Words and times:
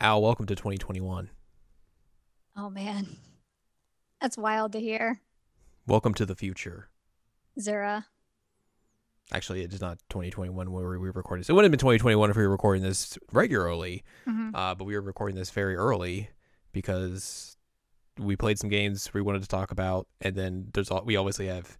Al, 0.00 0.22
welcome 0.22 0.46
to 0.46 0.54
2021. 0.54 1.30
Oh 2.56 2.70
man, 2.70 3.06
that's 4.20 4.36
wild 4.38 4.72
to 4.72 4.80
hear. 4.80 5.20
Welcome 5.86 6.14
to 6.14 6.26
the 6.26 6.34
future. 6.34 6.88
Zura. 7.58 8.06
Actually, 9.32 9.62
it's 9.62 9.80
not 9.80 9.98
2021 10.08 10.72
where 10.72 10.88
we 10.88 10.98
were 10.98 11.12
recording 11.12 11.40
this. 11.42 11.48
It 11.48 11.52
would 11.52 11.64
have 11.64 11.70
been 11.70 11.78
2021 11.78 12.30
if 12.30 12.36
we 12.36 12.42
were 12.42 12.48
recording 12.48 12.82
this 12.82 13.16
regularly, 13.32 14.02
Mhm. 14.26 14.50
uh, 14.54 14.74
but 14.74 14.84
we 14.84 14.94
were 14.94 15.00
recording 15.02 15.36
this 15.36 15.50
very 15.50 15.76
early 15.76 16.30
because 16.72 17.56
we 18.18 18.36
played 18.36 18.58
some 18.58 18.68
games 18.70 19.12
we 19.14 19.20
wanted 19.22 19.42
to 19.42 19.48
talk 19.48 19.70
about, 19.70 20.08
and 20.20 20.34
then 20.34 20.70
there's 20.74 20.90
all, 20.90 21.04
we 21.04 21.16
obviously 21.16 21.46
have 21.46 21.78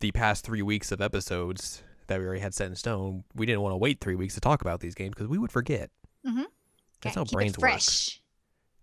the 0.00 0.12
past 0.12 0.44
three 0.44 0.62
weeks 0.62 0.92
of 0.92 1.00
episodes 1.00 1.82
that 2.08 2.18
we 2.20 2.26
already 2.26 2.40
had 2.40 2.54
set 2.54 2.66
in 2.66 2.76
stone. 2.76 3.24
We 3.34 3.46
didn't 3.46 3.62
want 3.62 3.72
to 3.72 3.78
wait 3.78 4.00
three 4.00 4.14
weeks 4.14 4.34
to 4.34 4.40
talk 4.40 4.60
about 4.60 4.80
these 4.80 4.94
games 4.94 5.14
because 5.14 5.28
we 5.28 5.38
would 5.38 5.50
forget. 5.52 5.90
Mm-hmm. 6.26 6.44
That's 7.02 7.16
how 7.16 7.24
brains 7.24 7.58
work. 7.58 7.80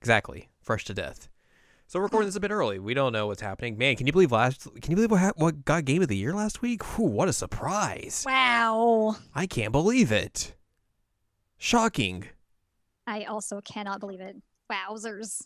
Exactly, 0.01 0.49
fresh 0.61 0.85
to 0.85 0.93
death. 0.93 1.29
So 1.87 1.99
we're 1.99 2.05
recording 2.05 2.27
this 2.27 2.35
a 2.35 2.39
bit 2.39 2.51
early. 2.51 2.79
We 2.79 2.93
don't 2.93 3.13
know 3.13 3.27
what's 3.27 3.41
happening. 3.41 3.77
Man, 3.77 3.95
can 3.95 4.07
you 4.07 4.13
believe 4.13 4.31
last? 4.31 4.63
Can 4.81 4.91
you 4.91 4.95
believe 4.95 5.11
what 5.11 5.37
what 5.37 5.63
got 5.65 5.85
game 5.85 6.01
of 6.01 6.07
the 6.07 6.17
year 6.17 6.33
last 6.33 6.61
week? 6.61 6.83
Whew, 6.83 7.05
what 7.05 7.27
a 7.27 7.33
surprise! 7.33 8.23
Wow. 8.25 9.17
I 9.35 9.45
can't 9.45 9.71
believe 9.71 10.11
it. 10.11 10.55
Shocking. 11.57 12.25
I 13.05 13.25
also 13.25 13.61
cannot 13.61 13.99
believe 13.99 14.21
it. 14.21 14.37
Wowzers. 14.71 15.43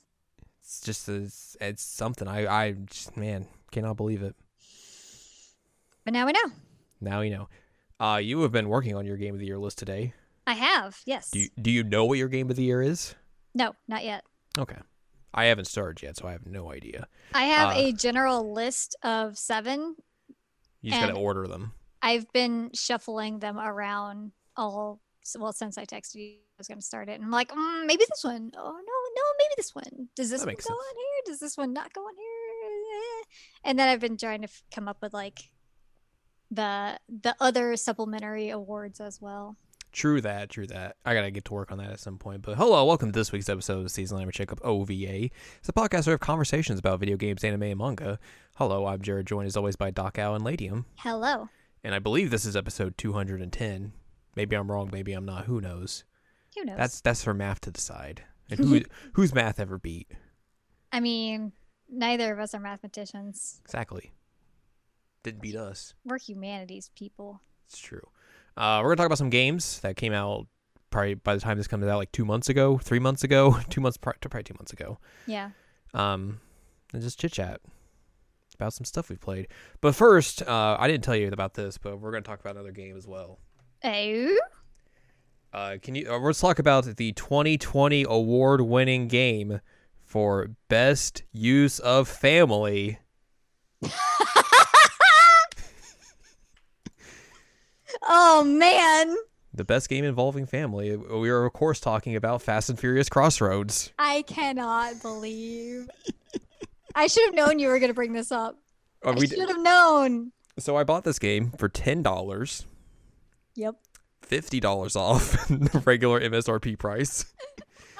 It's 0.61 0.81
just 0.81 1.09
it's, 1.09 1.57
it's 1.59 1.83
something. 1.83 2.27
I 2.27 2.47
I 2.47 2.71
just, 2.71 3.17
man 3.17 3.47
cannot 3.71 3.97
believe 3.97 4.23
it. 4.23 4.35
But 6.05 6.13
now 6.13 6.25
we 6.25 6.31
know. 6.31 6.51
Now 7.01 7.21
you 7.21 7.31
know. 7.31 7.49
Uh, 7.99 8.17
you 8.23 8.41
have 8.41 8.51
been 8.51 8.69
working 8.69 8.95
on 8.95 9.05
your 9.05 9.17
game 9.17 9.33
of 9.33 9.39
the 9.39 9.47
year 9.47 9.57
list 9.57 9.79
today. 9.79 10.13
I 10.47 10.53
have. 10.53 10.99
Yes. 11.05 11.29
Do 11.29 11.39
you, 11.39 11.49
do 11.61 11.69
you 11.69 11.83
know 11.83 12.05
what 12.05 12.17
your 12.17 12.29
game 12.29 12.49
of 12.49 12.55
the 12.55 12.63
year 12.63 12.81
is? 12.81 13.13
No, 13.53 13.73
not 13.87 14.03
yet. 14.03 14.23
Okay, 14.57 14.77
I 15.33 15.45
haven't 15.45 15.65
started 15.65 16.01
yet, 16.01 16.17
so 16.17 16.27
I 16.27 16.31
have 16.31 16.45
no 16.47 16.71
idea. 16.71 17.07
I 17.33 17.43
have 17.43 17.75
Uh, 17.75 17.79
a 17.81 17.91
general 17.91 18.53
list 18.53 18.95
of 19.03 19.37
seven. 19.37 19.95
You 20.81 20.91
just 20.91 21.01
gotta 21.01 21.19
order 21.19 21.47
them. 21.47 21.73
I've 22.01 22.31
been 22.31 22.71
shuffling 22.73 23.39
them 23.39 23.59
around 23.59 24.31
all 24.55 25.01
well 25.37 25.51
since 25.53 25.77
I 25.77 25.85
texted 25.85 26.15
you. 26.15 26.35
I 26.37 26.57
was 26.59 26.67
going 26.67 26.79
to 26.79 26.85
start 26.85 27.07
it, 27.09 27.13
and 27.13 27.23
I'm 27.23 27.29
like, 27.29 27.49
mm, 27.49 27.85
maybe 27.85 28.03
this 28.09 28.23
one. 28.23 28.51
Oh 28.57 28.71
no, 28.71 28.71
no, 28.71 29.23
maybe 29.37 29.53
this 29.57 29.75
one. 29.75 30.07
Does 30.15 30.29
this 30.31 30.41
That 30.41 30.47
one 30.47 30.55
go 30.55 30.61
sense. 30.61 30.69
on 30.71 30.95
here? 30.95 31.21
Does 31.27 31.39
this 31.39 31.55
one 31.57 31.71
not 31.73 31.93
go 31.93 32.01
on 32.01 32.15
here? 32.15 33.23
And 33.63 33.77
then 33.77 33.89
I've 33.89 33.99
been 33.99 34.17
trying 34.17 34.41
to 34.41 34.47
f- 34.47 34.63
come 34.73 34.87
up 34.87 34.97
with 35.03 35.13
like 35.13 35.51
the 36.49 36.97
the 37.09 37.35
other 37.39 37.75
supplementary 37.75 38.49
awards 38.49 38.99
as 38.99 39.21
well. 39.21 39.55
True 39.97 40.21
that, 40.21 40.51
true 40.51 40.67
that. 40.67 40.97
I 41.03 41.15
gotta 41.15 41.31
get 41.31 41.45
to 41.45 41.55
work 41.55 41.71
on 41.71 41.79
that 41.79 41.89
at 41.89 41.99
some 41.99 42.19
point. 42.19 42.43
But 42.43 42.55
hello, 42.55 42.85
welcome 42.85 43.11
to 43.11 43.19
this 43.19 43.31
week's 43.31 43.49
episode 43.49 43.83
of 43.83 43.89
Season 43.89 44.15
Lamber 44.19 44.31
Checkup 44.31 44.63
OVA. 44.63 44.91
It's 45.23 45.69
a 45.69 45.73
podcast 45.73 46.05
where 46.05 46.11
we 46.11 46.11
have 46.11 46.19
conversations 46.19 46.77
about 46.77 46.99
video 46.99 47.17
games, 47.17 47.43
anime, 47.43 47.63
and 47.63 47.79
manga. 47.79 48.19
Hello, 48.57 48.85
I'm 48.85 49.01
Jared, 49.01 49.25
joined 49.25 49.47
as 49.47 49.57
always 49.57 49.75
by 49.75 49.89
Doc 49.89 50.19
Al 50.19 50.35
and 50.35 50.45
Ladium. 50.45 50.85
Hello. 50.97 51.49
And 51.83 51.95
I 51.95 51.99
believe 51.99 52.29
this 52.29 52.45
is 52.45 52.55
episode 52.55 52.95
210. 52.99 53.91
Maybe 54.35 54.55
I'm 54.55 54.69
wrong, 54.71 54.91
maybe 54.93 55.13
I'm 55.13 55.25
not. 55.25 55.45
Who 55.45 55.59
knows? 55.59 56.03
Who 56.55 56.65
knows? 56.65 56.77
That's 56.77 57.01
that's 57.01 57.23
for 57.23 57.33
math 57.33 57.61
to 57.61 57.71
decide. 57.71 58.23
And 58.51 58.59
who 58.59 58.81
whose 59.13 59.33
math 59.33 59.59
ever 59.59 59.79
beat? 59.79 60.11
I 60.91 60.99
mean, 60.99 61.53
neither 61.89 62.31
of 62.31 62.39
us 62.39 62.53
are 62.53 62.59
mathematicians. 62.59 63.61
Exactly. 63.65 64.11
Didn't 65.23 65.41
beat 65.41 65.55
us. 65.55 65.95
We're 66.05 66.19
humanities 66.19 66.91
people. 66.95 67.41
It's 67.67 67.79
true. 67.79 68.07
Uh, 68.57 68.81
we're 68.83 68.89
gonna 68.89 68.97
talk 68.97 69.05
about 69.05 69.17
some 69.19 69.29
games 69.29 69.79
that 69.81 69.95
came 69.95 70.13
out 70.13 70.47
probably 70.89 71.13
by 71.13 71.35
the 71.35 71.41
time 71.41 71.57
this 71.57 71.67
comes 71.67 71.85
out, 71.85 71.97
like 71.97 72.11
two 72.11 72.25
months 72.25 72.49
ago, 72.49 72.77
three 72.77 72.99
months 72.99 73.23
ago, 73.23 73.57
two 73.69 73.81
months, 73.81 73.97
pri- 73.97 74.13
probably 74.19 74.43
two 74.43 74.55
months 74.55 74.73
ago. 74.73 74.97
Yeah. 75.25 75.51
um, 75.93 76.39
and 76.93 77.01
just 77.01 77.19
chit 77.19 77.33
chat 77.33 77.61
about 78.55 78.73
some 78.73 78.85
stuff 78.85 79.09
we've 79.09 79.19
played. 79.21 79.47
But 79.81 79.93
first, 79.95 80.41
uh, 80.41 80.77
I 80.79 80.87
didn't 80.87 81.03
tell 81.03 81.15
you 81.15 81.27
about 81.27 81.53
this, 81.53 81.77
but 81.77 81.99
we're 81.99 82.11
going 82.11 82.23
to 82.23 82.27
talk 82.27 82.39
about 82.39 82.55
another 82.55 82.71
game 82.71 82.97
as 82.97 83.07
well. 83.07 83.39
Oh. 83.83 84.37
Uh, 85.53 85.77
can 85.81 85.95
you? 85.95 86.11
Uh, 86.11 86.17
let's 86.19 86.39
talk 86.39 86.59
about 86.59 86.85
the 86.85 87.11
2020 87.13 88.05
award-winning 88.07 89.07
game 89.07 89.61
for 90.03 90.49
best 90.69 91.23
use 91.31 91.79
of 91.79 92.07
family. 92.07 92.99
oh 98.03 98.43
man. 98.43 99.15
The 99.53 99.63
best 99.63 99.89
game 99.89 100.05
involving 100.05 100.45
family. 100.45 100.95
We 100.95 101.29
are 101.29 101.45
of 101.45 101.53
course 101.53 101.79
talking 101.79 102.15
about 102.15 102.41
Fast 102.41 102.69
and 102.69 102.79
Furious 102.79 103.09
Crossroads. 103.09 103.91
I 103.97 104.23
cannot 104.27 105.01
believe. 105.01 105.89
I 106.93 107.07
should 107.07 107.25
have 107.25 107.33
known 107.35 107.57
you 107.59 107.69
were 107.69 107.79
going 107.79 107.89
to 107.89 107.95
bring 107.95 108.13
this 108.13 108.31
up. 108.31 108.57
Uh, 109.05 109.09
I 109.11 109.13
we 109.13 109.27
should 109.27 109.47
have 109.49 109.59
known. 109.61 110.31
so 110.59 110.75
I 110.75 110.83
bought 110.83 111.03
this 111.03 111.19
game 111.19 111.51
for 111.57 111.69
ten 111.69 112.03
dollars, 112.03 112.65
Yep. 113.55 113.75
fifty 114.21 114.59
dollars 114.59 114.95
off 114.95 115.47
the 115.47 115.81
regular 115.85 116.19
MSRP 116.19 116.77
price. 116.77 117.25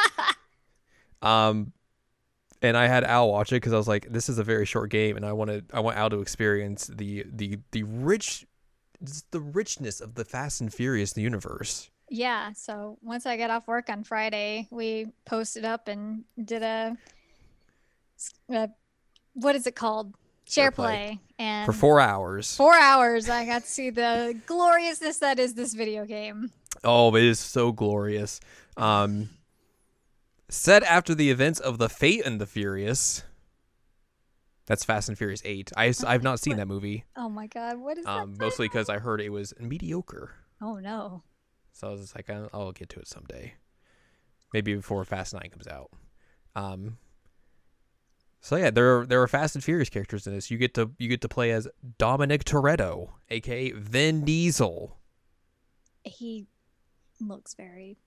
um, 1.22 1.72
and 2.62 2.76
I 2.76 2.88
had 2.88 3.04
Al 3.04 3.30
watch 3.32 3.52
it 3.52 3.56
because 3.56 3.74
I 3.74 3.78
was 3.78 3.88
like, 3.88 4.08
"This 4.12 4.30
is 4.30 4.38
a 4.40 4.44
very 4.44 4.66
short 4.66 4.90
game, 4.90 5.16
and 5.16 5.26
I 5.26 5.34
wanted 5.34 5.66
I 5.74 5.80
want 5.80 5.98
Al 5.98 6.10
to 6.10 6.22
experience 6.22 6.88
the 6.88 7.26
the 7.32 7.60
the 7.72 7.84
rich, 7.84 8.46
the 9.32 9.40
richness 9.40 10.02
of 10.02 10.16
the 10.16 10.26
Fast 10.26 10.62
and 10.62 10.74
Furious 10.74 11.16
universe." 11.18 11.90
Yeah. 12.10 12.54
So 12.54 12.98
once 13.02 13.26
I 13.26 13.38
got 13.38 13.50
off 13.50 13.68
work 13.68 13.90
on 13.90 14.04
Friday, 14.04 14.68
we 14.72 15.08
posted 15.26 15.66
up 15.66 15.88
and 15.88 16.24
did 16.44 16.64
a, 16.64 16.98
a 18.50 18.70
what 19.34 19.56
is 19.56 19.68
it 19.68 19.76
called? 19.76 20.14
Share 20.50 20.72
play. 20.72 20.86
play. 20.86 21.20
And 21.40 21.66
For 21.66 21.74
four 21.74 22.00
hours. 22.00 22.56
four 22.56 22.74
hours, 22.74 23.30
I 23.30 23.46
got 23.46 23.64
to 23.64 23.68
see 23.70 23.90
the 23.90 24.40
gloriousness 24.46 25.18
that 25.20 25.40
is 25.40 25.54
this 25.56 25.74
video 25.74 26.06
game. 26.06 26.52
Oh, 26.84 27.14
it 27.16 27.24
is 27.24 27.40
so 27.40 27.72
glorious. 27.74 28.40
Um, 28.78 29.30
set 30.48 30.84
after 30.84 31.14
the 31.14 31.30
events 31.30 31.60
of 31.60 31.78
the 31.78 31.90
Fate 31.90 32.26
and 32.26 32.40
the 32.40 32.46
Furious. 32.46 33.24
That's 34.68 34.84
Fast 34.84 35.10
and 35.10 35.18
Furious 35.18 35.42
Eight. 35.46 35.72
I 35.76 35.94
I've 36.06 36.24
not 36.24 36.40
seen 36.40 36.58
that 36.58 36.68
movie. 36.68 37.06
Oh 37.16 37.30
my 37.30 37.48
God. 37.48 37.80
What 37.80 37.98
is 37.98 38.06
Um, 38.06 38.34
that? 38.36 38.42
mostly 38.44 38.68
because 38.68 38.90
I 38.90 39.00
heard 39.00 39.22
it 39.22 39.30
was 39.30 39.54
mediocre. 39.60 40.36
Oh 40.62 40.76
no. 40.76 41.24
So 41.74 41.88
I 41.88 41.92
was 41.92 42.02
just 42.02 42.16
like, 42.16 42.30
I'll, 42.30 42.50
I'll 42.54 42.72
get 42.72 42.90
to 42.90 43.00
it 43.00 43.08
someday. 43.08 43.54
Maybe 44.54 44.74
before 44.76 45.04
Fast 45.06 45.34
Nine 45.34 45.50
comes 45.52 45.68
out. 45.68 45.90
Um. 46.56 46.98
So 48.40 48.56
yeah, 48.56 48.70
there 48.70 49.00
are, 49.00 49.06
there 49.06 49.22
are 49.22 49.28
Fast 49.28 49.56
and 49.56 49.64
Furious 49.64 49.90
characters 49.90 50.28
in 50.28 50.34
this. 50.36 50.52
You 50.52 50.58
get 50.58 50.74
to 50.76 50.92
you 51.00 51.08
get 51.10 51.22
to 51.22 51.28
play 51.30 51.52
as 51.52 51.68
Dominic 51.98 52.44
Toretto, 52.44 53.10
aka 53.30 53.72
Vin 53.72 54.24
Diesel. 54.26 54.98
He 56.04 56.48
looks 57.20 57.54
very 57.56 57.98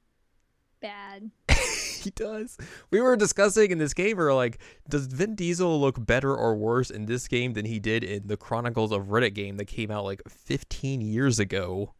bad. 0.80 1.30
he 2.02 2.10
does. 2.10 2.56
We 2.90 3.00
were 3.00 3.16
discussing 3.16 3.70
in 3.70 3.78
this 3.78 3.94
game, 3.94 4.16
we 4.16 4.24
were 4.24 4.34
like, 4.34 4.58
does 4.88 5.06
Vin 5.06 5.34
Diesel 5.34 5.80
look 5.80 6.04
better 6.04 6.34
or 6.34 6.54
worse 6.54 6.90
in 6.90 7.06
this 7.06 7.28
game 7.28 7.52
than 7.52 7.64
he 7.64 7.78
did 7.78 8.04
in 8.04 8.26
the 8.26 8.36
Chronicles 8.36 8.92
of 8.92 9.06
Riddick 9.06 9.34
game 9.34 9.56
that 9.58 9.66
came 9.66 9.90
out 9.90 10.04
like 10.04 10.22
15 10.28 11.00
years 11.00 11.38
ago? 11.38 11.94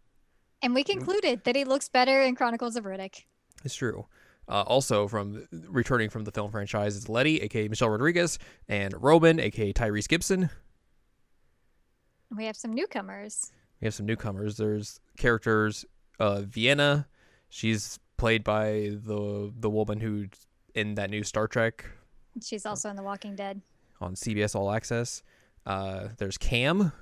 And 0.63 0.75
we 0.75 0.85
concluded 0.85 1.45
that 1.45 1.57
he 1.57 1.65
looks 1.65 1.89
better 1.89 2.23
in 2.23 2.35
Chronicles 2.35 2.77
of 2.77 2.85
Riddick. 2.85 3.25
It's 3.65 3.75
true. 3.75 4.07
Uh, 4.49 4.63
also, 4.63 5.07
from 5.07 5.47
returning 5.69 6.11
from 6.11 6.25
the 6.25 6.33
film 6.33 6.51
franchise 6.51 6.97
is 6.97 7.09
Letty, 7.09 7.41
aka 7.41 7.69
Michelle 7.69 7.89
Rodriguez, 7.91 8.39
and 8.69 8.93
Roman, 9.01 9.39
aka 9.39 9.73
Tyrese 9.73 10.09
Gibson. 10.09 10.51
We 12.37 12.47
have 12.47 12.57
some 12.57 12.73
newcomers. 12.73 13.53
We 13.81 13.87
have 13.87 13.95
some 13.95 14.07
newcomers. 14.07 14.57
There's 14.57 15.01
characters. 15.17 15.85
Uh, 16.19 16.43
Vienna, 16.43 17.07
she's 17.49 17.99
played 18.21 18.45
by 18.45 18.91
the 19.05 19.51
the 19.59 19.71
woman 19.71 19.99
who 20.01 20.27
in 20.75 20.95
that 20.95 21.11
new 21.11 21.23
Star 21.25 21.49
Trek 21.49 21.85
She's 22.43 22.65
also 22.65 22.89
in 22.91 22.97
The 22.97 23.03
Walking 23.03 23.35
Dead. 23.35 23.61
on 24.01 24.15
CBS 24.15 24.55
All 24.55 24.71
Access. 24.71 25.23
Uh, 25.67 26.09
there's 26.19 26.39
Cam, 26.39 26.93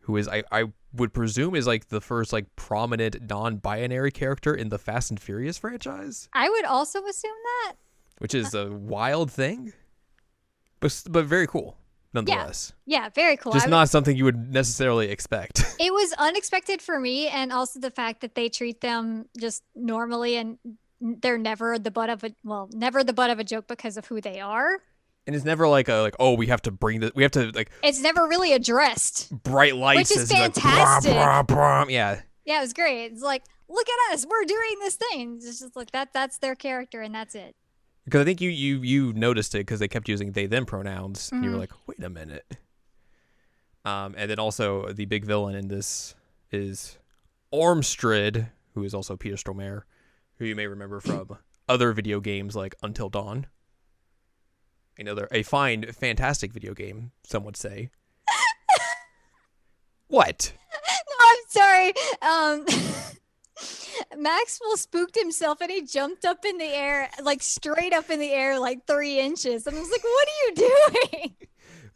who 0.00 0.16
is 0.16 0.28
I, 0.28 0.44
I 0.52 0.64
would 0.92 1.12
presume 1.12 1.54
is 1.56 1.66
like 1.66 1.88
the 1.88 2.00
first 2.00 2.32
like 2.32 2.46
prominent 2.56 3.28
non-binary 3.28 4.12
character 4.12 4.54
in 4.54 4.68
the 4.68 4.78
Fast 4.78 5.10
and 5.10 5.18
Furious 5.20 5.58
franchise, 5.58 6.28
I 6.32 6.48
would 6.48 6.64
also 6.64 7.04
assume 7.04 7.38
that. 7.44 7.74
which 8.18 8.34
is 8.34 8.54
a 8.54 8.70
wild 8.70 9.30
thing, 9.32 9.72
but 10.80 11.02
but 11.10 11.24
very 11.24 11.46
cool 11.46 11.76
nonetheless. 12.14 12.72
Yeah, 12.86 13.08
very 13.14 13.36
cool. 13.36 13.52
Just 13.52 13.68
not 13.68 13.88
something 13.88 14.16
you 14.16 14.24
would 14.24 14.52
necessarily 14.52 15.10
expect. 15.10 15.62
It 15.80 15.92
was 15.92 16.12
unexpected 16.18 16.80
for 16.80 16.98
me, 17.00 17.28
and 17.28 17.52
also 17.52 17.80
the 17.80 17.90
fact 17.90 18.20
that 18.20 18.34
they 18.36 18.48
treat 18.48 18.80
them 18.80 19.26
just 19.38 19.62
normally 19.74 20.36
and 20.36 20.58
they're 21.00 21.36
never 21.36 21.78
the 21.78 21.90
butt 21.90 22.08
of 22.08 22.22
a 22.24 22.32
well, 22.44 22.70
never 22.72 23.02
the 23.04 23.12
butt 23.12 23.28
of 23.30 23.38
a 23.38 23.44
joke 23.44 23.66
because 23.66 23.96
of 23.96 24.06
who 24.06 24.20
they 24.20 24.40
are. 24.40 24.78
and 25.26 25.34
it's 25.36 25.44
never 25.44 25.66
like 25.68 25.88
a 25.88 25.96
like 25.96 26.14
oh 26.20 26.34
we 26.34 26.46
have 26.46 26.62
to 26.62 26.70
bring 26.70 27.00
the 27.00 27.12
we 27.14 27.22
have 27.24 27.32
to 27.32 27.50
like 27.54 27.70
It's 27.82 28.00
never 28.00 28.26
really 28.26 28.52
addressed. 28.52 29.30
bright 29.42 29.74
lights 29.76 30.10
Which 30.10 30.18
is 30.18 30.32
like, 30.32 30.54
brum, 30.54 30.72
fantastic. 30.72 31.12
brum, 31.12 31.46
brum. 31.46 31.90
yeah 31.90 32.20
Yeah, 32.46 32.58
it 32.58 32.60
was 32.62 32.72
great. 32.72 33.06
It's 33.12 33.22
like 33.22 33.42
look 33.68 33.86
at 33.88 34.14
us, 34.14 34.24
we're 34.26 34.44
doing 34.44 34.76
this 34.80 34.94
thing. 34.96 35.34
It's 35.42 35.60
just 35.60 35.74
like 35.76 35.90
that. 35.90 36.12
That's 36.12 36.38
their 36.38 36.54
character, 36.54 37.02
and 37.02 37.14
that's 37.14 37.34
it. 37.34 37.56
Because 38.04 38.20
I 38.20 38.24
think 38.24 38.40
you 38.40 38.50
you 38.50 38.78
you 38.82 39.12
noticed 39.14 39.54
it 39.54 39.58
because 39.58 39.80
they 39.80 39.88
kept 39.88 40.08
using 40.08 40.32
they 40.32 40.46
them 40.46 40.66
pronouns. 40.66 41.30
And 41.32 41.42
you 41.44 41.50
were 41.50 41.56
Mhm. 41.56 41.60
like, 41.60 41.72
wait 41.86 42.02
a 42.02 42.10
minute. 42.10 42.56
Um, 43.84 44.14
and 44.16 44.30
then 44.30 44.38
also 44.38 44.92
the 44.92 45.04
big 45.04 45.24
villain 45.24 45.54
in 45.54 45.68
this 45.68 46.14
is 46.50 46.98
Ormstrad, 47.52 48.50
who 48.74 48.82
is 48.84 48.94
also 48.94 49.16
Peter 49.16 49.36
Stormare, 49.36 49.82
who 50.38 50.44
you 50.44 50.54
may 50.56 50.66
remember 50.66 51.00
from 51.00 51.38
other 51.68 51.92
video 51.92 52.20
games 52.20 52.54
like 52.56 52.74
Until 52.82 53.08
Dawn. 53.08 53.46
Another 54.98 55.26
a 55.32 55.42
fine, 55.42 55.90
fantastic 55.92 56.52
video 56.52 56.72
game, 56.72 57.10
some 57.24 57.44
would 57.44 57.56
say. 57.56 57.90
what? 60.08 60.52
No, 61.08 61.26
I'm 61.26 61.36
sorry. 61.48 61.92
Um, 62.22 62.66
Maxwell 64.16 64.76
spooked 64.76 65.16
himself 65.16 65.60
and 65.60 65.70
he 65.70 65.82
jumped 65.82 66.24
up 66.24 66.44
in 66.44 66.58
the 66.58 66.64
air, 66.64 67.10
like 67.22 67.42
straight 67.42 67.92
up 67.92 68.10
in 68.10 68.18
the 68.18 68.32
air, 68.32 68.58
like 68.58 68.86
three 68.86 69.20
inches. 69.20 69.66
And 69.66 69.76
I 69.76 69.80
was 69.80 69.90
like, 69.90 70.02
"What 70.02 70.28
are 70.28 70.46
you 70.46 70.54
doing?" 71.12 71.36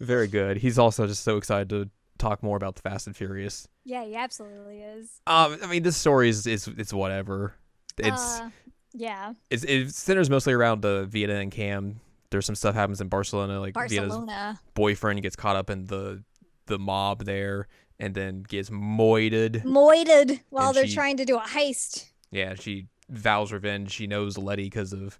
Very 0.01 0.29
good. 0.29 0.59
He's 0.59 0.79
also 0.79 1.07
just 1.07 1.25
so 1.25 1.37
excited 1.37 1.69
to 1.71 1.91
talk 2.19 2.43
more 2.43 2.57
about 2.57 2.77
the 2.77 2.83
Fast 2.83 3.07
and 3.07 3.17
Furious. 3.17 3.69
Yeah, 3.85 4.05
he 4.05 4.17
absolutely 4.17 4.81
is. 4.81 5.21
Um, 5.27 5.59
I 5.63 5.67
mean, 5.67 5.83
this 5.83 5.97
story 5.97 6.29
is 6.29 6.47
is 6.47 6.69
it's 6.69 6.93
whatever. 6.93 7.55
It's 7.99 8.41
uh, 8.41 8.51
yeah, 8.93 9.33
it's 9.51 9.65
it 9.65 9.91
centers 9.95 10.31
mostly 10.31 10.53
around 10.53 10.83
the 10.83 11.07
Vienna 11.07 11.35
and 11.35 11.51
Cam. 11.51 12.01
There's 12.31 12.47
some 12.47 12.55
stuff 12.55 12.75
happens 12.75 13.01
in 13.01 13.09
Barcelona, 13.09 13.59
like 13.61 13.75
Barcelona. 13.75 14.61
boyfriend 14.75 15.23
gets 15.23 15.37
caught 15.37 15.57
up 15.57 15.71
in 15.71 15.87
the 15.87 16.23
the 16.67 16.79
mob 16.79 17.25
there, 17.25 17.67
and 17.99 18.15
then 18.15 18.43
gets 18.43 18.71
moited. 18.71 19.65
Moited 19.65 20.41
while 20.51 20.73
they're 20.73 20.87
she- 20.87 20.95
trying 20.95 21.17
to 21.19 21.25
do 21.25 21.37
a 21.37 21.41
heist. 21.43 22.07
Yeah, 22.31 22.55
she 22.55 22.87
vows 23.09 23.53
revenge. 23.53 23.91
She 23.91 24.07
knows 24.07 24.37
Letty 24.37 24.65
because 24.65 24.93
of 24.93 25.19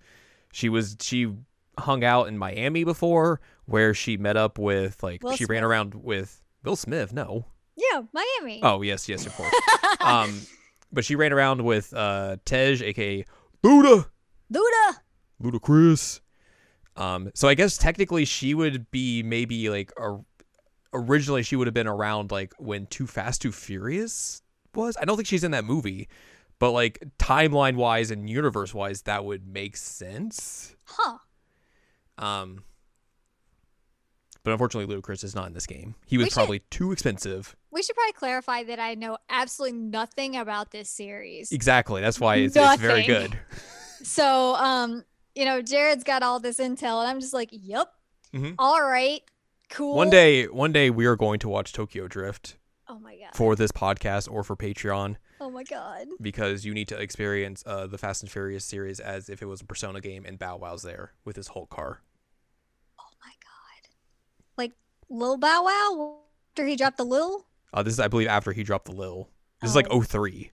she 0.53 0.69
was 0.69 0.97
she 1.01 1.33
hung 1.79 2.05
out 2.05 2.29
in 2.29 2.37
Miami 2.39 2.85
before, 2.85 3.41
where 3.67 3.95
she 3.95 4.17
met 4.17 4.37
up 4.37 4.59
with 4.59 5.03
like 5.03 5.23
Will 5.23 5.37
she 5.37 5.45
ran 5.47 5.65
around 5.65 5.95
with 5.95 6.43
Will 6.65 6.77
Smith. 6.77 7.13
No, 7.13 7.47
Yeah, 7.77 8.03
Miami. 8.13 8.61
oh 8.63 8.83
yes, 8.83 9.09
yes, 9.09 9.27
of 9.27 9.35
course. 9.35 9.55
um, 10.01 10.41
but 10.93 11.05
she 11.05 11.15
ran 11.17 11.33
around 11.33 11.63
with 11.63 11.93
uh 11.95 12.37
Tej, 12.45 12.83
aka 12.85 13.25
Buddha. 13.63 14.07
Luda. 14.53 14.97
Ludacris. 15.43 16.21
Um, 16.97 17.31
so 17.35 17.49
I 17.49 17.55
guess 17.55 17.79
technically 17.79 18.25
she 18.25 18.55
would 18.55 18.91
be 18.91 19.23
maybe 19.23 19.71
like 19.71 19.93
a, 19.97 20.19
originally 20.99 21.43
she 21.43 21.57
would 21.57 21.67
have 21.67 21.75
been 21.75 21.87
around 21.87 22.31
like 22.31 22.53
when 22.59 22.87
Too 22.87 23.07
Fast 23.07 23.41
Too 23.43 23.53
Furious 23.53 24.43
was. 24.75 24.97
I 25.01 25.05
don't 25.05 25.17
think 25.17 25.29
she's 25.29 25.45
in 25.45 25.53
that 25.53 25.65
movie, 25.65 26.09
but 26.59 26.73
like 26.73 27.03
timeline 27.19 27.77
wise 27.77 28.11
and 28.11 28.29
universe 28.29 28.75
wise, 28.75 29.03
that 29.03 29.25
would 29.25 29.47
make 29.47 29.77
sense. 29.77 30.75
Huh. 30.85 31.19
Um, 32.19 32.65
but 34.45 34.53
unfortunately, 34.53 34.95
Ludacris 34.95 35.25
is 35.25 35.35
not 35.35 35.47
in 35.49 35.53
this 35.53 35.67
game. 35.67 35.95
He 36.07 36.17
was 36.17 36.25
We 36.27 36.31
should- 36.31 36.35
probably 36.35 36.59
too 36.71 36.93
expensive. 36.93 37.55
We 37.71 37.83
should 37.83 37.95
probably 37.97 38.13
clarify 38.15 38.63
that 38.65 38.81
I 38.81 38.95
know 38.95 39.19
absolutely 39.29 39.79
nothing 39.79 40.37
about 40.37 40.71
this 40.71 40.89
series. 40.89 41.53
Exactly. 41.53 42.01
That's 42.01 42.19
why 42.19 42.37
it's, 42.37 42.57
it's 42.57 42.81
very 42.81 43.05
good. 43.05 43.39
So, 44.01 44.55
um, 44.55 45.05
you 45.35 45.45
know, 45.45 45.61
Jared's 45.61 46.05
got 46.05 46.23
all 46.23 46.39
this 46.39 46.59
intel, 46.61 47.01
and 47.01 47.09
I'm 47.11 47.19
just 47.19 47.35
like, 47.35 47.49
"Yep, 47.51 47.93
Mhm. 48.33 48.55
all 48.57 48.81
right, 48.81 49.23
cool." 49.71 49.95
One 49.95 50.11
day, 50.11 50.47
one 50.47 50.73
day 50.73 50.91
we 50.91 51.07
are 51.07 51.17
going 51.17 51.39
to 51.41 51.49
watch 51.49 51.73
Tokyo 51.73 52.09
Drift 52.09 52.57
Oh 52.89 52.99
my 52.99 53.17
god. 53.17 53.35
for 53.35 53.55
this 53.57 53.71
podcast 53.73 54.31
or 54.31 54.43
for 54.45 54.57
Patreon. 54.57 55.17
Oh 55.41 55.51
my 55.51 55.63
god. 55.63 56.07
because 56.21 56.65
you 56.65 56.75
need 56.75 56.89
to 56.89 56.99
experience 57.01 57.63
uh, 57.67 57.87
the 57.87 57.97
Fast 57.99 58.23
and 58.23 58.31
Furious 58.31 58.65
series 58.65 58.99
as 58.99 59.29
if 59.29 59.41
it 59.43 59.47
was 59.47 59.61
a 59.61 59.65
Persona 59.65 60.01
game, 60.01 60.25
and 60.27 60.39
Bow 60.39 60.57
Wow's 60.57 60.83
there 60.83 61.13
with 61.25 61.37
his 61.37 61.49
Hulk 61.49 61.71
car. 61.71 62.03
Oh 62.99 63.05
my 63.25 63.31
god. 63.43 63.91
Like 64.57 64.73
Lil 65.09 65.37
Bow 65.37 65.65
Wow 65.65 66.19
after 66.53 66.67
he 66.67 66.75
dropped 66.77 66.97
the 66.97 67.05
Lil. 67.05 67.47
Uh, 67.73 67.83
this 67.83 67.93
is, 67.95 68.01
I 68.01 68.09
believe, 68.09 68.29
after 68.29 68.51
he 68.53 68.63
dropped 68.65 68.87
the 68.87 68.93
Lil. 68.93 69.29
This 69.61 69.71
is 69.71 69.77
Oh. 69.77 69.81
like 69.81 70.09
03, 70.09 70.51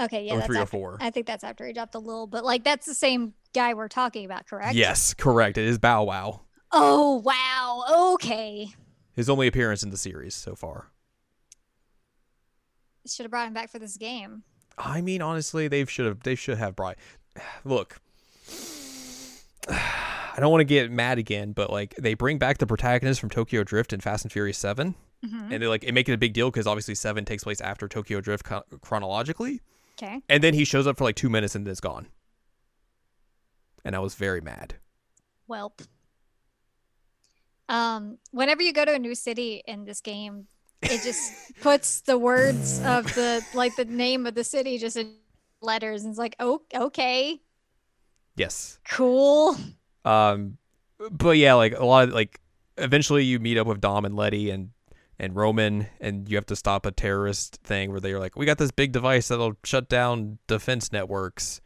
Okay, 0.00 0.24
yeah, 0.26 0.34
that's 0.36 0.46
03 0.46 0.56
or 0.56 0.60
after, 0.62 0.70
04. 0.78 0.98
I 1.00 1.10
think 1.10 1.26
that's 1.26 1.42
after 1.44 1.66
he 1.66 1.72
dropped 1.72 1.92
the 1.92 2.00
Lil, 2.00 2.26
but 2.26 2.44
like 2.44 2.62
that's 2.64 2.86
the 2.86 2.94
same 2.94 3.34
guy 3.54 3.74
we're 3.74 3.88
talking 3.88 4.24
about, 4.24 4.46
correct? 4.46 4.74
Yes, 4.74 5.12
correct. 5.14 5.58
It 5.58 5.64
is 5.64 5.78
Bow 5.78 6.04
Wow. 6.04 6.42
Oh 6.72 7.16
wow. 7.24 8.12
Okay. 8.14 8.68
His 9.14 9.28
only 9.28 9.46
appearance 9.46 9.82
in 9.82 9.90
the 9.90 9.96
series 9.96 10.34
so 10.34 10.54
far. 10.54 10.88
Should 13.06 13.24
have 13.24 13.30
brought 13.30 13.48
him 13.48 13.54
back 13.54 13.70
for 13.70 13.78
this 13.78 13.96
game. 13.96 14.44
I 14.78 15.00
mean, 15.00 15.20
honestly, 15.22 15.68
they 15.68 15.84
should 15.84 16.06
have. 16.06 16.22
They 16.22 16.34
should 16.34 16.58
have 16.58 16.76
brought. 16.76 16.96
Look, 17.64 18.00
I 19.68 20.36
don't 20.38 20.50
want 20.50 20.60
to 20.60 20.66
get 20.66 20.90
mad 20.90 21.18
again, 21.18 21.52
but 21.52 21.70
like 21.70 21.94
they 21.96 22.14
bring 22.14 22.38
back 22.38 22.58
the 22.58 22.66
protagonist 22.66 23.20
from 23.20 23.30
Tokyo 23.30 23.64
Drift 23.64 23.92
and 23.92 24.02
Fast 24.02 24.24
and 24.24 24.32
Furious 24.32 24.58
Seven, 24.58 24.94
hmm 25.24 25.52
and 25.52 25.62
they 25.62 25.66
like 25.66 25.84
it 25.84 25.92
make 25.92 26.08
it 26.08 26.12
a 26.12 26.18
big 26.18 26.32
deal 26.32 26.50
because 26.50 26.66
obviously 26.66 26.94
Seven 26.94 27.24
takes 27.24 27.42
place 27.42 27.60
after 27.60 27.88
Tokyo 27.88 28.20
Drift 28.20 28.46
chronologically. 28.80 29.60
Okay. 30.00 30.22
And 30.28 30.42
then 30.42 30.54
he 30.54 30.64
shows 30.64 30.86
up 30.86 30.96
for 30.96 31.04
like 31.04 31.16
two 31.16 31.28
minutes 31.28 31.54
and 31.54 31.66
then 31.66 31.72
it's 31.72 31.80
gone. 31.80 32.06
And 33.84 33.94
I 33.94 33.98
was 33.98 34.14
very 34.14 34.40
mad. 34.40 34.74
Welp. 35.48 35.86
Um, 37.70 38.18
whenever 38.32 38.62
you 38.62 38.74
go 38.74 38.84
to 38.84 38.94
a 38.94 38.98
new 38.98 39.14
city 39.14 39.62
in 39.66 39.86
this 39.86 40.02
game, 40.02 40.48
it 40.82 41.02
just 41.02 41.32
puts 41.60 42.02
the 42.02 42.18
words 42.18 42.80
of 42.84 43.14
the 43.14 43.46
like 43.54 43.76
the 43.76 43.86
name 43.86 44.26
of 44.26 44.34
the 44.34 44.44
city 44.44 44.78
just 44.78 44.96
in 44.98 45.14
letters 45.62 46.04
and 46.04 46.10
it's 46.10 46.18
like, 46.18 46.36
oh 46.40 46.62
okay, 46.74 47.40
Yes. 48.36 48.80
cool. 48.88 49.56
Um, 50.04 50.58
but 51.10 51.36
yeah, 51.36 51.54
like 51.54 51.78
a 51.78 51.84
lot 51.84 52.08
of 52.08 52.14
like, 52.14 52.40
eventually 52.78 53.24
you 53.24 53.38
meet 53.38 53.58
up 53.58 53.66
with 53.66 53.80
Dom 53.80 54.04
and 54.04 54.16
Letty 54.16 54.50
and 54.50 54.70
and 55.18 55.36
Roman, 55.36 55.86
and 56.00 56.28
you 56.30 56.36
have 56.36 56.46
to 56.46 56.56
stop 56.56 56.86
a 56.86 56.90
terrorist 56.90 57.56
thing 57.62 57.90
where 57.90 58.00
they're 58.00 58.18
like, 58.18 58.36
we 58.36 58.46
got 58.46 58.56
this 58.56 58.70
big 58.70 58.92
device 58.92 59.28
that'll 59.28 59.54
shut 59.64 59.88
down 59.90 60.38
defense 60.46 60.92
networks, 60.92 61.60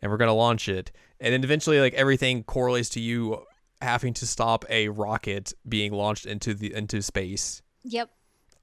and 0.00 0.10
we're 0.10 0.18
gonna 0.18 0.34
launch 0.34 0.68
it. 0.68 0.90
And 1.20 1.32
then 1.32 1.44
eventually, 1.44 1.80
like 1.80 1.94
everything 1.94 2.42
correlates 2.44 2.88
to 2.90 3.00
you 3.00 3.44
having 3.82 4.14
to 4.14 4.26
stop 4.26 4.64
a 4.70 4.88
rocket 4.88 5.52
being 5.68 5.92
launched 5.92 6.24
into 6.26 6.54
the 6.54 6.72
into 6.72 7.02
space, 7.02 7.62
Yep. 7.84 8.10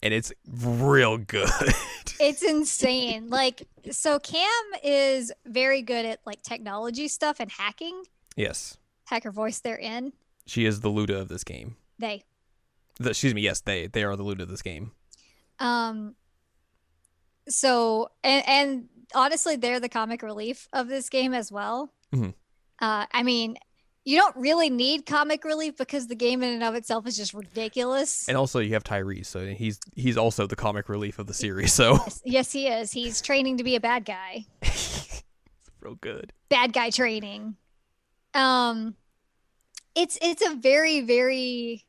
and 0.02 0.14
it's 0.14 0.32
real 0.48 1.18
good. 1.18 1.50
It's 2.22 2.44
insane. 2.44 3.30
like 3.30 3.66
so 3.92 4.20
Cam 4.20 4.50
is 4.84 5.32
very 5.46 5.82
good 5.82 6.06
at 6.06 6.20
like 6.26 6.42
technology 6.42 7.08
stuff 7.08 7.38
and 7.40 7.50
hacking. 7.50 8.04
yes, 8.36 8.78
Hacker 9.06 9.32
voice 9.32 9.60
they're 9.62 9.78
in. 9.78 10.12
she 10.46 10.66
is 10.66 10.82
the 10.82 10.90
Luda 10.90 11.18
of 11.22 11.30
this 11.30 11.46
game. 11.46 11.78
They. 11.98 12.24
The, 13.00 13.12
excuse 13.12 13.34
me. 13.34 13.42
Yes, 13.42 13.62
they 13.62 13.88
they 13.88 14.04
are 14.04 14.18
the 14.18 14.24
Luda 14.26 14.42
of 14.42 14.50
this 14.50 14.62
game. 14.62 14.92
Um 15.60 16.16
so 17.48 18.10
and 18.24 18.44
and 18.48 18.90
honestly 19.16 19.56
they're 19.56 19.80
the 19.80 19.90
comic 19.90 20.22
relief 20.22 20.68
of 20.74 20.88
this 20.88 21.10
game 21.10 21.34
as 21.34 21.52
well. 21.52 21.92
Mhm. 22.14 22.34
Uh 22.80 23.06
I 23.12 23.24
mean, 23.24 23.56
you 24.10 24.18
don't 24.18 24.36
really 24.38 24.72
need 24.72 25.06
comic 25.06 25.44
relief 25.44 25.78
because 25.78 26.08
the 26.08 26.16
game 26.16 26.42
in 26.42 26.52
and 26.52 26.64
of 26.64 26.74
itself 26.74 27.06
is 27.06 27.16
just 27.16 27.32
ridiculous. 27.36 28.28
And 28.28 28.36
also 28.36 28.58
you 28.60 28.74
have 28.74 28.84
Tyrese, 28.84 29.28
so 29.28 29.46
he's 29.46 29.80
he's 29.96 30.18
also 30.18 30.48
the 30.48 30.56
comic 30.56 30.90
relief 30.90 31.20
of 31.20 31.28
the 31.28 31.34
series. 31.34 31.74
So 31.74 31.94
Yes- 31.94 32.22
yes, 32.26 32.52
he 32.52 32.68
is. 32.68 32.92
He's 32.92 33.22
training 33.22 33.58
to 33.58 33.64
be 33.64 33.76
a 33.76 33.80
bad 33.80 34.06
guy. 34.06 34.46
real 35.82 35.94
good. 35.96 36.34
Bad 36.50 36.74
guy 36.74 36.90
training. 36.90 37.56
Um 38.34 38.96
it's 39.94 40.18
it's 40.24 40.42
a 40.46 40.56
very 40.56 41.02
very 41.02 41.86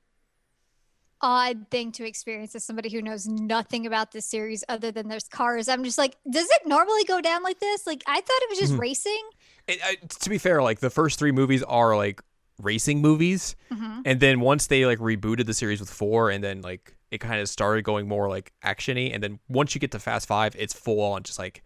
odd 1.23 1.67
thing 1.71 1.93
to 1.93 2.07
experience 2.07 2.55
as 2.55 2.65
somebody 2.65 2.91
who 2.91 3.01
knows 3.03 3.27
nothing 3.27 3.87
about 3.87 4.11
this 4.13 4.27
series 4.27 4.63
other 4.69 4.91
than 4.91 5.09
there's 5.09 5.29
cars. 5.29 5.69
I'm 5.69 5.85
just 5.85 5.99
like, 5.99 6.17
does 6.31 6.49
it 6.51 6.67
normally 6.67 7.05
go 7.05 7.21
down 7.21 7.43
like 7.43 7.61
this? 7.61 7.87
Like 7.87 8.03
I 8.07 8.21
thought 8.21 8.43
it 8.43 8.51
was 8.51 8.59
just 8.59 8.73
Mhm. 8.75 8.81
racing. 8.81 9.23
And, 9.71 9.81
uh, 9.83 10.07
to 10.21 10.31
be 10.31 10.39
fair, 10.39 10.63
like 10.63 10.81
the 10.81 10.91
first 10.91 11.19
three 11.19 11.33
movies 11.33 11.63
are 11.63 11.97
like 11.97 12.21
racing 12.61 13.01
movies, 13.01 13.57
Mhm. 13.73 14.03
and 14.05 14.21
then 14.21 14.41
once 14.41 14.67
they 14.67 14.85
like 14.85 14.99
rebooted 14.99 15.47
the 15.47 15.55
series 15.55 15.81
with 15.81 15.91
four, 15.91 16.31
and 16.31 16.43
then 16.45 16.61
like 16.63 16.97
it 17.11 17.19
kind 17.19 17.41
of 17.41 17.49
started 17.49 17.83
going 17.85 18.07
more 18.09 18.29
like 18.29 18.53
actiony, 18.65 19.13
and 19.15 19.23
then 19.23 19.39
once 19.49 19.75
you 19.75 19.81
get 19.81 19.91
to 19.93 19.99
Fast 19.99 20.27
Five, 20.29 20.55
it's 20.57 20.75
full 20.75 21.01
on 21.01 21.23
just 21.23 21.39
like 21.39 21.63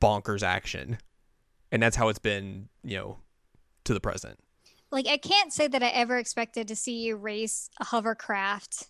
bonkers 0.00 0.42
action, 0.42 0.98
and 1.72 1.82
that's 1.82 1.96
how 1.96 2.08
it's 2.08 2.18
been, 2.18 2.68
you 2.84 2.96
know, 2.96 3.18
to 3.84 3.94
the 3.94 4.00
present. 4.00 4.38
Like 4.90 5.06
I 5.06 5.16
can't 5.18 5.52
say 5.52 5.66
that 5.68 5.82
I 5.82 5.88
ever 5.88 6.16
expected 6.18 6.68
to 6.68 6.76
see 6.76 6.98
you 7.04 7.16
race 7.16 7.68
a 7.80 7.84
hovercraft 7.84 8.88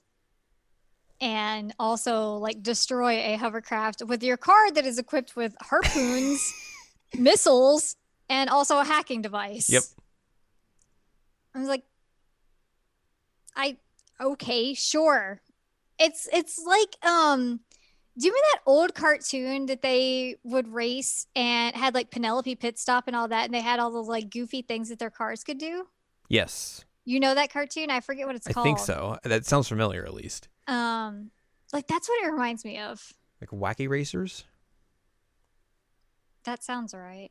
and 1.21 1.75
also 1.79 2.35
like 2.35 2.63
destroy 2.63 3.15
a 3.19 3.37
hovercraft 3.37 4.03
with 4.07 4.23
your 4.23 4.37
car 4.37 4.71
that 4.73 4.87
is 4.87 4.99
equipped 4.99 5.35
with 5.35 5.57
harpoons, 5.61 6.53
missiles, 7.19 7.97
and 8.29 8.51
also 8.51 8.79
a 8.79 8.85
hacking 8.85 9.23
device. 9.23 9.71
Yep. 9.71 9.83
I 11.55 11.59
was 11.61 11.69
like, 11.69 11.85
I 13.57 13.77
okay, 14.21 14.75
sure. 14.75 15.41
It's 15.99 16.29
it's 16.33 16.63
like 16.65 16.95
um 17.05 17.61
Do 18.19 18.27
you 18.27 18.33
remember 18.33 18.47
that 18.53 18.61
old 18.67 18.95
cartoon 18.95 19.67
that 19.67 19.83
they 19.83 20.37
would 20.45 20.69
race 20.69 21.27
and 21.35 21.75
had 21.75 21.95
like 21.95 22.11
Penelope 22.11 22.55
pit 22.57 22.79
stop 22.79 23.05
and 23.07 23.17
all 23.17 23.29
that, 23.29 23.45
and 23.47 23.55
they 23.55 23.61
had 23.61 23.81
all 23.81 23.91
those 23.91 24.09
like 24.09 24.31
goofy 24.31 24.63
things 24.63 24.89
that 24.91 24.99
their 24.99 25.11
cars 25.11 25.43
could 25.45 25.59
do? 25.59 25.87
Yes, 26.29 26.85
You 27.05 27.21
know 27.21 27.35
that 27.35 27.51
cartoon? 27.53 27.91
I 27.91 28.01
forget 28.01 28.27
what 28.27 28.37
it's 28.37 28.47
I 28.47 28.53
called. 28.53 28.67
I 28.67 28.69
think 28.69 28.79
so. 28.81 29.17
That 29.25 29.47
sounds 29.47 29.67
familiar, 29.69 30.05
at 30.05 30.13
least. 30.13 30.49
Um, 30.67 31.31
like 31.73 31.87
that's 31.87 32.09
what 32.09 32.23
it 32.23 32.31
reminds 32.31 32.65
me 32.65 32.79
of. 32.79 33.13
Like 33.41 33.51
wacky 33.51 33.89
racers. 33.89 34.45
That 36.45 36.63
sounds 36.63 36.93
right. 36.95 37.31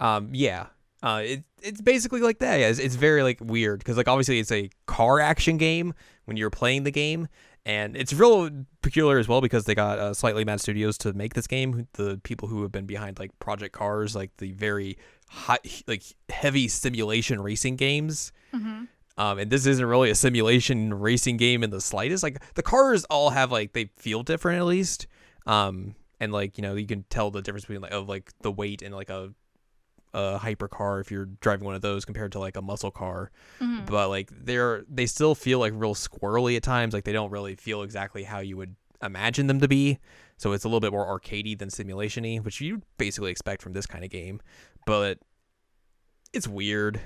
Um, 0.00 0.30
yeah. 0.32 0.66
Uh, 1.02 1.22
it, 1.24 1.44
it's 1.62 1.80
basically 1.80 2.20
like 2.20 2.40
that. 2.40 2.60
Yeah, 2.60 2.68
it's, 2.68 2.78
it's 2.78 2.94
very 2.94 3.22
like 3.22 3.38
weird 3.40 3.78
because 3.78 3.96
like 3.96 4.08
obviously 4.08 4.38
it's 4.38 4.52
a 4.52 4.70
car 4.86 5.20
action 5.20 5.56
game 5.56 5.94
when 6.26 6.36
you're 6.36 6.50
playing 6.50 6.84
the 6.84 6.90
game, 6.90 7.28
and 7.64 7.96
it's 7.96 8.12
real 8.12 8.50
peculiar 8.82 9.18
as 9.18 9.28
well 9.28 9.40
because 9.40 9.64
they 9.64 9.74
got 9.74 9.98
uh, 9.98 10.12
slightly 10.14 10.44
mad 10.44 10.60
studios 10.60 10.98
to 10.98 11.12
make 11.12 11.34
this 11.34 11.46
game. 11.46 11.88
The 11.94 12.20
people 12.22 12.48
who 12.48 12.62
have 12.62 12.72
been 12.72 12.86
behind 12.86 13.18
like 13.18 13.38
Project 13.38 13.74
Cars, 13.74 14.14
like 14.14 14.30
the 14.38 14.52
very 14.52 14.98
high, 15.28 15.58
like 15.86 16.02
heavy 16.28 16.68
simulation 16.68 17.40
racing 17.40 17.76
games. 17.76 18.32
hmm 18.52 18.84
Um, 19.16 19.38
and 19.38 19.50
this 19.50 19.66
isn't 19.66 19.84
really 19.84 20.10
a 20.10 20.14
simulation 20.14 20.94
racing 20.94 21.36
game 21.36 21.62
in 21.62 21.70
the 21.70 21.80
slightest. 21.80 22.22
Like 22.22 22.42
the 22.54 22.62
cars 22.62 23.04
all 23.04 23.30
have 23.30 23.50
like 23.52 23.72
they 23.72 23.90
feel 23.96 24.22
different 24.22 24.58
at 24.58 24.66
least. 24.66 25.06
Um, 25.46 25.94
and 26.20 26.32
like 26.32 26.58
you 26.58 26.62
know 26.62 26.74
you 26.74 26.86
can 26.86 27.04
tell 27.10 27.30
the 27.30 27.40
difference 27.42 27.64
between 27.64 27.80
like 27.80 27.92
of 27.92 28.08
like 28.08 28.30
the 28.42 28.52
weight 28.52 28.82
and 28.82 28.94
like 28.94 29.08
a 29.10 29.32
a 30.12 30.38
hyper 30.38 30.68
car 30.68 31.00
if 31.00 31.10
you're 31.10 31.26
driving 31.40 31.64
one 31.64 31.74
of 31.74 31.82
those 31.82 32.04
compared 32.04 32.32
to 32.32 32.38
like 32.38 32.56
a 32.56 32.62
muscle 32.62 32.90
car. 32.90 33.30
hmm 33.58 33.84
But 33.86 34.08
like 34.08 34.30
they're 34.32 34.84
they 34.88 35.06
still 35.06 35.34
feel 35.34 35.58
like 35.58 35.72
real 35.74 35.94
squirrely 35.94 36.56
at 36.56 36.62
times. 36.62 36.94
Like 36.94 37.04
they 37.04 37.12
don't 37.12 37.30
really 37.30 37.54
feel 37.56 37.82
exactly 37.82 38.24
how 38.24 38.40
you 38.40 38.56
would 38.56 38.74
imagine 39.02 39.46
them 39.46 39.60
to 39.60 39.68
be. 39.68 39.98
So 40.36 40.52
it's 40.52 40.64
a 40.64 40.68
little 40.68 40.80
bit 40.80 40.92
more 40.92 41.06
arcadey 41.06 41.58
than 41.58 41.70
simulation-y, 41.70 42.36
which 42.36 42.60
you 42.60 42.82
basically 42.96 43.30
expect 43.30 43.62
from 43.62 43.72
this 43.72 43.86
kind 43.86 44.04
of 44.04 44.10
game. 44.10 44.40
But 44.86 45.18
it's 46.32 46.48
weird. 46.48 47.00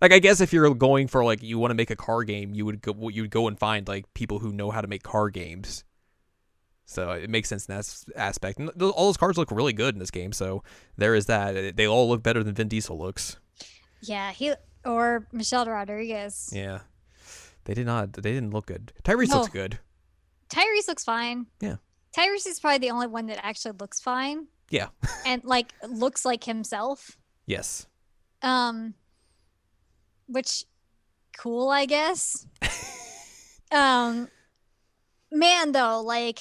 Like 0.00 0.12
I 0.12 0.18
guess 0.18 0.40
if 0.40 0.52
you're 0.52 0.72
going 0.74 1.08
for 1.08 1.24
like 1.24 1.42
you 1.42 1.58
want 1.58 1.70
to 1.70 1.74
make 1.74 1.90
a 1.90 1.96
car 1.96 2.22
game, 2.24 2.54
you 2.54 2.64
would 2.66 2.82
go 2.82 3.08
you 3.08 3.22
would 3.22 3.30
go 3.30 3.48
and 3.48 3.58
find 3.58 3.86
like 3.88 4.12
people 4.14 4.38
who 4.40 4.52
know 4.52 4.70
how 4.70 4.80
to 4.80 4.88
make 4.88 5.02
car 5.02 5.30
games. 5.30 5.84
So 6.86 7.10
it 7.10 7.28
makes 7.28 7.48
sense 7.48 7.66
in 7.66 7.74
that 7.76 8.04
aspect. 8.14 8.58
And 8.58 8.70
th- 8.78 8.92
all 8.92 9.06
those 9.06 9.16
cards 9.16 9.36
look 9.36 9.50
really 9.50 9.72
good 9.72 9.94
in 9.94 9.98
this 9.98 10.10
game. 10.12 10.32
So 10.32 10.62
there 10.96 11.14
is 11.14 11.26
that. 11.26 11.76
They 11.76 11.86
all 11.86 12.08
look 12.08 12.22
better 12.22 12.42
than 12.44 12.54
Vin 12.54 12.68
Diesel 12.68 12.96
looks. 12.96 13.36
Yeah, 14.00 14.30
he 14.30 14.54
or 14.84 15.26
Michelle 15.32 15.66
Rodriguez. 15.66 16.50
Yeah. 16.52 16.80
They 17.64 17.74
did 17.74 17.86
not. 17.86 18.12
They 18.12 18.32
didn't 18.32 18.52
look 18.52 18.66
good. 18.66 18.92
Tyrese 19.02 19.30
No. 19.30 19.38
looks 19.40 19.52
good. 19.52 19.80
Tyrese 20.48 20.86
looks 20.86 21.02
fine. 21.02 21.46
Yeah. 21.60 21.76
Tyrese 22.16 22.46
is 22.46 22.60
probably 22.60 22.78
the 22.78 22.90
only 22.92 23.08
one 23.08 23.26
that 23.26 23.44
actually 23.44 23.74
looks 23.80 24.00
fine 24.00 24.46
Yeah. 24.70 24.86
and 25.26 25.42
like 25.44 25.72
looks 25.88 26.24
like 26.24 26.44
himself. 26.44 27.16
Yes. 27.46 27.86
Um 28.42 28.94
which 30.28 30.64
cool, 31.36 31.68
I 31.68 31.86
guess. 31.86 32.46
um 33.72 34.28
man 35.32 35.72
though, 35.72 36.00
like 36.00 36.40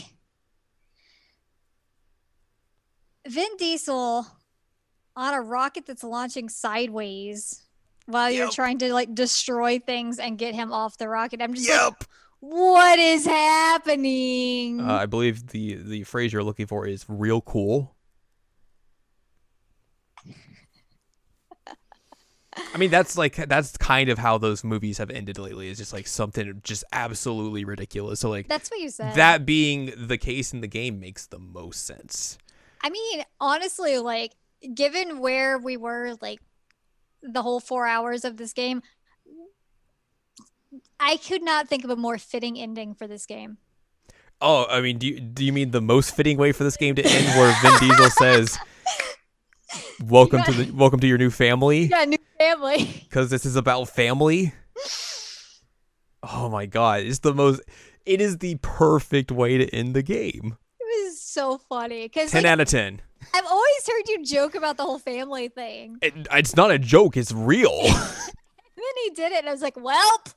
Vin 3.27 3.57
Diesel 3.57 4.27
on 5.15 5.33
a 5.33 5.41
rocket 5.41 5.85
that's 5.85 6.03
launching 6.03 6.49
sideways 6.49 7.63
while 8.05 8.29
you're 8.29 8.51
trying 8.51 8.77
to 8.79 8.93
like 8.93 9.13
destroy 9.15 9.79
things 9.79 10.19
and 10.19 10.37
get 10.37 10.53
him 10.53 10.71
off 10.71 10.97
the 10.97 11.07
rocket. 11.07 11.41
I'm 11.41 11.53
just 11.53 11.69
like, 11.69 12.07
what 12.39 12.99
is 12.99 13.25
happening? 13.25 14.81
Uh, 14.81 14.93
I 14.93 15.05
believe 15.05 15.47
the 15.47 15.75
the 15.75 16.03
phrase 16.03 16.31
you're 16.33 16.43
looking 16.43 16.67
for 16.67 16.85
is 16.85 17.05
real 17.07 17.41
cool. 17.41 17.95
I 22.73 22.77
mean, 22.77 22.89
that's 22.89 23.17
like 23.17 23.35
that's 23.35 23.75
kind 23.77 24.09
of 24.09 24.17
how 24.17 24.37
those 24.37 24.63
movies 24.63 24.97
have 24.97 25.09
ended 25.09 25.37
lately. 25.37 25.69
Is 25.69 25.77
just 25.77 25.93
like 25.93 26.07
something 26.07 26.61
just 26.63 26.83
absolutely 26.91 27.65
ridiculous. 27.65 28.19
So 28.19 28.29
like 28.29 28.47
That's 28.47 28.69
what 28.69 28.79
you 28.79 28.89
said. 28.89 29.15
that 29.15 29.45
being 29.45 29.93
the 29.97 30.17
case 30.17 30.53
in 30.53 30.61
the 30.61 30.67
game 30.67 30.99
makes 30.99 31.25
the 31.25 31.39
most 31.39 31.85
sense. 31.85 32.37
I 32.85 32.91
mean, 32.91 33.23
honestly, 33.41 33.97
like 33.97 34.33
given 34.75 35.19
where 35.19 35.57
we 35.57 35.75
were, 35.75 36.13
like 36.21 36.39
the 37.23 37.41
whole 37.41 37.59
four 37.59 37.87
hours 37.87 38.23
of 38.23 38.37
this 38.37 38.53
game, 38.53 38.83
I 40.99 41.17
could 41.17 41.41
not 41.41 41.67
think 41.67 41.83
of 41.83 41.89
a 41.89 41.95
more 41.95 42.19
fitting 42.19 42.59
ending 42.59 42.93
for 42.93 43.07
this 43.07 43.25
game. 43.25 43.57
Oh, 44.39 44.67
I 44.69 44.81
mean, 44.81 44.99
do 44.99 45.07
you, 45.07 45.19
do 45.19 45.43
you 45.43 45.51
mean 45.51 45.71
the 45.71 45.81
most 45.81 46.15
fitting 46.15 46.37
way 46.37 46.51
for 46.51 46.63
this 46.63 46.77
game 46.77 46.93
to 46.93 47.03
end, 47.03 47.25
where 47.39 47.55
Vin 47.63 47.79
Diesel 47.89 48.09
says, 48.11 48.55
"Welcome 50.03 50.43
to 50.43 50.51
the 50.51 50.71
welcome 50.71 50.99
to 50.99 51.07
your 51.07 51.17
new 51.17 51.31
family"? 51.31 51.85
Yeah, 51.85 52.05
new 52.05 52.19
family. 52.37 52.85
because 53.09 53.31
this 53.31 53.47
is 53.47 53.55
about 53.55 53.89
family. 53.89 54.53
Oh 56.27 56.49
my 56.49 56.65
god, 56.65 57.01
it's 57.01 57.19
the 57.19 57.35
most. 57.35 57.61
It 58.03 58.19
is 58.19 58.39
the 58.39 58.55
perfect 58.63 59.31
way 59.31 59.59
to 59.59 59.69
end 59.69 59.95
the 59.95 60.01
game. 60.01 60.57
So 61.35 61.57
funny 61.57 62.05
because 62.05 62.31
Ten 62.31 62.43
like, 62.43 62.51
out 62.53 62.61
of 62.61 62.69
ten. 62.69 63.01
I've 63.33 63.45
always 63.45 63.85
heard 63.87 64.07
you 64.07 64.23
joke 64.23 64.55
about 64.55 64.77
the 64.77 64.83
whole 64.83 64.99
family 64.99 65.49
thing. 65.49 65.97
It, 66.01 66.13
it's 66.31 66.55
not 66.55 66.71
a 66.71 66.79
joke. 66.79 67.17
It's 67.17 67.33
real. 67.33 67.77
And 68.77 68.83
then 68.83 69.03
he 69.05 69.09
did 69.11 69.31
it, 69.31 69.39
and 69.39 69.47
I 69.49 69.51
was 69.53 69.61
like, 69.61 69.75
"Welp." 69.75 70.33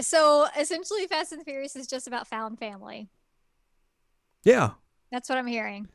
So 0.00 0.46
essentially, 0.58 1.06
Fast 1.06 1.32
and 1.32 1.40
the 1.40 1.44
Furious 1.44 1.74
is 1.76 1.86
just 1.86 2.06
about 2.06 2.26
found 2.26 2.58
family. 2.58 3.08
yeah, 4.44 4.72
That's 5.10 5.28
what 5.30 5.38
I'm 5.38 5.46
hearing. 5.46 5.88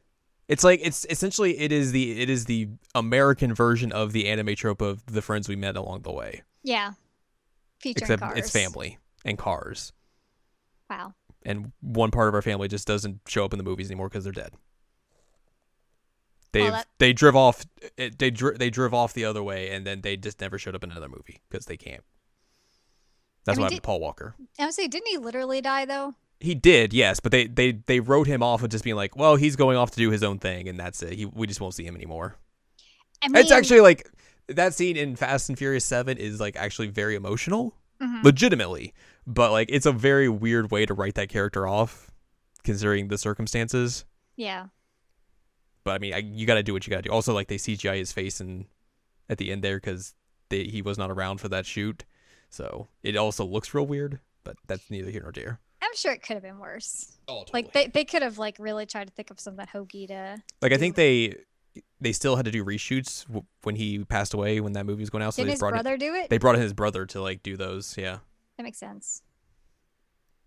it's 0.47 0.63
like 0.63 0.79
it's 0.83 1.05
essentially 1.09 1.59
it 1.59 1.71
is 1.71 1.91
the 1.91 2.19
it 2.21 2.29
is 2.29 2.45
the 2.45 2.69
American 2.95 3.53
version 3.53 3.91
of 3.91 4.11
the 4.13 4.27
anime 4.27 4.55
trope 4.55 4.81
of 4.81 5.05
the 5.05 5.21
friends 5.21 5.47
we 5.47 5.55
met 5.55 5.75
along 5.77 6.01
the 6.01 6.11
way, 6.11 6.41
Yeah, 6.63 6.93
featuring 7.79 8.01
except 8.03 8.21
cars. 8.23 8.39
it's 8.39 8.49
family 8.51 8.97
and 9.23 9.37
cars. 9.37 9.93
Wow. 10.89 11.13
And 11.43 11.71
one 11.81 12.11
part 12.11 12.27
of 12.27 12.33
our 12.35 12.41
family 12.41 12.67
just 12.67 12.87
doesn't 12.87 13.19
show 13.27 13.43
up 13.45 13.53
in 13.53 13.57
the 13.57 13.63
movies 13.63 13.87
anymore 13.89 14.09
because 14.09 14.23
they're 14.23 14.33
dead. 14.33 14.53
They 16.51 16.69
that- 16.69 16.87
they 16.97 17.13
drive 17.13 17.35
off 17.35 17.65
they 17.95 18.29
dri- 18.29 18.57
they 18.57 18.69
drove 18.69 18.93
off 18.93 19.13
the 19.13 19.25
other 19.25 19.41
way 19.41 19.69
and 19.69 19.85
then 19.87 20.01
they 20.01 20.17
just 20.17 20.41
never 20.41 20.57
showed 20.57 20.75
up 20.75 20.83
in 20.83 20.91
another 20.91 21.09
movie 21.09 21.39
because 21.49 21.65
they 21.65 21.77
can't. 21.77 22.03
That's 23.45 23.57
mean, 23.57 23.63
what 23.63 23.65
happened 23.67 23.77
did- 23.77 23.83
to 23.83 23.87
Paul 23.87 23.99
Walker. 24.01 24.35
I 24.59 24.65
would 24.65 24.73
say, 24.73 24.87
didn't 24.87 25.07
he 25.07 25.17
literally 25.17 25.61
die 25.61 25.85
though? 25.85 26.15
He 26.39 26.55
did, 26.55 26.91
yes, 26.91 27.19
but 27.19 27.31
they 27.31 27.47
they 27.47 27.73
they 27.85 27.99
wrote 27.99 28.27
him 28.27 28.41
off 28.43 28.61
with 28.61 28.71
just 28.71 28.83
being 28.83 28.95
like, 28.95 29.15
well, 29.15 29.35
he's 29.35 29.55
going 29.55 29.77
off 29.77 29.91
to 29.91 29.97
do 29.97 30.09
his 30.09 30.23
own 30.23 30.39
thing 30.39 30.67
and 30.67 30.79
that's 30.79 31.01
it. 31.03 31.13
He 31.13 31.25
we 31.25 31.47
just 31.47 31.61
won't 31.61 31.73
see 31.75 31.85
him 31.85 31.95
anymore. 31.95 32.35
I 33.23 33.27
mean, 33.27 33.41
it's 33.41 33.51
actually 33.51 33.81
like 33.81 34.09
that 34.47 34.73
scene 34.73 34.97
in 34.97 35.15
Fast 35.15 35.49
and 35.49 35.57
Furious 35.57 35.85
Seven 35.85 36.17
is 36.17 36.39
like 36.39 36.55
actually 36.55 36.87
very 36.87 37.15
emotional, 37.15 37.75
mhm. 38.01 38.23
legitimately, 38.23 38.93
but 39.27 39.51
like 39.51 39.69
it's 39.71 39.85
a 39.85 39.91
very 39.91 40.27
weird 40.29 40.71
way 40.71 40.85
to 40.85 40.93
write 40.93 41.15
that 41.15 41.29
character 41.29 41.67
off, 41.67 42.11
considering 42.63 43.07
the 43.07 43.17
circumstances. 43.17 44.05
yeah. 44.35 44.67
But 45.83 45.91
I 45.95 45.97
mean, 45.97 46.13
I, 46.13 46.17
you 46.19 46.45
got 46.45 46.55
to 46.55 46.63
do 46.63 46.73
what 46.73 46.85
you 46.85 46.91
got 46.91 46.97
to 46.97 47.09
do. 47.09 47.11
Also, 47.11 47.33
like 47.33 47.47
they 47.47 47.57
CGI 47.57 47.97
his 47.97 48.11
face 48.11 48.39
and 48.39 48.65
at 49.29 49.39
the 49.39 49.51
end 49.51 49.63
there 49.63 49.77
because 49.77 50.13
he 50.51 50.81
was 50.83 50.97
not 50.97 51.09
around 51.09 51.39
for 51.41 51.49
that 51.49 51.65
shoot, 51.65 52.05
so 52.49 52.87
it 53.01 53.15
also 53.15 53.43
looks 53.45 53.73
real 53.73 53.87
weird. 53.87 54.19
But 54.43 54.57
that's 54.67 54.91
neither 54.91 55.09
here 55.09 55.23
nor 55.23 55.31
there. 55.31 55.59
I'm 55.81 55.95
sure 55.95 56.11
it 56.11 56.21
could 56.21 56.35
have 56.35 56.43
been 56.43 56.59
worse. 56.59 57.17
Oh, 57.27 57.45
Like 57.51 57.73
they, 57.73 57.87
they 57.87 58.05
could 58.05 58.21
have 58.21 58.37
like 58.37 58.57
really 58.59 58.85
tried 58.85 59.07
to 59.07 59.13
think 59.13 59.31
of 59.31 59.39
something 59.39 59.65
hokey 59.71 60.05
to. 60.07 60.37
like 60.61 60.71
I 60.71 60.77
think 60.77 60.95
they 60.95 61.35
they 61.99 62.11
still 62.11 62.35
had 62.35 62.45
to 62.45 62.51
do 62.51 62.63
reshoots 62.63 63.25
w- 63.25 63.45
when 63.63 63.75
he 63.75 64.03
passed 64.05 64.33
away 64.35 64.59
when 64.59 64.73
that 64.73 64.85
movie 64.85 65.01
was 65.01 65.09
going 65.09 65.23
out. 65.23 65.33
So 65.33 65.41
Did 65.41 65.47
they 65.47 65.51
his 65.53 65.59
brought 65.59 65.71
brother 65.73 65.97
do 65.97 66.13
it? 66.13 66.25
it, 66.25 66.29
they 66.29 66.37
brought 66.37 66.55
in 66.55 66.61
his 66.61 66.73
brother 66.73 67.05
to 67.07 67.21
like 67.21 67.41
do 67.41 67.57
those. 67.57 67.95
Yeah, 67.97 68.19
that 68.61 68.65
makes 68.65 68.77
sense. 68.79 69.23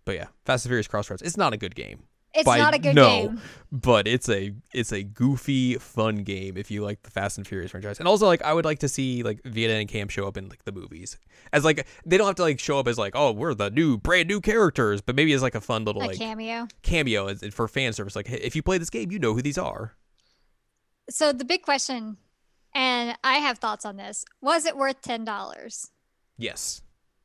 but 0.04 0.14
yeah, 0.14 0.26
Fast 0.44 0.64
and 0.66 0.70
Furious 0.70 0.86
Crossroads. 0.86 1.22
It's 1.22 1.36
not 1.36 1.52
a 1.52 1.56
good 1.56 1.74
game. 1.74 2.04
It's 2.32 2.44
By- 2.44 2.58
not 2.58 2.74
a 2.74 2.78
good 2.78 2.94
no. 2.96 3.08
game. 3.28 3.40
but 3.72 4.06
it's 4.08 4.28
a 4.28 4.52
it's 4.72 4.92
a 4.92 5.02
goofy 5.04 5.76
fun 5.76 6.24
game 6.24 6.56
if 6.56 6.68
you 6.70 6.82
like 6.82 7.02
the 7.02 7.10
Fast 7.10 7.38
and 7.38 7.46
Furious 7.46 7.70
franchise. 7.70 7.98
And 8.00 8.08
also 8.08 8.26
like 8.26 8.42
I 8.42 8.52
would 8.52 8.64
like 8.64 8.80
to 8.80 8.88
see 8.88 9.22
like 9.22 9.40
Vienna 9.44 9.74
and 9.74 9.88
Cam 9.88 10.08
show 10.08 10.26
up 10.28 10.36
in 10.36 10.48
like 10.48 10.64
the 10.64 10.72
movies. 10.72 11.16
As 11.52 11.64
like 11.64 11.86
they 12.04 12.16
don't 12.16 12.26
have 12.26 12.34
to 12.36 12.42
like 12.42 12.58
show 12.60 12.78
up 12.78 12.88
as 12.88 12.98
like 12.98 13.14
oh 13.16 13.30
we're 13.32 13.54
the 13.54 13.70
new 13.70 13.96
brand 13.98 14.26
new 14.28 14.40
characters, 14.40 15.00
but 15.00 15.14
maybe 15.16 15.32
as 15.32 15.42
like 15.42 15.54
a 15.54 15.60
fun 15.60 15.84
little 15.84 16.02
A 16.02 16.06
like 16.06 16.18
cameo. 16.18 16.66
cameo 16.82 17.34
for 17.52 17.66
fan 17.68 17.92
service 17.92 18.16
like 18.16 18.26
hey, 18.26 18.38
if 18.38 18.54
you 18.56 18.62
play 18.62 18.78
this 18.78 18.90
game, 18.90 19.10
you 19.12 19.18
know 19.20 19.32
who 19.34 19.42
these 19.42 19.58
are. 19.58 19.94
So 21.10 21.32
the 21.32 21.44
big 21.44 21.62
question, 21.62 22.16
and 22.74 23.16
I 23.22 23.34
have 23.34 23.58
thoughts 23.58 23.84
on 23.84 23.96
this: 23.96 24.24
Was 24.40 24.66
it 24.66 24.76
worth 24.76 25.02
ten 25.02 25.24
dollars? 25.24 25.90
Yes. 26.36 26.82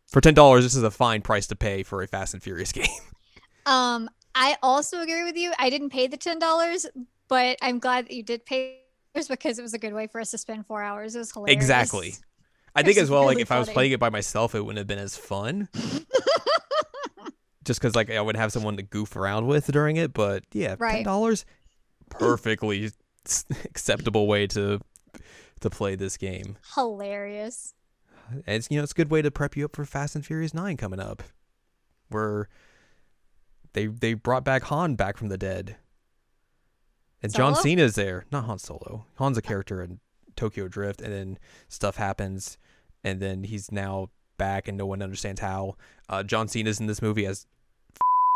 For 0.09 0.21
$10, 0.21 0.61
this 0.61 0.75
is 0.75 0.81
a 0.83 0.89
fine 0.89 1.21
price 1.21 1.45
to 1.47 1.55
pay 1.55 1.83
for 1.83 2.01
a 2.01 2.07
Fast 2.07 2.33
and 2.33 2.41
Furious 2.41 2.71
game. 2.73 2.85
Um, 3.65 4.09
I 4.33 4.57
also 4.63 5.01
agree 5.01 5.23
with 5.23 5.37
you. 5.37 5.53
I 5.59 5.69
didn't 5.69 5.91
pay 5.91 6.07
the 6.07 6.17
ten 6.17 6.39
dollars, 6.39 6.85
but 7.27 7.57
I'm 7.61 7.77
glad 7.77 8.05
that 8.05 8.13
you 8.13 8.23
did 8.23 8.45
pay 8.45 8.79
because 9.13 9.59
it 9.59 9.61
was 9.61 9.73
a 9.73 9.79
good 9.79 9.93
way 9.93 10.07
for 10.07 10.21
us 10.21 10.31
to 10.31 10.37
spend 10.37 10.65
four 10.65 10.81
hours. 10.81 11.15
It 11.15 11.19
was 11.19 11.31
hilarious. 11.31 11.55
exactly. 11.55 12.13
I 12.75 12.83
think 12.83 12.97
as 12.97 13.09
well 13.09 13.23
like 13.23 13.31
really 13.31 13.41
if 13.41 13.51
I 13.51 13.59
was 13.59 13.69
playing 13.69 13.91
it 13.91 13.99
by 13.99 14.09
myself, 14.09 14.55
it 14.55 14.61
wouldn't 14.61 14.77
have 14.77 14.87
been 14.87 14.99
as 14.99 15.17
fun. 15.17 15.67
just 17.65 17.79
because 17.79 17.95
like 17.95 18.09
I 18.09 18.21
would 18.21 18.37
have 18.37 18.51
someone 18.51 18.77
to 18.77 18.83
goof 18.83 19.15
around 19.15 19.47
with 19.47 19.67
during 19.67 19.97
it. 19.97 20.13
But 20.13 20.43
yeah, 20.53 20.75
ten 20.75 21.03
dollars, 21.03 21.45
perfectly 22.09 22.91
acceptable 23.65 24.27
way 24.27 24.47
to 24.47 24.79
to 25.59 25.69
play 25.69 25.95
this 25.95 26.17
game. 26.17 26.57
Hilarious. 26.75 27.73
And 28.31 28.43
it's 28.47 28.67
you 28.69 28.77
know 28.77 28.83
it's 28.83 28.91
a 28.91 28.95
good 28.95 29.11
way 29.11 29.21
to 29.21 29.31
prep 29.31 29.55
you 29.55 29.65
up 29.65 29.75
for 29.75 29.85
Fast 29.85 30.15
and 30.15 30.25
Furious 30.25 30.53
Nine 30.53 30.77
coming 30.77 30.99
up, 30.99 31.23
where 32.09 32.47
they 33.73 33.87
they 33.87 34.13
brought 34.13 34.43
back 34.43 34.63
Han 34.63 34.95
back 34.95 35.17
from 35.17 35.29
the 35.29 35.37
dead, 35.37 35.77
and 37.21 37.33
John 37.33 37.55
Solo? 37.55 37.63
Cena's 37.63 37.95
there. 37.95 38.25
Not 38.31 38.45
Han 38.45 38.59
Solo. 38.59 39.05
Han's 39.17 39.37
a 39.37 39.41
character 39.41 39.81
in 39.81 39.99
Tokyo 40.35 40.67
Drift, 40.67 41.01
and 41.01 41.13
then 41.13 41.39
stuff 41.67 41.97
happens, 41.97 42.57
and 43.03 43.19
then 43.19 43.43
he's 43.43 43.71
now 43.71 44.09
back, 44.37 44.67
and 44.67 44.77
no 44.77 44.85
one 44.85 45.01
understands 45.01 45.41
how. 45.41 45.75
Uh, 46.07 46.23
John 46.23 46.47
Cena's 46.47 46.79
in 46.79 46.87
this 46.87 47.01
movie 47.01 47.25
as 47.25 47.45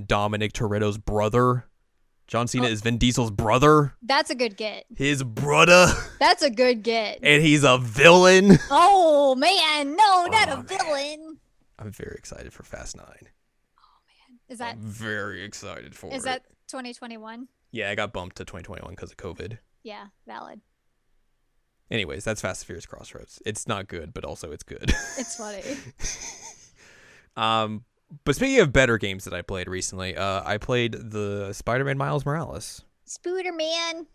Dominic 0.06 0.54
Toretto's 0.54 0.98
brother. 0.98 1.66
John 2.28 2.48
Cena 2.48 2.68
Oh. 2.68 2.70
is 2.70 2.82
Vin 2.82 2.98
Diesel's 2.98 3.32
brother, 3.32 3.96
That's 4.02 4.30
a 4.30 4.36
good 4.36 4.56
get. 4.58 4.86
his 4.96 5.24
brother, 5.24 5.88
That's 6.20 6.42
a 6.42 6.50
good 6.50 6.82
get. 6.84 7.20
and 7.22 7.44
he's 7.44 7.64
a 7.64 7.78
villain. 7.78 8.58
Oh 8.72 9.36
man, 9.36 9.96
no, 9.96 10.26
not 10.28 10.50
Oh, 10.50 10.54
a 10.54 10.56
man. 10.58 10.66
villain. 10.66 11.40
I'm 11.78 11.92
very 11.92 12.16
excited 12.18 12.54
for 12.54 12.64
Fast 12.64 12.96
Nine. 12.96 13.28
Oh 13.78 14.00
man, 14.08 14.40
Is 14.50 14.60
that 14.60 14.74
I'm 14.76 14.82
very 14.82 15.44
excited 15.44 15.96
for 15.96 16.08
is 16.14 16.24
it. 16.24 16.26
that 16.26 16.44
2021? 16.68 17.48
Yeah, 17.72 17.90
I 17.90 17.96
got 17.96 18.14
bumped 18.14 18.38
to 18.38 18.46
2021 18.46 18.92
because 18.96 19.12
of 19.12 19.18
COVID. 19.18 19.58
Yeah, 19.84 20.06
valid. 20.26 20.62
Anyways, 21.92 22.24
that's 22.24 22.42
Fast 22.42 22.62
and 22.62 22.68
Furious 22.68 22.86
Crossroads. 22.86 23.42
It's 23.46 23.68
not 23.68 23.88
good, 23.88 24.14
but 24.14 24.24
also 24.24 24.52
it's 24.52 24.64
good. 24.64 24.92
It's 25.18 25.36
funny. 25.36 25.62
um, 27.36 27.84
but 28.24 28.36
speaking 28.36 28.60
of 28.60 28.74
better 28.74 28.98
games 28.98 29.26
that 29.26 29.34
I 29.34 29.42
played 29.42 29.68
recently, 29.68 30.16
uh, 30.16 30.42
I 30.46 30.58
played 30.58 30.94
the 30.94 31.54
Spider-Man 31.54 31.98
Miles 31.98 32.26
Morales. 32.26 32.84
Spooder 33.08 33.56
man, 33.58 34.08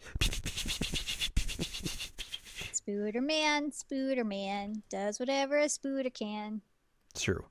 Spooder 2.73 3.23
man, 3.23 3.71
Spooder 3.71 4.27
man 4.27 4.83
does 4.91 5.21
whatever 5.21 5.59
a 5.59 5.67
Spooder 5.67 6.13
can. 6.13 6.63
It's 7.11 7.23
true. 7.23 7.45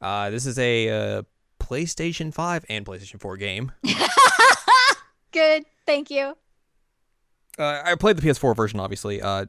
Uh, 0.00 0.30
this 0.30 0.46
is 0.46 0.58
a 0.58 0.88
uh, 0.88 1.22
PlayStation 1.60 2.32
5 2.32 2.64
and 2.68 2.86
PlayStation 2.86 3.20
4 3.20 3.36
game. 3.36 3.72
Good, 5.32 5.64
thank 5.86 6.10
you. 6.10 6.36
Uh, 7.58 7.82
I 7.84 7.94
played 7.96 8.16
the 8.16 8.22
PS4 8.22 8.56
version, 8.56 8.80
obviously. 8.80 9.20
Uh, 9.20 9.46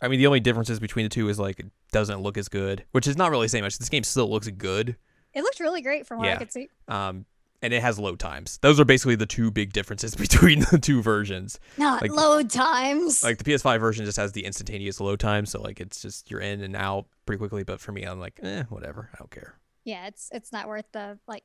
I 0.00 0.08
mean, 0.08 0.18
the 0.18 0.26
only 0.26 0.40
differences 0.40 0.80
between 0.80 1.04
the 1.04 1.10
two 1.10 1.28
is 1.28 1.38
like 1.38 1.60
it 1.60 1.66
doesn't 1.92 2.20
look 2.20 2.36
as 2.36 2.48
good, 2.48 2.84
which 2.92 3.06
is 3.06 3.16
not 3.16 3.30
really 3.30 3.48
saying 3.48 3.64
much. 3.64 3.78
This 3.78 3.88
game 3.88 4.04
still 4.04 4.30
looks 4.30 4.48
good. 4.48 4.96
It 5.38 5.42
looked 5.42 5.60
really 5.60 5.80
great 5.82 6.06
from 6.06 6.18
what 6.18 6.28
I 6.28 6.36
could 6.36 6.52
see. 6.52 6.68
um, 6.88 7.24
and 7.60 7.72
it 7.72 7.82
has 7.82 7.98
load 7.98 8.20
times. 8.20 8.58
Those 8.62 8.78
are 8.78 8.84
basically 8.84 9.16
the 9.16 9.26
two 9.26 9.50
big 9.50 9.72
differences 9.72 10.14
between 10.24 10.60
the 10.70 10.78
two 10.78 11.02
versions. 11.02 11.58
Not 11.76 12.02
Like- 12.02 12.12
load 12.12 12.50
times. 12.50 13.24
Like 13.24 13.38
the 13.38 13.44
PS5 13.44 13.80
version 13.80 14.04
just 14.04 14.16
has 14.16 14.30
the 14.32 14.44
instantaneous 14.44 15.00
load 15.00 15.18
time, 15.20 15.44
so 15.46 15.60
like 15.60 15.80
it's 15.80 16.00
just 16.02 16.30
you're 16.30 16.40
in 16.40 16.60
and 16.62 16.76
out 16.76 17.06
pretty 17.26 17.38
quickly. 17.38 17.64
But 17.64 17.80
for 17.80 17.90
me, 17.92 18.02
I'm 18.04 18.20
like, 18.20 18.38
eh, 18.42 18.62
whatever, 18.68 19.10
I 19.14 19.18
don't 19.18 19.30
care. 19.30 19.58
yeah, 19.84 20.06
it's 20.06 20.28
it's 20.32 20.52
not 20.52 20.68
worth 20.68 20.86
the 20.92 21.18
like 21.26 21.42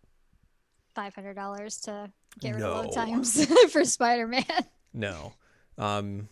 five 0.96 1.16
hundred 1.16 1.34
dollars 1.36 1.78
to 1.82 2.12
get 2.40 2.54
rid 2.56 2.64
of 2.64 2.86
load 2.86 2.94
times 2.94 3.44
for 3.72 3.84
Spider 3.84 4.28
Man. 4.28 4.44
No. 4.94 5.34
Um, 5.80 6.30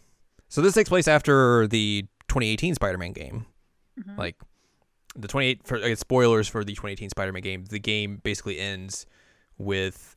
so 0.50 0.62
this 0.62 0.76
takes 0.76 0.89
place 0.89 1.08
after 1.08 1.65
the 1.67 2.04
2018 2.28 2.76
Spider-Man 2.76 3.13
game. 3.13 3.45
Mhm. 4.00 4.17
Like 4.17 4.36
the 5.15 5.28
28 5.28 5.65
for 5.67 5.78
uh, 5.78 5.95
spoilers 5.95 6.47
for 6.47 6.63
the 6.63 6.74
2018 6.74 7.10
Spider-Man 7.10 7.41
game. 7.41 7.65
The 7.65 7.80
game 7.80 8.19
basically 8.24 8.60
ends 8.60 9.06
with 9.58 10.15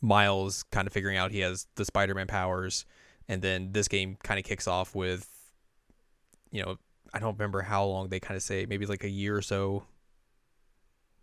Miles 0.00 0.64
kind 0.64 0.86
of 0.86 0.92
figuring 0.92 1.16
out 1.16 1.30
he 1.32 1.40
has 1.40 1.66
the 1.76 1.84
Spider-Man 1.84 2.26
powers, 2.26 2.84
and 3.28 3.40
then 3.42 3.72
this 3.72 3.88
game 3.88 4.18
kind 4.22 4.38
of 4.38 4.44
kicks 4.44 4.68
off 4.68 4.94
with, 4.94 5.28
you 6.50 6.62
know, 6.62 6.76
I 7.14 7.20
don't 7.20 7.38
remember 7.38 7.62
how 7.62 7.84
long 7.84 8.08
they 8.08 8.20
kind 8.20 8.36
of 8.36 8.42
say, 8.42 8.66
maybe 8.66 8.86
like 8.86 9.04
a 9.04 9.08
year 9.08 9.36
or 9.36 9.42
so. 9.42 9.84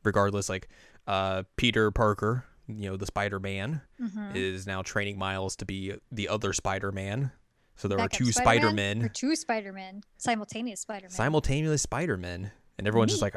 Regardless, 0.03 0.49
like 0.49 0.67
uh, 1.05 1.43
Peter 1.57 1.91
Parker, 1.91 2.45
you 2.67 2.89
know, 2.89 2.97
the 2.97 3.05
Spider-Man, 3.05 3.81
Mhm. 4.01 4.35
is 4.35 4.65
now 4.65 4.81
training 4.81 5.17
Miles 5.19 5.55
to 5.57 5.65
be 5.65 5.93
the 6.11 6.27
other 6.27 6.53
Spider-Man. 6.53 7.31
So 7.81 7.87
there 7.87 7.99
are 7.99 8.07
two? 8.07 8.31
Spider-Men, 8.31 9.01
Or 9.01 9.09
two 9.09 9.35
Spider 9.35 9.73
Men, 9.73 10.03
simultaneous 10.17 10.81
Spider 10.81 11.05
Man. 11.05 11.09
simultaneous 11.09 11.81
Spider-Men, 11.81 12.51
and 12.77 12.87
everyone's 12.87 13.11
just 13.11 13.23
like, 13.23 13.35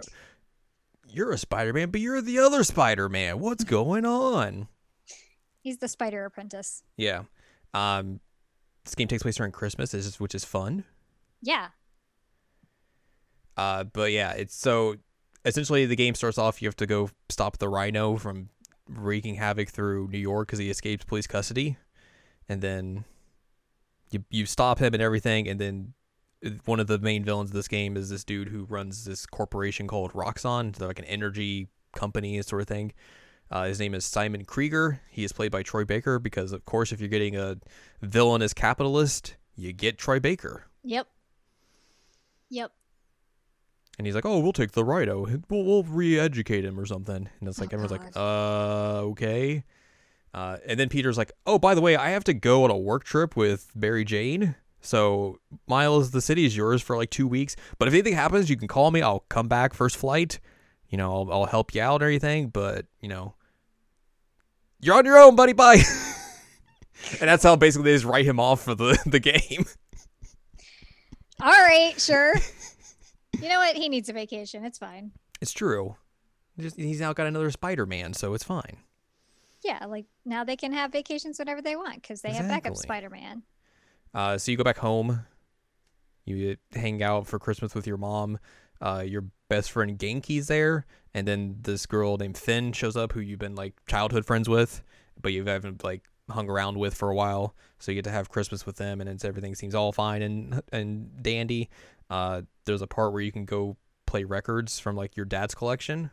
"You're 1.09 1.33
a 1.33 1.39
Spider-Man, 1.39 1.91
but 1.91 2.03
you're 2.03 2.21
the 2.21 2.39
other 2.41 2.63
Spider-Man. 2.63 3.39
What's 3.39 3.65
going 3.65 4.05
on?" 4.05 4.69
He's 5.63 5.79
the 5.79 5.89
Spider 5.89 6.27
Apprentice. 6.27 6.83
Yeah. 6.99 7.23
Um, 7.73 8.21
this 8.85 8.95
game 8.95 9.09
takes 9.09 9.23
place 9.23 9.37
during 9.37 9.51
Christmas, 9.51 9.95
which 9.95 10.01
is- 10.05 10.21
which 10.21 10.35
is 10.35 10.45
fun. 10.45 10.85
Yeah. 11.41 11.69
Uh, 13.57 13.85
but 13.85 14.13
yeah, 14.13 14.33
it's 14.33 14.55
so 14.55 14.97
essentially 15.47 15.87
the 15.87 15.97
game 15.97 16.15
starts 16.15 16.37
off. 16.37 16.61
You 16.61 16.69
have 16.69 16.77
to 16.77 16.87
go 16.87 17.09
stop 17.31 17.57
the 17.57 17.69
Rhino 17.71 18.19
from 18.19 18.51
wreaking 18.91 19.37
havoc 19.37 19.71
through 19.71 20.09
New 20.09 20.19
York 20.19 20.49
because 20.49 20.59
he 20.59 20.69
escapes 20.69 21.05
police 21.07 21.27
custody, 21.27 21.79
and 22.47 22.61
then 22.61 23.07
you 24.15 24.25
you 24.31 24.47
stop 24.47 24.79
him 24.79 24.95
and 24.95 25.03
everything, 25.03 25.49
and 25.49 25.61
then 25.61 25.93
uh, 26.45 26.51
one 26.65 26.81
of 26.81 26.87
the 26.87 26.99
main 26.99 27.25
villains 27.25 27.51
of 27.51 27.55
this 27.55 27.69
game 27.69 27.97
is 27.97 28.09
this 28.09 28.25
dude 28.25 28.49
who 28.49 28.65
runs 28.65 29.05
this 29.05 29.27
corporation 29.27 29.87
called 29.87 30.13
Roxxon, 30.13 30.75
they're 30.77 30.89
like 30.89 30.99
an 30.99 31.05
energy 31.05 31.69
company 31.95 32.41
sort 32.43 32.63
of 32.63 32.69
thing. 32.69 32.93
Uh, 33.51 33.65
his 33.65 33.79
name 33.79 33.95
is 33.95 34.05
Simon 34.05 34.45
Krieger. 34.45 35.01
He 35.11 35.23
is 35.23 35.33
played 35.33 35.53
by 35.53 35.63
Troy 35.63 35.85
Baker 35.85 36.19
because, 36.19 36.53
of 36.53 36.65
course, 36.65 36.93
if 36.93 37.01
you're 37.01 37.11
getting 37.11 37.37
a 37.37 37.57
villainous 38.01 38.55
capitalist, 38.55 39.37
you 39.55 39.73
get 39.73 39.99
Troy 39.99 40.19
Baker. 40.19 40.67
Yep. 40.83 41.07
Yep. 42.49 42.73
And 43.99 44.07
he's 44.07 44.15
like, 44.15 44.27
"Oh, 44.27 44.41
we'll 44.41 44.53
take 44.53 44.73
the 44.73 44.85
Rhino. 44.85 45.27
We'll, 45.49 45.65
we'll 45.65 45.83
re-educate 45.85 46.65
him 46.65 46.81
or 46.81 46.87
something." 46.87 47.29
And 47.39 47.49
it's 47.49 47.61
like 47.61 47.73
Oh, 47.73 47.77
everyone's 47.77 47.93
like, 47.93 48.13
God. 48.15 48.21
"Uh, 48.21 49.01
okay." 49.11 49.65
Uh, 50.35 50.57
and 50.67 50.81
then 50.81 50.89
Peter's 50.89 51.17
like, 51.17 51.31
"Oh, 51.47 51.61
by 51.61 51.77
the 51.77 51.81
way, 51.81 51.95
I 51.95 52.11
have 52.11 52.25
to 52.25 52.35
go 52.35 52.65
on 52.65 52.71
a 52.71 52.77
work 52.77 53.05
trip 53.05 53.37
with 53.37 53.71
Mary 53.77 54.05
Jane. 54.05 54.57
So 54.81 55.39
Miles, 55.69 56.11
the 56.11 56.21
city 56.21 56.45
is 56.45 56.57
yours 56.57 56.83
for 56.83 56.97
like 56.97 57.11
two 57.11 57.29
weeks. 57.29 57.55
But 57.79 57.87
if 57.87 57.95
anything 57.95 58.15
happens, 58.15 58.51
you 58.51 58.57
can 58.57 58.67
call 58.67 58.91
me. 58.91 59.01
I'll 59.01 59.25
come 59.29 59.47
back 59.47 59.73
first 59.73 59.97
flight. 59.97 60.41
You 60.89 60.99
know, 60.99 61.13
I'll, 61.13 61.33
I'll 61.33 61.47
help 61.47 61.73
you 61.73 61.83
out 61.83 62.03
or 62.03 62.07
anything. 62.07 62.49
But 62.49 62.87
you 63.01 63.09
know, 63.09 63.37
you're 64.81 64.97
on 64.97 65.07
your 65.07 65.19
own, 65.19 65.37
buddy. 65.37 65.53
Bye." 65.53 65.83
and 67.21 67.29
that's 67.31 67.45
how 67.45 67.55
basically 67.55 67.93
they 67.93 67.97
just 67.97 68.05
write 68.05 68.25
him 68.25 68.41
off 68.41 68.63
for 68.63 68.75
the 68.75 68.99
the 69.07 69.21
game. 69.21 69.65
All 71.41 71.51
right, 71.51 71.95
sure. 72.01 72.35
you 73.41 73.49
know 73.49 73.61
what? 73.61 73.77
He 73.77 73.89
needs 73.89 74.09
a 74.09 74.13
vacation. 74.13 74.65
It's 74.65 74.79
fine. 74.79 75.13
It's 75.41 75.53
true. 75.53 75.95
Just, 76.59 76.77
he's 76.77 77.01
now 77.01 77.13
got 77.13 77.27
another 77.27 77.51
Spider-Man, 77.51 78.15
so 78.15 78.35
it's 78.35 78.45
fine. 78.45 78.79
Yeah, 79.65 79.87
like 79.87 80.05
now 80.25 80.45
they 80.45 80.57
can 80.57 80.73
have 80.73 80.93
vacations 80.93 81.39
whenever 81.39 81.63
they 81.63 81.75
want 81.75 82.03
because 82.03 82.21
they 82.21 82.33
have 82.33 82.49
backup 82.49 82.77
Spider 82.77 83.09
Man. 83.09 83.43
Uh, 84.13 84.37
so 84.39 84.51
you 84.51 84.59
go 84.59 84.65
back 84.65 84.79
home. 84.79 85.27
You 86.27 86.57
hang 86.73 87.03
out 87.03 87.27
for 87.27 87.39
Christmas 87.39 87.75
with 87.75 87.87
your 87.87 87.97
mom. 87.97 88.39
Uh, 88.81 89.05
your 89.07 89.25
best 89.49 89.71
friend 89.71 89.99
Ganke's 89.99 90.49
there, 90.49 90.85
and 91.15 91.27
then 91.27 91.57
this 91.63 91.87
girl 91.87 92.17
named 92.19 92.37
Finn 92.37 92.73
shows 92.73 92.97
up, 92.97 93.13
who 93.13 93.21
you've 93.21 93.39
been 93.39 93.55
like 93.55 93.75
childhood 93.87 94.27
friends 94.27 94.49
with, 94.49 94.83
but 95.21 95.33
you 95.33 95.45
haven't 95.45 95.83
like 95.83 96.03
hung 96.29 96.51
around 96.51 96.79
with 96.79 96.95
for 96.95 97.11
a 97.11 97.15
while. 97.15 97.55
So 97.79 97.93
you 97.93 97.97
get 97.97 98.05
to 98.05 98.11
have 98.11 98.29
Christmas 98.29 98.67
with 98.67 98.77
them, 98.77 99.01
and 99.01 99.09
it's, 99.09 99.25
everything 99.25 99.55
seems 99.55 99.75
all 99.75 99.93
fine 99.93 100.23
and 100.23 100.63
and 100.73 101.23
dandy. 101.23 101.71
Uh, 102.11 102.43
there's 102.67 102.83
a 102.83 102.87
part 102.87 103.13
where 103.13 103.23
you 103.23 103.33
can 103.33 103.47
go 103.47 103.77
play 104.07 104.25
records 104.25 104.79
from 104.79 104.97
like 104.97 105.17
your 105.17 105.27
dad's 105.27 105.55
collection. 105.55 106.11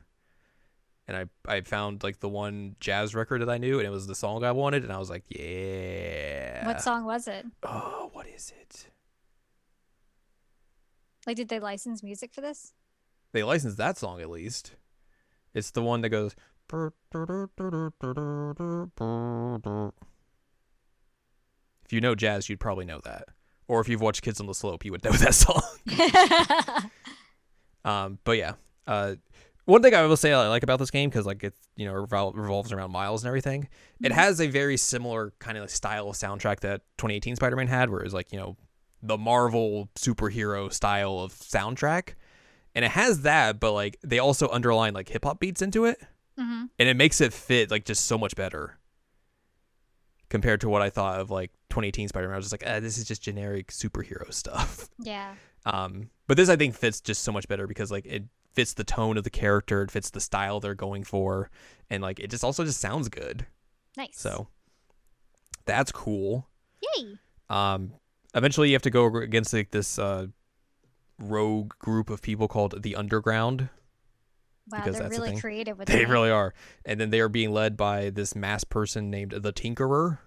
And 1.12 1.30
I, 1.48 1.56
I 1.58 1.60
found 1.60 2.04
like 2.04 2.22
the 2.22 2.30
one 2.30 2.78
jazz 2.80 3.14
record 3.14 3.42
that 3.42 3.50
I 3.50 3.58
knew, 3.58 3.80
and 3.80 3.86
it 3.86 3.90
was 3.90 4.08
the 4.08 4.16
song 4.16 4.46
I 4.46 4.54
wanted, 4.54 4.86
and 4.86 4.94
I 4.94 4.98
was 4.98 5.10
like, 5.10 5.26
yeah. 5.28 6.66
What 6.66 6.82
song 6.82 7.04
was 7.04 7.28
it? 7.28 7.46
Oh, 7.64 8.10
what 8.14 8.28
is 8.28 8.54
it? 8.62 8.88
Like, 11.28 11.36
did 11.36 11.50
they 11.50 11.60
license 11.60 12.02
music 12.02 12.34
for 12.34 12.40
this? 12.40 12.72
They 13.34 13.44
licensed 13.44 13.76
that 13.76 13.98
song 13.98 14.22
at 14.22 14.30
least. 14.30 14.76
It's 15.54 15.72
the 15.72 15.82
one 15.82 16.00
that 16.00 16.10
goes. 16.10 16.34
If 16.72 16.94
you 21.92 22.00
know 22.00 22.16
jazz, 22.16 22.48
you'd 22.48 22.62
probably 22.62 22.86
know 22.86 23.02
that. 23.04 23.26
Or 23.68 23.82
if 23.82 23.90
you've 23.90 24.00
watched 24.00 24.22
Kids 24.22 24.40
on 24.40 24.48
the 24.48 24.54
Slope, 24.54 24.86
you 24.86 24.92
would 24.94 25.04
know 25.04 25.12
that 25.12 25.34
song. 25.34 25.62
Um, 27.84 28.20
but 28.24 28.38
yeah, 28.38 28.54
uh, 28.86 29.16
one 29.66 29.82
thing 29.82 29.94
I 29.94 30.04
will 30.06 30.18
say 30.18 30.34
I 30.34 30.48
like 30.48 30.64
about 30.64 30.80
this 30.80 30.92
game 30.92 31.10
because 31.10 31.26
like 31.26 31.44
it 31.44 31.54
you 31.76 31.86
know 31.86 31.94
revol- 31.94 32.36
revolves 32.36 32.72
around 32.72 32.92
Miles 32.92 33.24
and 33.24 33.28
everything. 33.28 33.68
It 34.04 34.12
Mhm. 34.12 34.16
has 34.16 34.40
a 34.42 34.48
very 34.48 34.78
similar 34.78 35.34
kind 35.40 35.58
of 35.58 35.70
style 35.70 36.10
of 36.10 36.16
soundtrack 36.16 36.62
that 36.62 36.82
2018 36.98 37.36
Spider-Man 37.36 37.68
had, 37.68 37.90
where 37.90 38.02
it's 38.02 38.14
like 38.14 38.32
you 38.32 38.40
know 38.40 38.58
the 39.04 39.18
Marvel 39.18 39.90
superhero 39.96 40.72
style 40.72 41.20
of 41.20 41.34
soundtrack, 41.34 42.16
and 42.76 42.86
it 42.86 42.92
has 42.92 43.22
that, 43.22 43.60
but 43.60 43.72
like 43.74 43.98
they 44.04 44.20
also 44.20 44.48
underline 44.50 44.94
like 44.94 45.10
hip 45.10 45.24
hop 45.26 45.40
beats 45.40 45.62
into 45.62 45.86
it. 45.86 46.00
hmm 46.38 46.66
and 46.80 46.88
it 46.90 46.96
makes 46.96 47.20
it 47.22 47.34
fit 47.34 47.70
like 47.70 47.84
just 47.86 48.06
so 48.06 48.18
much 48.18 48.36
better 48.36 48.78
compared 50.30 50.62
to 50.62 50.70
what 50.70 50.82
I 50.82 50.90
thought 50.90 51.20
of 51.20 51.30
like 51.30 51.52
2018 51.70 52.08
Spider-Man. 52.08 52.34
I 52.34 52.38
was 52.38 52.46
just 52.50 52.54
like, 52.54 52.64
eh, 52.70 52.80
this 52.80 52.98
is 52.98 53.06
just 53.06 53.22
generic 53.22 53.68
superhero 53.68 54.34
stuff. 54.34 54.90
Yeah. 55.00 55.36
Um, 55.66 56.10
but 56.28 56.38
this 56.38 56.48
I 56.50 56.56
think 56.56 56.74
fits 56.76 57.02
just 57.02 57.24
so 57.24 57.32
much 57.32 57.48
better 57.48 57.68
because 57.68 57.92
like 57.92 58.06
it 58.06 58.24
fits 58.54 58.74
the 58.74 58.84
tone 58.84 59.18
of 59.18 59.24
the 59.24 59.30
character, 59.30 59.82
it 59.82 59.92
fits 59.92 60.10
the 60.10 60.20
style 60.22 60.60
they're 60.60 60.76
going 60.76 61.04
for, 61.04 61.50
and 61.90 62.02
like 62.04 62.20
it 62.20 62.30
just 62.30 62.44
also 62.44 62.64
just 62.64 62.80
sounds 62.82 63.10
good. 63.10 63.46
Nice. 63.98 64.18
So 64.20 64.48
that's 65.66 65.92
cool. 65.92 66.48
Yay. 66.98 67.18
Um, 67.50 67.94
eventually 68.34 68.70
you 68.70 68.76
have 68.76 68.82
to 68.84 68.90
go 68.90 69.06
against 69.18 69.54
like 69.54 69.72
this 69.72 70.00
uh, 70.00 70.28
rogue 71.20 71.74
group 71.80 72.10
of 72.10 72.22
people 72.22 72.48
called 72.48 72.82
the 72.84 72.96
Underground. 72.96 73.70
Wow, 74.72 74.78
Because 74.80 74.94
they're 74.94 75.04
that's 75.04 75.16
the 75.16 75.22
really 75.22 75.32
thing. 75.34 75.42
creative 75.42 75.78
with 75.78 75.88
They 75.90 76.06
that. 76.06 76.10
really 76.10 76.30
are, 76.32 76.54
and 76.86 77.00
then 77.00 77.10
they 77.10 77.20
are 77.20 77.30
being 77.30 77.52
led 77.52 77.76
by 77.78 78.10
this 78.10 78.36
mass 78.36 78.64
person 78.64 79.10
named 79.10 79.32
the 79.32 79.52
Tinkerer. 79.54 80.20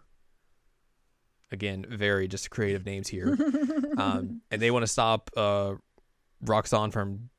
Again, 1.52 1.86
very 1.88 2.26
just 2.26 2.50
creative 2.50 2.84
names 2.84 3.08
here. 3.08 3.36
um, 3.98 4.40
and 4.50 4.60
they 4.60 4.70
want 4.70 4.82
to 4.82 4.88
stop 4.88 5.30
uh, 5.36 5.74
Roxxon 6.44 6.92
from 6.92 7.30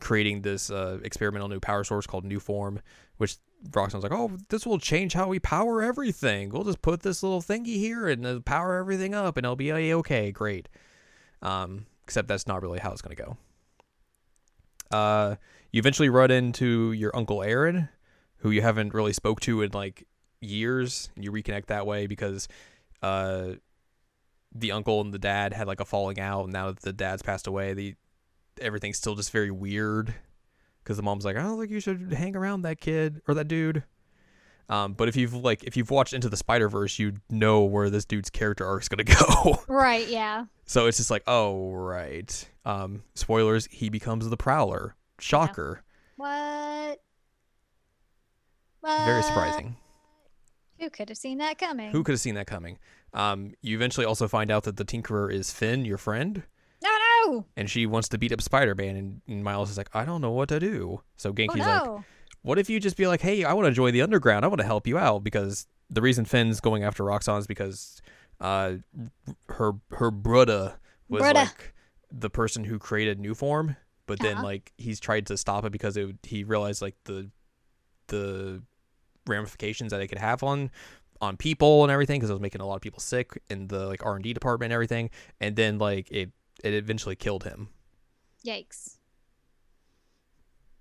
creating 0.00 0.42
this 0.42 0.70
uh, 0.70 0.98
experimental 1.04 1.48
new 1.48 1.60
power 1.60 1.84
source 1.84 2.06
called 2.06 2.24
Nuform, 2.24 2.78
which 3.18 3.36
Roxxon's 3.70 4.02
like, 4.02 4.12
oh, 4.12 4.38
this 4.48 4.66
will 4.66 4.78
change 4.78 5.12
how 5.12 5.28
we 5.28 5.38
power 5.38 5.82
everything. 5.82 6.50
We'll 6.50 6.64
just 6.64 6.82
put 6.82 7.02
this 7.02 7.22
little 7.22 7.42
thingy 7.42 7.76
here 7.76 8.08
and 8.08 8.26
uh, 8.26 8.40
power 8.40 8.76
everything 8.78 9.14
up, 9.14 9.36
and 9.36 9.44
it'll 9.44 9.56
be 9.56 9.70
a 9.70 9.96
okay, 9.98 10.32
great. 10.32 10.68
Um, 11.42 11.86
except 12.04 12.28
that's 12.28 12.46
not 12.46 12.62
really 12.62 12.78
how 12.78 12.92
it's 12.92 13.02
gonna 13.02 13.14
go. 13.14 13.36
Uh, 14.90 15.36
you 15.70 15.78
eventually 15.78 16.08
run 16.08 16.30
into 16.30 16.92
your 16.92 17.14
uncle 17.14 17.42
Aaron, 17.42 17.88
who 18.38 18.50
you 18.50 18.62
haven't 18.62 18.94
really 18.94 19.12
spoke 19.12 19.40
to 19.40 19.62
in 19.62 19.70
like 19.72 20.06
years, 20.40 21.10
you 21.16 21.30
reconnect 21.30 21.66
that 21.66 21.86
way 21.86 22.06
because 22.06 22.48
uh 23.02 23.52
the 24.54 24.72
uncle 24.72 25.00
and 25.00 25.14
the 25.14 25.18
dad 25.18 25.52
had 25.52 25.66
like 25.66 25.80
a 25.80 25.84
falling 25.84 26.18
out 26.18 26.44
and 26.44 26.52
now 26.52 26.66
that 26.66 26.80
the 26.80 26.92
dad's 26.92 27.22
passed 27.22 27.46
away 27.46 27.72
the 27.72 27.94
everything's 28.60 28.96
still 28.98 29.14
just 29.14 29.30
very 29.32 29.50
weird. 29.50 30.14
Because 30.82 30.96
the 30.96 31.02
mom's 31.02 31.24
like 31.26 31.36
i 31.36 31.42
don't 31.42 31.58
think 31.60 31.70
you 31.70 31.78
should 31.78 32.12
hang 32.12 32.34
around 32.34 32.62
that 32.62 32.80
kid 32.80 33.20
or 33.28 33.34
that 33.34 33.48
dude. 33.48 33.84
Um, 34.68 34.92
but 34.94 35.08
if 35.08 35.16
you've 35.16 35.34
like 35.34 35.62
if 35.64 35.76
you've 35.76 35.90
watched 35.90 36.14
into 36.14 36.28
the 36.28 36.36
spider 36.36 36.68
verse 36.68 36.98
you 36.98 37.14
know 37.28 37.64
where 37.64 37.90
this 37.90 38.04
dude's 38.04 38.30
character 38.30 38.66
arc's 38.66 38.88
gonna 38.88 39.04
go. 39.44 39.62
Right. 39.68 40.08
Yeah. 40.08 40.46
so 40.64 40.86
it's 40.86 40.96
just 40.96 41.10
like 41.10 41.22
oh 41.26 41.72
right. 41.72 42.48
Um 42.64 43.02
spoilers 43.14 43.66
he 43.70 43.88
becomes 43.88 44.28
the 44.28 44.36
prowler. 44.36 44.94
Shocker. 45.18 45.82
What? 46.16 47.00
very 48.82 49.22
surprising. 49.22 49.76
Who 50.78 50.88
could 50.88 51.10
have 51.10 51.18
seen 51.18 51.38
that 51.38 51.58
coming? 51.58 51.90
who 51.90 52.02
could 52.02 52.12
have 52.12 52.20
seen 52.20 52.36
that 52.36 52.46
coming? 52.46 52.78
Um 53.12 53.52
you 53.60 53.76
eventually 53.76 54.06
also 54.06 54.28
find 54.28 54.50
out 54.50 54.64
that 54.64 54.76
the 54.76 54.84
tinkerer 54.84 55.32
is 55.32 55.52
finn 55.52 55.84
your 55.84 55.98
friend 55.98 56.44
No, 57.30 57.36
no. 57.38 57.46
and 57.56 57.68
she 57.70 57.86
wants 57.86 58.08
to 58.10 58.18
beat 58.18 58.32
up 58.32 58.40
Spider-Man, 58.42 58.96
and, 58.96 59.20
and 59.28 59.44
Miles 59.44 59.70
is 59.70 59.76
like, 59.76 59.88
I 59.94 60.04
don't 60.04 60.20
know 60.20 60.30
what 60.32 60.48
to 60.50 60.60
do. 60.60 61.02
So 61.16 61.30
Oh 61.30 61.32
Ganke's 61.32 61.54
like, 61.56 62.04
what 62.42 62.58
if 62.58 62.70
you 62.70 62.80
just 62.80 62.96
be 62.96 63.06
like, 63.06 63.20
hey, 63.20 63.44
I 63.44 63.52
want 63.52 63.66
to 63.66 63.72
join 63.72 63.92
the 63.92 64.02
underground. 64.02 64.44
I 64.44 64.48
want 64.48 64.60
to 64.60 64.66
help 64.66 64.86
you 64.86 64.98
out 64.98 65.22
because 65.24 65.66
the 65.90 66.00
reason 66.02 66.24
Finn's 66.24 66.60
going 66.60 66.84
after 66.84 67.04
Roxxon 67.04 67.38
is 67.38 67.46
because 67.46 68.00
uh, 68.40 68.74
her 69.48 69.72
her 69.90 70.10
brother 70.10 70.78
was 71.08 71.22
Brudda. 71.22 71.34
like 71.34 71.74
the 72.10 72.30
person 72.30 72.64
who 72.64 72.78
created 72.78 73.18
Nuform, 73.20 73.76
but 74.06 74.18
then 74.20 74.36
Uh-huh. 74.38 74.44
like 74.46 74.72
he's 74.78 74.98
tried 75.00 75.26
to 75.26 75.36
stop 75.36 75.64
it 75.64 75.72
because 75.72 75.96
it, 75.96 76.16
he 76.22 76.44
realized 76.44 76.80
like 76.82 76.96
the 77.04 77.30
the 78.08 78.62
ramifications 79.26 79.90
that 79.92 80.00
it 80.00 80.08
could 80.08 80.18
have 80.18 80.42
on 80.42 80.70
on 81.20 81.36
people 81.36 81.82
and 81.84 81.92
everything 81.92 82.18
because 82.18 82.30
it 82.30 82.32
was 82.32 82.40
making 82.40 82.60
a 82.62 82.66
lot 82.66 82.76
of 82.76 82.80
people 82.80 82.98
sick 83.00 83.40
in 83.50 83.68
the 83.68 83.86
like 83.86 84.04
R 84.04 84.14
and 84.14 84.24
D 84.24 84.32
department 84.32 84.68
and 84.68 84.74
everything, 84.74 85.10
and 85.40 85.54
then 85.54 85.78
like 85.78 86.10
it 86.10 86.30
it 86.64 86.74
eventually 86.74 87.16
killed 87.16 87.44
him 87.44 87.68
Yikes. 88.44 88.96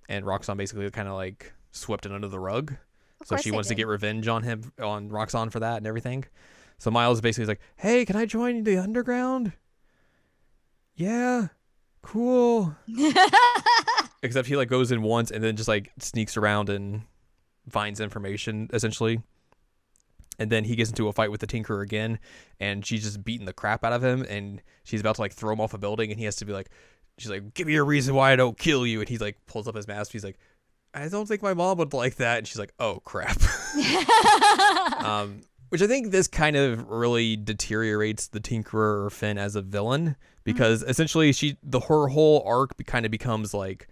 and 0.07 0.25
Roxxon 0.25 0.57
basically 0.57 0.89
kind 0.91 1.07
of 1.07 1.15
like 1.15 1.53
swept 1.71 2.05
it 2.05 2.11
under 2.11 2.27
the 2.27 2.39
rug. 2.39 2.75
Of 3.21 3.27
So 3.27 3.37
she 3.37 3.51
wants 3.51 3.67
to 3.69 3.75
get 3.75 3.87
revenge 3.87 4.27
on 4.27 4.43
him 4.43 4.71
on 4.81 5.09
Roxxon 5.09 5.51
for 5.51 5.59
that 5.59 5.77
and 5.77 5.87
everything. 5.87 6.25
So 6.77 6.89
Miles 6.89 7.19
basically 7.19 7.43
is 7.43 7.49
like, 7.49 7.59
"Hey, 7.75 8.05
can 8.05 8.15
I 8.15 8.25
join 8.25 8.63
the 8.63 8.77
underground?" 8.77 9.51
Yeah, 10.95 11.47
cool. 12.01 12.75
Except 14.23 14.47
he 14.47 14.55
like 14.55 14.69
goes 14.69 14.91
in 14.91 15.01
once 15.01 15.31
and 15.31 15.43
then 15.43 15.55
just 15.55 15.67
like 15.67 15.91
sneaks 15.97 16.37
around 16.37 16.69
and 16.69 17.03
finds 17.69 17.99
information 17.99 18.69
essentially. 18.73 19.21
And 20.39 20.49
then 20.49 20.63
he 20.63 20.75
gets 20.75 20.89
into 20.89 21.07
a 21.07 21.13
fight 21.13 21.29
with 21.29 21.41
the 21.41 21.47
Tinkerer 21.47 21.83
again, 21.83 22.17
and 22.59 22.85
she's 22.85 23.03
just 23.03 23.23
beating 23.23 23.45
the 23.45 23.53
crap 23.53 23.83
out 23.83 23.93
of 23.93 24.03
him, 24.03 24.25
and 24.29 24.61
she's 24.83 25.01
about 25.01 25.15
to 25.15 25.21
like 25.21 25.33
throw 25.33 25.53
him 25.53 25.61
off 25.61 25.73
a 25.73 25.77
building, 25.77 26.09
and 26.11 26.19
he 26.19 26.25
has 26.25 26.37
to 26.37 26.45
be 26.45 26.53
like, 26.53 26.69
she's 27.17 27.29
like, 27.29 27.53
"Give 27.53 27.67
me 27.67 27.75
a 27.75 27.83
reason 27.83 28.15
why 28.15 28.31
I 28.31 28.35
don't 28.35 28.57
kill 28.57 28.87
you," 28.87 29.01
and 29.01 29.09
he's 29.09 29.21
like 29.21 29.37
pulls 29.45 29.67
up 29.67 29.75
his 29.75 29.87
mask. 29.87 30.11
He's 30.11 30.23
like, 30.23 30.39
"I 30.93 31.07
don't 31.09 31.27
think 31.27 31.41
my 31.41 31.53
mom 31.53 31.77
would 31.77 31.93
like 31.93 32.15
that," 32.15 32.39
and 32.39 32.47
she's 32.47 32.59
like, 32.59 32.73
"Oh 32.79 33.01
crap." 33.03 33.37
um, 35.03 35.41
which 35.69 35.81
I 35.81 35.87
think 35.87 36.11
this 36.11 36.27
kind 36.27 36.55
of 36.55 36.87
really 36.89 37.35
deteriorates 37.35 38.27
the 38.27 38.39
Tinkerer 38.39 39.05
or 39.05 39.09
Finn 39.09 39.37
as 39.37 39.55
a 39.55 39.61
villain 39.61 40.15
because 40.43 40.83
essentially 40.83 41.31
she 41.31 41.57
the 41.61 41.79
her 41.79 42.07
whole 42.07 42.43
arc 42.45 42.83
kind 42.85 43.05
of 43.05 43.11
becomes 43.11 43.53
like, 43.53 43.87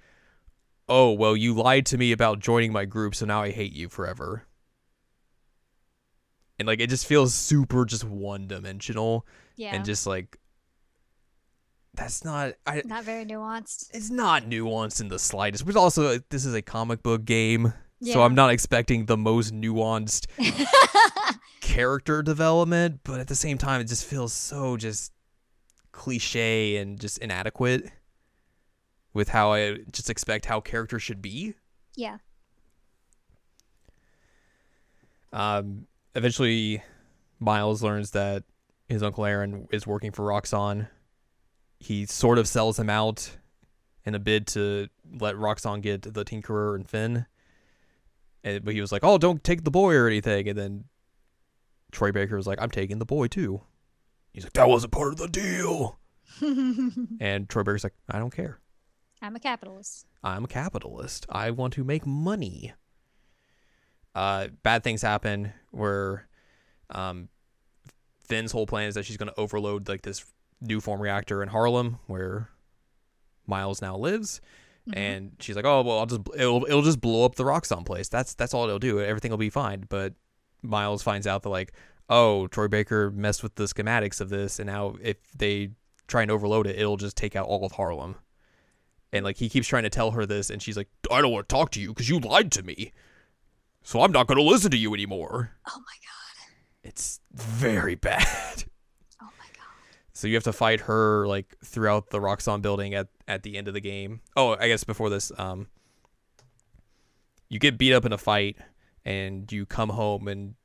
oh 0.90 1.12
well, 1.12 1.36
you 1.36 1.54
lied 1.54 1.86
to 1.88 1.98
me 1.98 2.12
about 2.12 2.40
joining 2.40 2.72
my 2.72 2.86
group, 2.86 3.14
so 3.16 3.26
now 3.26 3.42
I 3.42 3.52
hate 3.52 3.74
you 3.74 3.90
forever. 3.90 4.44
And 6.60 6.68
like 6.68 6.80
it 6.80 6.90
just 6.90 7.06
feels 7.06 7.34
super 7.34 7.86
just 7.86 8.04
one 8.04 8.48
dimensional 8.48 9.26
yeah. 9.56 9.76
and 9.76 9.86
just 9.86 10.08
like 10.08 10.38
that's 11.94 12.24
not 12.24 12.54
I 12.66 12.82
Not 12.86 13.04
very 13.04 13.26
nuanced. 13.26 13.90
it's 13.94 14.10
not 14.10 14.44
nuanced 14.44 15.02
in 15.02 15.08
the 15.08 15.20
slightest. 15.20 15.66
But 15.66 15.76
also 15.76 16.20
this 16.30 16.46
is 16.46 16.54
a 16.54 16.62
comic 16.62 17.04
book 17.04 17.26
game. 17.26 17.74
So 18.02 18.22
I'm 18.22 18.36
not 18.36 18.52
expecting 18.52 19.08
the 19.08 19.18
most 19.18 19.54
nuanced 19.56 20.28
character 21.62 22.22
development, 22.22 23.00
but 23.04 23.20
at 23.20 23.28
the 23.28 23.36
same 23.36 23.58
time, 23.58 23.82
it 23.82 23.86
just 23.86 24.06
feels 24.06 24.34
so 24.34 24.78
just 24.78 25.12
cliche 25.92 26.78
and 26.78 27.00
just 27.00 27.18
inadequate 27.18 27.90
with 29.14 29.30
how 29.30 29.52
I 29.54 29.78
just 29.92 30.12
expect 30.12 30.46
how 30.46 30.62
characters 30.62 31.02
should 31.02 31.24
be. 31.24 31.56
Yeah. 31.96 32.18
Um, 35.34 35.88
eventually, 36.18 36.82
Miles 37.40 37.84
learns 37.84 38.12
that 38.12 38.44
his 38.90 39.04
uncle 39.04 39.26
Aaron 39.26 39.68
is 39.72 39.86
working 39.86 40.12
for 40.12 40.26
Roxxon. 40.26 40.90
He 41.80 42.06
sort 42.06 42.40
of 42.40 42.48
sells 42.48 42.80
him 42.80 42.90
out 42.90 43.38
in 44.04 44.16
a 44.16 44.20
bid 44.20 44.48
to 44.48 44.88
let 45.20 45.36
Roxxon 45.36 45.82
get 45.82 46.02
the 46.02 46.26
Tinkerer 46.26 46.76
and 46.76 46.90
Finn. 46.90 47.26
And, 48.44 48.66
but 48.66 48.74
he 48.74 48.82
was 48.82 48.92
like, 48.92 49.04
"Oh, 49.04 49.18
don't 49.18 49.44
take 49.44 49.64
the 49.64 49.72
boy 49.72 49.94
or 49.94 50.08
anything." 50.08 50.48
And 50.50 50.58
then 50.58 50.86
Troy 51.92 52.12
Baker 52.12 52.36
was 52.36 52.48
like, 52.48 52.62
"I'm 52.62 52.72
taking 52.72 53.00
the 53.00 53.06
boy 53.06 53.28
too." 53.28 53.62
He's 54.34 54.44
like, 54.44 54.54
"That 54.54 54.70
wasn't 54.70 54.94
part 54.94 55.14
of 55.14 55.18
the 55.18 55.28
deal." 55.28 56.00
And 57.20 57.50
Troy 57.50 57.64
Baker's 57.64 57.84
like, 57.84 57.96
"I 58.10 58.20
don't 58.20 58.34
care. 58.34 58.60
I'm 59.22 59.36
a 59.36 59.40
capitalist. 59.40 60.06
I'm 60.24 60.46
a 60.46 60.48
capitalist. 60.48 61.26
I 61.30 61.52
want 61.52 61.74
to 61.74 61.84
make 61.84 62.06
money. 62.06 62.74
Uh, 64.18 64.48
bad 64.64 64.84
things 64.84 65.04
happen 65.04 65.54
where 65.70 66.28
um, 66.90 67.30
Finn's 68.26 68.52
whole 68.52 68.66
plan 68.66 68.88
is 68.88 68.96
that 68.96 69.06
she's 69.06 69.16
going 69.16 69.30
to 69.30 69.40
overload 69.40 69.88
like 69.88 70.02
this 70.02 70.26
Nuform 70.66 71.00
reactor 71.00 71.44
in 71.44 71.50
Harlem 71.50 72.00
where 72.08 72.50
Miles 73.46 73.80
now 73.80 73.96
lives. 73.96 74.42
Mhm. 74.90 74.98
And 74.98 75.32
she's 75.40 75.56
like, 75.56 75.66
"Oh 75.66 75.84
well, 75.84 76.00
I'll 76.00 76.08
just 76.08 76.22
it'll 76.36 76.66
it'll 76.66 76.82
just 76.82 77.00
blow 77.00 77.26
up 77.26 77.36
the 77.36 77.44
Roxxon 77.44 77.86
place. 77.86 78.10
That's 78.10 78.34
that's 78.34 78.56
all 78.56 78.64
it'll 78.64 78.80
do. 78.80 79.00
Everything 79.00 79.30
will 79.30 79.38
be 79.38 79.52
fine." 79.52 79.86
But 79.88 80.16
Miles 80.64 81.04
finds 81.04 81.28
out 81.28 81.44
that 81.44 81.50
like, 81.50 81.74
oh, 82.10 82.48
Troy 82.48 82.68
Baker 82.68 83.12
messed 83.12 83.44
with 83.44 83.54
the 83.54 83.66
schematics 83.66 84.20
of 84.20 84.30
this, 84.30 84.58
and 84.58 84.66
now 84.66 84.96
if 85.00 85.18
they 85.38 85.70
try 86.08 86.24
and 86.24 86.32
overload 86.32 86.66
it, 86.66 86.80
it'll 86.80 86.98
just 86.98 87.18
take 87.18 87.36
out 87.36 87.46
all 87.46 87.64
of 87.64 87.74
Harlem. 87.74 88.16
And 89.14 89.24
like 89.24 89.38
he 89.38 89.48
keeps 89.48 89.68
trying 89.68 89.84
to 89.84 89.92
tell 89.92 90.12
her 90.12 90.26
this, 90.26 90.50
and 90.50 90.60
she's 90.60 90.76
like, 90.76 90.90
"I 91.12 91.22
don't 91.22 91.32
want 91.32 91.48
to 91.48 91.54
talk 91.54 91.70
to 91.72 91.80
you 91.80 91.90
because 91.90 92.10
you 92.10 92.20
lied 92.20 92.52
to 92.54 92.64
me, 92.64 92.94
so 93.88 94.02
I'm 94.02 94.12
not 94.12 94.28
going 94.28 94.38
to 94.38 94.44
listen 94.44 94.72
to 94.72 94.78
you 94.78 94.94
anymore." 94.94 95.52
Oh 95.68 95.78
my 95.80 95.96
god. 96.04 96.54
It's 96.84 97.20
very 97.34 97.96
bad. 97.96 98.26
Oh 99.22 99.26
my 99.40 99.46
god. 99.56 99.64
So 100.14 100.28
you 100.28 100.36
have 100.36 100.44
to 100.44 100.54
fight 100.54 100.82
her 100.82 101.26
like 101.28 101.56
throughout 101.66 102.10
the 102.12 102.20
Roxxon 102.20 102.62
building 102.62 102.94
at 102.94 103.08
at 103.28 103.44
the 103.44 103.58
end 103.58 103.68
of 103.68 103.74
the 103.74 103.82
game. 103.82 104.22
Oh, 104.36 104.56
I 104.60 104.68
guess 104.68 104.84
before 104.84 105.10
this, 105.10 105.32
um, 105.38 105.68
you 107.50 107.60
get 107.60 107.78
beat 107.78 107.94
up 107.94 108.06
in 108.06 108.14
a 108.14 108.18
fight, 108.18 108.58
and 109.06 109.52
you 109.52 109.66
come 109.66 109.90
home, 109.90 110.28
and 110.28 110.56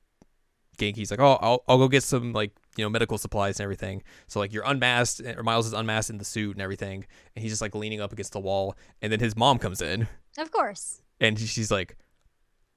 Ganke's 0.79 1.11
like, 1.11 1.21
"Oh, 1.21 1.39
I'll 1.41 1.63
I'll 1.69 1.79
go 1.79 1.89
get 1.89 2.03
some 2.03 2.33
like 2.33 2.53
you 2.77 2.85
know 2.85 2.91
medical 2.91 3.19
supplies 3.19 3.59
and 3.61 3.65
everything." 3.65 4.03
So 4.27 4.41
like 4.41 4.53
you're 4.53 4.65
unmasked, 4.67 5.21
or 5.37 5.43
Miles 5.43 5.67
is 5.67 5.73
unmasked 5.73 6.11
in 6.11 6.19
the 6.19 6.25
suit 6.25 6.57
and 6.57 6.63
everything, 6.63 7.05
and 7.37 7.43
he's 7.43 7.53
just 7.53 7.63
like 7.63 7.75
leaning 7.75 8.01
up 8.01 8.13
against 8.13 8.33
the 8.33 8.41
wall, 8.41 8.75
and 9.01 9.13
then 9.13 9.21
his 9.21 9.37
mom 9.37 9.59
comes 9.59 9.81
in, 9.81 10.09
Of 10.39 10.51
course. 10.51 11.01
and 11.21 11.39
she's 11.39 11.71
like, 11.71 11.97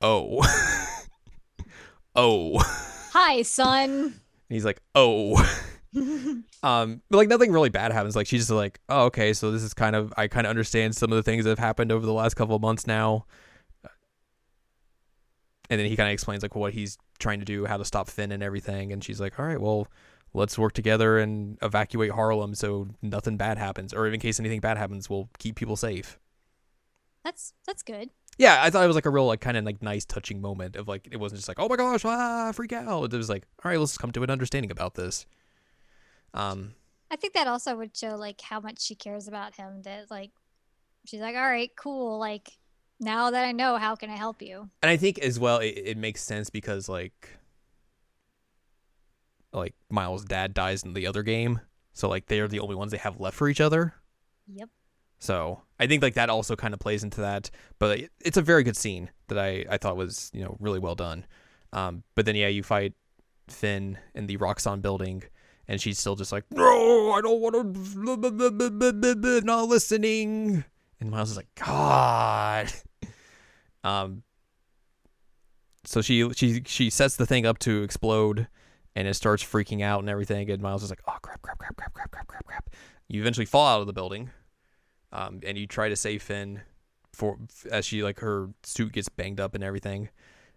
"Oh, 0.01 0.41
oh." 2.15 2.59
Hi, 3.13 3.41
son. 3.43 3.89
And 3.89 4.13
he's 4.49 4.65
like, 4.65 4.81
"Oh." 4.93 5.35
um, 6.63 7.01
but 7.09 7.17
like 7.17 7.29
nothing 7.29 7.51
really 7.51 7.69
bad 7.69 7.91
happens. 7.91 8.15
Like 8.15 8.27
she's 8.27 8.41
just 8.41 8.51
like, 8.51 8.79
"Oh, 8.89 9.05
okay, 9.05 9.33
so 9.33 9.51
this 9.51 9.63
is 9.63 9.73
kind 9.73 9.95
of 9.95 10.13
I 10.17 10.27
kind 10.27 10.45
of 10.45 10.49
understand 10.49 10.95
some 10.95 11.11
of 11.11 11.15
the 11.15 11.23
things 11.23 11.45
that 11.45 11.51
have 11.51 11.59
happened 11.59 11.91
over 11.91 12.05
the 12.05 12.13
last 12.13 12.35
couple 12.35 12.55
of 12.55 12.61
months 12.61 12.85
now." 12.85 13.25
And 15.69 15.79
then 15.79 15.87
he 15.87 15.95
kind 15.95 16.09
of 16.09 16.13
explains 16.13 16.43
like 16.43 16.55
what 16.55 16.73
he's 16.73 16.97
trying 17.17 17.39
to 17.39 17.45
do, 17.45 17.65
how 17.65 17.77
to 17.77 17.85
stop 17.85 18.09
Finn 18.09 18.31
and 18.31 18.43
everything. 18.43 18.91
And 18.91 19.03
she's 19.03 19.19
like, 19.19 19.39
"All 19.39 19.45
right, 19.45 19.59
well, 19.59 19.87
let's 20.33 20.57
work 20.57 20.73
together 20.73 21.17
and 21.17 21.57
evacuate 21.61 22.11
Harlem 22.11 22.53
so 22.55 22.89
nothing 23.01 23.37
bad 23.37 23.57
happens, 23.57 23.93
or 23.93 24.07
in 24.07 24.19
case 24.19 24.39
anything 24.39 24.59
bad 24.59 24.77
happens, 24.77 25.09
we'll 25.09 25.29
keep 25.39 25.55
people 25.55 25.75
safe." 25.75 26.19
That's 27.23 27.53
that's 27.65 27.81
good. 27.81 28.09
Yeah, 28.37 28.59
I 28.61 28.69
thought 28.69 28.83
it 28.83 28.87
was 28.87 28.95
like 28.95 29.05
a 29.05 29.09
real 29.09 29.27
like 29.27 29.41
kind 29.41 29.55
of 29.55 29.63
like 29.63 29.81
nice 29.81 30.03
touching 30.05 30.41
moment 30.41 30.75
of 30.75 30.87
like 30.87 31.07
it 31.09 31.17
wasn't 31.17 31.39
just 31.39 31.47
like 31.47 31.59
oh 31.59 31.69
my 31.69 31.75
gosh 31.77 32.03
ah 32.03 32.51
freak 32.51 32.73
out. 32.73 33.13
It 33.13 33.17
was 33.17 33.29
like 33.29 33.47
all 33.63 33.71
right 33.71 33.79
let's 33.79 33.97
come 33.97 34.11
to 34.11 34.23
an 34.23 34.29
understanding 34.29 34.71
about 34.71 34.95
this. 34.95 35.25
Um, 36.33 36.73
I 37.09 37.15
think 37.15 37.33
that 37.33 37.47
also 37.47 37.75
would 37.77 37.95
show 37.95 38.15
like 38.15 38.41
how 38.41 38.59
much 38.59 38.81
she 38.81 38.95
cares 38.95 39.27
about 39.27 39.55
him. 39.55 39.83
That 39.83 40.11
like 40.11 40.31
she's 41.05 41.21
like, 41.21 41.35
all 41.35 41.49
right, 41.49 41.71
cool. 41.77 42.19
Like 42.19 42.51
now 42.99 43.31
that 43.31 43.45
I 43.45 43.51
know, 43.53 43.77
how 43.77 43.95
can 43.95 44.09
I 44.09 44.17
help 44.17 44.41
you? 44.41 44.69
and 44.81 44.89
I 44.89 44.97
think 44.97 45.19
as 45.19 45.39
well 45.39 45.59
it, 45.59 45.67
it 45.67 45.97
makes 45.97 46.21
sense 46.21 46.49
because 46.49 46.89
like 46.89 47.29
like 49.53 49.75
Miles' 49.89 50.25
dad 50.25 50.53
dies 50.53 50.83
in 50.83 50.93
the 50.93 51.07
other 51.07 51.23
game, 51.23 51.61
so 51.93 52.09
like 52.09 52.25
they're 52.25 52.49
the 52.49 52.59
only 52.59 52.75
ones 52.75 52.91
they 52.91 52.97
have 52.97 53.21
left 53.21 53.37
for 53.37 53.47
each 53.47 53.61
other. 53.61 53.93
Yep. 54.47 54.69
So 55.19 55.61
I 55.79 55.87
think 55.87 56.03
like 56.03 56.13
that 56.15 56.29
also 56.29 56.55
kind 56.55 56.73
of 56.73 56.79
plays 56.79 57.03
into 57.03 57.21
that, 57.21 57.49
but 57.79 58.01
it's 58.19 58.37
a 58.37 58.41
very 58.41 58.63
good 58.63 58.77
scene 58.77 59.09
that 59.27 59.39
I 59.39 59.65
I 59.69 59.77
thought 59.77 59.97
was 59.97 60.29
you 60.33 60.43
know 60.43 60.57
really 60.59 60.79
well 60.79 60.95
done. 60.95 61.25
Um, 61.73 62.03
but 62.15 62.25
then 62.25 62.35
yeah, 62.35 62.47
you 62.47 62.63
fight 62.63 62.93
Finn 63.49 63.97
in 64.13 64.27
the 64.27 64.37
Roxxon 64.37 64.81
building, 64.81 65.23
and 65.67 65.81
she's 65.81 65.99
still 65.99 66.15
just 66.15 66.31
like, 66.31 66.45
no, 66.51 67.11
I 67.11 67.21
don't 67.21 67.41
want 67.41 67.75
to, 67.75 69.41
not 69.45 69.67
listening. 69.67 70.63
And 70.99 71.11
Miles 71.11 71.31
is 71.31 71.37
like, 71.37 71.53
God. 71.55 72.71
Um. 73.83 74.23
So 75.83 76.01
she 76.01 76.27
she 76.33 76.63
she 76.65 76.89
sets 76.89 77.17
the 77.17 77.27
thing 77.27 77.45
up 77.45 77.59
to 77.59 77.83
explode, 77.83 78.47
and 78.95 79.07
it 79.07 79.13
starts 79.13 79.43
freaking 79.43 79.83
out 79.83 79.99
and 79.99 80.09
everything. 80.09 80.49
And 80.49 80.59
Miles 80.59 80.81
is 80.81 80.89
like, 80.89 81.01
oh 81.07 81.17
crap, 81.21 81.43
crap, 81.43 81.59
crap, 81.59 81.77
crap, 81.77 81.93
crap, 81.93 82.09
crap, 82.09 82.27
crap, 82.27 82.45
crap. 82.47 82.69
You 83.07 83.21
eventually 83.21 83.45
fall 83.45 83.67
out 83.67 83.81
of 83.81 83.85
the 83.85 83.93
building, 83.93 84.31
um, 85.15 85.39
and 85.45 85.57
you 85.57 85.65
try 85.65 85.87
to 85.87 85.95
save 85.95 86.21
Finn 86.21 86.61
for 87.13 87.37
as 87.71 87.85
she 87.85 88.03
like 88.03 88.19
her 88.19 88.49
suit 88.63 88.91
gets 88.91 89.07
banged 89.07 89.39
up 89.39 89.55
and 89.55 89.63
everything. 89.63 90.09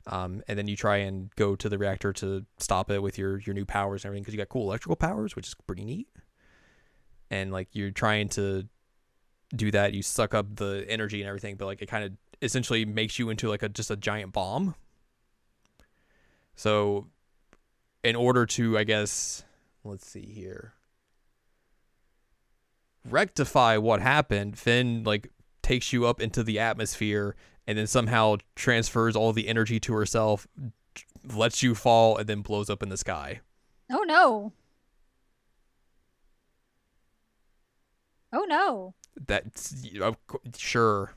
Um, 0.08 0.42
and 0.48 0.58
then 0.58 0.66
you 0.66 0.74
try 0.74 0.96
and 0.98 1.30
go 1.36 1.54
to 1.54 1.68
the 1.68 1.78
reactor 1.78 2.12
to 2.14 2.44
stop 2.58 2.90
it 2.90 3.00
with 3.00 3.18
your 3.18 3.38
your 3.38 3.54
new 3.54 3.64
powers 3.64 4.02
and 4.02 4.08
everything 4.08 4.22
because 4.22 4.34
you 4.34 4.38
got 4.38 4.48
cool 4.48 4.64
electrical 4.64 4.96
powers, 4.96 5.36
which 5.36 5.46
is 5.46 5.54
pretty 5.66 5.84
neat. 5.84 6.08
And 7.30 7.52
like 7.52 7.68
you're 7.72 7.92
trying 7.92 8.30
to 8.30 8.66
do 9.54 9.70
that, 9.70 9.94
you 9.94 10.02
suck 10.02 10.34
up 10.34 10.56
the 10.56 10.84
energy 10.88 11.20
and 11.20 11.28
everything, 11.28 11.54
but 11.54 11.66
like 11.66 11.80
it 11.80 11.86
kind 11.86 12.04
of 12.04 12.12
essentially 12.42 12.84
makes 12.84 13.18
you 13.18 13.30
into 13.30 13.48
like 13.48 13.62
a 13.62 13.68
just 13.68 13.92
a 13.92 13.96
giant 13.96 14.32
bomb. 14.32 14.74
So, 16.56 17.06
in 18.02 18.16
order 18.16 18.44
to, 18.46 18.76
I 18.76 18.82
guess, 18.82 19.44
let's 19.84 20.04
see 20.04 20.26
here, 20.26 20.72
rectify 23.10 23.76
what 23.76 24.00
happened, 24.00 24.58
Finn 24.58 25.02
like 25.04 25.30
takes 25.62 25.92
you 25.92 26.06
up 26.06 26.20
into 26.20 26.42
the 26.42 26.58
atmosphere 26.58 27.36
and 27.66 27.76
then 27.76 27.86
somehow 27.86 28.36
transfers 28.56 29.14
all 29.14 29.32
the 29.32 29.46
energy 29.46 29.78
to 29.78 29.92
herself, 29.92 30.46
lets 31.34 31.62
you 31.62 31.74
fall, 31.74 32.16
and 32.16 32.26
then 32.26 32.40
blows 32.40 32.70
up 32.70 32.82
in 32.82 32.88
the 32.88 32.96
sky. 32.96 33.40
Oh 33.92 34.04
no. 34.06 34.52
Oh 38.32 38.44
no. 38.48 38.94
That's 39.26 39.74
cou- 40.26 40.40
sure. 40.56 41.14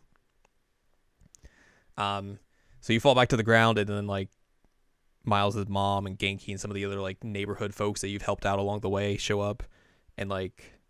Um, 1.97 2.39
so 2.81 2.91
you 2.91 2.99
fall 2.99 3.15
back 3.15 3.29
to 3.29 3.37
the 3.37 3.43
ground, 3.43 3.77
and 3.77 3.87
then 3.87 4.07
like 4.07 4.29
Miles' 5.23 5.69
mom 5.69 6.05
and 6.05 6.19
Ganke 6.19 6.49
and 6.49 6.59
some 6.59 6.71
of 6.71 6.75
the 6.75 6.83
other 6.83 6.99
like 6.99 7.23
neighborhood 7.23 7.73
folks 7.73 8.01
that 8.01 8.09
you've 8.09 8.23
helped 8.23 8.45
out 8.45 8.59
along 8.59 8.81
the 8.81 8.89
way 8.89 9.15
show 9.15 9.39
up, 9.39 9.63
and 10.17 10.29
like 10.29 10.80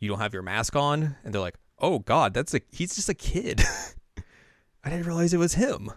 you 0.00 0.08
don't 0.08 0.18
have 0.18 0.34
your 0.34 0.42
mask 0.42 0.74
on, 0.74 1.16
and 1.24 1.32
they're 1.32 1.40
like, 1.40 1.58
"Oh 1.78 2.00
God, 2.00 2.34
that's 2.34 2.54
a 2.54 2.60
he's 2.70 2.96
just 2.96 3.08
a 3.08 3.14
kid." 3.14 3.62
I 4.84 4.88
didn't 4.88 5.06
realize 5.06 5.34
it 5.34 5.38
was 5.38 5.54
him. 5.54 5.92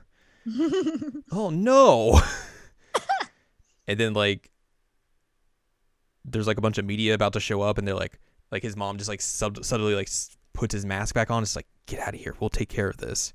oh 1.32 1.50
no. 1.50 2.20
and 3.88 4.00
then 4.00 4.14
like 4.14 4.52
there's 6.26 6.48
like 6.48 6.58
a 6.58 6.62
bunch 6.62 6.78
of 6.78 6.86
media 6.86 7.14
about 7.14 7.34
to 7.34 7.40
show 7.40 7.62
up 7.62 7.78
and 7.78 7.88
they're 7.88 7.96
like 7.96 8.20
like 8.52 8.64
his 8.64 8.76
mom 8.76 8.98
just 8.98 9.10
like 9.10 9.22
sub- 9.22 9.64
suddenly 9.64 9.96
like 9.96 10.10
puts 10.54 10.74
his 10.74 10.86
mask 10.86 11.16
back 11.16 11.32
on 11.32 11.44
it's 11.44 11.56
like 11.56 11.68
get 11.86 12.02
out 12.02 12.14
of 12.14 12.20
here. 12.20 12.36
We'll 12.40 12.50
take 12.50 12.70
care 12.70 12.90
of 12.90 12.98
this. 12.98 13.34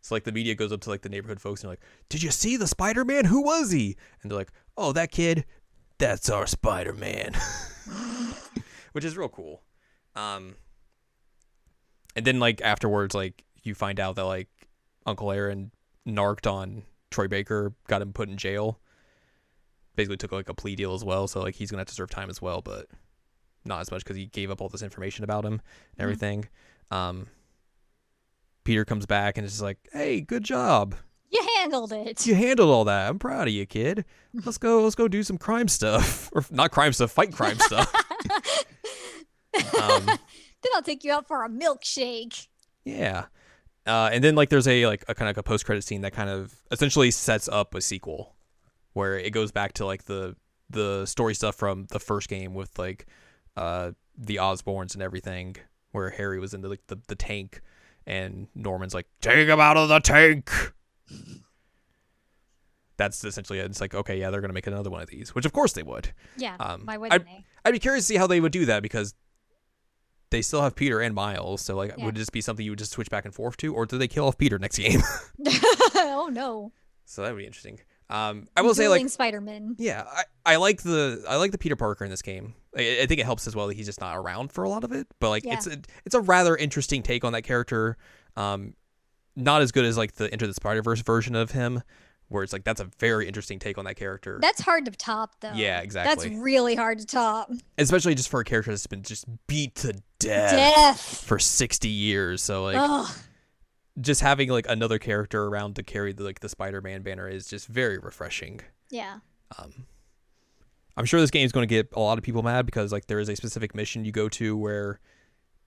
So 0.00 0.14
like 0.14 0.24
the 0.24 0.32
media 0.32 0.54
goes 0.54 0.72
up 0.72 0.80
to 0.82 0.90
like 0.90 1.02
the 1.02 1.08
neighborhood 1.08 1.40
folks 1.40 1.62
and 1.62 1.68
they're 1.68 1.72
like 1.72 1.84
did 2.08 2.22
you 2.22 2.30
see 2.30 2.56
the 2.56 2.66
spider-man? 2.66 3.26
Who 3.26 3.42
was 3.42 3.70
he? 3.70 3.96
And 4.22 4.30
they're 4.30 4.38
like 4.38 4.52
oh 4.76 4.92
that 4.92 5.12
kid. 5.12 5.44
That's 5.98 6.30
our 6.30 6.46
spider-man. 6.46 7.34
Which 8.92 9.04
is 9.04 9.18
real 9.18 9.28
cool 9.28 9.62
um 10.18 10.54
and 12.16 12.26
then 12.26 12.40
like 12.40 12.60
afterwards 12.60 13.14
like 13.14 13.44
you 13.62 13.74
find 13.74 14.00
out 14.00 14.16
that 14.16 14.24
like 14.24 14.48
uncle 15.06 15.30
aaron 15.30 15.70
narked 16.04 16.46
on 16.46 16.82
troy 17.10 17.28
baker 17.28 17.72
got 17.86 18.02
him 18.02 18.12
put 18.12 18.28
in 18.28 18.36
jail. 18.36 18.78
Basically 19.96 20.16
took 20.16 20.32
like 20.32 20.48
a 20.48 20.54
plea 20.54 20.76
deal 20.76 20.94
as 20.94 21.04
well 21.04 21.26
so 21.28 21.40
like 21.40 21.54
he's 21.56 21.70
gonna 21.70 21.80
have 21.80 21.88
to 21.88 21.94
serve 21.94 22.10
time 22.10 22.30
as 22.30 22.40
well 22.42 22.60
but 22.60 22.86
not 23.64 23.80
as 23.80 23.90
much 23.90 24.04
because 24.04 24.16
he 24.16 24.26
gave 24.26 24.50
up 24.50 24.60
all 24.60 24.68
this 24.68 24.82
information 24.82 25.24
about 25.24 25.44
him 25.44 25.54
and 25.54 25.60
Mhm. 25.98 26.02
everything. 26.02 26.48
Um 26.90 27.26
peter 28.64 28.84
comes 28.84 29.06
back 29.06 29.36
and 29.38 29.44
is 29.46 29.52
just 29.52 29.62
like 29.62 29.78
hey 29.92 30.20
good 30.20 30.44
job. 30.44 30.94
You 31.30 31.46
handled 31.58 31.92
it. 31.92 32.26
you 32.26 32.34
handled 32.34 32.70
all 32.70 32.84
that. 32.84 33.08
I'm 33.10 33.18
proud 33.18 33.48
of 33.48 33.54
you 33.54 33.66
kid. 33.66 34.04
Let's 34.32 34.56
go 34.58 34.82
let's 34.82 34.94
go 34.94 35.08
do 35.08 35.22
some 35.22 35.36
crime 35.38 35.68
stuff. 35.68 36.30
Or 36.32 36.44
not 36.50 36.70
crime 36.70 36.92
stuff 36.92 37.10
fight 37.10 37.32
crime 37.32 37.58
stuff 37.58 37.92
um 39.54 40.06
then 40.62 40.72
I'll 40.74 40.82
take 40.82 41.04
you 41.04 41.12
out 41.12 41.26
for 41.26 41.44
a 41.44 41.48
milkshake. 41.48 42.46
Yeah. 42.84 43.26
Uh, 43.86 44.10
and 44.12 44.22
then 44.22 44.34
like 44.34 44.50
there's 44.50 44.68
a 44.68 44.86
like 44.86 45.04
a 45.08 45.14
kind 45.14 45.28
of 45.28 45.36
like 45.36 45.40
a 45.40 45.42
post 45.42 45.64
credit 45.64 45.82
scene 45.82 46.02
that 46.02 46.12
kind 46.12 46.28
of 46.28 46.54
essentially 46.70 47.10
sets 47.10 47.48
up 47.48 47.74
a 47.74 47.80
sequel 47.80 48.34
where 48.92 49.18
it 49.18 49.30
goes 49.30 49.50
back 49.50 49.72
to 49.74 49.86
like 49.86 50.04
the 50.04 50.36
the 50.68 51.06
story 51.06 51.34
stuff 51.34 51.54
from 51.54 51.86
the 51.90 51.98
first 51.98 52.28
game 52.28 52.52
with 52.52 52.78
like 52.78 53.06
uh 53.56 53.92
the 54.16 54.36
Osborns 54.36 54.94
and 54.94 55.02
everything 55.02 55.56
where 55.92 56.10
Harry 56.10 56.38
was 56.38 56.52
in 56.52 56.60
the 56.60 56.68
like 56.68 56.86
the, 56.88 56.98
the 57.06 57.14
tank 57.14 57.62
and 58.06 58.48
Norman's 58.54 58.94
like 58.94 59.06
take 59.20 59.48
him 59.48 59.60
out 59.60 59.76
of 59.76 59.88
the 59.88 60.00
tank. 60.00 60.50
That's 62.98 63.24
essentially 63.24 63.60
it. 63.60 63.66
It's 63.66 63.80
like 63.80 63.94
okay, 63.94 64.18
yeah, 64.18 64.30
they're 64.30 64.40
gonna 64.40 64.52
make 64.52 64.66
another 64.66 64.90
one 64.90 65.00
of 65.00 65.08
these, 65.08 65.34
which 65.34 65.46
of 65.46 65.52
course 65.52 65.72
they 65.72 65.82
would. 65.82 66.12
Yeah. 66.36 66.56
Um, 66.60 66.82
why 66.84 66.98
wouldn't 66.98 67.24
they? 67.24 67.44
I'd 67.64 67.70
be 67.72 67.78
curious 67.78 68.04
to 68.04 68.08
see 68.08 68.16
how 68.16 68.26
they 68.26 68.40
would 68.40 68.52
do 68.52 68.66
that 68.66 68.82
because 68.82 69.14
they 70.30 70.42
still 70.42 70.62
have 70.62 70.74
Peter 70.74 71.00
and 71.00 71.14
Miles. 71.14 71.62
So 71.62 71.76
like, 71.76 71.94
Yeah. 71.96 72.04
would 72.04 72.16
it 72.16 72.18
just 72.18 72.32
be 72.32 72.40
something 72.40 72.64
you 72.64 72.72
would 72.72 72.78
just 72.78 72.92
switch 72.92 73.10
back 73.10 73.24
and 73.24 73.34
forth 73.34 73.56
to, 73.58 73.74
or 73.74 73.86
do 73.86 73.96
they 73.98 74.08
kill 74.08 74.26
off 74.26 74.36
Peter 74.38 74.58
next 74.58 74.78
game? 74.78 75.00
oh 75.94 76.28
no. 76.32 76.72
so 77.04 77.22
that 77.22 77.32
would 77.32 77.38
be 77.38 77.46
interesting. 77.46 77.80
Um, 78.10 78.48
I 78.56 78.62
will 78.62 78.74
say 78.74 78.88
like, 78.88 79.06
Spider-Man. 79.08 79.76
yeah, 79.78 80.04
I, 80.10 80.24
I 80.54 80.56
like 80.56 80.82
the 80.82 81.22
I 81.28 81.36
like 81.36 81.52
the 81.52 81.58
Peter 81.58 81.76
Parker 81.76 82.04
in 82.06 82.10
this 82.10 82.22
game. 82.22 82.54
I, 82.76 83.00
I 83.02 83.06
think 83.06 83.20
it 83.20 83.24
helps 83.26 83.46
as 83.46 83.54
well 83.54 83.66
that 83.66 83.76
he's 83.76 83.84
just 83.84 84.00
not 84.00 84.16
around 84.16 84.50
for 84.50 84.64
a 84.64 84.68
lot 84.70 84.82
of 84.82 84.92
it. 84.92 85.06
But 85.20 85.28
like, 85.28 85.44
Yeah. 85.44 85.54
it's 85.54 85.66
a 85.66 85.78
it's 86.06 86.14
a 86.14 86.20
rather 86.22 86.56
interesting 86.56 87.02
take 87.02 87.22
on 87.22 87.34
that 87.34 87.42
character. 87.42 87.98
Um, 88.34 88.72
not 89.36 89.60
as 89.60 89.72
good 89.72 89.84
as 89.84 89.98
like 89.98 90.14
the 90.14 90.32
Into 90.32 90.46
the 90.46 90.54
Spider 90.54 90.80
Verse 90.82 91.02
version 91.02 91.34
of 91.36 91.50
him, 91.50 91.82
where 92.28 92.42
it's 92.44 92.52
like 92.52 92.64
that's 92.64 92.80
a 92.80 92.90
very 92.98 93.26
interesting 93.26 93.58
take 93.58 93.78
on 93.78 93.84
that 93.86 93.96
character. 93.96 94.38
That's 94.40 94.60
hard 94.60 94.84
to 94.84 94.90
top 94.90 95.36
though. 95.40 95.52
Yeah, 95.54 95.80
exactly. 95.80 96.28
That's 96.28 96.38
really 96.42 96.74
hard 96.74 96.98
to 96.98 97.06
top. 97.06 97.50
Especially 97.78 98.14
just 98.14 98.28
for 98.28 98.40
a 98.40 98.44
character 98.44 98.70
that's 98.70 98.86
been 98.86 99.02
just 99.02 99.24
beat 99.46 99.74
to 99.76 99.94
death. 100.18 100.50
Death. 100.52 101.24
for 101.24 101.38
60 101.38 101.88
years 101.88 102.42
so 102.42 102.64
like 102.64 102.76
Ugh. 102.78 103.08
just 104.00 104.20
having 104.20 104.48
like 104.48 104.66
another 104.68 104.98
character 104.98 105.44
around 105.46 105.76
to 105.76 105.82
carry 105.84 106.12
the 106.12 106.24
like 106.24 106.40
the 106.40 106.48
spider-man 106.48 107.02
banner 107.02 107.28
is 107.28 107.46
just 107.46 107.68
very 107.68 107.98
refreshing 107.98 108.60
Yeah. 108.90 109.18
um 109.58 109.86
i'm 110.96 111.04
sure 111.04 111.20
this 111.20 111.30
game 111.30 111.46
is 111.46 111.52
going 111.52 111.68
to 111.68 111.72
get 111.72 111.88
a 111.92 112.00
lot 112.00 112.18
of 112.18 112.24
people 112.24 112.42
mad 112.42 112.66
because 112.66 112.90
like 112.90 113.06
there 113.06 113.20
is 113.20 113.28
a 113.28 113.36
specific 113.36 113.76
mission 113.76 114.04
you 114.04 114.10
go 114.10 114.28
to 114.30 114.56
where 114.56 114.98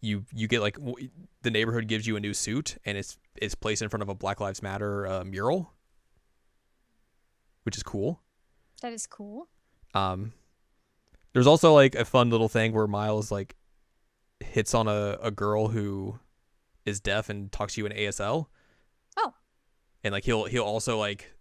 you 0.01 0.25
you 0.33 0.49
get 0.49 0.59
like 0.61 0.77
w- 0.77 1.07
the 1.43 1.49
neighborhood 1.49 1.87
gives 1.87 2.05
you 2.05 2.17
a 2.17 2.19
new 2.19 2.33
suit 2.33 2.77
and 2.85 2.97
it's 2.97 3.17
it's 3.37 3.55
placed 3.55 3.81
in 3.81 3.87
front 3.87 4.03
of 4.03 4.09
a 4.09 4.15
black 4.15 4.41
lives 4.41 4.61
matter 4.61 5.07
uh, 5.07 5.23
mural 5.23 5.71
which 7.63 7.77
is 7.77 7.83
cool 7.83 8.21
That 8.81 8.93
is 8.93 9.07
cool. 9.07 9.47
um 9.93 10.33
there's 11.33 11.47
also 11.47 11.73
like 11.73 11.95
a 11.95 12.03
fun 12.05 12.29
little 12.29 12.49
thing 12.49 12.73
where 12.73 12.87
miles 12.87 13.31
like 13.31 13.55
hits 14.39 14.73
on 14.73 14.87
a, 14.87 15.17
a 15.21 15.31
girl 15.31 15.67
who 15.69 16.19
is 16.85 16.99
deaf 16.99 17.29
and 17.29 17.51
talks 17.51 17.75
to 17.75 17.81
you 17.81 17.85
in 17.85 17.91
asl 17.93 18.47
Oh. 19.17 19.33
and 20.03 20.11
like 20.11 20.25
he'll 20.25 20.45
he'll 20.45 20.63
also 20.63 20.97
like 20.97 21.33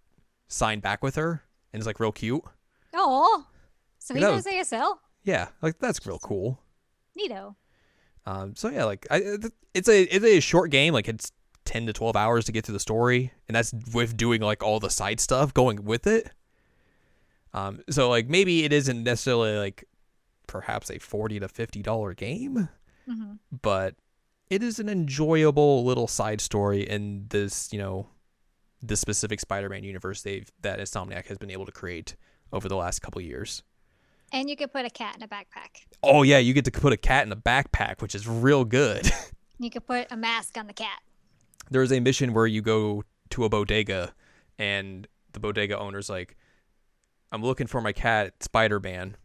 sign 0.49 0.81
back 0.81 1.03
with 1.03 1.15
her, 1.15 1.43
and 1.73 1.81
it's 1.81 1.87
like 1.87 2.01
real 2.01 2.11
cute. 2.13 2.43
Oh, 2.93 3.47
so 3.99 4.15
he 4.15 4.21
knows 4.21 4.45
ASL. 4.45 4.97
Yeah, 5.23 5.49
like 5.63 5.79
that's 5.79 6.05
real 6.05 6.19
cool. 6.19 6.61
Neato. 7.17 7.55
Um, 8.27 8.55
so 8.57 8.69
yeah, 8.69 8.85
like 8.85 9.07
I, 9.11 9.23
it's 9.75 9.89
a 9.89 10.03
it's 10.03 10.25
a 10.25 10.41
short 10.41 10.71
game. 10.73 10.93
Like 10.93 11.09
it's 11.09 11.31
ten 11.71 11.87
to 11.87 11.93
twelve 11.93 12.17
hours 12.17 12.45
to 12.47 12.53
get 12.53 12.67
through 12.67 12.73
the 12.73 12.81
story, 12.81 13.33
and 13.47 13.55
that's 13.55 13.73
with 13.95 14.17
doing 14.17 14.41
like 14.41 14.63
all 14.63 14.81
the 14.81 14.91
side 14.91 15.21
stuff 15.21 15.55
going 15.55 15.85
with 15.85 16.07
it. 16.07 16.31
Um, 17.55 17.81
so 17.89 18.09
like 18.11 18.29
maybe 18.29 18.65
it 18.65 18.73
isn't 18.73 19.05
necessarily 19.05 19.57
like 19.57 19.85
perhaps 20.47 20.91
a 20.91 20.99
forty 20.99 21.39
to 21.39 21.49
fifty 21.49 21.83
dollar 21.83 22.13
game, 22.15 22.69
hmm 23.09 23.33
but 23.63 23.95
it 24.49 24.63
is 24.65 24.81
an 24.81 24.89
enjoyable 24.89 25.85
little 25.85 26.09
side 26.09 26.41
story 26.41 26.83
in 26.83 27.27
this 27.29 27.73
you 27.73 27.79
know 27.79 28.09
the 28.83 28.97
specific 28.97 29.39
Spider-Man 29.41 29.85
universe 29.85 30.23
they've 30.23 30.51
that 30.63 30.81
Insomniac 30.81 31.27
has 31.27 31.39
been 31.39 31.51
able 31.51 31.67
to 31.67 31.73
create 31.73 32.17
over 32.53 32.69
the 32.69 32.77
last 32.77 33.01
couple 33.01 33.21
years. 33.21 33.63
And 34.33 34.49
you 34.49 34.57
could 34.57 34.73
put 34.73 34.85
a 34.87 34.91
cat 34.91 35.17
in 35.17 35.23
a 35.23 35.29
backpack. 35.29 35.87
Oh 36.03 36.23
yeah, 36.23 36.39
you 36.39 36.53
get 36.55 36.65
to 36.65 36.71
put 36.71 36.93
a 36.93 36.97
cat 36.97 37.27
in 37.27 37.33
a 37.33 37.37
backpack, 37.37 38.01
which 38.01 38.15
is 38.15 38.27
real 38.27 38.65
good. 38.65 39.11
You 39.63 39.69
could 39.69 39.87
put 39.87 40.07
a 40.11 40.17
mask 40.17 40.57
on 40.57 40.67
the 40.69 40.73
cat. 40.73 41.01
There's 41.71 41.93
a 41.93 42.01
mission 42.01 42.33
where 42.33 42.47
you 42.47 42.63
go 42.63 43.05
to 43.31 43.45
a 43.45 43.49
bodega 43.49 44.15
and 44.59 45.07
the 45.33 45.41
bodega 45.41 45.79
owner's 45.79 46.09
like 46.09 46.37
i'm 47.33 47.43
looking 47.43 47.67
for 47.67 47.81
my 47.81 47.93
cat 47.93 48.43
spider-man. 48.43 49.17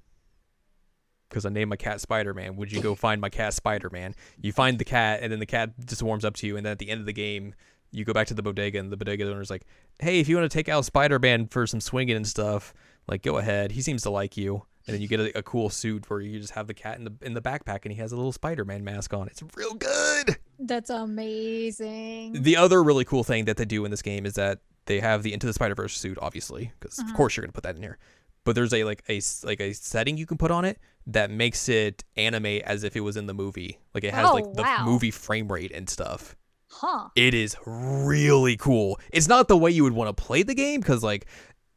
Because 1.30 1.46
i 1.46 1.50
named 1.50 1.70
my 1.70 1.76
cat 1.76 2.02
spider-man. 2.02 2.56
Would 2.56 2.72
you 2.72 2.82
go 2.82 2.96
find 3.06 3.20
my 3.20 3.30
cat 3.30 3.54
spider-man? 3.54 4.16
You 4.40 4.52
find 4.54 4.78
the 4.78 4.86
cat 4.86 5.20
and 5.22 5.32
then 5.32 5.40
the 5.40 5.46
cat 5.46 5.72
just 5.86 6.04
warms 6.04 6.24
up 6.24 6.36
to 6.36 6.48
you 6.48 6.58
and 6.58 6.66
then 6.66 6.72
at 6.72 6.80
the 6.80 6.90
end 6.90 7.00
of 7.00 7.06
the 7.06 7.14
game 7.14 7.56
you 7.92 8.04
go 8.04 8.14
back 8.14 8.28
to 8.28 8.34
the 8.34 8.44
bodega 8.44 8.78
and 8.80 8.92
the 8.92 8.98
bodega 8.98 9.30
owner's 9.30 9.50
like 9.50 9.64
hey 10.00 10.20
if 10.20 10.28
you 10.28 10.36
want 10.36 10.50
to 10.50 10.56
take 10.56 10.70
out 10.70 10.86
spider-man 10.86 11.48
for 11.48 11.66
some 11.66 11.82
swinging 11.82 12.16
and 12.16 12.28
stuff 12.28 12.74
like 13.08 13.22
go 13.22 13.38
ahead. 13.38 13.72
He 13.72 13.82
seems 13.82 14.04
to 14.04 14.10
like 14.10 14.38
you 14.38 14.64
and 14.88 14.94
then 14.94 15.02
you 15.02 15.08
get 15.08 15.20
a, 15.20 15.38
a 15.40 15.44
cool 15.44 15.70
suit 15.70 16.10
where 16.10 16.22
you 16.22 16.40
just 16.40 16.54
have 16.54 16.68
the 16.68 16.74
cat 16.74 16.98
in 16.98 17.04
the 17.06 17.14
in 17.22 17.34
the 17.34 17.42
backpack 17.42 17.80
and 17.84 17.92
he 17.92 18.00
has 18.00 18.12
a 18.12 18.16
little 18.16 18.32
spider-man 18.32 18.84
mask 18.84 19.14
on 19.14 19.28
it's 19.28 19.42
real 19.56 19.74
good 19.74 20.38
That's 20.60 20.90
amazing. 20.90 22.42
the 22.42 22.58
other 22.58 22.84
really 22.84 23.06
cool 23.06 23.24
thing 23.24 23.46
that 23.46 23.58
they 23.58 23.66
do 23.66 23.86
in 23.86 23.92
this 23.92 24.02
game 24.02 24.26
is 24.26 24.34
that 24.36 24.60
they 24.86 25.00
have 25.00 25.24
the 25.24 25.34
Into 25.34 25.48
the 25.48 25.54
Spider 25.54 25.74
Verse 25.76 25.98
suit, 25.98 26.18
obviously, 26.22 26.72
because 26.80 27.00
of 27.00 27.06
Mhm. 27.08 27.16
course 27.16 27.36
you're 27.36 27.44
gonna 27.44 27.54
put 27.54 27.64
that 27.64 27.76
in 27.76 27.82
here. 27.82 27.98
But 28.44 28.54
there's 28.54 28.74
a 28.74 28.84
like 28.84 29.04
a 29.10 29.20
like 29.44 29.60
a 29.60 29.74
setting 29.74 30.18
you 30.18 30.28
can 30.28 30.38
put 30.38 30.52
on 30.52 30.64
it 30.66 30.80
that 31.08 31.32
makes 31.32 31.68
it 31.70 32.04
animate 32.16 32.62
as 32.64 32.84
if 32.84 32.96
it 32.96 33.00
was 33.02 33.18
in 33.18 33.26
the 33.26 33.34
movie. 33.34 33.80
Like 33.96 34.04
it 34.04 34.14
has 34.14 34.30
Oh, 34.30 34.34
like 34.34 34.54
the 34.54 34.62
wow. 34.62 34.84
movie 34.86 35.10
frame 35.12 35.52
rate 35.52 35.72
and 35.74 35.90
stuff. 35.90 36.36
Huh. 36.70 37.08
It 37.16 37.34
is 37.34 37.56
really 37.66 38.58
cool. 38.58 39.00
It's 39.12 39.28
not 39.28 39.48
the 39.48 39.58
way 39.58 39.72
you 39.72 39.84
would 39.84 39.94
want 39.94 40.16
to 40.16 40.24
play 40.24 40.44
the 40.44 40.54
game 40.54 40.82
because 40.82 41.02
like 41.04 41.26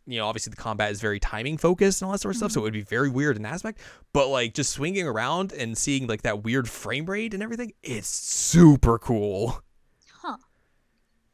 you 0.08 0.18
know 0.18 0.26
obviously 0.26 0.50
the 0.50 0.56
combat 0.56 0.90
is 0.90 1.00
very 1.00 1.20
timing 1.20 1.58
focused 1.58 2.00
and 2.00 2.06
all 2.06 2.12
that 2.12 2.20
sort 2.20 2.34
of 2.34 2.38
stuff, 2.38 2.52
so 2.52 2.60
it 2.60 2.64
would 2.64 2.72
be 2.72 2.82
very 2.82 3.10
weird 3.10 3.36
in 3.36 3.44
aspect. 3.44 3.80
But 4.12 4.28
like 4.28 4.54
just 4.54 4.70
swinging 4.72 5.06
around 5.06 5.52
and 5.52 5.76
seeing 5.76 6.06
like 6.06 6.22
that 6.22 6.42
weird 6.42 6.68
frame 6.68 7.06
rate 7.06 7.34
and 7.34 7.42
everything, 7.42 7.72
it's 7.82 8.08
super 8.08 8.98
cool. 8.98 9.62
Huh. 10.22 10.38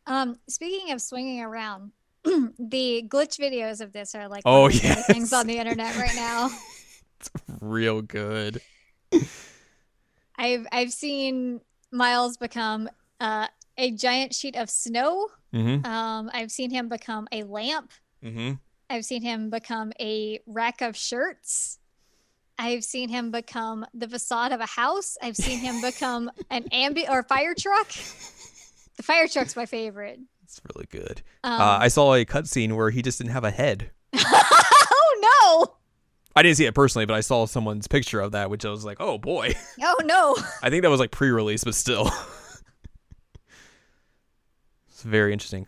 Um, 0.06 0.38
speaking 0.48 0.92
of 0.92 1.00
swinging 1.00 1.40
around, 1.40 1.92
the 2.24 3.04
glitch 3.08 3.38
videos 3.38 3.80
of 3.80 3.92
this 3.92 4.14
are 4.14 4.28
like 4.28 4.42
oh 4.44 4.68
favorite 4.68 5.06
things 5.06 5.32
on 5.32 5.46
the 5.46 5.56
internet 5.58 5.96
right 5.96 6.14
now. 6.14 6.50
It's 7.20 7.30
real 7.60 8.02
good. 8.02 8.60
I've 10.36 10.66
I've 10.70 10.92
seen 10.92 11.60
Miles 11.90 12.36
become 12.36 12.88
uh, 13.20 13.46
a 13.78 13.92
giant 13.92 14.34
sheet 14.34 14.56
of 14.56 14.68
snow. 14.68 15.28
Mm-hmm. 15.54 15.86
Um, 15.86 16.30
I've 16.32 16.50
seen 16.50 16.70
him 16.70 16.88
become 16.88 17.28
a 17.32 17.44
lamp. 17.44 17.92
Mm-hmm. 18.24 18.52
I've 18.90 19.04
seen 19.04 19.22
him 19.22 19.50
become 19.50 19.92
a 20.00 20.40
rack 20.46 20.80
of 20.80 20.96
shirts. 20.96 21.78
I've 22.58 22.84
seen 22.84 23.08
him 23.08 23.30
become 23.30 23.84
the 23.94 24.08
facade 24.08 24.52
of 24.52 24.60
a 24.60 24.66
house. 24.66 25.16
I've 25.20 25.36
seen 25.36 25.58
him 25.58 25.80
become 25.80 26.30
an 26.50 26.64
ambi 26.64 27.08
or 27.08 27.22
fire 27.24 27.54
truck. 27.54 27.88
The 28.96 29.02
fire 29.02 29.26
truck's 29.26 29.56
my 29.56 29.66
favorite. 29.66 30.20
It's 30.44 30.60
really 30.72 30.86
good. 30.90 31.22
Um, 31.42 31.60
uh, 31.60 31.78
I 31.80 31.88
saw 31.88 32.14
a 32.14 32.24
cutscene 32.24 32.76
where 32.76 32.90
he 32.90 33.02
just 33.02 33.18
didn't 33.18 33.32
have 33.32 33.44
a 33.44 33.50
head. 33.50 33.90
oh 34.14 35.66
no! 35.66 35.74
I 36.36 36.42
didn't 36.42 36.56
see 36.56 36.66
it 36.66 36.74
personally, 36.74 37.06
but 37.06 37.14
I 37.14 37.20
saw 37.20 37.46
someone's 37.46 37.88
picture 37.88 38.20
of 38.20 38.32
that, 38.32 38.50
which 38.50 38.64
I 38.64 38.70
was 38.70 38.84
like, 38.84 38.98
oh 39.00 39.18
boy. 39.18 39.54
Oh 39.82 39.96
no! 40.04 40.36
I 40.62 40.70
think 40.70 40.82
that 40.82 40.90
was 40.90 41.00
like 41.00 41.10
pre-release, 41.10 41.64
but 41.64 41.74
still. 41.74 42.10
it's 44.88 45.02
very 45.02 45.32
interesting. 45.32 45.66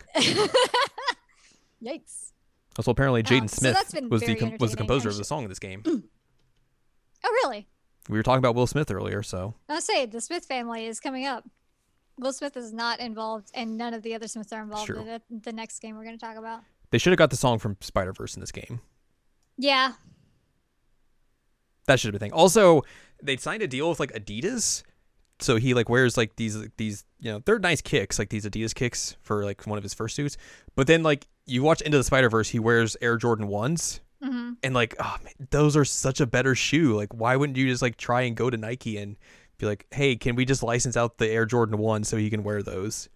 Yikes! 1.83 2.33
Also, 2.79 2.91
apparently, 2.91 3.23
Jaden 3.23 3.43
Um, 3.43 3.49
Smith 3.49 3.75
that's 3.75 3.95
was 4.11 4.23
the 4.23 4.35
com- 4.35 4.57
was 4.59 4.71
the 4.73 4.77
composer 4.77 5.09
of 5.09 5.17
the 5.17 5.25
song 5.25 5.43
in 5.45 5.49
this 5.49 5.59
game. 5.59 5.83
Oh 5.87 7.31
really? 7.43 7.67
we 8.09 8.17
were 8.19 8.23
talking 8.23 8.39
about 8.39 8.55
Will 8.55 8.67
Smith 8.67 8.91
earlier, 8.91 9.23
so 9.23 9.55
I'll 9.69 9.81
say 9.81 10.07
the 10.07 10.21
Smith 10.21 10.45
family 10.45 10.87
is 10.87 11.01
coming 11.01 11.27
up. 11.27 11.45
Will 12.19 12.33
Smith 12.33 12.57
is 12.57 12.73
not 12.73 13.01
involved, 13.01 13.51
and 13.55 13.77
none 13.77 13.93
of 13.95 14.03
the 14.03 14.15
other 14.15 14.29
Smiths 14.29 14.53
are 14.53 14.63
involved 14.63 14.87
True. 14.87 15.01
in 15.01 15.09
it, 15.09 15.23
the 15.43 15.53
next 15.53 15.81
game 15.81 15.97
we're 15.97 16.05
going 16.05 16.19
to 16.19 16.25
talk 16.25 16.37
about. 16.37 16.61
they 16.91 16.99
should 16.99 17.11
have 17.11 17.19
got 17.19 17.31
the 17.31 17.37
song 17.37 17.59
from 17.59 17.77
Spider 17.81 18.13
Verse 18.13 18.35
in 18.37 18.41
this 18.41 18.53
game. 18.53 18.81
Yeah, 19.59 19.93
That 21.87 21.99
should 22.01 22.09
have 22.13 22.21
been 22.21 22.29
a 22.29 22.31
thing. 22.31 22.39
Also, 22.39 22.83
they 23.23 23.37
signed 23.37 23.63
a 23.63 23.67
deal 23.69 23.89
with 23.89 24.01
like 24.01 24.13
Adidas, 24.13 24.83
so 25.41 25.57
he 25.57 25.73
like 25.75 25.89
wears 25.89 26.17
like 26.17 26.37
these 26.37 26.57
these 26.77 27.05
you 27.19 27.31
know 27.33 27.41
they're 27.45 27.59
nice 27.59 27.81
kicks 27.81 28.19
like 28.19 28.29
these 28.29 28.45
Adidas 28.45 28.75
kicks 28.75 29.17
for 29.23 29.45
like 29.45 29.67
one 29.67 29.79
of 29.79 29.83
his 29.83 29.95
first 29.95 30.15
suits. 30.17 30.37
But 30.75 30.87
then 30.87 31.03
like 31.03 31.27
you 31.47 31.63
watch 31.63 31.81
Into 31.81 31.97
the 31.99 32.05
Spider 32.05 32.29
Verse, 32.29 32.49
he 32.49 32.59
wears 32.59 32.97
Air 33.01 33.17
Jordan 33.17 33.47
ones, 33.49 34.01
hmm 34.23 34.53
and 34.63 34.75
like 34.75 34.95
oh 34.99 35.17
man, 35.23 35.49
those 35.51 35.77
are 35.77 35.85
such 35.85 36.21
a 36.21 36.27
better 36.27 36.55
shoe. 36.55 36.95
Like 36.97 37.13
why 37.15 37.37
wouldn't 37.37 37.57
you 37.57 37.69
just 37.69 37.83
like 37.83 37.97
try 37.97 38.23
and 38.23 38.37
go 38.37 38.51
to 38.51 38.57
Nike 38.57 38.97
and 38.99 39.17
be 39.59 39.67
like, 39.67 39.87
hey, 39.91 40.17
can 40.17 40.35
we 40.37 40.45
just 40.45 40.63
license 40.63 40.97
out 40.97 41.19
the 41.19 41.29
Air 41.29 41.47
Jordan 41.47 41.79
one 41.79 42.05
so 42.05 42.17
he 42.17 42.29
can 42.31 42.43
wear 42.43 42.63
those? 42.63 43.09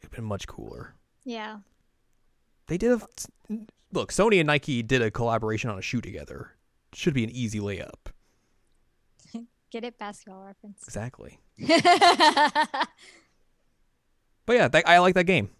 It'd 0.00 0.10
been 0.10 0.24
much 0.24 0.46
cooler. 0.46 0.94
yeah. 1.24 1.58
They 2.68 2.76
did 2.76 2.92
a 2.92 3.00
look. 3.92 4.12
Sony 4.12 4.40
and 4.40 4.46
Nike 4.46 4.82
did 4.82 5.00
a 5.00 5.10
collaboration 5.10 5.70
on 5.70 5.78
a 5.78 5.82
shoe 5.82 6.02
together. 6.02 6.54
Should 6.92 7.14
be 7.14 7.24
an 7.24 7.30
easy 7.30 7.60
layup. 7.60 8.12
Get 9.70 9.84
it? 9.84 9.98
Basketball 9.98 10.44
reference. 10.44 10.82
Exactly. 10.84 11.38
But 14.48 14.56
yeah, 14.56 14.68
that, 14.68 14.88
I 14.88 14.98
like 15.00 15.14
that 15.14 15.24
game. 15.24 15.50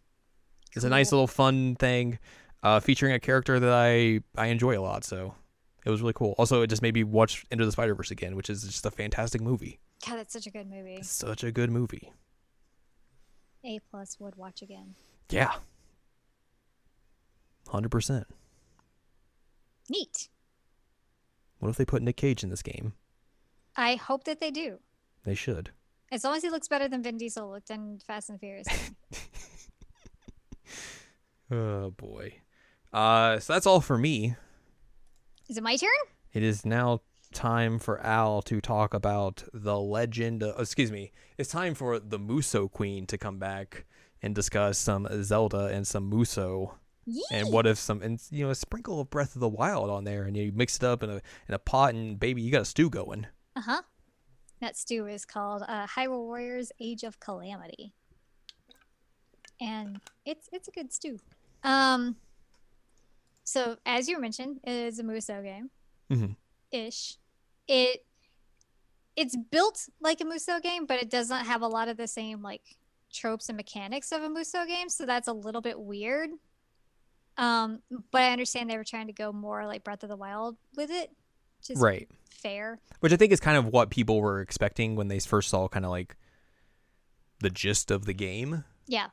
It's 0.74 0.82
a 0.82 0.88
nice 0.88 1.12
little 1.12 1.26
fun 1.26 1.76
thing, 1.76 2.18
uh, 2.62 2.80
featuring 2.80 3.12
a 3.12 3.20
character 3.20 3.60
that 3.60 3.70
I 3.70 4.20
I 4.34 4.46
enjoy 4.46 4.78
a 4.78 4.80
lot. 4.80 5.04
So 5.04 5.34
it 5.84 5.90
was 5.90 6.00
really 6.00 6.14
cool. 6.14 6.34
Also, 6.38 6.62
it 6.62 6.68
just 6.68 6.80
made 6.80 6.94
me 6.94 7.04
watch 7.04 7.44
Into 7.50 7.66
the 7.66 7.72
Spider 7.72 7.94
Verse 7.94 8.10
again, 8.10 8.34
which 8.34 8.48
is 8.48 8.62
just 8.62 8.86
a 8.86 8.90
fantastic 8.90 9.42
movie. 9.42 9.78
God, 10.06 10.16
that's 10.16 10.32
such 10.32 10.46
a 10.46 10.50
good 10.50 10.70
movie. 10.70 10.94
It's 10.94 11.10
such 11.10 11.44
a 11.44 11.52
good 11.52 11.70
movie. 11.70 12.14
A 13.62 13.78
plus 13.90 14.16
would 14.20 14.36
watch 14.36 14.62
again. 14.62 14.94
Yeah. 15.28 15.52
Hundred 17.68 17.90
percent. 17.90 18.26
Neat. 19.90 20.30
What 21.58 21.68
if 21.68 21.76
they 21.76 21.84
put 21.84 22.00
Nick 22.00 22.16
Cage 22.16 22.42
in 22.42 22.48
this 22.48 22.62
game? 22.62 22.94
I 23.76 23.96
hope 23.96 24.24
that 24.24 24.40
they 24.40 24.50
do. 24.50 24.78
They 25.24 25.34
should. 25.34 25.72
As 26.10 26.24
long 26.24 26.36
as 26.36 26.42
he 26.42 26.50
looks 26.50 26.68
better 26.68 26.88
than 26.88 27.02
Vin 27.02 27.18
Diesel 27.18 27.50
looked 27.50 27.70
in 27.70 27.98
Fast 28.06 28.30
and 28.30 28.40
Furious. 28.40 28.66
Oh 31.50 31.90
boy. 31.90 32.34
Uh, 32.92 33.38
so 33.38 33.52
that's 33.52 33.66
all 33.66 33.80
for 33.80 33.96
me. 33.96 34.36
Is 35.48 35.56
it 35.56 35.62
my 35.62 35.76
turn? 35.76 35.88
It 36.32 36.42
is 36.42 36.66
now 36.66 37.00
time 37.32 37.78
for 37.78 38.00
Al 38.00 38.42
to 38.42 38.60
talk 38.60 38.92
about 38.94 39.44
the 39.52 39.78
legend. 39.78 40.42
Of, 40.42 40.60
excuse 40.60 40.92
me. 40.92 41.12
It's 41.38 41.50
time 41.50 41.74
for 41.74 41.98
the 41.98 42.18
Muso 42.18 42.68
Queen 42.68 43.06
to 43.06 43.16
come 43.16 43.38
back 43.38 43.86
and 44.22 44.34
discuss 44.34 44.78
some 44.78 45.08
Zelda 45.22 45.66
and 45.66 45.86
some 45.86 46.08
Muso. 46.08 46.74
And 47.30 47.50
what 47.50 47.66
if 47.66 47.78
some, 47.78 48.02
and 48.02 48.20
you 48.30 48.44
know, 48.44 48.50
a 48.50 48.54
sprinkle 48.54 49.00
of 49.00 49.08
Breath 49.08 49.34
of 49.34 49.40
the 49.40 49.48
Wild 49.48 49.88
on 49.88 50.04
there, 50.04 50.24
and 50.24 50.36
you 50.36 50.52
mix 50.54 50.76
it 50.76 50.84
up 50.84 51.02
in 51.02 51.08
a 51.08 51.22
in 51.48 51.54
a 51.54 51.58
pot, 51.58 51.94
and 51.94 52.20
baby, 52.20 52.42
you 52.42 52.52
got 52.52 52.60
a 52.60 52.66
stew 52.66 52.90
going. 52.90 53.26
Uh 53.56 53.62
huh. 53.62 53.82
That 54.60 54.76
stew 54.76 55.06
is 55.06 55.24
called 55.24 55.62
uh, 55.66 55.86
Hyrule 55.86 56.24
Warriors: 56.24 56.72
Age 56.80 57.04
of 57.04 57.20
Calamity, 57.20 57.92
and 59.60 60.00
it's 60.24 60.48
it's 60.52 60.68
a 60.68 60.72
good 60.72 60.92
stew. 60.92 61.18
Um. 61.62 62.16
So 63.44 63.76
as 63.86 64.08
you 64.08 64.20
mentioned, 64.20 64.60
it 64.64 64.70
is 64.70 64.98
a 64.98 65.02
Muso 65.02 65.42
game, 65.42 65.70
mm-hmm. 66.10 66.32
ish. 66.70 67.16
It 67.66 68.04
it's 69.16 69.36
built 69.36 69.88
like 70.00 70.20
a 70.20 70.24
Muso 70.24 70.60
game, 70.60 70.86
but 70.86 71.02
it 71.02 71.10
does 71.10 71.28
not 71.28 71.46
have 71.46 71.62
a 71.62 71.66
lot 71.66 71.88
of 71.88 71.96
the 71.96 72.06
same 72.06 72.42
like 72.42 72.76
tropes 73.12 73.48
and 73.48 73.56
mechanics 73.56 74.12
of 74.12 74.22
a 74.22 74.28
Muso 74.28 74.64
game, 74.64 74.88
so 74.88 75.06
that's 75.06 75.28
a 75.28 75.32
little 75.32 75.60
bit 75.60 75.78
weird. 75.78 76.30
Um, 77.36 77.80
but 78.10 78.22
I 78.22 78.32
understand 78.32 78.68
they 78.68 78.76
were 78.76 78.84
trying 78.84 79.06
to 79.06 79.12
go 79.12 79.32
more 79.32 79.66
like 79.66 79.84
Breath 79.84 80.02
of 80.02 80.08
the 80.08 80.16
Wild 80.16 80.56
with 80.76 80.90
it, 80.90 81.10
Right. 81.76 82.08
fair. 82.30 82.78
Which 83.00 83.12
I 83.12 83.16
think 83.16 83.32
is 83.32 83.40
kind 83.40 83.56
of 83.56 83.66
what 83.66 83.90
people 83.90 84.20
were 84.20 84.40
expecting 84.40 84.96
when 84.96 85.08
they 85.08 85.18
first 85.20 85.48
saw 85.50 85.68
kind 85.68 85.84
of 85.84 85.90
like 85.90 86.16
the 87.40 87.50
gist 87.50 87.90
of 87.90 88.04
the 88.06 88.12
game 88.14 88.64
Yeah. 88.86 89.08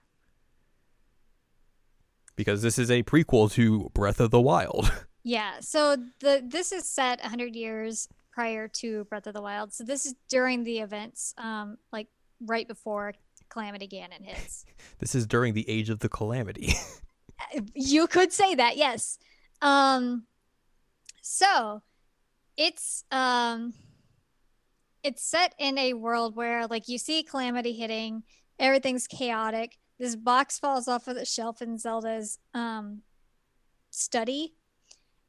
because 2.35 2.61
this 2.61 2.77
is 2.79 2.89
a 2.91 3.03
prequel 3.03 3.51
to 3.53 3.89
Breath 3.93 4.19
of 4.19 4.31
the 4.31 4.41
Wild. 4.41 4.91
Yeah. 5.27 5.53
So 5.61 5.97
the 6.19 6.43
this 6.47 6.71
is 6.71 6.87
set 6.87 7.19
100 7.19 7.55
years 7.55 8.07
prior 8.31 8.67
to 8.67 9.05
Breath 9.05 9.25
of 9.25 9.33
the 9.33 9.41
Wild. 9.41 9.73
So 9.73 9.83
this 9.83 10.05
is 10.05 10.13
during 10.29 10.63
the 10.63 10.77
events, 10.81 11.33
um, 11.39 11.77
like 11.91 12.09
right 12.39 12.67
before 12.67 13.15
Calamity 13.49 13.87
Ganon 13.87 14.21
hits. 14.23 14.65
this 14.99 15.15
is 15.15 15.25
during 15.25 15.55
the 15.55 15.67
age 15.67 15.89
of 15.89 15.97
the 15.97 16.09
calamity. 16.09 16.75
you 17.73 18.05
could 18.05 18.31
say 18.31 18.53
that, 18.53 18.77
yes. 18.77 19.17
Um, 19.63 20.27
so 21.23 21.81
it's 22.57 23.03
um, 23.11 23.73
it's 25.03 25.23
set 25.23 25.53
in 25.59 25.77
a 25.77 25.93
world 25.93 26.35
where 26.35 26.67
like 26.67 26.87
you 26.87 26.97
see 26.97 27.23
Calamity 27.23 27.73
hitting, 27.73 28.23
everything's 28.59 29.07
chaotic. 29.07 29.77
This 29.99 30.15
box 30.15 30.59
falls 30.59 30.87
off 30.87 31.07
of 31.07 31.15
the 31.15 31.25
shelf 31.25 31.61
in 31.61 31.77
Zelda's 31.77 32.39
um 32.53 33.01
study 33.91 34.55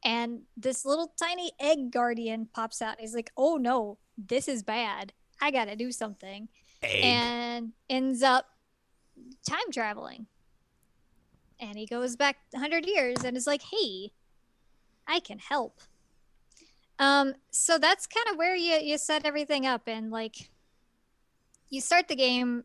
and 0.05 0.43
this 0.57 0.85
little 0.85 1.13
tiny 1.21 1.53
egg 1.61 1.91
guardian 1.91 2.49
pops 2.53 2.81
out. 2.81 3.01
He's 3.01 3.15
like, 3.15 3.33
"Oh 3.37 3.57
no, 3.57 3.99
this 4.17 4.49
is 4.49 4.63
bad. 4.63 5.13
I 5.41 5.51
got 5.51 5.67
to 5.67 5.77
do 5.77 5.91
something." 5.93 6.49
Egg. 6.83 7.05
And 7.05 7.73
ends 7.91 8.23
up 8.23 8.47
time 9.49 9.73
traveling. 9.73 10.27
And 11.59 11.77
he 11.77 11.87
goes 11.87 12.17
back 12.17 12.37
100 12.53 12.87
years 12.87 13.25
and 13.25 13.37
is 13.37 13.47
like, 13.47 13.63
"Hey, 13.63 14.13
I 15.07 15.21
can 15.21 15.39
help." 15.39 15.81
Um 16.99 17.35
so 17.51 17.79
that's 17.79 18.07
kind 18.07 18.27
of 18.31 18.37
where 18.37 18.55
you 18.55 18.75
you 18.77 18.99
set 18.99 19.25
everything 19.27 19.67
up 19.67 19.83
and 19.87 20.11
like 20.11 20.51
you 21.69 21.81
start 21.81 22.09
the 22.09 22.17
game 22.17 22.65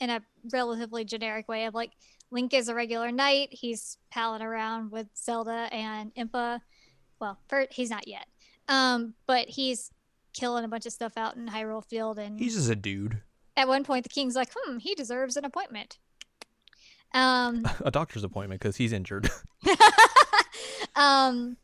in 0.00 0.10
a 0.10 0.22
relatively 0.52 1.04
generic 1.04 1.48
way 1.48 1.66
of 1.66 1.74
like 1.74 1.92
Link 2.30 2.54
is 2.54 2.68
a 2.68 2.74
regular 2.74 3.12
knight. 3.12 3.50
He's 3.52 3.98
palling 4.10 4.40
around 4.40 4.90
with 4.90 5.06
Zelda 5.16 5.68
and 5.70 6.14
Impa. 6.14 6.60
Well, 7.20 7.38
for, 7.46 7.66
he's 7.70 7.90
not 7.90 8.08
yet. 8.08 8.26
Um, 8.68 9.12
but 9.26 9.48
he's 9.48 9.90
killing 10.32 10.64
a 10.64 10.68
bunch 10.68 10.86
of 10.86 10.92
stuff 10.94 11.18
out 11.18 11.36
in 11.36 11.46
Hyrule 11.46 11.84
Field. 11.84 12.18
And 12.18 12.38
He's 12.38 12.56
just 12.56 12.70
a 12.70 12.74
dude. 12.74 13.20
at 13.54 13.68
one 13.68 13.84
point, 13.84 14.04
the 14.04 14.08
king's 14.08 14.34
like, 14.34 14.48
"Hmm, 14.56 14.78
he 14.78 14.94
deserves 14.94 15.36
an 15.36 15.44
appointment." 15.44 15.98
Um, 17.12 17.66
A 17.84 17.90
doctor's 17.90 18.24
appointment 18.24 18.62
because 18.62 18.76
he's 18.76 18.94
injured. 18.94 19.28
um, 20.96 21.58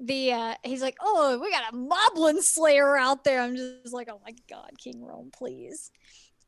the 0.00 0.32
uh, 0.32 0.54
he's 0.64 0.82
like, 0.82 0.96
"Oh, 1.00 1.38
we 1.40 1.50
got 1.50 1.72
a 1.72 1.76
Moblin 1.76 2.42
Slayer 2.42 2.96
out 2.96 3.22
there." 3.24 3.40
I'm 3.40 3.54
just 3.54 3.92
like, 3.92 4.08
"Oh 4.10 4.20
my 4.24 4.34
God, 4.48 4.70
King 4.78 5.00
Rhoam, 5.00 5.32
please." 5.32 5.90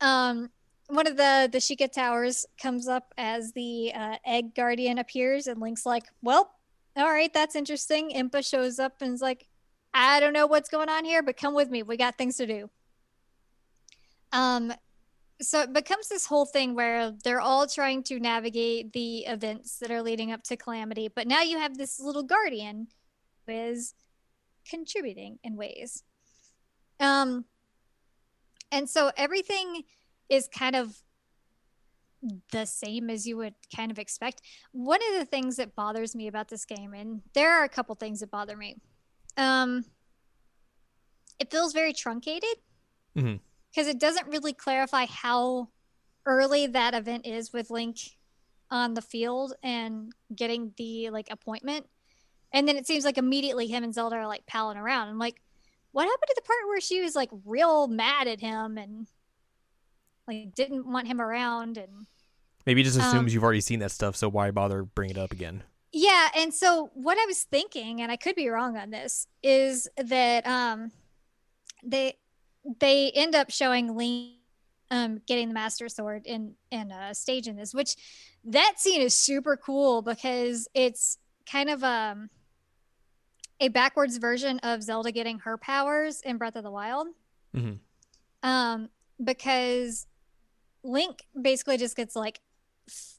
Um, 0.00 0.50
one 0.88 1.06
of 1.06 1.16
the 1.16 1.48
the 1.52 1.58
Sheikah 1.58 1.92
towers 1.92 2.46
comes 2.60 2.88
up 2.88 3.12
as 3.18 3.52
the 3.52 3.92
uh, 3.94 4.16
egg 4.24 4.54
guardian 4.54 4.98
appears, 4.98 5.46
and 5.46 5.60
Link's 5.60 5.86
like, 5.86 6.04
"Well, 6.22 6.50
all 6.96 7.10
right, 7.10 7.32
that's 7.32 7.54
interesting." 7.54 8.10
Impa 8.10 8.48
shows 8.48 8.78
up 8.78 9.02
and 9.02 9.12
is 9.12 9.20
like, 9.20 9.46
"I 9.92 10.18
don't 10.20 10.32
know 10.32 10.46
what's 10.46 10.70
going 10.70 10.88
on 10.88 11.04
here, 11.04 11.22
but 11.22 11.36
come 11.36 11.54
with 11.54 11.70
me. 11.70 11.82
We 11.82 11.96
got 11.96 12.16
things 12.16 12.38
to 12.38 12.46
do." 12.46 12.70
Um, 14.32 14.72
so 15.42 15.60
it 15.60 15.72
becomes 15.74 16.08
this 16.08 16.24
whole 16.24 16.46
thing 16.46 16.74
where 16.74 17.12
they're 17.24 17.40
all 17.40 17.66
trying 17.66 18.02
to 18.04 18.18
navigate 18.18 18.92
the 18.92 19.18
events 19.26 19.78
that 19.80 19.90
are 19.90 20.00
leading 20.00 20.32
up 20.32 20.42
to 20.44 20.56
Calamity, 20.56 21.08
but 21.08 21.26
now 21.26 21.42
you 21.42 21.58
have 21.58 21.76
this 21.76 22.00
little 22.00 22.22
guardian 22.22 22.86
is 23.48 23.94
contributing 24.68 25.38
in 25.42 25.56
ways. 25.56 26.04
Um, 27.00 27.46
and 28.70 28.88
so 28.88 29.10
everything 29.16 29.82
is 30.28 30.48
kind 30.48 30.76
of 30.76 31.02
the 32.52 32.64
same 32.64 33.10
as 33.10 33.26
you 33.26 33.36
would 33.36 33.54
kind 33.74 33.90
of 33.90 33.98
expect. 33.98 34.42
One 34.70 35.00
of 35.12 35.18
the 35.18 35.26
things 35.26 35.56
that 35.56 35.74
bothers 35.74 36.14
me 36.14 36.28
about 36.28 36.48
this 36.48 36.64
game, 36.64 36.94
and 36.94 37.22
there 37.34 37.52
are 37.52 37.64
a 37.64 37.68
couple 37.68 37.94
things 37.96 38.20
that 38.20 38.30
bother 38.30 38.56
me. 38.56 38.76
Um, 39.36 39.84
it 41.38 41.50
feels 41.50 41.72
very 41.72 41.92
truncated 41.92 42.56
because 43.70 43.88
it 43.88 43.98
doesn't 43.98 44.28
really 44.28 44.52
clarify 44.52 45.06
how 45.06 45.68
early 46.24 46.68
that 46.68 46.94
event 46.94 47.26
is 47.26 47.52
with 47.52 47.70
Link 47.70 47.98
on 48.70 48.94
the 48.94 49.02
field 49.02 49.54
and 49.62 50.12
getting 50.34 50.72
the 50.76 51.10
like 51.10 51.28
appointment. 51.30 51.86
And 52.52 52.68
then 52.68 52.76
it 52.76 52.86
seems 52.86 53.04
like 53.04 53.18
immediately 53.18 53.66
him 53.66 53.84
and 53.84 53.94
Zelda 53.94 54.16
are 54.16 54.26
like 54.26 54.46
palling 54.46 54.76
around. 54.76 55.08
I'm 55.08 55.18
like, 55.18 55.40
what 55.92 56.04
happened 56.04 56.28
to 56.28 56.34
the 56.36 56.42
part 56.42 56.58
where 56.66 56.80
she 56.80 57.00
was 57.00 57.14
like 57.14 57.30
real 57.44 57.88
mad 57.88 58.28
at 58.28 58.40
him 58.40 58.78
and 58.78 59.06
like 60.28 60.54
didn't 60.54 60.86
want 60.86 61.06
him 61.06 61.20
around 61.20 61.78
and 61.78 62.06
Maybe 62.64 62.82
just 62.82 62.96
assumes 62.96 63.14
Um, 63.14 63.28
you've 63.28 63.42
already 63.42 63.60
seen 63.60 63.80
that 63.80 63.90
stuff, 63.90 64.14
so 64.16 64.28
why 64.28 64.50
bother 64.52 64.84
bringing 64.84 65.16
it 65.16 65.20
up 65.20 65.32
again? 65.32 65.64
Yeah, 65.92 66.28
and 66.36 66.54
so 66.54 66.90
what 66.94 67.18
I 67.18 67.26
was 67.26 67.42
thinking, 67.42 68.00
and 68.00 68.10
I 68.10 68.16
could 68.16 68.36
be 68.36 68.48
wrong 68.48 68.76
on 68.76 68.90
this, 68.90 69.26
is 69.42 69.88
that 69.96 70.46
um 70.46 70.92
they 71.82 72.18
they 72.78 73.10
end 73.10 73.34
up 73.34 73.50
showing 73.50 73.96
Link 73.96 74.36
um 74.90 75.20
getting 75.26 75.48
the 75.48 75.54
Master 75.54 75.88
Sword 75.88 76.22
in 76.24 76.54
in 76.70 76.92
a 76.92 77.14
stage 77.14 77.48
in 77.48 77.56
this, 77.56 77.74
which 77.74 77.96
that 78.44 78.74
scene 78.78 79.02
is 79.02 79.14
super 79.14 79.56
cool 79.56 80.02
because 80.02 80.68
it's 80.72 81.18
kind 81.50 81.68
of 81.68 81.82
um 81.82 82.30
a 83.60 83.68
backwards 83.68 84.16
version 84.16 84.58
of 84.60 84.82
Zelda 84.82 85.12
getting 85.12 85.40
her 85.40 85.56
powers 85.56 86.20
in 86.22 86.38
Breath 86.38 86.56
of 86.56 86.64
the 86.64 86.70
Wild. 86.70 87.08
Mhm. 87.54 87.78
Um, 88.42 88.88
because 89.22 90.06
Link 90.82 91.20
basically 91.40 91.76
just 91.76 91.96
gets 91.96 92.16
like 92.16 92.40
f- 92.88 93.18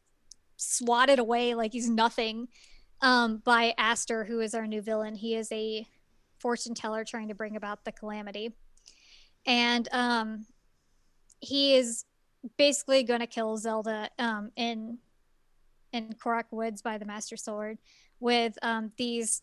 swatted 0.58 1.20
away 1.20 1.56
like 1.56 1.72
he's 1.72 1.90
nothing 1.90 2.50
um, 3.02 3.38
by 3.38 3.74
Astor, 3.78 4.26
who 4.26 4.40
is 4.40 4.54
our 4.54 4.68
new 4.68 4.82
villain. 4.82 5.16
He 5.16 5.36
is 5.36 5.52
a 5.52 5.88
fortune 6.40 6.74
teller 6.74 7.06
trying 7.06 7.30
to 7.30 7.36
bring 7.36 7.56
about 7.56 7.86
the 7.86 7.92
calamity. 7.92 8.54
And 9.46 9.88
um, 9.92 10.46
he 11.40 11.76
is 11.76 12.06
basically 12.58 13.04
going 13.04 13.20
to 13.20 13.28
kill 13.28 13.58
Zelda 13.58 14.10
um, 14.20 14.52
in 14.56 14.98
in 15.92 16.14
Korok 16.14 16.46
Woods 16.52 16.82
by 16.82 16.98
the 16.98 17.06
Master 17.06 17.38
Sword 17.38 17.78
with 18.20 18.58
um, 18.62 18.92
these. 18.98 19.42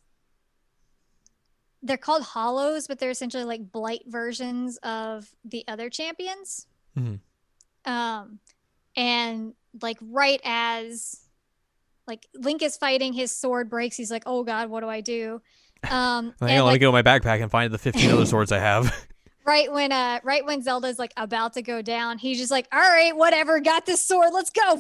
They're 1.83 1.97
called 1.97 2.23
hollows, 2.23 2.87
but 2.87 2.99
they're 2.99 3.11
essentially 3.11 3.45
like 3.45 3.73
blight 3.73 4.03
versions 4.07 4.77
of 4.79 5.29
the 5.45 5.65
other 5.67 5.89
champions. 5.89 6.67
Mhm. 6.97 7.21
Um, 7.85 8.41
and 8.97 9.55
like 9.81 9.99
right 10.01 10.41
as 10.45 11.21
like 12.07 12.27
Link 12.35 12.63
is 12.63 12.77
fighting, 12.77 13.13
his 13.13 13.31
sword 13.33 13.71
breaks. 13.71 13.97
He's 13.97 14.11
like, 14.11 14.25
"Oh 14.27 14.43
God, 14.43 14.69
what 14.69 14.81
do 14.81 14.89
I 14.89 15.01
do?" 15.01 15.41
Um, 15.85 15.91
Hang 15.91 15.95
and, 15.97 16.33
on, 16.33 16.37
let 16.41 16.49
me 16.51 16.63
like, 16.63 16.81
go 16.83 16.89
in 16.89 16.93
my 16.93 17.03
backpack 17.03 17.41
and 17.41 17.51
find 17.51 17.73
the 17.73 17.79
15 17.79 18.11
other 18.11 18.27
swords 18.27 18.53
I 18.53 18.59
have. 18.59 18.95
right 19.47 19.73
when 19.73 19.93
uh, 19.93 20.21
right 20.23 20.45
when 20.45 20.61
Zelda's 20.63 20.99
like 20.99 21.15
about 21.17 21.55
to 21.55 21.63
go 21.63 21.81
down, 21.81 22.19
he's 22.19 22.39
just 22.39 22.51
like, 22.51 22.69
"All 22.71 22.79
right, 22.79 23.17
whatever, 23.17 23.61
got 23.61 23.87
this 23.87 24.03
sword, 24.03 24.31
let's 24.35 24.51
go." 24.51 24.79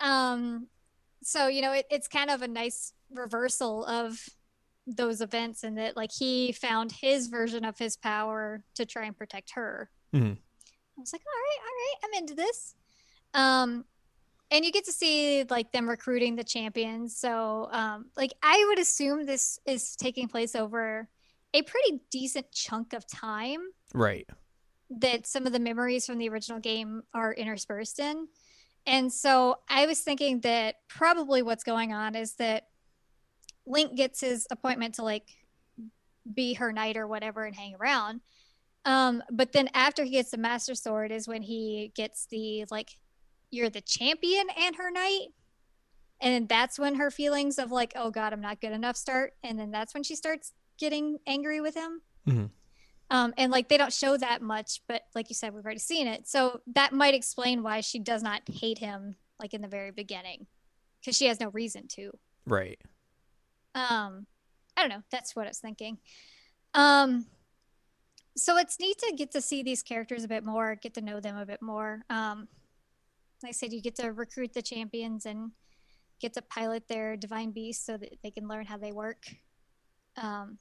um, 0.06 0.66
so 1.22 1.48
you 1.48 1.62
know, 1.62 1.72
it, 1.72 1.86
it's 1.90 2.08
kind 2.08 2.28
of 2.28 2.42
a 2.42 2.48
nice 2.48 2.92
reversal 3.10 3.86
of 3.86 4.28
those 4.86 5.20
events, 5.20 5.64
and 5.64 5.76
that 5.78 5.96
like 5.96 6.12
he 6.12 6.52
found 6.52 6.92
his 6.92 7.26
version 7.26 7.64
of 7.64 7.78
his 7.78 7.96
power 7.96 8.62
to 8.74 8.86
try 8.86 9.04
and 9.04 9.16
protect 9.16 9.52
her. 9.52 9.90
Mhm. 10.14 10.36
I 10.36 11.00
was 11.00 11.12
like, 11.12 11.22
all 11.26 11.32
right, 11.32 11.58
all 11.60 11.74
right, 11.74 11.94
I'm 12.04 12.22
into 12.22 12.34
this. 12.34 12.74
Um, 13.34 13.84
and 14.50 14.64
you 14.64 14.72
get 14.72 14.84
to 14.84 14.92
see 14.92 15.44
like 15.50 15.72
them 15.72 15.88
recruiting 15.88 16.36
the 16.36 16.44
champions. 16.44 17.16
So, 17.16 17.68
um, 17.72 18.06
like 18.16 18.32
I 18.42 18.64
would 18.68 18.78
assume 18.78 19.26
this 19.26 19.58
is 19.66 19.96
taking 19.96 20.28
place 20.28 20.54
over 20.54 21.08
a 21.52 21.62
pretty 21.62 22.00
decent 22.10 22.50
chunk 22.52 22.92
of 22.92 23.06
time 23.06 23.60
right. 23.94 24.28
that 24.90 25.26
some 25.26 25.46
of 25.46 25.52
the 25.52 25.58
memories 25.58 26.06
from 26.06 26.18
the 26.18 26.28
original 26.28 26.60
game 26.60 27.02
are 27.12 27.32
interspersed 27.32 27.98
in. 27.98 28.28
And 28.86 29.12
so 29.12 29.58
I 29.68 29.86
was 29.86 30.00
thinking 30.00 30.40
that 30.40 30.76
probably 30.88 31.42
what's 31.42 31.64
going 31.64 31.92
on 31.92 32.14
is 32.14 32.34
that 32.34 32.68
Link 33.66 33.96
gets 33.96 34.20
his 34.20 34.46
appointment 34.50 34.94
to 34.96 35.02
like 35.02 35.28
be 36.32 36.54
her 36.54 36.72
knight 36.72 36.96
or 36.96 37.06
whatever 37.06 37.44
and 37.44 37.54
hang 37.54 37.74
around. 37.74 38.20
Um, 38.84 39.22
but 39.30 39.52
then 39.52 39.68
after 39.74 40.04
he 40.04 40.10
gets 40.10 40.30
the 40.30 40.38
Master 40.38 40.74
Sword 40.74 41.10
is 41.10 41.26
when 41.26 41.42
he 41.42 41.92
gets 41.94 42.26
the 42.26 42.64
like, 42.70 42.90
you're 43.50 43.70
the 43.70 43.80
champion 43.80 44.46
and 44.56 44.76
her 44.76 44.90
knight. 44.90 45.28
And 46.20 46.48
that's 46.48 46.78
when 46.78 46.94
her 46.96 47.10
feelings 47.10 47.58
of 47.58 47.70
like, 47.70 47.92
oh 47.96 48.10
God, 48.10 48.32
I'm 48.32 48.40
not 48.40 48.60
good 48.60 48.72
enough 48.72 48.96
start. 48.96 49.34
And 49.42 49.58
then 49.58 49.70
that's 49.70 49.92
when 49.92 50.02
she 50.02 50.14
starts 50.16 50.52
getting 50.78 51.18
angry 51.26 51.60
with 51.60 51.74
him. 51.74 52.00
Mhm. 52.26 52.50
Um, 53.10 53.34
and 53.36 53.52
like 53.52 53.68
they 53.68 53.76
don't 53.76 53.92
show 53.92 54.16
that 54.16 54.42
much, 54.42 54.80
but 54.88 55.02
like 55.14 55.28
you 55.28 55.34
said, 55.34 55.54
we've 55.54 55.64
already 55.64 55.78
seen 55.78 56.06
it. 56.06 56.26
So 56.26 56.60
that 56.74 56.92
might 56.92 57.14
explain 57.14 57.62
why 57.62 57.80
she 57.80 57.98
does 57.98 58.22
not 58.22 58.42
hate 58.48 58.78
him 58.78 59.16
like 59.40 59.54
in 59.54 59.62
the 59.62 59.68
very 59.68 59.90
beginning, 59.92 60.46
because 61.00 61.16
she 61.16 61.26
has 61.26 61.38
no 61.38 61.50
reason 61.50 61.86
to. 61.88 62.10
Right. 62.46 62.80
Um, 63.76 64.26
I 64.76 64.80
don't 64.80 64.88
know. 64.88 65.02
That's 65.10 65.36
what 65.36 65.46
I 65.46 65.50
was 65.50 65.58
thinking. 65.58 65.98
Um, 66.74 67.26
so 68.36 68.56
it's 68.56 68.80
neat 68.80 68.98
to 68.98 69.14
get 69.16 69.30
to 69.32 69.40
see 69.40 69.62
these 69.62 69.82
characters 69.82 70.24
a 70.24 70.28
bit 70.28 70.44
more, 70.44 70.74
get 70.74 70.94
to 70.94 71.00
know 71.00 71.20
them 71.20 71.36
a 71.36 71.46
bit 71.46 71.62
more. 71.62 72.02
Um, 72.10 72.48
like 73.42 73.50
I 73.50 73.52
said, 73.52 73.72
you 73.72 73.80
get 73.80 73.94
to 73.96 74.12
recruit 74.12 74.52
the 74.52 74.62
champions 74.62 75.26
and 75.26 75.52
get 76.20 76.32
to 76.34 76.42
pilot 76.42 76.88
their 76.88 77.16
divine 77.16 77.50
beasts 77.50 77.84
so 77.84 77.96
that 77.96 78.18
they 78.22 78.30
can 78.30 78.48
learn 78.48 78.66
how 78.66 78.78
they 78.78 78.92
work. 78.92 79.26
Um, 80.16 80.58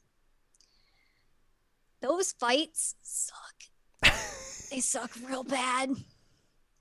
those 2.01 2.34
fights 2.34 2.95
suck. 3.01 4.11
they 4.70 4.80
suck 4.80 5.11
real 5.28 5.43
bad. 5.43 5.89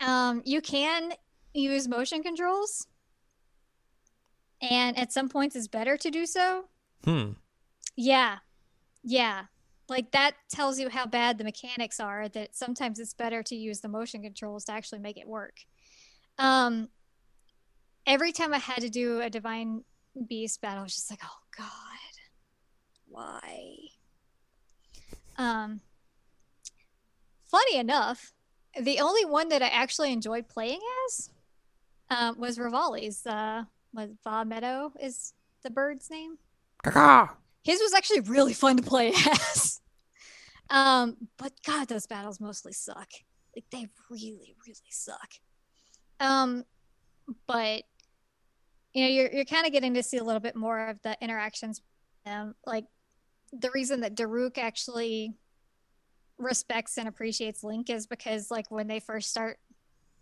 Um, 0.00 0.42
you 0.44 0.60
can 0.60 1.12
use 1.54 1.88
motion 1.88 2.22
controls, 2.22 2.86
and 4.70 4.98
at 4.98 5.12
some 5.12 5.28
points 5.28 5.56
it's 5.56 5.68
better 5.68 5.96
to 5.96 6.10
do 6.10 6.26
so. 6.26 6.64
Hmm. 7.04 7.32
Yeah, 7.96 8.38
yeah. 9.02 9.44
Like 9.88 10.12
that 10.12 10.32
tells 10.50 10.78
you 10.78 10.88
how 10.88 11.06
bad 11.06 11.36
the 11.36 11.44
mechanics 11.44 12.00
are. 12.00 12.28
That 12.28 12.56
sometimes 12.56 12.98
it's 12.98 13.14
better 13.14 13.42
to 13.44 13.54
use 13.54 13.80
the 13.80 13.88
motion 13.88 14.22
controls 14.22 14.64
to 14.64 14.72
actually 14.72 15.00
make 15.00 15.18
it 15.18 15.28
work. 15.28 15.58
Um, 16.38 16.88
every 18.06 18.32
time 18.32 18.54
I 18.54 18.58
had 18.58 18.80
to 18.80 18.88
do 18.88 19.20
a 19.20 19.28
divine 19.28 19.84
beast 20.26 20.60
battle, 20.60 20.80
I 20.80 20.82
was 20.84 20.94
just 20.94 21.10
like, 21.10 21.20
oh 21.22 21.38
god, 21.56 21.68
why? 23.08 23.76
Um, 25.36 25.80
funny 27.50 27.76
enough, 27.76 28.32
the 28.80 29.00
only 29.00 29.24
one 29.24 29.50
that 29.50 29.62
I 29.62 29.68
actually 29.68 30.12
enjoyed 30.12 30.48
playing 30.48 30.80
as 31.06 31.30
um, 32.10 32.38
was 32.38 32.58
Revali's. 32.58 33.26
Uh, 33.26 33.64
was 33.94 34.10
Vah 34.24 34.44
Medoh 34.44 34.90
is 35.00 35.32
the 35.62 35.70
bird's 35.70 36.10
name? 36.10 36.38
His 37.62 37.80
was 37.80 37.94
actually 37.94 38.20
really 38.20 38.52
fun 38.52 38.76
to 38.76 38.82
play 38.82 39.12
as. 39.30 39.80
um, 40.70 41.16
but 41.38 41.52
God, 41.64 41.88
those 41.88 42.06
battles 42.06 42.40
mostly 42.40 42.72
suck. 42.72 43.08
Like 43.56 43.64
they 43.70 43.86
really, 44.10 44.56
really 44.66 44.90
suck. 44.90 45.30
Um, 46.20 46.64
but 47.46 47.84
you 48.92 49.02
know, 49.02 49.08
you're 49.08 49.30
you're 49.32 49.44
kind 49.44 49.66
of 49.66 49.72
getting 49.72 49.94
to 49.94 50.02
see 50.02 50.18
a 50.18 50.24
little 50.24 50.40
bit 50.40 50.56
more 50.56 50.88
of 50.88 51.00
the 51.02 51.16
interactions. 51.20 51.80
Um, 52.26 52.54
like 52.66 52.84
the 53.52 53.70
reason 53.70 54.00
that 54.00 54.14
Daruk 54.14 54.58
actually 54.58 55.34
respects 56.38 56.98
and 56.98 57.08
appreciates 57.08 57.62
Link 57.62 57.90
is 57.90 58.06
because 58.06 58.50
like 58.50 58.70
when 58.70 58.88
they 58.88 59.00
first 59.00 59.30
start 59.30 59.58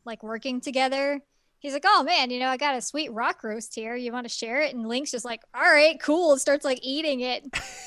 like 0.04 0.22
working 0.22 0.60
together, 0.60 1.20
he's 1.62 1.72
like, 1.72 1.84
"Oh 1.86 2.02
man, 2.02 2.30
you 2.30 2.38
know, 2.38 2.48
I 2.48 2.58
got 2.58 2.76
a 2.76 2.82
sweet 2.82 3.10
rock 3.12 3.42
roast 3.42 3.74
here. 3.74 3.96
You 3.96 4.12
want 4.12 4.26
to 4.26 4.32
share 4.32 4.60
it?" 4.60 4.74
And 4.74 4.86
Link's 4.86 5.12
just 5.12 5.24
like, 5.24 5.40
"All 5.54 5.62
right, 5.62 5.98
cool." 6.00 6.32
And 6.32 6.40
starts 6.40 6.64
like 6.64 6.80
eating 6.82 7.20
it. 7.20 7.46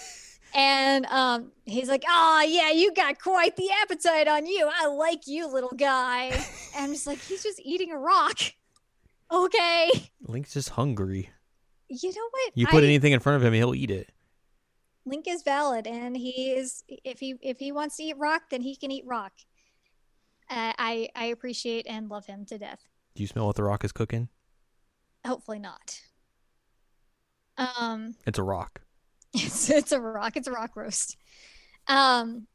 and 0.56 1.06
um, 1.08 1.52
he's 1.66 1.90
like, 1.90 2.04
"Oh 2.08 2.44
yeah, 2.48 2.72
you 2.72 2.94
got 2.94 3.22
quite 3.22 3.56
the 3.56 3.70
appetite 3.84 4.28
on 4.28 4.48
you. 4.48 4.68
I 4.74 4.88
like 4.88 5.28
you, 5.28 5.48
little 5.52 5.74
guy." 5.78 6.32
and 6.76 6.86
I'm 6.86 6.92
just 6.92 7.06
like, 7.06 7.20
he's 7.20 7.44
just 7.44 7.62
eating 7.64 7.92
a 7.92 7.98
rock. 8.00 8.40
Okay. 9.32 9.92
Link's 10.28 10.54
just 10.54 10.70
hungry. 10.70 11.30
You 11.90 12.10
know 12.10 12.28
what? 12.32 12.52
You 12.56 12.68
put 12.68 12.84
I- 12.84 12.88
anything 12.88 13.12
in 13.12 13.20
front 13.20 13.38
of 13.38 13.44
him, 13.44 13.54
he'll 13.54 13.76
eat 13.76 13.92
it. 13.92 14.10
Link 15.08 15.28
is 15.28 15.44
valid, 15.44 15.86
and 15.86 16.18
he 16.18 16.54
is. 16.54 16.84
If 16.88 17.20
he 17.20 17.36
if 17.42 17.60
he 17.60 17.72
wants 17.72 17.98
to 17.98 18.04
eat 18.04 18.18
rock, 18.18 18.44
then 18.50 18.62
he 18.62 18.76
can 18.76 18.90
eat 18.90 19.04
rock. 19.06 19.34
Uh, 20.50 20.74
I 20.80 21.10
I 21.16 21.26
appreciate 21.26 21.86
and 21.88 22.10
love 22.10 22.26
him 22.26 22.46
to 22.48 22.58
death. 22.58 22.84
Do 23.16 23.24
you 23.24 23.28
smell 23.28 23.48
what 23.48 23.56
the 23.56 23.64
rock 23.64 23.84
is 23.84 23.92
cooking? 23.92 24.30
Hopefully 25.26 25.60
not. 25.60 26.02
Um, 27.58 28.16
It's 28.28 28.38
a 28.38 28.44
rock. 28.44 28.82
it's 29.34 29.70
it's 29.70 29.92
a 29.92 30.00
rock. 30.00 30.36
It's 30.36 30.48
a 30.48 30.52
rock 30.52 30.76
roast. 30.76 31.18
Um. 31.88 32.48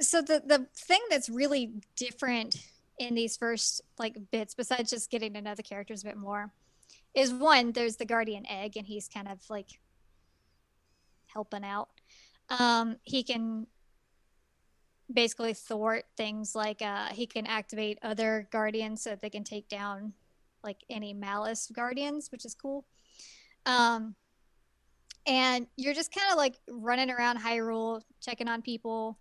So 0.00 0.22
the 0.22 0.42
the 0.44 0.66
thing 0.76 1.00
that's 1.10 1.28
really 1.28 1.74
different 1.96 2.56
in 2.98 3.14
these 3.14 3.36
first 3.36 3.80
like 3.98 4.16
bits, 4.30 4.54
besides 4.54 4.90
just 4.90 5.10
getting 5.10 5.34
to 5.34 5.42
know 5.42 5.54
the 5.54 5.62
characters 5.62 6.02
a 6.02 6.06
bit 6.06 6.16
more, 6.16 6.52
is 7.14 7.32
one 7.32 7.72
there's 7.72 7.96
the 7.96 8.06
guardian 8.06 8.46
egg, 8.46 8.76
and 8.76 8.86
he's 8.86 9.08
kind 9.08 9.28
of 9.28 9.38
like 9.50 9.68
helping 11.26 11.64
out. 11.64 11.88
Um, 12.48 12.96
he 13.02 13.22
can 13.22 13.66
basically 15.12 15.52
thwart 15.52 16.04
things 16.16 16.54
like 16.54 16.80
uh, 16.82 17.08
he 17.08 17.26
can 17.26 17.46
activate 17.46 17.98
other 18.02 18.48
guardians 18.50 19.02
so 19.02 19.10
that 19.10 19.20
they 19.20 19.30
can 19.30 19.44
take 19.44 19.68
down 19.68 20.12
like 20.62 20.78
any 20.88 21.12
malice 21.12 21.70
guardians, 21.74 22.32
which 22.32 22.44
is 22.44 22.54
cool. 22.54 22.84
Um, 23.66 24.14
and 25.26 25.66
you're 25.76 25.94
just 25.94 26.12
kind 26.12 26.30
of 26.30 26.38
like 26.38 26.56
running 26.68 27.10
around 27.10 27.38
Hyrule, 27.38 28.02
checking 28.20 28.48
on 28.48 28.62
people. 28.62 29.18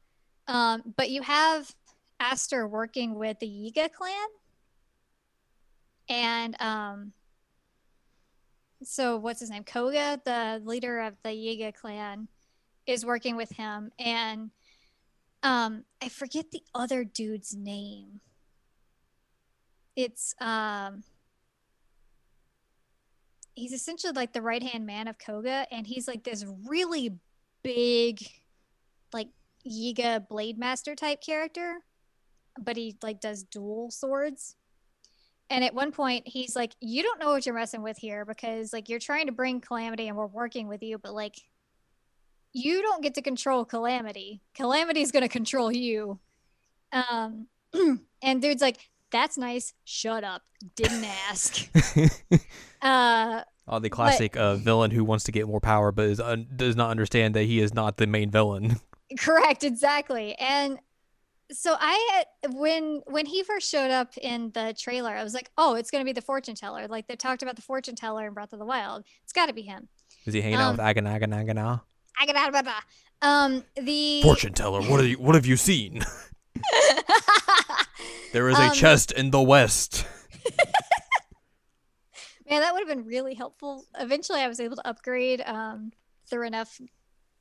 Um, 0.47 0.93
but 0.97 1.09
you 1.09 1.21
have 1.21 1.73
Astor 2.19 2.67
working 2.67 3.15
with 3.15 3.39
the 3.39 3.47
Yiga 3.47 3.91
clan. 3.91 4.27
And 6.09 6.61
um, 6.61 7.13
so, 8.83 9.17
what's 9.17 9.39
his 9.39 9.49
name? 9.49 9.63
Kohga, 9.63 10.21
the 10.23 10.61
leader 10.65 10.99
of 10.99 11.15
the 11.23 11.29
Yiga 11.29 11.73
clan, 11.73 12.27
is 12.85 13.05
working 13.05 13.37
with 13.37 13.51
him. 13.51 13.91
And 13.97 14.51
um, 15.43 15.83
I 16.01 16.07
forget 16.07 16.51
the 16.51 16.63
other 16.73 17.03
dude's 17.03 17.55
name. 17.55 18.21
It's 19.95 20.33
um, 20.39 21.03
he's 23.53 23.73
essentially 23.73 24.13
like 24.13 24.33
the 24.33 24.41
right 24.41 24.63
hand 24.63 24.85
man 24.85 25.07
of 25.07 25.17
Kohga, 25.17 25.65
and 25.69 25.85
he's 25.85 26.07
like 26.07 26.23
this 26.23 26.45
really 26.67 27.19
big, 27.61 28.25
like 29.11 29.27
Yiga 29.69 30.27
Blade 30.27 30.57
Master 30.57 30.95
type 30.95 31.21
character, 31.21 31.79
but 32.57 32.77
he 32.77 32.95
like 33.03 33.19
does 33.19 33.43
dual 33.43 33.91
swords. 33.91 34.55
And 35.49 35.63
at 35.63 35.75
one 35.75 35.91
point, 35.91 36.25
he's 36.25 36.55
like, 36.55 36.73
"You 36.79 37.03
don't 37.03 37.19
know 37.19 37.31
what 37.31 37.45
you're 37.45 37.53
messing 37.53 37.83
with 37.83 37.97
here 37.97 38.25
because 38.25 38.71
like 38.73 38.87
you're 38.89 38.97
trying 38.97 39.27
to 39.27 39.33
bring 39.33 39.59
Calamity, 39.59 40.07
and 40.07 40.17
we're 40.17 40.25
working 40.25 40.67
with 40.69 40.81
you, 40.81 40.97
but 40.97 41.13
like." 41.13 41.35
You 42.53 42.81
don't 42.81 43.01
get 43.01 43.15
to 43.15 43.21
control 43.21 43.65
Calamity. 43.65 44.41
Calamity's 44.53 45.11
gonna 45.11 45.29
control 45.29 45.71
you. 45.71 46.19
Um, 46.91 47.47
and 48.21 48.41
dude's 48.41 48.61
like, 48.61 48.89
"That's 49.11 49.37
nice. 49.37 49.73
Shut 49.83 50.23
up. 50.23 50.43
Didn't 50.75 51.05
ask." 51.29 51.69
uh, 52.81 53.41
Oh, 53.67 53.79
the 53.79 53.89
classic 53.89 54.35
uh, 54.35 54.55
villain 54.55 54.91
who 54.91 55.05
wants 55.05 55.23
to 55.25 55.31
get 55.31 55.47
more 55.47 55.61
power 55.61 55.91
but 55.93 56.05
is 56.05 56.19
un- 56.19 56.47
does 56.53 56.75
not 56.75 56.89
understand 56.89 57.33
that 57.35 57.43
he 57.43 57.59
is 57.59 57.73
not 57.73 57.95
the 57.97 58.05
main 58.07 58.29
villain. 58.29 58.75
correct 59.19 59.63
exactly 59.63 60.33
and 60.35 60.79
so 61.51 61.75
i 61.79 62.25
had 62.41 62.53
when 62.55 63.01
when 63.05 63.27
he 63.27 63.43
first 63.43 63.69
showed 63.69 63.91
up 63.91 64.17
in 64.17 64.49
the 64.55 64.73
trailer 64.79 65.11
i 65.11 65.23
was 65.23 65.35
like 65.35 65.51
oh 65.57 65.75
it's 65.75 65.91
going 65.91 66.01
to 66.01 66.05
be 66.05 66.13
the 66.13 66.21
fortune 66.21 66.55
teller 66.55 66.87
like 66.87 67.05
they 67.07 67.15
talked 67.15 67.43
about 67.43 67.55
the 67.55 67.61
fortune 67.61 67.95
teller 67.95 68.25
in 68.25 68.33
breath 68.33 68.53
of 68.53 68.59
the 68.59 68.65
wild 68.65 69.03
it's 69.23 69.33
got 69.33 69.47
to 69.47 69.53
be 69.53 69.61
him 69.61 69.87
Is 70.25 70.33
he 70.33 70.41
hanging 70.41 70.57
out 70.57 70.71
with 70.71 70.79
Agan 70.79 71.05
Agan 72.21 72.35
i 72.37 72.51
got 72.51 72.55
out 72.55 72.67
of 72.67 72.73
um 73.21 73.63
the 73.81 74.21
Fortune 74.21 74.53
teller, 74.53 74.81
what 74.81 74.99
are 74.99 75.05
you, 75.05 75.17
what 75.17 75.35
have 75.35 75.45
you 75.45 75.57
seen? 75.57 76.03
There 78.33 78.49
is 78.49 78.57
a 78.57 78.63
Um, 78.69 78.73
chest 78.73 79.11
in 79.11 79.29
the 79.29 79.41
west. 79.41 80.07
man 82.49 82.61
that 82.61 82.73
would 82.73 82.79
have 82.79 82.87
been 82.87 83.05
really 83.05 83.33
helpful 83.35 83.85
eventually 83.97 84.39
i 84.41 84.47
was 84.47 84.59
able 84.59 84.75
to 84.75 84.87
upgrade 84.87 85.41
um 85.45 85.91
through 86.29 86.45
enough 86.45 86.81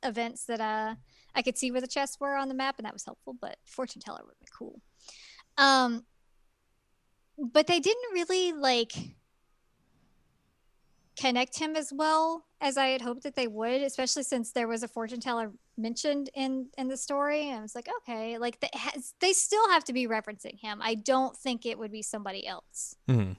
events 0.03 0.45
that 0.45 0.61
uh 0.61 0.95
i 1.35 1.41
could 1.41 1.57
see 1.57 1.71
where 1.71 1.81
the 1.81 1.87
chests 1.87 2.19
were 2.19 2.35
on 2.35 2.47
the 2.47 2.53
map 2.53 2.75
and 2.77 2.85
that 2.85 2.93
was 2.93 3.03
helpful 3.05 3.35
but 3.39 3.57
fortune 3.65 4.01
teller 4.01 4.21
would 4.25 4.39
be 4.39 4.45
cool 4.57 4.79
um 5.57 6.05
but 7.37 7.67
they 7.67 7.79
didn't 7.79 8.13
really 8.13 8.53
like 8.53 8.93
connect 11.19 11.59
him 11.59 11.75
as 11.75 11.91
well 11.93 12.45
as 12.63 12.77
i 12.77 12.87
had 12.87 13.01
hoped 13.01 13.23
that 13.23 13.35
they 13.35 13.47
would 13.47 13.81
especially 13.81 14.23
since 14.23 14.51
there 14.51 14.67
was 14.67 14.81
a 14.83 14.87
fortune 14.87 15.19
teller 15.19 15.51
mentioned 15.77 16.29
in 16.33 16.67
in 16.77 16.87
the 16.87 16.97
story 16.97 17.49
and 17.49 17.59
i 17.59 17.61
was 17.61 17.75
like 17.75 17.89
okay 18.01 18.37
like 18.37 18.59
they, 18.59 18.69
has, 18.73 19.13
they 19.19 19.33
still 19.33 19.67
have 19.69 19.83
to 19.83 19.93
be 19.93 20.07
referencing 20.07 20.59
him 20.59 20.79
i 20.81 20.95
don't 20.95 21.35
think 21.37 21.65
it 21.65 21.77
would 21.77 21.91
be 21.91 22.01
somebody 22.01 22.47
else 22.47 22.95
Mhm. 23.09 23.35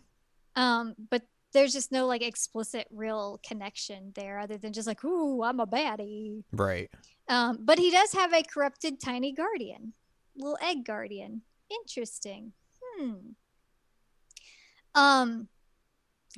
um, 0.57 0.95
but 1.11 1.23
there's 1.53 1.73
just 1.73 1.93
no 1.93 2.07
like 2.07 2.23
explicit 2.23 2.87
real 2.91 3.41
connection 3.47 4.11
there 4.17 4.41
other 4.41 4.59
than 4.59 4.73
just 4.73 4.89
like, 4.89 5.05
ooh, 5.05 5.41
I'm 5.45 5.61
a 5.61 5.67
baddie. 5.69 6.43
Right. 6.51 6.91
Um, 7.29 7.61
but 7.63 7.79
he 7.79 7.93
does 7.93 8.13
have 8.13 8.33
a 8.33 8.43
corrupted 8.43 8.99
tiny 9.01 9.31
guardian, 9.31 9.93
little 10.37 10.59
egg 10.61 10.85
guardian. 10.85 11.43
Interesting. 11.71 12.55
Hmm. 12.83 13.13
Um, 14.95 15.49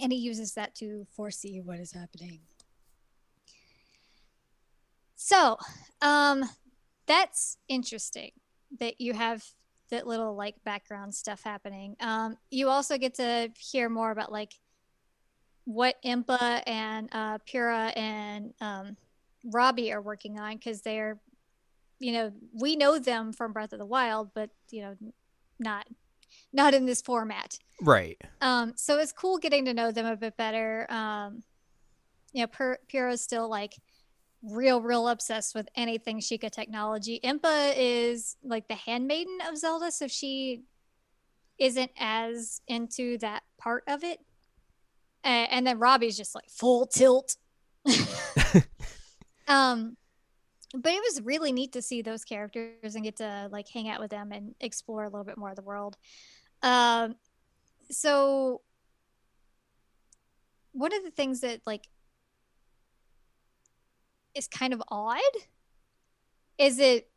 and 0.03 0.13
he 0.13 0.19
uses 0.19 0.53
that 0.53 0.75
to 0.77 1.07
foresee 1.17 1.63
what 1.63 1.81
is 1.81 1.93
happening. 1.93 2.41
So, 5.27 5.59
um, 6.03 6.45
that's 7.09 7.59
interesting 7.67 8.31
that 8.79 9.01
you 9.01 9.13
have 9.13 9.43
that 9.91 10.07
little 10.07 10.37
like 10.37 10.55
background 10.65 11.17
stuff 11.17 11.43
happening. 11.43 11.97
Um, 11.99 12.37
you 12.49 12.69
also 12.69 12.97
get 12.97 13.15
to 13.15 13.51
hear 13.59 13.89
more 13.89 14.13
about 14.13 14.31
like 14.31 14.53
what 15.65 15.97
Impa 16.05 16.63
and 16.65 17.09
uh, 17.11 17.39
Purah 17.39 17.93
and 17.97 18.55
um, 18.61 18.97
Robbie 19.45 19.93
are 19.93 20.01
working 20.01 20.39
on 20.39 20.59
because 20.59 20.83
they're, 20.83 21.19
you 21.99 22.13
know, 22.13 22.31
we 22.53 22.77
know 22.77 23.01
them 23.01 23.33
from 23.33 23.53
Breath 23.53 23.73
of 23.73 23.81
the 23.81 23.85
Wild, 23.85 24.31
but 24.33 24.51
you 24.71 24.83
know, 24.83 24.97
not 25.59 25.89
not 26.53 26.73
in 26.73 26.87
this 26.87 27.03
format. 27.03 27.59
Right. 27.83 28.21
Um, 28.41 28.75
so 28.77 29.01
it's 29.01 29.11
cool 29.11 29.39
getting 29.39 29.65
to 29.65 29.75
know 29.75 29.91
them 29.91 30.07
a 30.07 30.17
bit 30.17 30.37
better. 30.37 30.87
Um, 30.89 31.43
you 32.33 32.43
know, 32.43 32.47
per- 32.47 32.79
Purah's 32.87 33.23
still 33.23 33.51
like 33.51 33.75
real, 34.43 34.81
real 34.81 35.09
obsessed 35.09 35.55
with 35.55 35.69
anything 35.75 36.21
Sheikah 36.21 36.51
technology. 36.51 37.21
Impa 37.23 37.75
is 37.77 38.37
like 38.43 38.69
the 38.69 38.75
handmaiden 38.75 39.39
of 39.49 39.57
Zelda, 39.57 39.91
so 39.91 40.07
she 40.07 40.63
isn't 41.59 41.91
as 41.99 42.61
into 42.69 43.19
that 43.19 43.43
part 43.59 43.85
of 43.87 44.05
it. 44.05 44.21
And, 45.25 45.51
and 45.51 45.67
then 45.67 45.79
Robbie's 45.79 46.17
just 46.17 46.35
like 46.35 46.49
full 46.49 46.87
tilt. 46.87 47.37
um, 49.49 49.97
but 50.75 50.93
it 50.93 51.03
was 51.03 51.23
really 51.23 51.53
neat 51.53 51.73
to 51.73 51.83
see 51.83 52.03
those 52.03 52.25
characters 52.25 52.95
and 52.95 53.05
get 53.05 53.17
to 53.17 53.49
like 53.51 53.69
hang 53.69 53.89
out 53.89 54.01
with 54.01 54.11
them 54.11 54.33
and 54.33 54.55
explore 54.61 55.05
a 55.05 55.09
little 55.09 55.25
bit 55.25 55.39
more 55.39 55.51
of 55.51 55.57
the 55.57 55.63
world. 55.63 55.97
Um, 56.63 57.15
so 57.91 58.61
one 60.73 60.93
of 60.95 61.05
the 61.05 61.11
things 61.11 61.41
that 61.41 61.61
like 61.67 61.89
is 64.37 64.47
kind 64.47 64.73
of 64.73 64.83
odd 64.89 65.21
is 66.59 66.79
it 66.79 67.11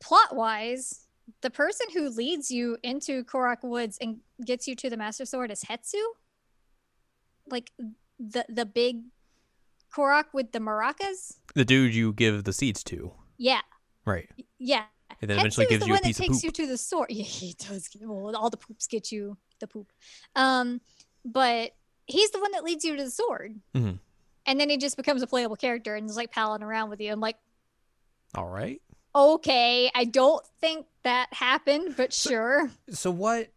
plot 0.00 0.34
wise 0.34 1.06
the 1.40 1.50
person 1.50 1.86
who 1.94 2.08
leads 2.10 2.50
you 2.50 2.76
into 2.82 3.24
Korok 3.24 3.62
Woods 3.62 3.98
and 4.00 4.18
gets 4.44 4.66
you 4.66 4.74
to 4.76 4.90
the 4.90 4.96
Master 4.96 5.24
Sword 5.24 5.50
is 5.50 5.64
Hestu. 5.64 6.02
Like 7.48 7.70
the 8.18 8.44
the 8.48 8.66
big 8.66 9.02
Korok 9.94 10.26
with 10.32 10.52
the 10.52 10.58
maracas. 10.58 11.38
The 11.54 11.64
dude 11.64 11.94
you 11.94 12.12
give 12.12 12.44
the 12.44 12.52
seeds 12.52 12.82
to. 12.84 13.12
Yeah. 13.38 13.60
Right. 14.04 14.28
Yeah. 14.58 14.84
And 15.20 15.30
then 15.30 15.38
eventually 15.38 15.66
Hetsu 15.66 15.68
gives 15.70 15.82
is 15.82 15.86
the 15.86 15.86
you 15.88 15.92
a 15.92 15.96
one 15.96 16.02
piece 16.02 16.16
that 16.18 16.26
of 16.28 16.32
takes 16.32 16.44
you 16.44 16.50
to 16.50 16.66
the 16.66 16.78
sword. 16.78 17.08
Yeah, 17.10 17.24
he 17.24 17.54
does. 17.58 17.88
Well, 18.00 18.36
all 18.36 18.50
the 18.50 18.56
poops 18.56 18.86
get 18.86 19.12
you 19.12 19.36
the 19.60 19.66
poop. 19.66 19.92
Um, 20.34 20.80
but 21.24 21.72
he's 22.06 22.30
the 22.30 22.40
one 22.40 22.52
that 22.52 22.64
leads 22.64 22.84
you 22.84 22.96
to 22.96 23.04
the 23.04 23.10
sword. 23.10 23.60
Mhm. 23.74 23.98
And 24.46 24.58
then 24.58 24.68
he 24.68 24.76
just 24.76 24.96
becomes 24.96 25.22
a 25.22 25.26
playable 25.26 25.56
character 25.56 25.94
and 25.94 26.08
is 26.08 26.16
like 26.16 26.32
palling 26.32 26.62
around 26.62 26.90
with 26.90 27.00
you. 27.00 27.12
I'm 27.12 27.20
like, 27.20 27.36
All 28.34 28.48
right. 28.48 28.80
okay, 29.14 29.90
I 29.94 30.04
don't 30.04 30.44
think 30.60 30.86
that 31.04 31.32
happened, 31.32 31.94
but 31.96 32.12
sure. 32.12 32.70
So 32.90 33.10
what 33.10 33.50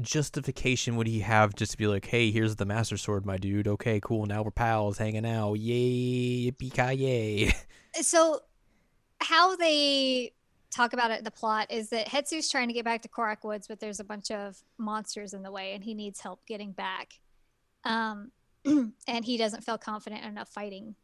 justification 0.00 0.96
would 0.96 1.06
he 1.06 1.20
have 1.20 1.54
just 1.54 1.72
to 1.72 1.78
be 1.78 1.86
like, 1.86 2.06
hey, 2.06 2.30
here's 2.30 2.56
the 2.56 2.64
Master 2.64 2.96
Sword, 2.96 3.26
my 3.26 3.36
dude. 3.36 3.68
Okay, 3.68 4.00
cool. 4.00 4.26
Now 4.26 4.42
we're 4.42 4.50
pals, 4.50 4.98
hanging 4.98 5.26
out. 5.26 5.54
Yay, 5.54 6.50
yippee 6.50 6.98
yay. 6.98 7.52
So, 8.02 8.40
how 9.20 9.54
they 9.54 10.32
talk 10.74 10.92
about 10.92 11.12
it, 11.12 11.22
the 11.22 11.30
plot 11.30 11.70
is 11.70 11.90
that 11.90 12.08
Hetsu's 12.08 12.48
trying 12.48 12.66
to 12.68 12.74
get 12.74 12.84
back 12.84 13.02
to 13.02 13.08
Korok 13.08 13.44
Woods, 13.44 13.68
but 13.68 13.78
there's 13.78 14.00
a 14.00 14.04
bunch 14.04 14.30
of 14.30 14.56
monsters 14.78 15.32
in 15.32 15.42
the 15.42 15.52
way, 15.52 15.74
and 15.74 15.84
he 15.84 15.94
needs 15.94 16.20
help 16.20 16.44
getting 16.46 16.72
back. 16.72 17.20
Um, 17.84 18.32
and 19.06 19.24
he 19.24 19.36
doesn't 19.36 19.64
feel 19.64 19.78
confident 19.78 20.24
enough 20.24 20.48
fighting. 20.48 20.94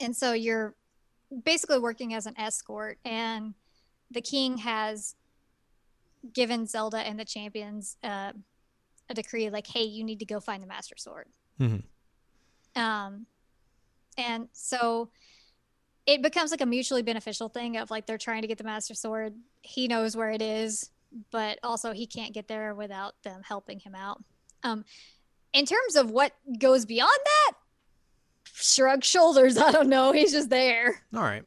And 0.00 0.16
so 0.16 0.32
you're 0.32 0.74
basically 1.44 1.78
working 1.78 2.14
as 2.14 2.26
an 2.26 2.38
escort, 2.38 2.98
and 3.04 3.54
the 4.10 4.20
king 4.20 4.58
has 4.58 5.14
given 6.32 6.66
Zelda 6.66 6.98
and 6.98 7.18
the 7.18 7.24
champions 7.24 7.96
uh, 8.02 8.32
a 9.08 9.14
decree 9.14 9.50
like, 9.50 9.66
hey, 9.66 9.82
you 9.82 10.04
need 10.04 10.18
to 10.18 10.26
go 10.26 10.40
find 10.40 10.62
the 10.62 10.66
Master 10.66 10.94
Sword. 10.96 11.28
Mhm. 11.60 11.82
Um, 12.76 13.26
and 14.16 14.48
so 14.52 15.10
it 16.06 16.22
becomes 16.22 16.50
like 16.50 16.60
a 16.60 16.66
mutually 16.66 17.02
beneficial 17.02 17.48
thing 17.48 17.76
of 17.76 17.90
like 17.90 18.06
they're 18.06 18.18
trying 18.18 18.42
to 18.42 18.48
get 18.48 18.58
the 18.58 18.64
Master 18.64 18.94
Sword. 18.94 19.34
He 19.62 19.88
knows 19.88 20.16
where 20.16 20.30
it 20.30 20.42
is, 20.42 20.90
but 21.30 21.58
also 21.62 21.92
he 21.92 22.06
can't 22.06 22.34
get 22.34 22.48
there 22.48 22.74
without 22.74 23.14
them 23.22 23.42
helping 23.42 23.78
him 23.80 23.94
out. 23.94 24.22
Um, 24.62 24.84
in 25.52 25.64
terms 25.66 25.96
of 25.96 26.10
what 26.10 26.32
goes 26.58 26.84
beyond 26.84 27.18
that, 27.24 27.52
shrug 28.54 29.04
shoulders. 29.04 29.56
I 29.58 29.72
don't 29.72 29.88
know. 29.88 30.12
He's 30.12 30.32
just 30.32 30.50
there. 30.50 31.02
All 31.14 31.22
right. 31.22 31.44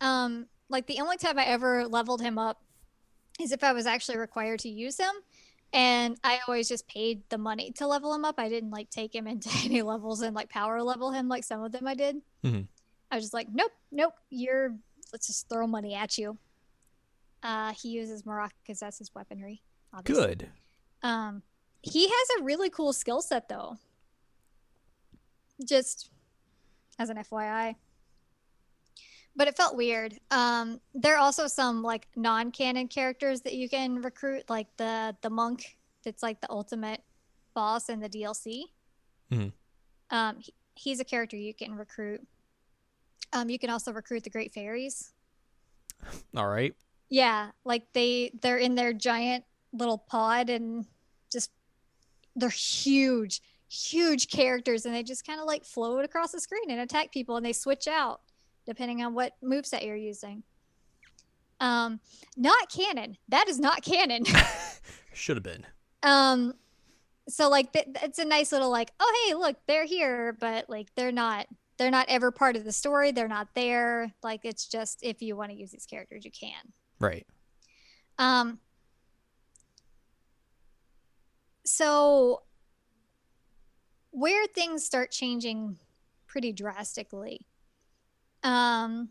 Um, 0.00 0.46
like 0.68 0.86
the 0.86 1.00
only 1.00 1.16
time 1.16 1.38
I 1.38 1.44
ever 1.44 1.86
leveled 1.86 2.20
him 2.20 2.38
up 2.38 2.62
is 3.40 3.52
if 3.52 3.64
I 3.64 3.72
was 3.72 3.86
actually 3.86 4.18
required 4.18 4.60
to 4.60 4.68
use 4.68 4.98
him. 4.98 5.12
And 5.72 6.16
I 6.22 6.38
always 6.46 6.68
just 6.68 6.86
paid 6.86 7.22
the 7.30 7.38
money 7.38 7.72
to 7.72 7.88
level 7.88 8.14
him 8.14 8.24
up. 8.24 8.36
I 8.38 8.48
didn't 8.48 8.70
like 8.70 8.90
take 8.90 9.12
him 9.14 9.26
into 9.28 9.50
any 9.64 9.82
levels 9.82 10.22
and 10.22 10.34
like 10.34 10.48
power 10.48 10.82
level 10.82 11.10
him 11.10 11.28
like 11.28 11.42
some 11.44 11.62
of 11.62 11.72
them 11.72 11.86
I 11.86 11.94
did. 11.94 12.16
Mhm. 12.44 12.68
I 13.10 13.16
was 13.16 13.24
just 13.24 13.34
like, 13.34 13.48
nope, 13.52 13.72
nope, 13.92 14.14
you're 14.30 14.74
let's 15.12 15.26
just 15.28 15.48
throw 15.48 15.66
money 15.66 15.94
at 15.94 16.16
you. 16.18 16.38
Uh, 17.42 17.72
he 17.80 17.90
uses 17.90 18.22
maracas 18.22 18.78
that's 18.80 18.98
his 18.98 19.14
weaponry. 19.14 19.62
Obviously. 19.92 20.24
Good. 20.26 20.48
Um, 21.02 21.42
he 21.84 22.08
has 22.08 22.28
a 22.40 22.42
really 22.44 22.70
cool 22.70 22.92
skill 22.92 23.20
set 23.22 23.48
though. 23.48 23.76
Just 25.66 26.10
as 26.98 27.10
an 27.10 27.16
FYI. 27.18 27.76
But 29.36 29.48
it 29.48 29.56
felt 29.56 29.76
weird. 29.76 30.14
Um, 30.30 30.80
there 30.94 31.14
are 31.14 31.18
also 31.18 31.46
some 31.46 31.82
like 31.82 32.06
non-canon 32.16 32.88
characters 32.88 33.40
that 33.42 33.54
you 33.54 33.68
can 33.68 34.00
recruit, 34.02 34.48
like 34.48 34.68
the 34.76 35.16
the 35.22 35.30
monk 35.30 35.76
that's 36.04 36.22
like 36.22 36.40
the 36.40 36.50
ultimate 36.50 37.02
boss 37.54 37.88
in 37.88 38.00
the 38.00 38.08
DLC. 38.08 38.64
Mhm. 39.30 39.52
Um, 40.10 40.38
he- 40.40 40.54
he's 40.76 41.00
a 41.00 41.04
character 41.04 41.36
you 41.36 41.54
can 41.54 41.74
recruit. 41.74 42.26
Um, 43.32 43.48
you 43.50 43.58
can 43.58 43.70
also 43.70 43.92
recruit 43.92 44.22
the 44.22 44.30
Great 44.30 44.52
Fairies. 44.52 45.12
All 46.36 46.46
right. 46.48 46.74
Yeah, 47.08 47.50
like 47.64 47.92
they 47.92 48.30
they're 48.40 48.58
in 48.58 48.74
their 48.76 48.92
giant 48.92 49.44
little 49.72 49.98
pod 49.98 50.48
and 50.50 50.86
just 51.32 51.50
they're 52.36 52.48
huge, 52.48 53.40
huge 53.68 54.28
characters 54.28 54.86
and 54.86 54.94
they 54.94 55.02
just 55.02 55.26
kind 55.26 55.40
of 55.40 55.46
like 55.46 55.64
float 55.64 56.04
across 56.04 56.32
the 56.32 56.40
screen 56.40 56.70
and 56.70 56.80
attack 56.80 57.12
people 57.12 57.36
and 57.36 57.44
they 57.44 57.52
switch 57.52 57.86
out 57.88 58.20
depending 58.66 59.02
on 59.02 59.14
what 59.14 59.32
moveset 59.42 59.84
you're 59.84 59.96
using. 59.96 60.42
Um, 61.60 62.00
not 62.36 62.70
canon. 62.70 63.16
That 63.28 63.48
is 63.48 63.58
not 63.58 63.82
canon. 63.82 64.24
Should 65.14 65.36
have 65.36 65.44
been. 65.44 65.66
um, 66.02 66.54
so 67.28 67.48
like 67.48 67.72
th- 67.72 67.86
it's 68.02 68.18
a 68.18 68.24
nice 68.24 68.52
little 68.52 68.70
like, 68.70 68.92
oh 69.00 69.26
hey, 69.26 69.34
look, 69.34 69.56
they're 69.66 69.86
here, 69.86 70.36
but 70.38 70.68
like 70.68 70.88
they're 70.94 71.12
not 71.12 71.46
they're 71.78 71.90
not 71.90 72.06
ever 72.08 72.30
part 72.30 72.56
of 72.56 72.64
the 72.64 72.72
story. 72.72 73.12
They're 73.12 73.28
not 73.28 73.48
there. 73.54 74.12
Like 74.22 74.40
it's 74.44 74.68
just 74.68 74.98
if 75.02 75.22
you 75.22 75.36
want 75.36 75.50
to 75.50 75.56
use 75.56 75.70
these 75.70 75.86
characters, 75.86 76.24
you 76.24 76.30
can. 76.30 76.72
Right. 77.00 77.26
Um, 78.18 78.58
so 81.64 82.42
where 84.10 84.46
things 84.46 84.84
start 84.84 85.10
changing 85.10 85.78
pretty 86.26 86.52
drastically, 86.52 87.46
um, 88.42 89.08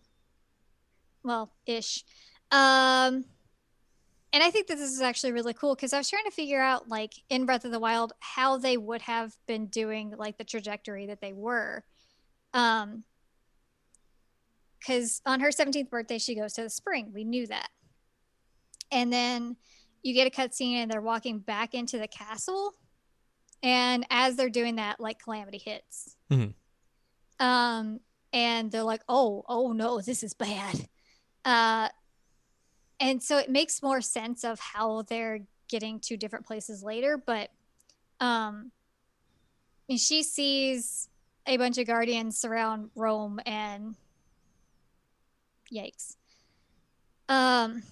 well, 1.24 1.52
ish. 1.66 2.04
Um, 2.52 3.26
and 4.32 4.42
I 4.42 4.50
think 4.50 4.68
that 4.68 4.78
this 4.78 4.92
is 4.92 5.02
actually 5.02 5.32
really 5.32 5.54
cool 5.54 5.76
because 5.76 5.94
I 5.94 5.98
was 5.98 6.10
trying 6.10 6.26
to 6.26 6.32
figure 6.32 6.62
out, 6.62 6.90
like, 6.90 7.14
in 7.30 7.46
Breath 7.46 7.66
of 7.66 7.72
the 7.72 7.80
Wild, 7.80 8.14
how 8.20 8.58
they 8.58 8.78
would 8.78 9.04
have 9.04 9.36
been 9.48 9.68
doing, 9.68 10.14
like, 10.18 10.38
the 10.38 10.44
trajectory 10.44 11.08
that 11.08 11.22
they 11.22 11.34
were. 11.34 11.84
Um, 12.54 13.04
because 14.80 15.22
on 15.26 15.40
her 15.40 15.50
17th 15.50 15.90
birthday, 15.90 16.18
she 16.18 16.36
goes 16.36 16.54
to 16.54 16.64
the 16.64 16.70
spring. 16.70 17.12
We 17.14 17.24
knew 17.24 17.48
that 17.48 17.70
and 18.94 19.12
then 19.12 19.58
you 20.04 20.14
get 20.14 20.28
a 20.28 20.30
cutscene 20.30 20.76
and 20.76 20.92
they're 20.92 21.02
walking 21.02 21.40
back 21.40 21.74
into 21.74 21.98
the 21.98 22.08
castle. 22.08 22.74
And 23.64 24.06
as 24.10 24.36
they're 24.36 24.50
doing 24.50 24.76
that 24.76 25.00
like 25.00 25.20
calamity 25.24 25.58
hits. 25.58 26.16
Mhm. 26.30 26.54
um 27.40 28.00
and 28.34 28.72
they're 28.72 28.84
like 28.84 29.02
oh 29.08 29.44
oh 29.48 29.72
no 29.72 30.02
this 30.02 30.22
is 30.24 30.34
bad. 30.34 30.88
Uh 31.46 31.90
and 33.00 33.22
so 33.24 33.38
it 33.38 33.50
makes 33.50 33.82
more 33.82 34.02
sense 34.02 34.44
of 34.44 34.60
how 34.60 35.02
they're 35.04 35.40
getting 35.70 36.00
to 36.02 36.18
different 36.18 36.46
places 36.46 36.84
later 36.84 37.18
but 37.18 37.50
um 38.20 38.72
and 39.90 40.00
she 40.00 40.24
sees 40.24 41.10
a 41.48 41.58
bunch 41.58 41.78
of 41.78 41.88
guardians 41.88 42.38
surround 42.38 42.90
Rhoam 42.98 43.40
and 43.46 43.96
yikes. 45.74 46.16
Um 47.28 47.84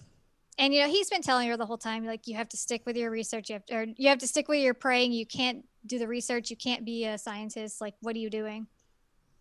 and 0.62 0.76
you 0.76 0.80
know 0.80 0.88
he's 0.88 1.10
been 1.10 1.24
telling 1.24 1.50
her 1.50 1.58
the 1.58 1.66
whole 1.66 1.78
time 1.78 2.06
like 2.06 2.28
you 2.28 2.36
have 2.36 2.48
to 2.48 2.56
stick 2.56 2.84
with 2.86 2.96
your 2.96 3.10
research 3.10 3.50
you 3.50 3.54
have 3.54 3.66
to, 3.66 3.76
or 3.76 3.86
you 3.98 4.08
have 4.08 4.20
to 4.20 4.28
stick 4.28 4.48
with 4.48 4.60
your 4.60 4.76
praying 4.76 5.12
you 5.12 5.26
can't 5.26 5.66
do 5.86 5.98
the 6.00 6.08
research 6.08 6.50
you 6.50 6.56
can't 6.56 6.86
be 6.86 7.06
a 7.06 7.18
scientist 7.18 7.82
like 7.82 7.96
what 8.02 8.16
are 8.16 8.20
you 8.20 8.30
doing? 8.30 8.68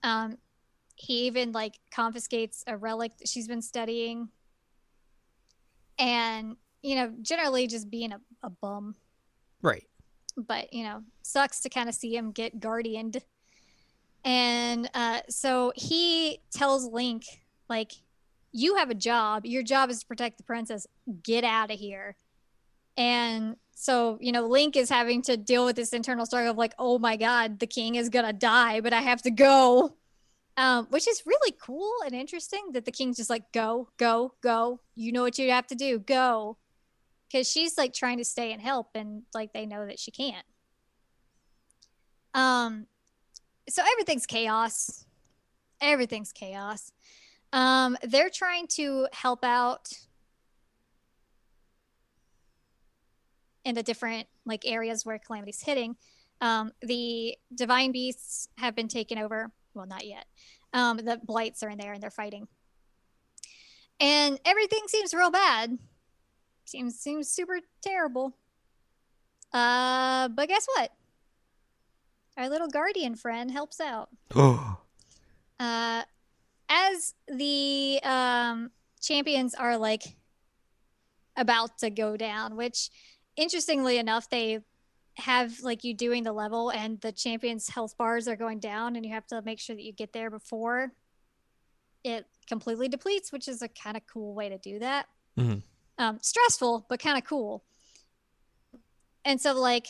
Um 0.02 0.38
he 0.96 1.26
even 1.26 1.52
like 1.52 1.78
confiscates 1.94 2.64
a 2.66 2.76
relic 2.76 3.16
that 3.18 3.28
she's 3.28 3.46
been 3.46 3.62
studying. 3.62 4.30
And 5.98 6.56
you 6.82 6.96
know 6.96 7.12
generally 7.20 7.66
just 7.66 7.90
being 7.90 8.12
a, 8.12 8.20
a 8.42 8.50
bum. 8.50 8.96
Right. 9.62 9.84
but 10.36 10.72
you 10.72 10.84
know 10.84 11.02
sucks 11.22 11.60
to 11.60 11.68
kind 11.68 11.88
of 11.88 11.94
see 11.94 12.16
him 12.16 12.32
get 12.32 12.58
guardianed. 12.58 13.22
And 14.24 14.90
uh, 14.94 15.20
so 15.28 15.72
he 15.74 16.40
tells 16.52 16.84
Link, 16.84 17.24
like, 17.68 17.92
you 18.52 18.76
have 18.76 18.90
a 18.90 18.94
job. 18.94 19.46
Your 19.46 19.62
job 19.62 19.90
is 19.90 20.00
to 20.00 20.06
protect 20.06 20.38
the 20.38 20.44
princess. 20.44 20.86
Get 21.22 21.44
out 21.44 21.70
of 21.70 21.78
here. 21.78 22.16
And 22.96 23.56
so, 23.74 24.18
you 24.20 24.32
know, 24.32 24.46
Link 24.46 24.76
is 24.76 24.90
having 24.90 25.22
to 25.22 25.36
deal 25.36 25.64
with 25.64 25.76
this 25.76 25.92
internal 25.92 26.26
struggle 26.26 26.50
of 26.50 26.58
like, 26.58 26.74
oh 26.78 26.98
my 26.98 27.16
God, 27.16 27.58
the 27.58 27.66
king 27.66 27.94
is 27.94 28.08
going 28.08 28.26
to 28.26 28.32
die, 28.32 28.80
but 28.80 28.92
I 28.92 29.00
have 29.00 29.22
to 29.22 29.30
go. 29.30 29.96
Um, 30.56 30.86
which 30.90 31.08
is 31.08 31.22
really 31.24 31.56
cool 31.62 31.94
and 32.04 32.14
interesting 32.14 32.72
that 32.72 32.84
the 32.84 32.92
king's 32.92 33.16
just 33.16 33.30
like, 33.30 33.50
go, 33.52 33.88
go, 33.96 34.34
go. 34.42 34.80
You 34.94 35.12
know 35.12 35.22
what 35.22 35.38
you 35.38 35.50
have 35.50 35.66
to 35.68 35.74
do. 35.74 35.98
Go. 35.98 36.58
Because 37.26 37.50
she's 37.50 37.78
like 37.78 37.94
trying 37.94 38.18
to 38.18 38.24
stay 38.24 38.52
and 38.52 38.60
help, 38.60 38.88
and 38.94 39.22
like 39.32 39.52
they 39.52 39.64
know 39.64 39.86
that 39.86 40.00
she 40.00 40.10
can't. 40.10 40.44
Um, 42.34 42.86
so 43.68 43.82
everything's 43.92 44.26
chaos. 44.26 45.06
Everything's 45.80 46.32
chaos. 46.32 46.92
Um, 47.52 47.96
they're 48.02 48.30
trying 48.30 48.66
to 48.68 49.08
help 49.12 49.44
out 49.44 49.88
in 53.64 53.74
the 53.74 53.82
different 53.82 54.26
like 54.46 54.66
areas 54.66 55.04
where 55.04 55.18
calamity's 55.18 55.62
hitting. 55.62 55.96
Um, 56.40 56.72
the 56.80 57.36
divine 57.54 57.92
beasts 57.92 58.48
have 58.56 58.74
been 58.74 58.88
taken 58.88 59.18
over. 59.18 59.50
Well, 59.74 59.86
not 59.86 60.06
yet. 60.06 60.24
Um, 60.72 60.98
the 60.98 61.20
blights 61.22 61.62
are 61.62 61.68
in 61.68 61.78
there 61.78 61.92
and 61.92 62.02
they're 62.02 62.10
fighting, 62.10 62.46
and 63.98 64.38
everything 64.44 64.82
seems 64.86 65.12
real 65.12 65.30
bad. 65.30 65.78
Seems 66.64 66.98
seems 66.98 67.28
super 67.28 67.60
terrible. 67.82 68.36
Uh, 69.52 70.28
but 70.28 70.48
guess 70.48 70.66
what? 70.76 70.92
Our 72.36 72.48
little 72.48 72.68
guardian 72.68 73.16
friend 73.16 73.50
helps 73.50 73.80
out. 73.80 74.08
uh, 74.34 76.02
as 76.70 77.14
the 77.28 78.00
um, 78.04 78.70
champions 79.00 79.54
are 79.54 79.76
like 79.76 80.04
about 81.36 81.78
to 81.78 81.90
go 81.90 82.16
down, 82.16 82.56
which 82.56 82.90
interestingly 83.36 83.98
enough, 83.98 84.30
they 84.30 84.60
have 85.16 85.60
like 85.60 85.84
you 85.84 85.92
doing 85.92 86.22
the 86.22 86.32
level 86.32 86.70
and 86.70 87.00
the 87.00 87.12
champions 87.12 87.68
health 87.68 87.96
bars 87.98 88.28
are 88.28 88.36
going 88.36 88.58
down 88.58 88.96
and 88.96 89.04
you 89.04 89.12
have 89.12 89.26
to 89.26 89.42
make 89.42 89.58
sure 89.58 89.76
that 89.76 89.82
you 89.82 89.92
get 89.92 90.12
there 90.12 90.30
before 90.30 90.92
it 92.04 92.26
completely 92.48 92.88
depletes, 92.88 93.32
which 93.32 93.48
is 93.48 93.62
a 93.62 93.68
kind 93.68 93.96
of 93.96 94.02
cool 94.10 94.34
way 94.34 94.48
to 94.48 94.58
do 94.58 94.78
that. 94.78 95.06
Mm-hmm. 95.38 95.58
Um, 95.98 96.18
stressful, 96.22 96.86
but 96.88 97.00
kind 97.00 97.18
of 97.18 97.24
cool. 97.24 97.62
And 99.24 99.40
so 99.40 99.52
like 99.58 99.86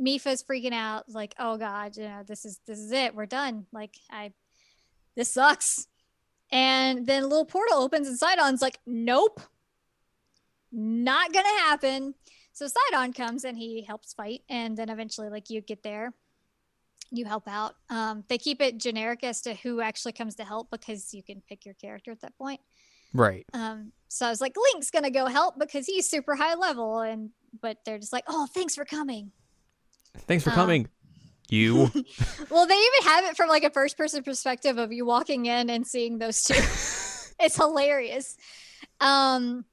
Mipha's 0.00 0.42
freaking 0.42 0.72
out, 0.72 1.04
like, 1.08 1.34
oh 1.38 1.58
god, 1.58 1.96
you 1.96 2.04
know, 2.04 2.22
this 2.26 2.44
is 2.44 2.60
this 2.66 2.78
is 2.78 2.92
it. 2.92 3.14
We're 3.14 3.26
done. 3.26 3.66
Like 3.72 3.94
I 4.10 4.32
this 5.16 5.32
sucks. 5.32 5.86
And 6.54 7.04
then 7.04 7.24
a 7.24 7.26
little 7.26 7.44
portal 7.44 7.78
opens 7.78 8.06
and 8.06 8.16
Sidon's 8.16 8.62
like, 8.62 8.78
nope, 8.86 9.40
not 10.70 11.32
gonna 11.32 11.48
happen. 11.48 12.14
So 12.52 12.66
Sidon 12.68 13.12
comes 13.12 13.42
and 13.44 13.58
he 13.58 13.82
helps 13.82 14.14
fight, 14.14 14.42
and 14.48 14.76
then 14.76 14.88
eventually, 14.88 15.28
like 15.28 15.50
you 15.50 15.60
get 15.60 15.82
there, 15.82 16.14
you 17.10 17.24
help 17.24 17.48
out. 17.48 17.74
Um, 17.90 18.22
they 18.28 18.38
keep 18.38 18.60
it 18.60 18.78
generic 18.78 19.24
as 19.24 19.40
to 19.42 19.54
who 19.54 19.80
actually 19.80 20.12
comes 20.12 20.36
to 20.36 20.44
help 20.44 20.70
because 20.70 21.12
you 21.12 21.24
can 21.24 21.42
pick 21.48 21.64
your 21.66 21.74
character 21.74 22.12
at 22.12 22.20
that 22.20 22.38
point. 22.38 22.60
Right. 23.12 23.44
Um, 23.52 23.90
so 24.08 24.26
I 24.26 24.30
was 24.30 24.40
like, 24.40 24.54
Link's 24.72 24.92
gonna 24.92 25.10
go 25.10 25.26
help 25.26 25.58
because 25.58 25.86
he's 25.86 26.08
super 26.08 26.36
high 26.36 26.54
level, 26.54 27.00
and 27.00 27.30
but 27.60 27.78
they're 27.84 27.98
just 27.98 28.12
like, 28.12 28.24
oh, 28.28 28.46
thanks 28.54 28.76
for 28.76 28.84
coming. 28.84 29.32
Thanks 30.28 30.44
for 30.44 30.50
Um, 30.50 30.56
coming. 30.56 30.88
You. 31.54 31.74
well, 32.50 32.66
they 32.66 32.74
even 32.74 33.02
have 33.04 33.24
it 33.24 33.36
from 33.36 33.48
like 33.48 33.64
a 33.64 33.70
first 33.70 33.96
person 33.96 34.22
perspective 34.22 34.78
of 34.78 34.92
you 34.92 35.04
walking 35.04 35.46
in 35.46 35.70
and 35.70 35.86
seeing 35.86 36.18
those 36.18 36.42
two. 36.42 36.54
it's 37.44 37.56
hilarious. 37.56 38.36
Um 39.00 39.64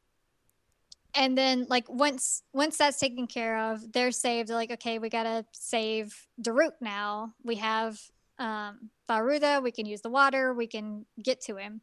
and 1.14 1.38
then 1.38 1.66
like 1.70 1.90
once 1.90 2.44
once 2.54 2.78
that's 2.78 3.00
taken 3.00 3.28
care 3.28 3.72
of, 3.72 3.92
they're 3.92 4.12
saved. 4.12 4.50
They're 4.50 4.56
like, 4.56 4.72
okay, 4.72 5.00
we 5.00 5.10
gotta 5.10 5.46
save 5.52 6.16
Daruk 6.42 6.74
now. 6.80 7.34
We 7.44 7.56
have 7.58 8.00
um 8.40 8.90
Vah 9.08 9.18
Ruta, 9.18 9.60
we 9.62 9.72
can 9.72 9.86
use 9.86 10.02
the 10.02 10.10
water, 10.10 10.54
we 10.54 10.68
can 10.68 11.06
get 11.22 11.42
to 11.42 11.58
him. 11.58 11.82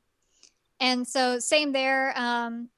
And 0.81 1.07
so 1.07 1.39
same 1.39 1.73
there. 1.73 2.13
Um 2.17 2.71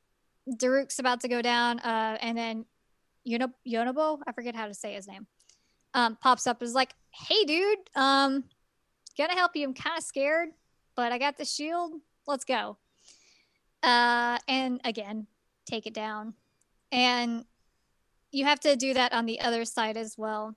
Daruk's 0.49 0.99
about 0.99 1.21
to 1.21 1.29
go 1.29 1.43
down, 1.43 1.79
uh, 1.81 2.19
and 2.21 2.37
then 2.37 2.65
Yonob- 3.27 3.55
Yonobo, 3.67 4.19
I 4.27 4.33
forget 4.33 4.55
how 4.55 4.67
to 4.67 4.75
say 4.75 4.95
his 4.95 5.07
name, 5.07 5.27
um, 5.95 6.17
pops 6.17 6.47
up 6.47 6.61
and 6.61 6.69
is 6.69 6.75
like, 6.75 6.95
hey 7.11 7.45
dude 7.45 7.79
um 7.97 8.45
gonna 9.19 9.35
help 9.35 9.55
you. 9.55 9.67
I'm 9.67 9.75
kind 9.75 9.99
of 9.99 10.05
scared 10.05 10.51
but 10.97 11.13
i 11.13 11.19
got 11.19 11.37
the 11.37 11.45
shield. 11.45 11.93
Let's 12.27 12.45
go. 12.45 12.77
Uh 13.83 14.39
and 14.49 14.81
again 14.85 15.27
take 15.67 15.87
it 15.87 15.95
down. 15.95 16.35
And 16.93 17.45
you 18.33 18.45
have 18.45 18.61
to 18.61 18.77
do 18.77 18.95
that 18.95 19.13
on 19.13 19.27
the 19.27 19.41
other 19.41 19.65
side 19.65 19.97
as 19.97 20.17
well. 20.17 20.57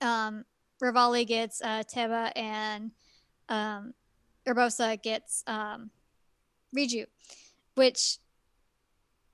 Um 0.00 0.44
Revali 0.82 1.26
gets 1.26 1.62
uh 1.62 1.82
teba 1.82 2.32
and 2.36 2.92
um 3.48 3.94
urbosa 4.46 5.00
gets 5.02 5.42
um 5.46 5.90
riju 6.76 7.06
which 7.74 8.18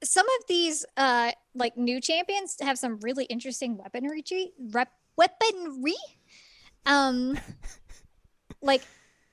some 0.05 0.27
of 0.27 0.47
these 0.49 0.85
uh 0.97 1.33
like 1.55 1.77
new 1.77 2.01
champions 2.01 2.57
have 2.61 2.79
some 2.79 2.99
really 3.01 3.25
interesting 3.25 3.77
weaponry 3.77 4.23
rep- 4.71 4.93
weaponry? 5.17 5.95
Um 6.87 7.39
like 8.63 8.83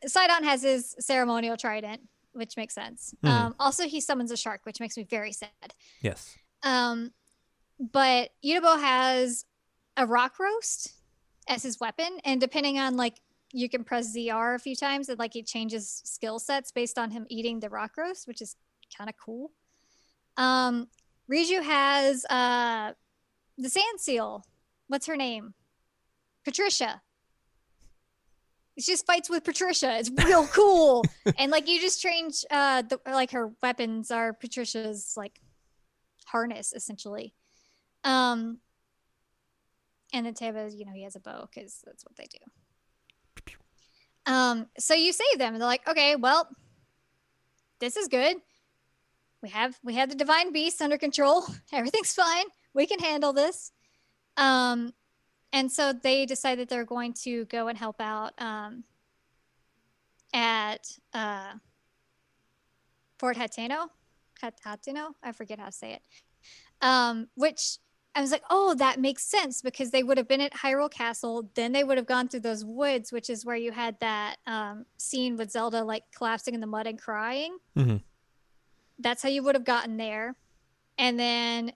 sidon 0.07 0.43
has 0.43 0.63
his 0.63 0.95
ceremonial 0.99 1.57
trident 1.57 2.01
which 2.33 2.55
makes 2.57 2.73
sense. 2.75 3.13
Mhm. 3.23 3.29
um 3.29 3.55
also 3.59 3.83
he 3.87 3.99
summons 4.01 4.31
a 4.31 4.37
shark 4.37 4.61
which 4.65 4.79
makes 4.79 4.97
me 4.97 5.03
very 5.03 5.31
sad. 5.33 5.73
Yes. 6.01 6.35
um 6.63 7.11
but 7.79 8.31
Yudobo 8.45 8.79
has 8.79 9.45
a 9.97 10.05
rock 10.05 10.39
roast 10.39 10.93
as 11.47 11.63
his 11.63 11.79
weapon 11.79 12.19
and 12.25 12.39
depending 12.39 12.77
on 12.79 12.95
like 12.97 13.15
you 13.51 13.67
can 13.67 13.83
press 13.83 14.15
zr 14.15 14.53
a 14.55 14.59
few 14.59 14.75
times 14.75 15.09
and 15.09 15.17
like 15.17 15.35
it 15.35 15.47
changes 15.47 16.01
skill 16.05 16.37
sets 16.39 16.71
based 16.71 16.99
on 16.99 17.09
him 17.09 17.25
eating 17.29 17.59
the 17.59 17.69
rock 17.69 17.91
roast 17.97 18.27
which 18.27 18.41
is 18.41 18.55
kind 18.95 19.09
of 19.09 19.15
cool. 19.17 19.51
Um 20.37 20.87
riju 21.31 21.63
has 21.63 22.25
uh 22.25 22.93
the 23.57 23.69
sand 23.69 23.99
seal. 23.99 24.45
What's 24.87 25.07
her 25.07 25.17
name 25.17 25.53
patricia 26.49 27.01
she 28.77 28.91
just 28.93 29.05
fights 29.05 29.29
with 29.29 29.43
patricia 29.43 29.97
it's 29.99 30.11
real 30.25 30.47
cool 30.47 31.03
and 31.37 31.51
like 31.51 31.67
you 31.67 31.79
just 31.81 32.01
change 32.01 32.45
uh 32.49 32.81
the, 32.83 32.99
like 33.05 33.31
her 33.31 33.51
weapons 33.61 34.11
are 34.11 34.33
patricia's 34.33 35.13
like 35.17 35.39
harness 36.25 36.73
essentially 36.73 37.33
um 38.03 38.59
and 40.13 40.25
then 40.25 40.33
Teba, 40.33 40.75
you 40.75 40.85
know, 40.85 40.91
he 40.93 41.03
has 41.03 41.15
a 41.15 41.19
bow 41.19 41.47
because 41.53 41.81
that's 41.85 42.03
what 42.03 42.15
they 42.15 42.25
do. 42.25 42.39
Um, 44.25 44.67
so 44.77 44.93
you 44.93 45.13
save 45.13 45.37
them, 45.37 45.53
and 45.53 45.61
they're 45.61 45.67
like, 45.67 45.87
okay, 45.87 46.15
well, 46.15 46.47
this 47.79 47.95
is 47.95 48.07
good. 48.07 48.37
We 49.41 49.49
have 49.49 49.77
we 49.83 49.95
have 49.95 50.09
the 50.09 50.15
divine 50.15 50.51
beast 50.51 50.81
under 50.81 50.97
control. 50.97 51.45
Everything's 51.73 52.13
fine. 52.13 52.45
We 52.73 52.85
can 52.85 52.99
handle 52.99 53.33
this. 53.33 53.71
Um, 54.37 54.93
and 55.53 55.71
so 55.71 55.93
they 55.93 56.25
decide 56.25 56.59
that 56.59 56.69
they're 56.69 56.85
going 56.85 57.13
to 57.23 57.45
go 57.45 57.67
and 57.67 57.77
help 57.77 57.99
out 57.99 58.33
um, 58.41 58.83
at 60.33 60.97
uh, 61.13 61.53
Fort 63.17 63.37
Hateno. 63.37 63.87
Hat- 64.41 64.59
Hateno? 64.65 65.13
I 65.23 65.31
forget 65.31 65.59
how 65.59 65.65
to 65.67 65.71
say 65.71 65.93
it. 65.93 66.01
Um, 66.81 67.27
which 67.35 67.77
I 68.15 68.21
was 68.21 68.31
like, 68.31 68.43
oh, 68.49 68.73
that 68.75 68.99
makes 68.99 69.23
sense 69.25 69.61
because 69.61 69.91
they 69.91 70.01
would 70.03 70.17
have 70.17 70.27
been 70.27 70.41
at 70.41 70.53
Hyrule 70.53 70.89
Castle. 70.91 71.49
Then 71.55 71.71
they 71.73 71.83
would 71.83 71.97
have 71.97 72.07
gone 72.07 72.27
through 72.27 72.39
those 72.41 72.63
woods, 72.65 73.11
which 73.11 73.29
is 73.29 73.45
where 73.45 73.55
you 73.55 73.71
had 73.71 73.99
that 73.99 74.37
um, 74.47 74.85
scene 74.97 75.35
with 75.37 75.51
Zelda 75.51 75.83
like 75.83 76.03
collapsing 76.15 76.53
in 76.53 76.59
the 76.61 76.67
mud 76.67 76.87
and 76.87 76.99
crying. 77.01 77.57
Mhm. 77.75 78.01
That's 78.97 79.21
how 79.23 79.29
you 79.29 79.43
would 79.43 79.55
have 79.55 79.63
gotten 79.65 79.97
there. 79.97 80.35
And 80.97 81.19
then 81.19 81.71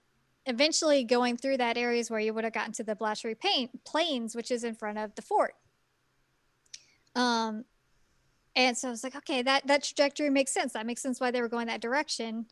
eventually 0.46 1.04
going 1.04 1.36
through 1.36 1.56
that 1.58 1.76
areas 1.76 2.10
where 2.10 2.20
you 2.20 2.34
would 2.34 2.44
have 2.44 2.52
gotten 2.52 2.72
to 2.74 2.84
the 2.84 2.94
Blatchery 2.94 3.38
Pain- 3.38 3.70
Plains, 3.84 4.34
which 4.34 4.50
is 4.50 4.64
in 4.64 4.74
front 4.74 4.98
of 4.98 5.14
the 5.14 5.22
fort. 5.22 5.54
Um, 7.14 7.64
and 8.56 8.76
so 8.76 8.88
I 8.88 8.90
was 8.90 9.02
like, 9.02 9.16
okay, 9.16 9.42
that, 9.42 9.66
that 9.66 9.82
trajectory 9.82 10.30
makes 10.30 10.52
sense. 10.52 10.74
That 10.74 10.86
makes 10.86 11.02
sense 11.02 11.20
why 11.20 11.30
they 11.30 11.40
were 11.40 11.48
going 11.48 11.66
that 11.68 11.80
direction 11.80 12.46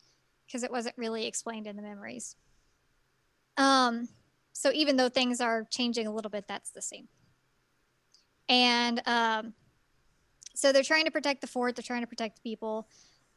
because 0.46 0.62
it 0.62 0.70
wasn't 0.70 0.96
really 0.98 1.26
explained 1.26 1.66
in 1.66 1.76
the 1.76 1.82
memories. 1.82 2.36
Um, 3.56 4.08
so 4.52 4.70
even 4.72 4.96
though 4.96 5.08
things 5.08 5.40
are 5.40 5.66
changing 5.70 6.06
a 6.06 6.12
little 6.12 6.30
bit, 6.30 6.46
that's 6.48 6.70
the 6.70 6.82
same. 6.82 7.08
And 8.48 9.00
um, 9.06 9.54
so 10.54 10.72
they're 10.72 10.82
trying 10.82 11.04
to 11.04 11.10
protect 11.10 11.40
the 11.40 11.46
fort. 11.46 11.76
They're 11.76 11.82
trying 11.82 12.02
to 12.02 12.06
protect 12.06 12.36
the 12.36 12.42
people. 12.42 12.88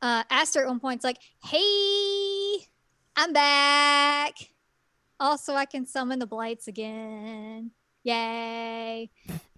Uh, 0.01 0.23
Astor 0.29 0.61
at 0.61 0.67
one 0.67 0.79
point's 0.79 1.03
like, 1.03 1.17
"Hey, 1.43 2.67
I'm 3.15 3.33
back. 3.33 4.33
Also, 5.19 5.53
I 5.53 5.65
can 5.65 5.85
summon 5.85 6.19
the 6.19 6.27
blights 6.27 6.67
again." 6.67 7.71
Yay. 8.05 9.09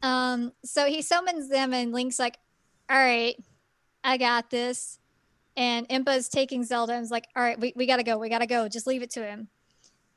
Um, 0.02 0.54
so 0.64 0.86
he 0.86 1.02
summons 1.02 1.50
them, 1.50 1.74
and 1.74 1.92
Link's 1.92 2.18
like, 2.18 2.38
All 2.90 2.98
right, 2.98 3.36
I 4.04 4.18
got 4.18 4.50
this. 4.50 5.00
And 5.58 5.86
Impa's 5.90 6.30
taking 6.30 6.64
Zelda 6.64 6.94
and 6.94 7.04
is 7.04 7.12
like, 7.12 7.28
All 7.36 7.44
right, 7.44 7.60
we, 7.60 7.74
we 7.76 7.86
gotta 7.86 8.04
go. 8.04 8.18
We 8.18 8.30
gotta 8.30 8.48
go. 8.48 8.70
Just 8.70 8.88
leave 8.88 9.04
it 9.04 9.12
to 9.12 9.24
him. 9.24 9.50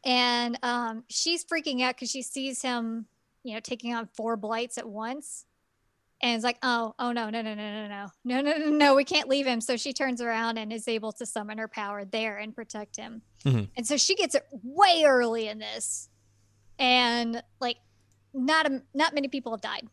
And 0.05 0.59
um, 0.63 1.05
she's 1.09 1.45
freaking 1.45 1.83
out 1.83 1.97
because 1.97 2.11
she 2.11 2.23
sees 2.23 2.63
him, 2.63 3.07
you 3.43 3.55
know, 3.55 3.61
taking 3.61 3.95
on 3.95 4.09
four 4.15 4.37
blights 4.37 4.79
at 4.79 4.89
once. 4.89 5.45
And 6.23 6.35
it's 6.35 6.45
like, 6.45 6.59
oh, 6.63 6.95
oh 6.99 7.13
no, 7.13 7.31
no, 7.31 7.41
no, 7.41 7.55
no, 7.55 7.89
no, 7.89 7.89
no, 7.89 8.07
no, 8.25 8.41
no, 8.43 8.59
no, 8.59 8.71
no, 8.71 8.95
we 8.95 9.05
can't 9.05 9.29
leave 9.29 9.47
him. 9.47 9.61
So 9.61 9.77
she 9.79 9.93
turns 9.95 10.21
around 10.21 10.59
and 10.59 10.71
is 10.73 10.87
able 10.87 11.13
to 11.13 11.25
summon 11.25 11.57
her 11.59 11.69
power 11.69 12.05
there 12.05 12.37
and 12.37 12.55
protect 12.55 12.97
him. 12.97 13.23
Mhm. 13.45 13.69
And 13.77 13.87
so 13.87 13.97
she 13.97 14.15
gets 14.15 14.35
it 14.35 14.47
way 14.63 15.05
early 15.07 15.49
in 15.49 15.59
this, 15.59 16.11
and 16.79 17.43
like, 17.59 17.79
not 18.35 18.67
a, 18.67 18.83
not 18.95 19.15
many 19.15 19.29
people 19.29 19.53
have 19.53 19.63
died. 19.63 19.89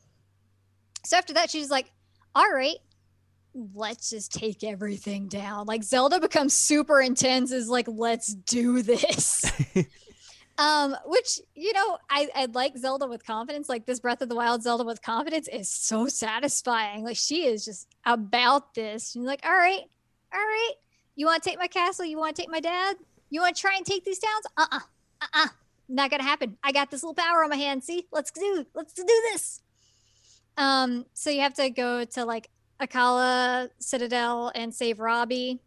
So 1.05 1.15
after 1.17 1.33
that, 1.33 1.49
she's 1.49 1.69
like, 1.71 1.91
all 2.35 2.51
right, 2.51 2.77
let's 3.73 4.09
just 4.09 4.33
take 4.33 4.63
everything 4.63 5.27
down. 5.29 5.65
Like 5.65 5.83
Zelda 5.83 6.19
becomes 6.19 6.53
super 6.53 7.01
intense. 7.01 7.51
Is 7.51 7.69
like, 7.69 7.87
let's 7.87 8.33
do 8.33 8.81
this. 8.81 9.45
Um, 10.57 10.95
which 11.05 11.39
you 11.53 11.71
know, 11.73 11.97
I 12.09 12.29
I 12.33 12.45
like 12.45 12.77
Zelda 12.77 13.07
with 13.07 13.25
confidence. 13.25 13.69
Like 13.69 13.85
this 13.85 13.99
Breath 13.99 14.21
of 14.21 14.29
the 14.29 14.35
Wild 14.35 14.63
Zelda 14.63 14.83
with 14.83 15.01
confidence 15.01 15.47
is 15.47 15.69
so 15.69 16.07
satisfying. 16.07 17.03
Like 17.03 17.17
she 17.17 17.45
is 17.45 17.65
just 17.65 17.87
about 18.05 18.73
this. 18.73 19.11
She's 19.11 19.21
like, 19.21 19.45
all 19.45 19.51
right, 19.51 19.83
all 20.33 20.39
right. 20.39 20.73
You 21.15 21.25
want 21.25 21.43
to 21.43 21.49
take 21.49 21.59
my 21.59 21.67
castle? 21.67 22.05
You 22.05 22.17
want 22.17 22.35
to 22.35 22.41
take 22.41 22.49
my 22.49 22.59
dad? 22.59 22.97
You 23.29 23.41
want 23.41 23.55
to 23.55 23.61
try 23.61 23.75
and 23.75 23.85
take 23.85 24.03
these 24.03 24.19
towns? 24.19 24.45
Uh 24.55 24.65
uh-uh, 24.71 25.27
uh 25.33 25.47
Not 25.89 26.09
gonna 26.09 26.23
happen. 26.23 26.57
I 26.63 26.71
got 26.71 26.89
this 26.89 27.03
little 27.03 27.13
power 27.13 27.43
on 27.43 27.49
my 27.49 27.55
hand. 27.55 27.83
See, 27.83 28.07
let's 28.11 28.31
do 28.31 28.65
let's 28.73 28.93
do 28.93 29.03
this. 29.05 29.61
Um, 30.57 31.05
so 31.13 31.29
you 31.29 31.41
have 31.41 31.53
to 31.55 31.69
go 31.69 32.03
to 32.03 32.25
like 32.25 32.49
Akkala 32.81 33.69
Citadel 33.79 34.51
and 34.55 34.73
save 34.73 34.99
Robbie. 34.99 35.59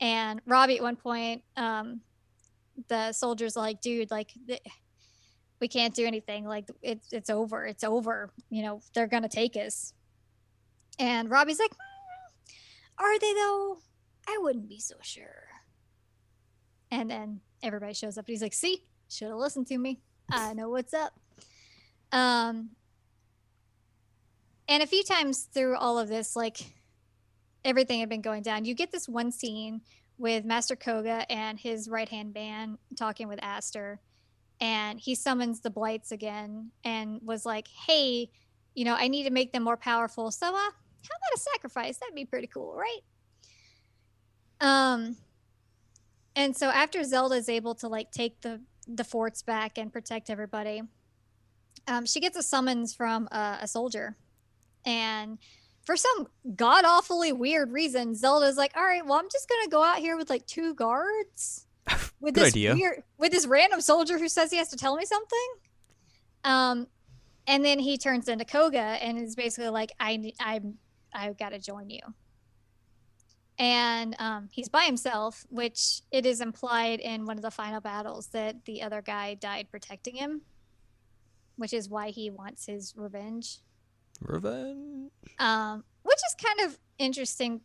And 0.00 0.40
Robbie 0.46 0.76
at 0.76 0.82
one 0.82 0.96
point, 0.96 1.42
um, 1.56 2.00
the 2.88 3.12
soldiers 3.12 3.56
like, 3.56 3.80
dude, 3.80 4.10
like 4.10 4.32
we 5.60 5.68
can't 5.68 5.94
do 5.94 6.06
anything. 6.06 6.46
Like 6.46 6.68
it's 6.82 7.12
it's 7.12 7.30
over. 7.30 7.66
It's 7.66 7.84
over. 7.84 8.30
You 8.50 8.62
know, 8.62 8.80
they're 8.94 9.06
gonna 9.06 9.28
take 9.28 9.56
us. 9.56 9.92
And 10.98 11.30
Robbie's 11.30 11.58
like, 11.58 11.72
"Hmm, 11.72 13.04
are 13.04 13.18
they 13.18 13.32
though? 13.34 13.78
I 14.28 14.38
wouldn't 14.40 14.68
be 14.68 14.78
so 14.78 14.96
sure. 15.00 15.46
And 16.90 17.10
then 17.10 17.40
everybody 17.62 17.94
shows 17.94 18.18
up 18.18 18.26
and 18.26 18.32
he's 18.32 18.42
like, 18.42 18.54
see, 18.54 18.84
should 19.08 19.28
have 19.28 19.36
listened 19.36 19.66
to 19.68 19.78
me. 19.78 20.00
I 20.30 20.52
know 20.54 20.68
what's 20.68 20.92
up. 20.92 21.12
Um 22.12 22.70
and 24.68 24.82
a 24.82 24.86
few 24.86 25.02
times 25.02 25.48
through 25.52 25.76
all 25.76 25.98
of 25.98 26.08
this, 26.08 26.36
like 26.36 26.58
everything 27.64 28.00
had 28.00 28.10
been 28.10 28.20
going 28.20 28.42
down, 28.42 28.66
you 28.66 28.74
get 28.74 28.92
this 28.92 29.08
one 29.08 29.32
scene 29.32 29.80
with 30.18 30.44
Master 30.44 30.76
Kohga 30.76 31.24
and 31.30 31.58
his 31.58 31.88
right 31.88 32.08
hand 32.08 32.34
man 32.34 32.78
talking 32.96 33.28
with 33.28 33.38
Astor. 33.42 34.00
And 34.60 34.98
he 34.98 35.14
summons 35.14 35.60
the 35.60 35.70
Blights 35.70 36.10
again 36.10 36.72
and 36.84 37.20
was 37.24 37.46
like, 37.46 37.68
hey, 37.86 38.28
you 38.74 38.84
know, 38.84 38.94
I 38.94 39.08
need 39.08 39.24
to 39.24 39.30
make 39.30 39.52
them 39.52 39.62
more 39.62 39.76
powerful. 39.76 40.30
So, 40.30 40.48
uh, 40.48 40.50
how 40.50 40.56
about 40.56 41.36
a 41.36 41.38
sacrifice? 41.38 41.98
That'd 41.98 42.14
be 42.14 42.24
pretty 42.24 42.48
cool, 42.48 42.74
right? 42.74 43.00
Um, 44.60 45.16
and 46.34 46.56
so 46.56 46.68
after 46.68 47.02
Zelda 47.04 47.36
is 47.36 47.48
able 47.48 47.74
to 47.76 47.88
like 47.88 48.10
take 48.10 48.40
the 48.40 48.60
the 48.86 49.04
forts 49.04 49.42
back 49.42 49.76
and 49.76 49.92
protect 49.92 50.30
everybody, 50.30 50.82
um, 51.86 52.06
she 52.06 52.20
gets 52.20 52.36
a 52.36 52.42
summons 52.42 52.94
from 52.94 53.28
uh, 53.30 53.58
a 53.60 53.68
soldier, 53.68 54.16
and 54.84 55.38
for 55.88 55.96
some 55.96 56.28
god 56.54 56.84
awfully 56.84 57.32
weird 57.32 57.72
reason, 57.72 58.14
Zelda's 58.14 58.58
like, 58.58 58.76
all 58.76 58.82
right, 58.82 59.06
well, 59.06 59.14
I'm 59.18 59.28
just 59.32 59.48
gonna 59.48 59.70
go 59.70 59.82
out 59.82 59.96
here 59.96 60.18
with 60.18 60.28
like 60.28 60.46
two 60.46 60.74
guards. 60.74 61.66
With 62.20 62.34
Good 62.34 62.44
this 62.44 62.52
idea. 62.52 62.74
weird 62.74 63.02
with 63.16 63.32
this 63.32 63.46
random 63.46 63.80
soldier 63.80 64.18
who 64.18 64.28
says 64.28 64.50
he 64.50 64.58
has 64.58 64.68
to 64.68 64.76
tell 64.76 64.96
me 64.96 65.06
something. 65.06 65.48
Um 66.44 66.88
and 67.46 67.64
then 67.64 67.78
he 67.78 67.96
turns 67.96 68.28
into 68.28 68.44
Kohga 68.44 68.98
and 69.00 69.16
is 69.18 69.34
basically 69.34 69.70
like, 69.70 69.92
I 69.98 70.32
I'm 70.38 70.74
I've 71.14 71.38
gotta 71.38 71.58
join 71.58 71.88
you. 71.88 72.00
And 73.58 74.14
um, 74.18 74.48
he's 74.52 74.68
by 74.68 74.82
himself, 74.82 75.46
which 75.48 76.02
it 76.12 76.26
is 76.26 76.42
implied 76.42 77.00
in 77.00 77.24
one 77.24 77.38
of 77.38 77.42
the 77.42 77.50
final 77.50 77.80
battles 77.80 78.26
that 78.28 78.66
the 78.66 78.82
other 78.82 79.00
guy 79.00 79.34
died 79.34 79.68
protecting 79.70 80.16
him, 80.16 80.42
which 81.56 81.72
is 81.72 81.88
why 81.88 82.10
he 82.10 82.28
wants 82.28 82.66
his 82.66 82.92
revenge 82.94 83.60
Revenge. 84.20 85.10
um, 85.38 85.84
which 86.02 86.16
is 86.16 86.44
kind 86.44 86.68
of 86.68 86.78
interesting 86.98 87.60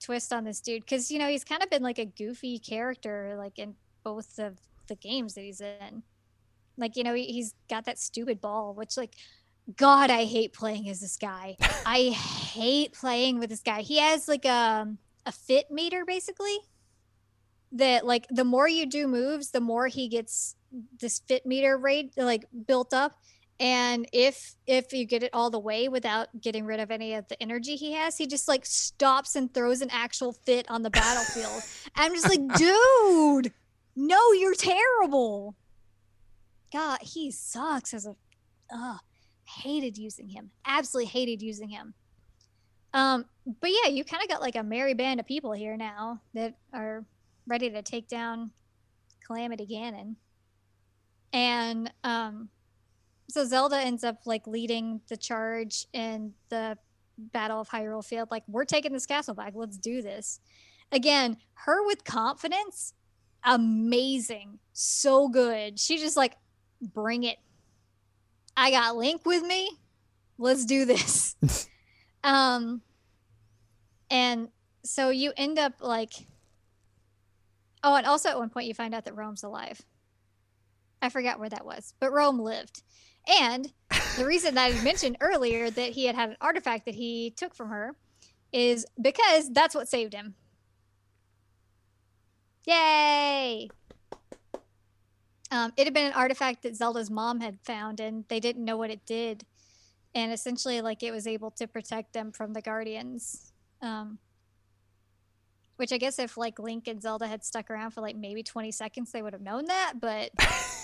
twist 0.00 0.32
on 0.32 0.44
this 0.44 0.60
dude 0.60 0.82
because 0.82 1.10
you 1.10 1.18
know 1.18 1.28
he's 1.28 1.44
kind 1.44 1.62
of 1.62 1.70
been 1.70 1.82
like 1.82 1.98
a 1.98 2.06
goofy 2.06 2.58
character 2.58 3.34
like 3.36 3.58
in 3.58 3.74
both 4.02 4.38
of 4.38 4.58
the 4.88 4.96
games 4.96 5.34
that 5.34 5.42
he's 5.42 5.60
in. 5.60 6.02
Like 6.76 6.96
you 6.96 7.04
know 7.04 7.14
he, 7.14 7.24
he's 7.26 7.54
got 7.68 7.84
that 7.84 7.98
stupid 7.98 8.40
ball 8.40 8.74
which 8.74 8.96
like 8.96 9.14
god 9.76 10.10
i 10.10 10.24
hate 10.24 10.52
playing 10.52 10.88
as 10.88 11.00
this 11.00 11.16
guy. 11.16 11.56
I 11.86 12.10
hate 12.10 12.92
playing 12.92 13.38
with 13.38 13.50
this 13.50 13.60
guy. 13.60 13.82
He 13.82 13.98
has 13.98 14.28
like 14.28 14.44
a, 14.44 14.88
a 15.26 15.32
fit 15.32 15.70
meter 15.70 16.04
basically 16.06 16.56
that 17.72 18.04
like 18.04 18.26
the 18.30 18.44
more 18.44 18.68
you 18.68 18.86
do 18.86 19.06
moves 19.06 19.50
the 19.50 19.60
more 19.60 19.86
he 19.86 20.08
gets 20.08 20.56
this 20.98 21.20
fit 21.28 21.46
meter 21.46 21.76
rate 21.76 22.12
like 22.16 22.44
built 22.66 22.92
up 22.92 23.12
and 23.60 24.08
if 24.10 24.54
if 24.66 24.94
you 24.94 25.04
get 25.04 25.22
it 25.22 25.30
all 25.34 25.50
the 25.50 25.58
way 25.58 25.86
without 25.86 26.28
getting 26.40 26.64
rid 26.64 26.80
of 26.80 26.90
any 26.90 27.12
of 27.12 27.28
the 27.28 27.40
energy 27.42 27.76
he 27.76 27.92
has 27.92 28.16
he 28.16 28.26
just 28.26 28.48
like 28.48 28.64
stops 28.64 29.36
and 29.36 29.52
throws 29.52 29.82
an 29.82 29.90
actual 29.92 30.32
fit 30.32 30.68
on 30.70 30.82
the 30.82 30.90
battlefield. 30.90 31.62
I'm 31.94 32.14
just 32.14 32.28
like 32.28 32.40
dude 32.56 33.52
no 33.94 34.32
you're 34.32 34.54
terrible. 34.54 35.54
God 36.72 37.00
he 37.02 37.30
sucks 37.30 37.92
as 37.92 38.06
a 38.06 38.16
uh 38.74 38.96
hated 39.44 39.98
using 39.98 40.28
him. 40.28 40.50
Absolutely 40.64 41.10
hated 41.10 41.42
using 41.42 41.68
him. 41.68 41.92
Um 42.94 43.26
but 43.60 43.70
yeah 43.70 43.90
you 43.90 44.04
kind 44.04 44.22
of 44.22 44.30
got 44.30 44.40
like 44.40 44.56
a 44.56 44.62
merry 44.62 44.94
band 44.94 45.20
of 45.20 45.26
people 45.26 45.52
here 45.52 45.76
now 45.76 46.22
that 46.32 46.54
are 46.72 47.04
ready 47.46 47.68
to 47.68 47.82
take 47.82 48.08
down 48.08 48.52
calamity 49.26 49.66
ganon. 49.66 50.16
And 51.34 51.92
um 52.04 52.48
so 53.30 53.44
Zelda 53.44 53.78
ends 53.78 54.04
up 54.04 54.18
like 54.26 54.46
leading 54.46 55.00
the 55.08 55.16
charge 55.16 55.86
in 55.92 56.32
the 56.48 56.76
Battle 57.16 57.60
of 57.60 57.68
Hyrule 57.68 58.04
Field. 58.04 58.30
Like, 58.30 58.44
we're 58.48 58.64
taking 58.64 58.92
this 58.92 59.06
castle 59.06 59.34
back. 59.34 59.52
Let's 59.54 59.78
do 59.78 60.02
this. 60.02 60.40
Again, 60.92 61.36
her 61.54 61.86
with 61.86 62.04
confidence, 62.04 62.94
amazing. 63.44 64.58
So 64.72 65.28
good. 65.28 65.78
She 65.78 65.98
just 65.98 66.16
like, 66.16 66.36
bring 66.80 67.24
it. 67.24 67.38
I 68.56 68.70
got 68.70 68.96
Link 68.96 69.24
with 69.24 69.42
me. 69.42 69.70
Let's 70.38 70.64
do 70.64 70.84
this. 70.84 71.36
um, 72.24 72.82
and 74.10 74.48
so 74.84 75.10
you 75.10 75.32
end 75.36 75.58
up 75.58 75.74
like, 75.80 76.14
oh, 77.84 77.94
and 77.94 78.06
also 78.06 78.30
at 78.30 78.38
one 78.38 78.50
point 78.50 78.66
you 78.66 78.74
find 78.74 78.94
out 78.94 79.04
that 79.04 79.14
Rhoam's 79.14 79.44
alive. 79.44 79.80
I 81.02 81.08
forgot 81.08 81.38
where 81.38 81.48
that 81.48 81.64
was, 81.64 81.94
but 82.00 82.10
Rhoam 82.10 82.40
lived. 82.40 82.82
And 83.28 83.72
the 84.16 84.24
reason 84.26 84.58
I 84.58 84.72
mentioned 84.82 85.16
earlier 85.20 85.70
that 85.70 85.90
he 85.92 86.06
had 86.06 86.14
had 86.14 86.30
an 86.30 86.36
artifact 86.40 86.86
that 86.86 86.94
he 86.94 87.32
took 87.36 87.54
from 87.54 87.68
her 87.68 87.94
is 88.52 88.86
because 89.00 89.50
that's 89.50 89.74
what 89.74 89.88
saved 89.88 90.14
him. 90.14 90.34
Yay! 92.66 93.68
Um, 95.50 95.72
it 95.76 95.84
had 95.84 95.94
been 95.94 96.06
an 96.06 96.12
artifact 96.12 96.62
that 96.62 96.76
Zelda's 96.76 97.10
mom 97.10 97.40
had 97.40 97.58
found, 97.64 97.98
and 97.98 98.24
they 98.28 98.38
didn't 98.38 98.64
know 98.64 98.76
what 98.76 98.90
it 98.90 99.04
did. 99.04 99.44
And 100.14 100.32
essentially, 100.32 100.80
like 100.80 101.02
it 101.02 101.12
was 101.12 101.26
able 101.26 101.50
to 101.52 101.66
protect 101.66 102.12
them 102.12 102.32
from 102.32 102.52
the 102.52 102.60
Guardians. 102.60 103.52
Um, 103.82 104.18
which 105.76 105.92
I 105.92 105.98
guess 105.98 106.18
if 106.18 106.36
like 106.36 106.58
Link 106.58 106.86
and 106.88 107.00
Zelda 107.00 107.26
had 107.26 107.42
stuck 107.42 107.70
around 107.70 107.92
for 107.92 108.02
like 108.02 108.14
maybe 108.14 108.42
20 108.42 108.70
seconds, 108.70 109.12
they 109.12 109.22
would 109.22 109.32
have 109.32 109.40
known 109.40 109.64
that. 109.64 109.94
But 109.98 110.30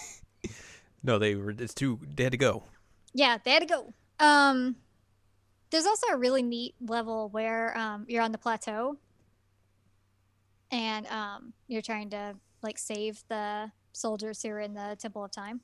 No, 1.02 1.18
they 1.18 1.34
were. 1.34 1.50
It's 1.50 1.74
too. 1.74 2.00
They 2.14 2.24
had 2.24 2.32
to 2.32 2.38
go. 2.38 2.64
yeah, 3.14 3.38
they 3.44 3.52
had 3.52 3.60
to 3.60 3.66
go. 3.66 3.92
Um, 4.18 4.76
there's 5.70 5.86
also 5.86 6.06
a 6.12 6.16
really 6.16 6.42
neat 6.42 6.74
level 6.80 7.28
where 7.30 7.76
um, 7.76 8.04
you're 8.08 8.22
on 8.22 8.32
the 8.32 8.38
plateau 8.38 8.96
and 10.70 11.06
um, 11.08 11.52
you're 11.68 11.82
trying 11.82 12.10
to 12.10 12.34
like 12.62 12.78
save 12.78 13.22
the 13.28 13.70
soldiers 13.92 14.42
who 14.42 14.50
are 14.50 14.60
in 14.60 14.74
the 14.74 14.96
Temple 14.98 15.24
of 15.24 15.30
Time, 15.30 15.60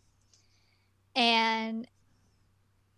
and 1.16 1.87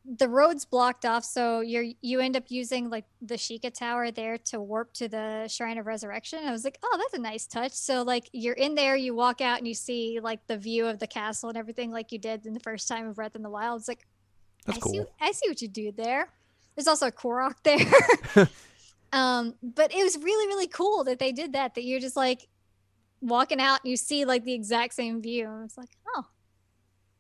the 0.05 0.29
road's 0.29 0.65
blocked 0.65 1.05
off. 1.07 1.25
So 1.25 1.61
you're 1.61 1.87
you 2.03 2.21
end 2.21 2.37
up 2.37 2.45
using 2.49 2.91
like 2.91 3.07
the 3.23 3.37
Sheikah 3.37 3.73
Tower 3.73 4.11
there 4.11 4.37
to 4.39 4.61
warp 4.61 4.93
to 4.95 5.09
the 5.09 5.49
Shrine 5.49 5.79
of 5.79 5.87
Resurrection. 5.87 6.41
I 6.45 6.53
was 6.53 6.65
like, 6.65 6.79
oh, 6.83 6.99
that's 6.99 7.15
a 7.15 7.19
nice 7.19 7.47
touch. 7.47 7.73
So 7.73 8.03
like 8.03 8.29
you're 8.33 8.55
in 8.55 8.75
there, 8.75 8.97
you 8.97 9.15
walk 9.15 9.41
out 9.41 9.59
and 9.59 9.67
you 9.67 9.75
see 9.75 10.21
like 10.23 10.47
the 10.47 10.59
view 10.59 10.87
of 10.87 10.99
the 10.99 11.07
castle 11.07 11.49
and 11.49 11.57
everything 11.57 11.91
like 11.91 12.13
you 12.13 12.19
did 12.19 12.45
in 12.45 12.53
the 12.53 12.61
first 12.61 12.87
time 12.87 13.09
of 13.09 13.17
Breath 13.17 13.35
in 13.35 13.43
the 13.43 13.51
Wild. 13.51 13.81
It's 13.81 13.89
like, 13.89 14.07
That's 14.67 14.79
I 14.79 14.81
cool. 14.81 14.93
See, 14.93 15.05
I 15.21 15.33
see 15.33 15.49
what 15.49 15.63
you 15.63 15.69
do 15.69 15.91
there. 15.93 16.29
There's 16.77 16.89
also 16.89 17.07
a 17.07 17.13
Korok 17.13 17.55
there. 17.63 18.49
um, 19.13 19.55
but 19.63 19.95
it 19.95 20.03
was 20.03 20.19
really, 20.19 20.47
really 20.49 20.69
cool 20.69 21.05
that 21.05 21.19
they 21.19 21.33
did 21.33 21.55
that. 21.55 21.75
That 21.77 21.85
you're 21.85 22.01
just 22.01 22.17
like 22.17 22.47
walking 23.23 23.61
out 23.61 23.81
and 23.83 23.91
you 23.91 23.97
see 23.97 24.27
like 24.27 24.45
the 24.45 24.53
exact 24.53 24.93
same 24.93 25.23
view. 25.23 25.49
And 25.49 25.65
it's 25.65 25.79
like, 25.79 25.97
oh, 26.15 26.25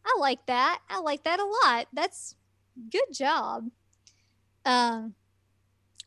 I 0.05 0.17
like 0.21 0.45
that. 0.47 0.81
I 0.91 1.01
like 1.01 1.25
that 1.25 1.41
a 1.41 1.45
lot. 1.65 1.87
That's 1.95 2.35
good 2.91 3.13
job. 3.13 3.71
Um, 4.65 5.15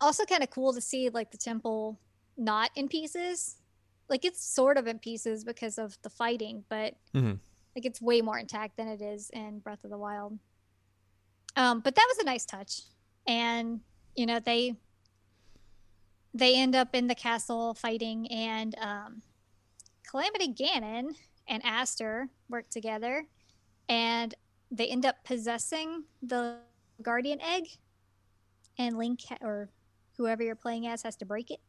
also 0.02 0.26
kind 0.26 0.44
of 0.44 0.50
cool 0.50 0.74
to 0.74 0.82
see 0.82 1.10
like 1.10 1.32
the 1.32 1.38
temple 1.38 2.00
not 2.38 2.72
in 2.76 2.88
pieces. 2.88 3.58
Like 4.10 4.24
it's 4.26 4.44
sort 4.44 4.78
of 4.78 4.88
in 4.88 5.00
pieces 5.00 5.44
because 5.44 5.78
of 5.78 5.98
the 6.02 6.10
fighting, 6.10 6.64
but 6.70 6.96
Mhm. 7.14 7.40
like 7.76 7.86
it's 7.86 8.02
way 8.02 8.22
more 8.22 8.38
intact 8.38 8.78
than 8.78 8.88
it 8.88 9.02
is 9.02 9.30
in 9.32 9.60
Breath 9.60 9.84
of 9.84 9.90
the 9.90 9.98
Wild. 9.98 10.40
Um, 11.56 11.80
but 11.82 11.96
that 11.96 12.06
was 12.10 12.20
a 12.20 12.24
nice 12.26 12.46
touch, 12.46 12.84
and 13.26 13.82
you 14.16 14.26
know 14.26 14.40
they 14.40 14.76
they 16.34 16.56
end 16.56 16.76
up 16.76 16.94
in 16.94 17.08
the 17.08 17.16
castle 17.16 17.74
fighting, 17.74 18.32
and 18.32 18.78
um, 18.80 19.22
Calamity 20.08 20.54
Ganon 20.54 21.16
and 21.48 21.66
Astor 21.66 22.30
work 22.48 22.70
together, 22.70 23.26
and 23.90 24.36
they 24.72 24.88
end 24.88 25.06
up 25.06 25.24
possessing 25.24 26.04
the 26.22 26.58
Guardian 27.02 27.42
Egg, 27.42 27.68
and 28.78 28.98
Link 28.98 29.22
ha- 29.28 29.38
or 29.42 29.70
whoever 30.18 30.44
you're 30.44 30.56
playing 30.56 30.88
as 30.88 31.04
has 31.04 31.16
to 31.18 31.26
break 31.26 31.52
it. 31.52 31.60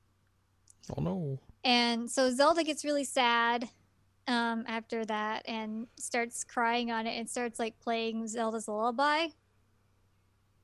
Oh 0.97 1.03
no. 1.03 1.39
And 1.65 2.11
so 2.11 2.31
Zelda 2.31 2.65
gets 2.65 2.85
really 2.85 3.05
sad 3.05 3.69
um, 4.27 4.65
after 4.67 5.05
that 5.07 5.43
and 5.49 5.87
starts 5.99 6.45
crying 6.45 6.91
on 6.91 7.07
it 7.07 7.19
and 7.19 7.29
starts 7.29 7.59
like 7.59 7.79
playing 7.81 8.27
Zelda's 8.29 8.69
lullaby, 8.69 9.29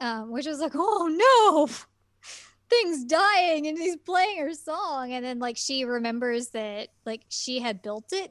um, 0.01 0.31
which 0.31 0.47
was 0.47 0.61
like, 0.61 0.73
oh 0.75 1.09
no, 1.09 1.69
things 2.71 3.05
dying, 3.05 3.67
and 3.67 3.79
he's 3.79 3.97
playing 3.97 4.39
her 4.39 4.55
song, 4.55 5.13
and 5.13 5.25
then 5.25 5.39
like 5.39 5.57
she 5.57 5.85
remembers 5.85 6.49
that 6.49 6.89
like 7.05 7.23
she 7.29 7.61
had 7.61 7.83
built 7.83 8.13
it. 8.13 8.31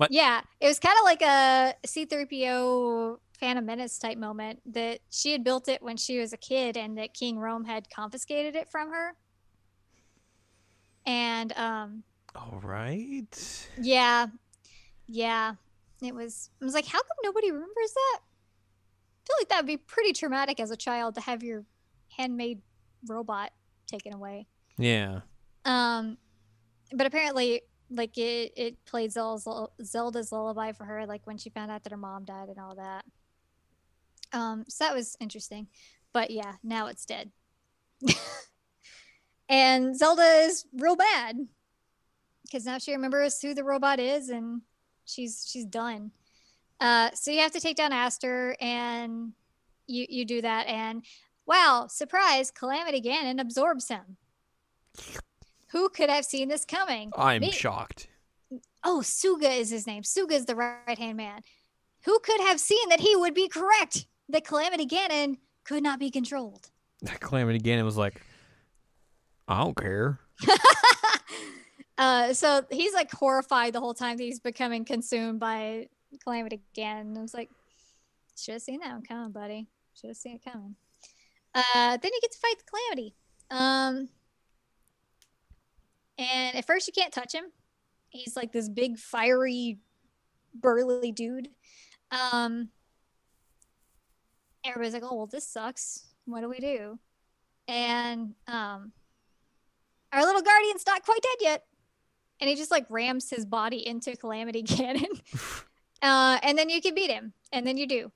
What? 0.00 0.10
Yeah, 0.10 0.40
it 0.60 0.66
was 0.66 0.78
kind 0.78 0.96
of 0.98 1.04
like 1.04 1.20
a 1.20 1.74
C-3PO 1.84 3.18
Phantom 3.38 3.66
Menace 3.66 3.98
type 3.98 4.16
moment 4.16 4.60
that 4.72 5.00
she 5.10 5.30
had 5.30 5.44
built 5.44 5.68
it 5.68 5.82
when 5.82 5.98
she 5.98 6.18
was 6.18 6.32
a 6.32 6.38
kid, 6.38 6.78
and 6.78 6.96
that 6.96 7.12
King 7.12 7.36
Rhoam 7.36 7.66
had 7.66 7.90
confiscated 7.90 8.56
it 8.56 8.70
from 8.70 8.90
her. 8.92 9.14
And 11.04 11.52
um, 11.54 12.02
All 12.34 12.60
right. 12.62 13.68
yeah, 13.78 14.28
yeah, 15.06 15.56
it 16.00 16.14
was. 16.14 16.48
I 16.62 16.64
was 16.64 16.72
like, 16.72 16.86
how 16.86 17.00
come 17.00 17.16
nobody 17.22 17.50
remembers 17.50 17.92
that? 17.94 18.20
I 18.22 19.20
feel 19.26 19.36
like 19.38 19.48
that 19.50 19.56
would 19.58 19.66
be 19.66 19.76
pretty 19.76 20.14
traumatic 20.14 20.60
as 20.60 20.70
a 20.70 20.78
child 20.78 21.14
to 21.16 21.20
have 21.20 21.42
your 21.42 21.66
handmade 22.16 22.62
robot 23.06 23.50
taken 23.86 24.14
away. 24.14 24.46
Yeah. 24.78 25.20
Um, 25.66 26.16
but 26.90 27.06
apparently, 27.06 27.60
like 27.90 28.16
it, 28.16 28.52
it 28.56 28.84
played 28.84 29.12
Zelda's, 29.12 30.32
lullaby 30.32 30.72
for 30.72 30.84
her, 30.84 31.06
like 31.06 31.22
when 31.24 31.38
she 31.38 31.50
found 31.50 31.70
out 31.70 31.82
that 31.84 31.92
her 31.92 31.98
mom 31.98 32.24
died 32.24 32.48
and 32.48 32.58
all 32.58 32.74
that. 32.76 33.04
Um, 34.32 34.64
so 34.68 34.84
that 34.84 34.94
was 34.94 35.16
interesting. 35.20 35.66
But 36.12 36.30
yeah, 36.30 36.54
now 36.62 36.86
it's 36.86 37.04
dead. 37.04 37.30
and 39.48 39.96
Zelda 39.96 40.22
is 40.22 40.66
real 40.72 40.96
bad 40.96 41.46
because 42.44 42.64
now 42.64 42.78
she 42.78 42.92
remembers 42.92 43.40
who 43.40 43.54
the 43.54 43.64
robot 43.64 44.00
is 44.00 44.28
and 44.28 44.62
she's 45.04 45.46
she's 45.48 45.64
done. 45.64 46.12
Uh, 46.80 47.10
so 47.14 47.30
you 47.30 47.40
have 47.40 47.52
to 47.52 47.60
take 47.60 47.76
down 47.76 47.92
Astor 47.92 48.56
and 48.60 49.32
you 49.86 50.06
you 50.08 50.24
do 50.24 50.40
that 50.42 50.66
and 50.66 51.04
wow, 51.46 51.86
surprise, 51.88 52.50
Calamity 52.50 53.00
Ganon 53.00 53.40
absorbs 53.40 53.88
him. 53.88 54.16
Who 55.72 55.88
could 55.88 56.10
have 56.10 56.24
seen 56.24 56.48
this 56.48 56.64
coming? 56.64 57.12
I'm 57.16 57.42
Me. 57.42 57.52
shocked. 57.52 58.08
Oh, 58.82 59.00
Sooga 59.04 59.58
is 59.58 59.70
his 59.70 59.86
name. 59.86 60.02
Sooga 60.02 60.32
is 60.32 60.46
the 60.46 60.56
right 60.56 60.98
hand 60.98 61.16
man. 61.16 61.42
Who 62.04 62.18
could 62.20 62.40
have 62.40 62.58
seen 62.58 62.88
that 62.88 63.00
he 63.00 63.14
would 63.14 63.34
be 63.34 63.48
correct? 63.48 64.06
That 64.28 64.44
Calamity 64.44 64.86
Ganon 64.86 65.36
could 65.64 65.82
not 65.82 65.98
be 65.98 66.10
controlled. 66.10 66.70
Calamity 67.20 67.58
Ganon 67.58 67.84
was 67.84 67.96
like, 67.96 68.20
I 69.46 69.62
don't 69.62 69.76
care. 69.76 70.20
uh, 71.98 72.32
so 72.32 72.64
he's 72.70 72.94
like 72.94 73.10
horrified 73.12 73.72
the 73.72 73.80
whole 73.80 73.94
time 73.94 74.16
that 74.16 74.22
he's 74.22 74.40
becoming 74.40 74.84
consumed 74.84 75.40
by 75.40 75.88
Calamity 76.24 76.60
Ganon. 76.76 77.16
I 77.18 77.22
was 77.22 77.34
like, 77.34 77.50
should 78.36 78.54
have 78.54 78.62
seen 78.62 78.80
that 78.80 78.92
one 78.92 79.02
coming, 79.02 79.32
buddy. 79.32 79.66
Should 80.00 80.08
have 80.08 80.16
seen 80.16 80.36
it 80.36 80.44
coming. 80.50 80.74
Uh, 81.54 81.96
then 81.96 82.10
you 82.12 82.20
get 82.22 82.32
to 82.32 82.38
fight 82.38 82.54
the 82.58 82.64
Calamity. 82.64 83.14
Um, 83.50 84.08
and 86.20 86.54
at 86.54 86.66
first 86.66 86.86
you 86.86 86.92
can't 86.92 87.12
touch 87.12 87.34
him. 87.34 87.44
He's 88.10 88.36
like 88.36 88.52
this 88.52 88.68
big, 88.68 88.98
fiery, 88.98 89.78
burly 90.54 91.12
dude. 91.12 91.48
Um, 92.10 92.68
everybody's 94.64 94.92
like, 94.92 95.04
"Oh, 95.04 95.14
well, 95.14 95.26
this 95.26 95.46
sucks. 95.46 96.04
What 96.26 96.42
do 96.42 96.48
we 96.48 96.58
do?" 96.58 96.98
And 97.66 98.34
um, 98.46 98.92
our 100.12 100.24
little 100.24 100.42
guardian's 100.42 100.84
not 100.86 101.04
quite 101.04 101.22
dead 101.22 101.36
yet, 101.40 101.64
and 102.40 102.50
he 102.50 102.56
just 102.56 102.70
like 102.70 102.86
rams 102.90 103.30
his 103.30 103.46
body 103.46 103.86
into 103.86 104.16
Calamity 104.16 104.62
Ganon, 104.64 105.20
uh, 106.02 106.38
and 106.42 106.58
then 106.58 106.68
you 106.68 106.82
can 106.82 106.94
beat 106.94 107.10
him, 107.10 107.32
and 107.52 107.66
then 107.66 107.78
you 107.78 107.86
do. 107.86 108.12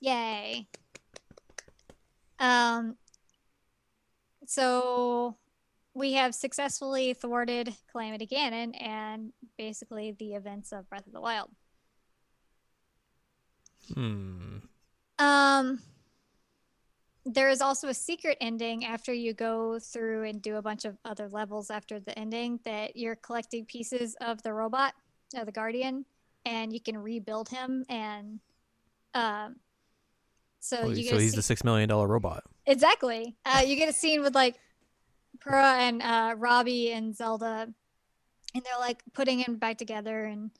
Yay! 0.00 0.68
Um, 2.38 2.96
so 4.46 5.36
we 5.94 6.12
have 6.14 6.34
successfully 6.34 7.14
thwarted 7.14 7.74
Calamity 7.90 8.26
Ganon 8.26 8.72
and 8.80 9.32
basically 9.56 10.12
the 10.18 10.34
events 10.34 10.72
of 10.72 10.88
Breath 10.88 11.06
of 11.06 11.12
the 11.12 11.20
Wild. 11.20 11.50
Hmm. 13.94 14.58
Um, 15.18 15.80
there 17.24 17.48
is 17.48 17.60
also 17.60 17.88
a 17.88 17.94
secret 17.94 18.36
ending 18.40 18.84
after 18.84 19.12
you 19.12 19.32
go 19.32 19.78
through 19.78 20.24
and 20.24 20.42
do 20.42 20.56
a 20.56 20.62
bunch 20.62 20.84
of 20.84 20.96
other 21.04 21.28
levels 21.28 21.70
after 21.70 22.00
the 22.00 22.18
ending 22.18 22.58
that 22.64 22.96
you're 22.96 23.16
collecting 23.16 23.64
pieces 23.64 24.16
of 24.20 24.42
the 24.42 24.52
robot, 24.52 24.94
uh, 25.36 25.44
the 25.44 25.52
Guardian, 25.52 26.04
and 26.44 26.72
you 26.72 26.80
can 26.80 26.98
rebuild 26.98 27.48
him. 27.48 27.84
And 27.88 28.40
um, 29.14 29.56
so 30.60 30.78
Oh, 30.82 30.88
you 30.88 31.04
get 31.04 31.10
so 31.10 31.16
a 31.16 31.20
he's 31.20 31.30
se- 31.32 31.36
the 31.36 31.42
six 31.42 31.62
million 31.62 31.88
dollar 31.88 32.08
robot. 32.08 32.44
Exactly. 32.66 33.36
Uh, 33.44 33.62
you 33.64 33.76
get 33.76 33.88
a 33.88 33.92
scene 33.92 34.22
with 34.22 34.34
like 34.34 34.56
Purah 35.44 35.78
and 35.78 36.02
uh, 36.02 36.34
Robbie 36.38 36.92
and 36.92 37.14
Zelda, 37.14 37.68
and 38.54 38.64
they're 38.64 38.80
like 38.80 39.02
putting 39.12 39.40
him 39.40 39.56
back 39.56 39.78
together, 39.78 40.24
and 40.24 40.50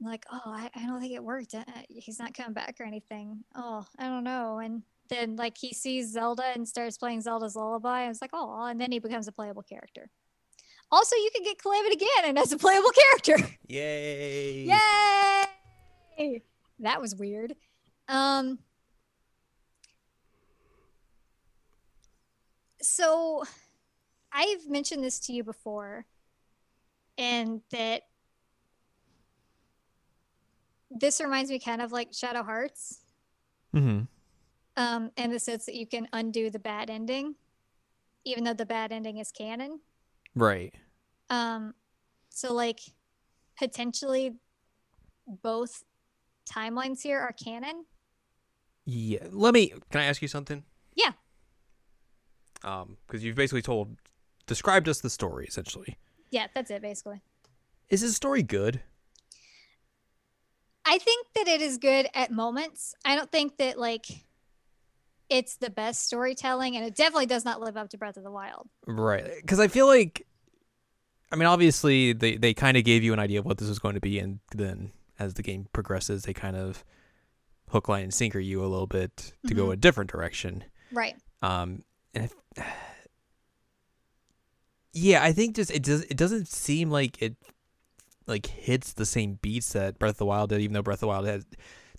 like, 0.00 0.24
oh, 0.30 0.40
I, 0.46 0.70
I 0.74 0.86
don't 0.86 1.00
think 1.00 1.12
it 1.12 1.22
worked. 1.22 1.54
Uh, 1.54 1.64
he's 1.88 2.18
not 2.18 2.34
coming 2.34 2.52
back 2.52 2.76
or 2.80 2.84
anything. 2.84 3.44
Oh, 3.54 3.84
I 3.98 4.08
don't 4.08 4.24
know. 4.24 4.58
And 4.58 4.82
then 5.08 5.36
like 5.36 5.56
he 5.58 5.72
sees 5.72 6.12
Zelda 6.12 6.44
and 6.54 6.68
starts 6.68 6.98
playing 6.98 7.22
Zelda's 7.22 7.56
lullaby. 7.56 8.02
I 8.02 8.08
was 8.08 8.20
like, 8.20 8.30
oh, 8.32 8.66
and 8.66 8.80
then 8.80 8.92
he 8.92 8.98
becomes 8.98 9.28
a 9.28 9.32
playable 9.32 9.62
character. 9.62 10.10
Also, 10.90 11.16
you 11.16 11.30
can 11.34 11.44
get 11.44 11.60
Calamity 11.60 11.96
Ganon 11.96 12.40
as 12.40 12.52
a 12.52 12.58
playable 12.58 12.90
character. 12.90 13.36
Yay! 13.68 14.64
Yay! 16.18 16.42
That 16.80 17.00
was 17.00 17.14
weird. 17.14 17.54
Um 18.08 18.58
So 22.80 23.44
I've 24.32 24.68
mentioned 24.68 25.02
this 25.04 25.18
to 25.20 25.32
you 25.32 25.42
before 25.44 26.06
and 27.16 27.60
that 27.70 28.02
this 30.90 31.20
reminds 31.20 31.50
me 31.50 31.58
kind 31.58 31.82
of 31.82 31.92
like 31.92 32.12
Shadow 32.12 32.42
Hearts 32.42 33.00
Mm-hmm. 33.74 34.04
um 34.82 35.10
in 35.18 35.30
the 35.30 35.38
sense 35.38 35.66
that 35.66 35.74
you 35.74 35.86
can 35.86 36.08
undo 36.14 36.48
the 36.48 36.58
bad 36.58 36.88
ending 36.88 37.34
even 38.24 38.44
though 38.44 38.54
the 38.54 38.66
bad 38.66 38.92
ending 38.92 39.18
is 39.18 39.30
canon. 39.30 39.80
Right. 40.34 40.74
Um, 41.30 41.74
so 42.30 42.52
like 42.54 42.80
potentially 43.58 44.34
both 45.42 45.84
timelines 46.50 47.02
here 47.02 47.18
are 47.20 47.32
canon. 47.32 47.84
Yeah. 48.84 49.24
Let 49.30 49.54
me. 49.54 49.72
Can 49.90 50.00
I 50.00 50.04
ask 50.04 50.20
you 50.20 50.28
something? 50.28 50.64
Yeah. 50.94 51.12
Um, 52.64 52.96
because 53.06 53.22
you've 53.24 53.36
basically 53.36 53.62
told, 53.62 53.96
described 54.48 54.88
us 54.88 55.00
the 55.00 55.10
story 55.10 55.46
essentially. 55.46 55.96
Yeah, 56.30 56.48
that's 56.54 56.70
it 56.72 56.82
basically. 56.82 57.22
Is 57.88 58.00
this 58.00 58.16
story 58.16 58.42
good? 58.42 58.80
I 60.84 60.98
think 60.98 61.26
that 61.34 61.48
it 61.48 61.60
is 61.60 61.78
good 61.78 62.08
at 62.14 62.30
moments. 62.32 62.94
I 63.04 63.14
don't 63.14 63.30
think 63.30 63.58
that 63.58 63.78
like 63.78 64.06
it's 65.28 65.56
the 65.56 65.68
best 65.70 66.06
storytelling, 66.06 66.74
and 66.76 66.84
it 66.86 66.94
definitely 66.94 67.26
does 67.26 67.44
not 67.44 67.60
live 67.60 67.76
up 67.76 67.90
to 67.90 67.98
Breath 67.98 68.16
of 68.16 68.24
the 68.24 68.30
Wild. 68.30 68.66
Right. 68.86 69.30
Because 69.42 69.60
I 69.60 69.68
feel 69.68 69.86
like, 69.86 70.26
I 71.30 71.36
mean, 71.36 71.46
obviously 71.46 72.14
they 72.14 72.36
they 72.36 72.54
kind 72.54 72.76
of 72.78 72.84
gave 72.84 73.02
you 73.02 73.12
an 73.12 73.18
idea 73.18 73.38
of 73.38 73.44
what 73.44 73.58
this 73.58 73.68
was 73.68 73.78
going 73.78 73.94
to 73.94 74.00
be, 74.00 74.18
and 74.18 74.40
then 74.54 74.92
as 75.18 75.34
the 75.34 75.42
game 75.42 75.66
progresses, 75.72 76.22
they 76.22 76.32
kind 76.32 76.56
of 76.56 76.84
hook, 77.70 77.88
line, 77.88 78.04
and 78.04 78.14
sinker 78.14 78.38
you 78.38 78.62
a 78.64 78.66
little 78.66 78.86
bit 78.86 79.34
to 79.46 79.52
go 79.54 79.66
Mhm. 79.66 79.72
a 79.74 79.76
different 79.76 80.10
direction. 80.10 80.64
Right. 80.90 81.16
Um, 81.42 81.84
and 82.14 82.24
if, 82.24 82.64
yeah, 84.92 85.22
I 85.22 85.32
think 85.32 85.56
just 85.56 85.70
it 85.70 85.82
does 85.82 86.02
it 86.02 86.16
doesn't 86.16 86.48
seem 86.48 86.90
like 86.90 87.20
it 87.22 87.36
like 88.26 88.46
hits 88.46 88.92
the 88.92 89.06
same 89.06 89.38
beats 89.40 89.72
that 89.72 89.98
Breath 89.98 90.12
of 90.12 90.18
the 90.18 90.26
Wild 90.26 90.50
did, 90.50 90.60
even 90.60 90.74
though 90.74 90.82
Breath 90.82 90.96
of 90.96 91.00
the 91.00 91.06
Wild 91.08 91.26
has 91.26 91.46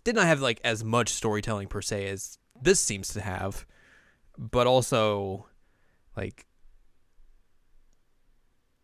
did 0.03 0.15
not 0.15 0.25
have 0.25 0.41
like 0.41 0.61
as 0.63 0.83
much 0.83 1.09
storytelling 1.09 1.67
per 1.67 1.81
se 1.81 2.07
as 2.07 2.37
this 2.61 2.79
seems 2.79 3.09
to 3.09 3.21
have, 3.21 3.65
but 4.37 4.67
also 4.67 5.47
like 6.15 6.45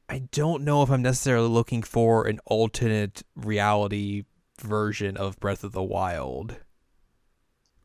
I 0.07 0.19
don't 0.31 0.63
know 0.63 0.83
if 0.83 0.91
I'm 0.91 1.01
necessarily 1.01 1.49
looking 1.49 1.81
for 1.81 2.27
an 2.27 2.39
alternate 2.45 3.23
reality 3.35 4.23
version 4.61 5.17
of 5.17 5.39
Breath 5.39 5.63
of 5.63 5.71
the 5.71 5.83
Wild. 5.83 6.57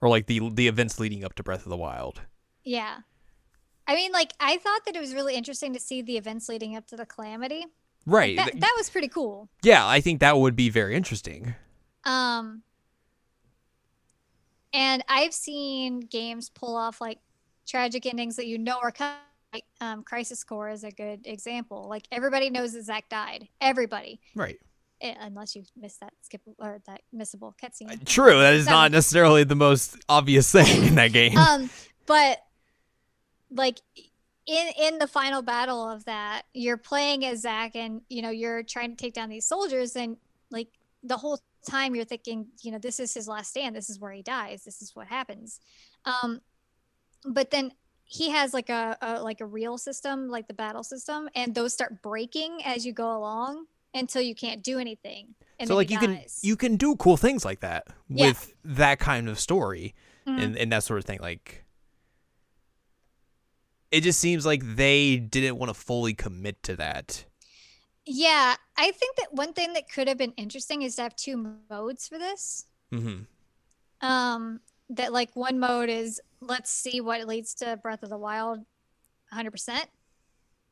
Or 0.01 0.09
like 0.09 0.27
the 0.27 0.51
the 0.53 0.69
events 0.69 0.99
leading 0.99 1.25
up 1.25 1.35
to 1.35 1.43
Breath 1.43 1.65
of 1.65 1.71
the 1.71 1.77
Wild. 1.77 2.23
Yeah. 2.63 2.99
I 3.91 3.97
mean, 3.97 4.13
like, 4.13 4.33
I 4.39 4.57
thought 4.59 4.85
that 4.87 4.95
it 4.95 5.01
was 5.01 5.15
really 5.15 5.35
interesting 5.35 5.73
to 5.75 5.81
see 5.81 6.01
the 6.01 6.17
events 6.17 6.49
leading 6.49 6.77
up 6.77 6.87
to 6.89 6.97
the 6.97 7.05
calamity. 7.05 7.67
Right. 8.07 8.37
That, 8.37 8.61
that 8.61 8.75
was 8.77 8.89
pretty 8.89 9.09
cool. 9.09 9.49
yeah, 9.65 9.85
I 9.87 10.01
think 10.01 10.21
that 10.21 10.39
would 10.39 10.55
be 10.55 10.71
very 10.71 10.95
interesting. 10.95 11.55
Um, 12.05 12.63
and 14.73 15.03
I've 15.09 15.35
seen 15.35 16.01
games 16.01 16.51
pull 16.51 16.77
off 16.77 17.01
like 17.01 17.19
tragic 17.67 18.07
endings 18.07 18.37
that 18.37 18.47
you 18.47 18.59
know 18.59 18.79
are 18.83 18.93
coming. 18.93 19.17
Like, 19.53 19.65
um, 19.81 20.05
Crisis 20.05 20.45
Core 20.45 20.71
is 20.71 20.85
a 20.85 20.93
good 20.93 21.23
example. 21.27 21.89
Like 21.89 22.07
everybody 22.13 22.51
knows 22.51 22.73
that 22.75 22.85
Zack 22.85 23.09
died. 23.09 23.49
Everybody, 23.61 24.21
Right. 24.37 24.59
Eh, 25.01 25.15
unless 25.19 25.57
you 25.57 25.65
missed 25.77 25.99
that 26.01 26.13
skip 26.23 26.43
or 26.59 26.79
that 26.87 27.01
missable 27.13 27.55
cutscene. 27.61 28.05
True. 28.07 28.39
That 28.39 28.55
is 28.55 28.67
So- 28.67 28.71
not 28.71 28.93
necessarily 28.93 29.43
the 29.43 29.57
most 29.57 29.97
obvious 30.09 30.53
thing 30.53 30.85
in 30.85 30.95
that 30.95 31.11
game. 31.13 31.37
um, 31.37 31.69
but 32.07 32.39
like 33.51 33.81
in 34.47 34.69
in 34.79 34.99
the 34.99 35.07
final 35.07 35.43
battle 35.43 35.89
of 35.89 36.05
that, 36.07 36.43
you're 36.55 36.77
playing 36.77 37.25
as 37.25 37.43
Zack, 37.43 37.75
and 37.75 38.03
you 38.09 38.23
know 38.23 38.31
you're 38.31 38.63
trying 38.63 38.91
to 38.91 38.97
take 38.97 39.15
down 39.15 39.29
these 39.29 39.47
soldiers, 39.47 39.97
and 39.97 40.17
like 40.51 40.69
the 41.03 41.17
whole 41.17 41.39
time 41.69 41.95
you're 41.95 42.05
thinking, 42.05 42.47
you 42.63 42.73
know, 42.73 42.79
this 42.79 42.99
is 43.01 43.13
his 43.15 43.29
last 43.29 43.51
stand. 43.51 43.77
This 43.77 43.91
is 43.91 44.01
where 44.01 44.13
he 44.13 44.23
dies. 44.23 44.65
This 44.65 44.81
is 44.83 44.97
what 44.97 45.07
happens. 45.09 45.61
Um, 46.05 46.41
but 47.25 47.51
then 47.51 47.73
he 48.05 48.31
has 48.31 48.53
like 48.55 48.71
a, 48.71 48.97
a 49.01 49.23
like 49.23 49.41
a 49.41 49.47
real 49.47 49.79
system, 49.79 50.29
like 50.29 50.49
the 50.49 50.55
battle 50.55 50.83
system, 50.83 51.29
and 51.35 51.55
those 51.55 51.73
start 51.73 52.03
breaking 52.03 52.63
as 52.65 52.85
you 52.87 52.93
go 52.93 53.17
along 53.17 53.67
until 53.95 54.23
you 54.23 54.35
can't 54.35 54.63
do 54.63 54.79
anything. 54.79 55.35
And 55.59 55.69
so 55.69 55.75
like 55.75 55.91
you 55.91 55.99
can 55.99 56.21
you 56.43 56.57
can 56.57 56.77
do 56.77 56.97
cool 56.97 57.17
things 57.17 57.45
like 57.45 57.61
that 57.61 57.89
Yeah. 58.09 58.29
with 58.29 58.55
that 58.65 58.99
kind 58.99 59.29
of 59.29 59.39
story 59.39 59.95
Mhm. 60.27 60.43
and, 60.43 60.57
and 60.57 60.73
that 60.73 60.83
sort 60.85 60.99
of 60.99 61.05
thing. 61.05 61.19
Like 61.21 61.65
it 63.91 64.03
just 64.03 64.19
seems 64.21 64.47
like 64.47 64.63
they 64.77 65.17
didn't 65.17 65.57
want 65.57 65.71
to 65.71 65.75
fully 65.75 66.15
commit 66.15 66.63
to 66.65 66.77
that. 66.77 67.25
Yeah, 68.07 68.55
I 68.77 68.91
think 68.93 69.17
that 69.17 69.33
one 69.35 69.53
thing 69.53 69.73
that 69.75 69.91
could 69.93 70.09
have 70.09 70.19
been 70.19 70.33
interesting 70.37 70.83
is 70.83 70.97
to 70.97 71.03
have 71.03 71.15
two 71.17 71.57
modes 71.71 72.09
for 72.09 72.19
this. 72.19 72.67
Mm-hmm. 72.93 73.23
Um, 74.07 74.61
that 74.91 75.13
like 75.13 75.31
one 75.35 75.59
mode 75.61 75.89
is 75.89 76.21
let's 76.41 76.71
see 76.71 77.01
what 77.01 77.27
leads 77.29 77.55
to 77.57 77.77
Breath 77.77 78.03
of 78.03 78.09
the 78.11 78.19
Wild, 78.19 78.61
hundred 79.31 79.51
percent, 79.53 79.87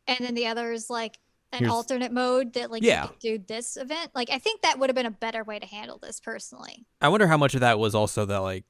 and 0.07 0.19
then 0.21 0.35
the 0.35 0.47
other 0.47 0.73
is 0.73 0.89
like 0.91 1.19
an 1.53 1.61
Here's- 1.61 1.73
alternate 1.73 2.13
mode 2.13 2.55
that 2.55 2.71
like 2.71 2.83
Yeah. 2.83 3.03
you 3.05 3.09
could 3.09 3.19
do 3.21 3.39
this 3.47 3.77
event. 3.77 4.11
Like 4.15 4.31
I 4.31 4.39
think 4.39 4.63
that 4.63 4.79
would 4.79 4.89
have 4.89 4.97
been 4.97 5.07
a 5.07 5.11
better 5.11 5.45
way 5.45 5.59
to 5.59 5.67
handle 5.67 5.99
this 5.99 6.21
personally. 6.21 6.87
I 7.01 7.09
wonder 7.09 7.27
how 7.27 7.37
much 7.37 7.55
of 7.55 7.61
that 7.61 7.79
was 7.79 7.95
also 7.95 8.25
that 8.27 8.39
like 8.39 8.65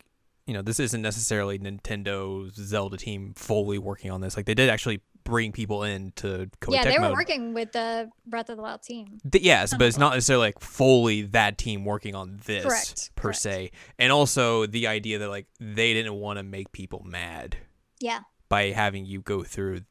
you 0.49 0.55
know 0.55 0.63
this 0.63 0.81
isn't 0.81 1.03
necessarily 1.03 1.59
Nintendo's 1.59 2.55
Zelda 2.55 2.97
team 2.97 3.35
fully 3.37 3.79
working 3.79 4.11
on 4.11 4.23
this. 4.23 4.37
Like 4.37 4.47
they 4.47 4.55
did 4.55 4.71
actually 4.71 5.03
bring 5.25 5.53
people 5.53 5.83
in 5.83 6.11
to 6.17 6.51
Koei 6.63 6.73
yeah, 6.73 6.85
they 6.85 6.99
were 6.99 7.13
working 7.13 7.53
with 7.53 7.73
the 7.73 8.11
Breath 8.25 8.49
of 8.49 8.57
the 8.57 8.63
Wild 8.63 8.83
team. 8.83 9.19
Th- 9.31 9.45
yes, 9.45 9.75
but 9.77 9.87
it's 9.87 9.97
uh-huh. 9.99 10.07
not 10.07 10.15
necessarily 10.15 10.47
like 10.47 10.61
fully 10.61 11.23
that 11.23 11.59
team 11.59 11.85
working 11.85 12.15
on 12.15 12.41
this 12.47 12.65
Correct, 12.65 13.11
per 13.15 13.23
correct. 13.25 13.41
se. 13.41 13.71
And 13.99 14.11
also 14.11 14.65
the 14.65 14.87
idea 14.87 15.19
that 15.19 15.29
like 15.29 15.47
they 15.61 15.93
didn't 15.93 16.15
want 16.15 16.39
to 16.39 16.43
make 16.43 16.73
people 16.73 17.03
mad 17.05 17.59
Yeah, 18.01 18.21
by 18.49 18.71
having 18.71 19.05
you 19.05 19.21
go 19.21 19.43
through 19.43 19.83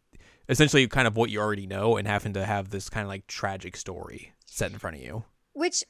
essentially 0.49 0.87
kind 0.87 1.07
of 1.07 1.15
what 1.15 1.29
you 1.29 1.39
already 1.39 1.67
know 1.67 1.97
and 1.97 2.07
having 2.07 2.33
to 2.33 2.43
have 2.43 2.71
this 2.71 2.89
kind 2.89 3.03
of 3.03 3.09
like 3.09 3.27
tragic 3.27 3.77
story 3.77 4.33
set 4.47 4.71
in 4.71 4.79
front 4.79 4.95
of 4.95 5.03
you. 5.03 5.23
which 5.53 5.83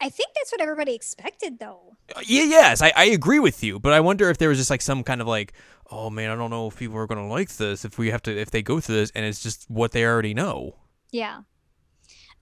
I 0.00 0.08
think 0.10 0.30
that's 0.34 0.52
what 0.52 0.60
everybody 0.60 0.94
expected 0.94 1.58
though. 1.58 1.96
Uh, 2.14 2.20
Yeah, 2.26 2.44
yes, 2.44 2.82
I, 2.82 2.92
I 2.94 3.04
agree 3.06 3.38
with 3.38 3.64
you, 3.64 3.78
but 3.78 3.92
I 3.92 4.00
wonder 4.00 4.28
if 4.30 4.38
there 4.38 4.48
was 4.48 4.58
just 4.58 4.70
like 4.70 4.82
some 4.82 5.02
kind 5.02 5.20
of 5.20 5.26
like, 5.26 5.52
oh 5.90 6.10
man, 6.10 6.30
I 6.30 6.34
don't 6.34 6.50
know 6.50 6.66
if 6.68 6.76
people 6.76 6.98
are 6.98 7.06
gonna 7.06 7.28
like 7.28 7.56
this 7.56 7.84
if 7.84 7.98
we 7.98 8.10
have 8.10 8.22
to 8.22 8.36
if 8.38 8.50
they 8.50 8.62
go 8.62 8.80
through 8.80 8.96
this 8.96 9.10
and 9.14 9.24
it's 9.24 9.42
just 9.42 9.70
what 9.70 9.92
they 9.92 10.04
already 10.04 10.34
know. 10.34 10.76
Yeah. 11.10 11.42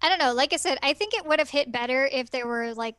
I 0.02 0.08
don't 0.08 0.18
know. 0.18 0.34
Like 0.34 0.52
I 0.52 0.56
said, 0.56 0.78
I 0.82 0.92
think 0.92 1.14
it 1.14 1.24
would 1.26 1.38
have 1.38 1.48
hit 1.48 1.70
better 1.70 2.08
if 2.10 2.30
there 2.30 2.46
were 2.46 2.74
like 2.74 2.96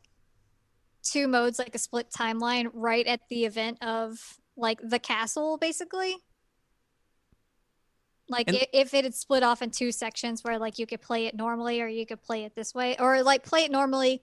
two 1.02 1.28
modes, 1.28 1.58
like 1.58 1.74
a 1.74 1.78
split 1.78 2.10
timeline 2.10 2.68
right 2.72 3.06
at 3.06 3.20
the 3.28 3.44
event 3.44 3.82
of 3.82 4.18
like 4.56 4.80
the 4.82 4.98
castle, 4.98 5.58
basically. 5.58 6.16
Like 8.28 8.48
And- 8.48 8.66
if 8.72 8.94
it 8.94 9.04
had 9.04 9.14
split 9.14 9.42
off 9.42 9.62
in 9.62 9.70
two 9.70 9.92
sections 9.92 10.42
where 10.42 10.58
like 10.58 10.78
you 10.78 10.86
could 10.86 11.00
play 11.00 11.26
it 11.26 11.36
normally 11.36 11.80
or 11.80 11.86
you 11.86 12.06
could 12.06 12.22
play 12.22 12.44
it 12.44 12.54
this 12.56 12.74
way 12.74 12.96
or 12.98 13.22
like 13.22 13.44
play 13.44 13.64
it 13.64 13.70
normally 13.70 14.22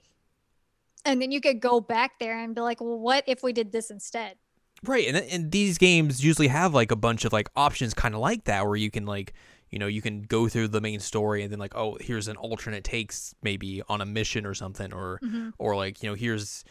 and 1.05 1.21
then 1.21 1.31
you 1.31 1.41
could 1.41 1.59
go 1.59 1.79
back 1.81 2.19
there 2.19 2.37
and 2.37 2.53
be 2.55 2.61
like, 2.61 2.81
well, 2.81 2.99
what 2.99 3.23
if 3.27 3.43
we 3.43 3.53
did 3.53 3.71
this 3.71 3.89
instead? 3.89 4.35
Right, 4.83 5.07
and 5.07 5.17
and 5.17 5.51
these 5.51 5.77
games 5.77 6.23
usually 6.23 6.49
have 6.49 6.73
like 6.73 6.91
a 6.91 6.95
bunch 6.95 7.23
of 7.25 7.31
like 7.33 7.49
options, 7.55 7.93
kind 7.93 8.13
of 8.13 8.19
like 8.21 8.45
that, 8.45 8.65
where 8.65 8.75
you 8.75 8.91
can 8.91 9.05
like 9.05 9.33
you 9.69 9.79
know 9.79 9.87
you 9.87 10.01
can 10.01 10.21
go 10.23 10.47
through 10.49 10.67
the 10.67 10.81
main 10.81 10.99
story 10.99 11.41
and 11.41 11.51
then 11.51 11.57
like 11.59 11.73
oh 11.75 11.97
here's 12.01 12.27
an 12.27 12.35
alternate 12.37 12.83
takes 12.83 13.33
maybe 13.41 13.81
on 13.89 14.01
a 14.01 14.05
mission 14.05 14.45
or 14.45 14.53
something 14.53 14.93
or 14.93 15.19
Mhm. 15.23 15.53
or 15.57 15.75
like 15.75 16.03
you 16.03 16.09
know 16.09 16.15
here's 16.15 16.63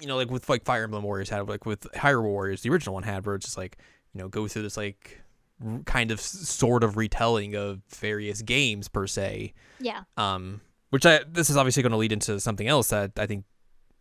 you 0.00 0.06
know 0.06 0.16
like 0.16 0.30
with 0.30 0.48
like 0.48 0.64
Fire 0.64 0.84
Emblem 0.84 1.02
Warriors 1.02 1.28
had 1.28 1.46
like 1.48 1.66
with 1.66 1.82
Hyrule 1.92 2.22
Warriors 2.30 2.62
the 2.62 2.70
original 2.70 2.94
one 2.94 3.02
had 3.02 3.26
where 3.26 3.34
it's 3.34 3.44
just 3.44 3.58
like 3.58 3.76
you 4.14 4.20
know 4.20 4.28
go 4.28 4.48
through 4.48 4.62
this 4.62 4.76
like 4.78 5.20
r- 5.62 5.80
kind 5.84 6.10
of 6.10 6.18
s- 6.18 6.24
sort 6.48 6.82
of 6.82 6.96
retelling 6.96 7.56
of 7.56 7.82
various 7.90 8.40
games 8.40 8.88
per 8.88 9.06
se 9.06 9.52
Yeah. 9.78 10.04
um 10.16 10.62
which 10.88 11.04
I 11.04 11.20
this 11.28 11.50
is 11.50 11.58
obviously 11.58 11.82
going 11.82 11.92
to 11.92 11.98
lead 11.98 12.12
into 12.12 12.40
something 12.40 12.68
else 12.68 12.88
that 12.88 13.12
I 13.18 13.26
think 13.26 13.44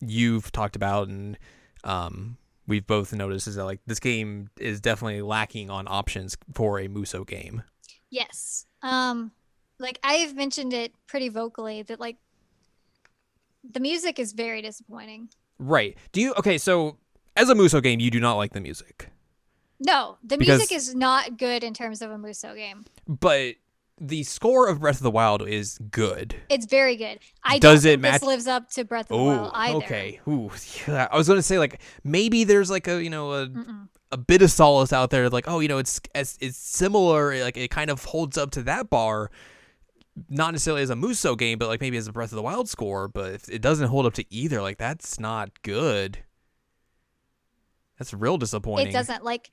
you've 0.02 0.52
talked 0.52 0.76
about 0.76 1.08
and 1.08 1.38
um 1.84 2.38
we've 2.68 2.86
both 2.86 3.14
noticed 3.14 3.48
is 3.48 3.56
that 3.56 3.66
like 3.66 3.80
this 3.88 4.00
game 4.00 4.50
is 4.60 4.80
definitely 4.80 5.22
lacking 5.22 5.70
on 5.70 5.88
options 5.88 6.38
for 6.54 6.80
a 6.80 6.88
Muso 6.88 7.24
game. 7.24 7.64
Yes. 8.10 8.66
Um 8.82 9.32
like 9.80 10.00
I've 10.04 10.36
mentioned 10.36 10.74
it 10.74 10.94
pretty 11.08 11.30
vocally 11.30 11.82
that 11.84 12.00
like 12.00 12.18
the 13.70 13.80
music 13.80 14.20
is 14.20 14.34
very 14.34 14.62
disappointing. 14.62 15.30
Right. 15.58 15.98
Do 16.12 16.22
you 16.22 16.34
okay, 16.36 16.58
so 16.58 16.98
as 17.36 17.50
a 17.50 17.56
Muso 17.56 17.82
game 17.82 18.00
you 18.00 18.12
do 18.12 18.20
not 18.20 18.36
like 18.36 18.54
the 18.54 18.62
music. 18.62 19.10
No, 19.80 20.18
the 20.24 20.38
Because- 20.38 20.60
music 20.60 20.76
is 20.76 20.94
not 20.96 21.38
good 21.38 21.64
in 21.64 21.74
terms 21.74 22.02
of 22.02 22.12
a 22.12 22.18
Muso 22.18 22.54
game. 22.54 22.86
But 23.08 23.56
the 24.00 24.24
score 24.24 24.68
of 24.68 24.80
Breath 24.80 24.98
of 24.98 25.04
the 25.04 25.12
Wild 25.12 25.48
is 25.48 25.78
good. 25.92 26.36
It's 26.50 26.66
very 26.66 26.96
good. 26.96 27.20
I 27.44 27.60
Does 27.60 27.84
don't 27.84 27.90
it 27.90 27.92
think 27.94 28.02
match- 28.02 28.22
this 28.22 28.28
lives 28.28 28.48
up 28.48 28.70
to 28.72 28.86
Breath 28.86 29.06
of 29.06 29.08
the 29.10 29.16
Oh, 29.16 29.26
Wild 29.26 29.52
either. 29.54 29.76
okay. 29.78 30.20
Ooh, 30.28 30.52
yeah. 30.88 31.08
I 31.12 31.18
was 31.18 31.28
going 31.28 31.38
to 31.40 31.44
say 31.44 31.60
like 31.60 31.82
maybe 32.04 32.44
there's 32.44 32.70
like 32.70 32.88
a, 32.88 33.04
you 33.04 33.10
know, 33.10 33.32
a 33.34 33.48
Mm-mm. 33.48 33.88
a 34.12 34.18
bit 34.18 34.42
of 34.42 34.50
solace 34.52 34.92
out 34.94 35.10
there 35.12 35.30
like 35.30 35.48
oh 35.48 35.60
you 35.60 35.68
know 35.68 35.78
it's 35.78 36.02
as 36.16 36.38
it's 36.42 36.58
similar 36.58 37.40
like 37.44 37.56
it 37.58 37.70
kind 37.70 37.90
of 37.92 38.04
holds 38.06 38.38
up 38.40 38.50
to 38.52 38.64
that 38.64 38.90
bar 38.90 39.30
not 40.30 40.52
necessarily 40.52 40.82
as 40.82 40.90
a 40.90 40.96
muso 40.96 41.36
game 41.36 41.60
but 41.60 41.68
like 41.68 41.80
maybe 41.80 41.96
as 41.96 42.08
a 42.08 42.12
breath 42.12 42.32
of 42.32 42.36
the 42.36 42.42
wild 42.42 42.68
score 42.68 43.08
but 43.08 43.34
if 43.34 43.50
it 43.50 43.62
doesn't 43.62 43.88
hold 43.90 44.08
up 44.08 44.14
to 44.16 44.26
either 44.34 44.62
like 44.64 44.80
that's 44.80 45.20
not 45.20 45.62
good 45.62 46.18
that's 48.00 48.14
real 48.14 48.38
disappointing 48.38 48.88
It 48.88 48.94
doesn't 48.94 49.24
like 49.24 49.52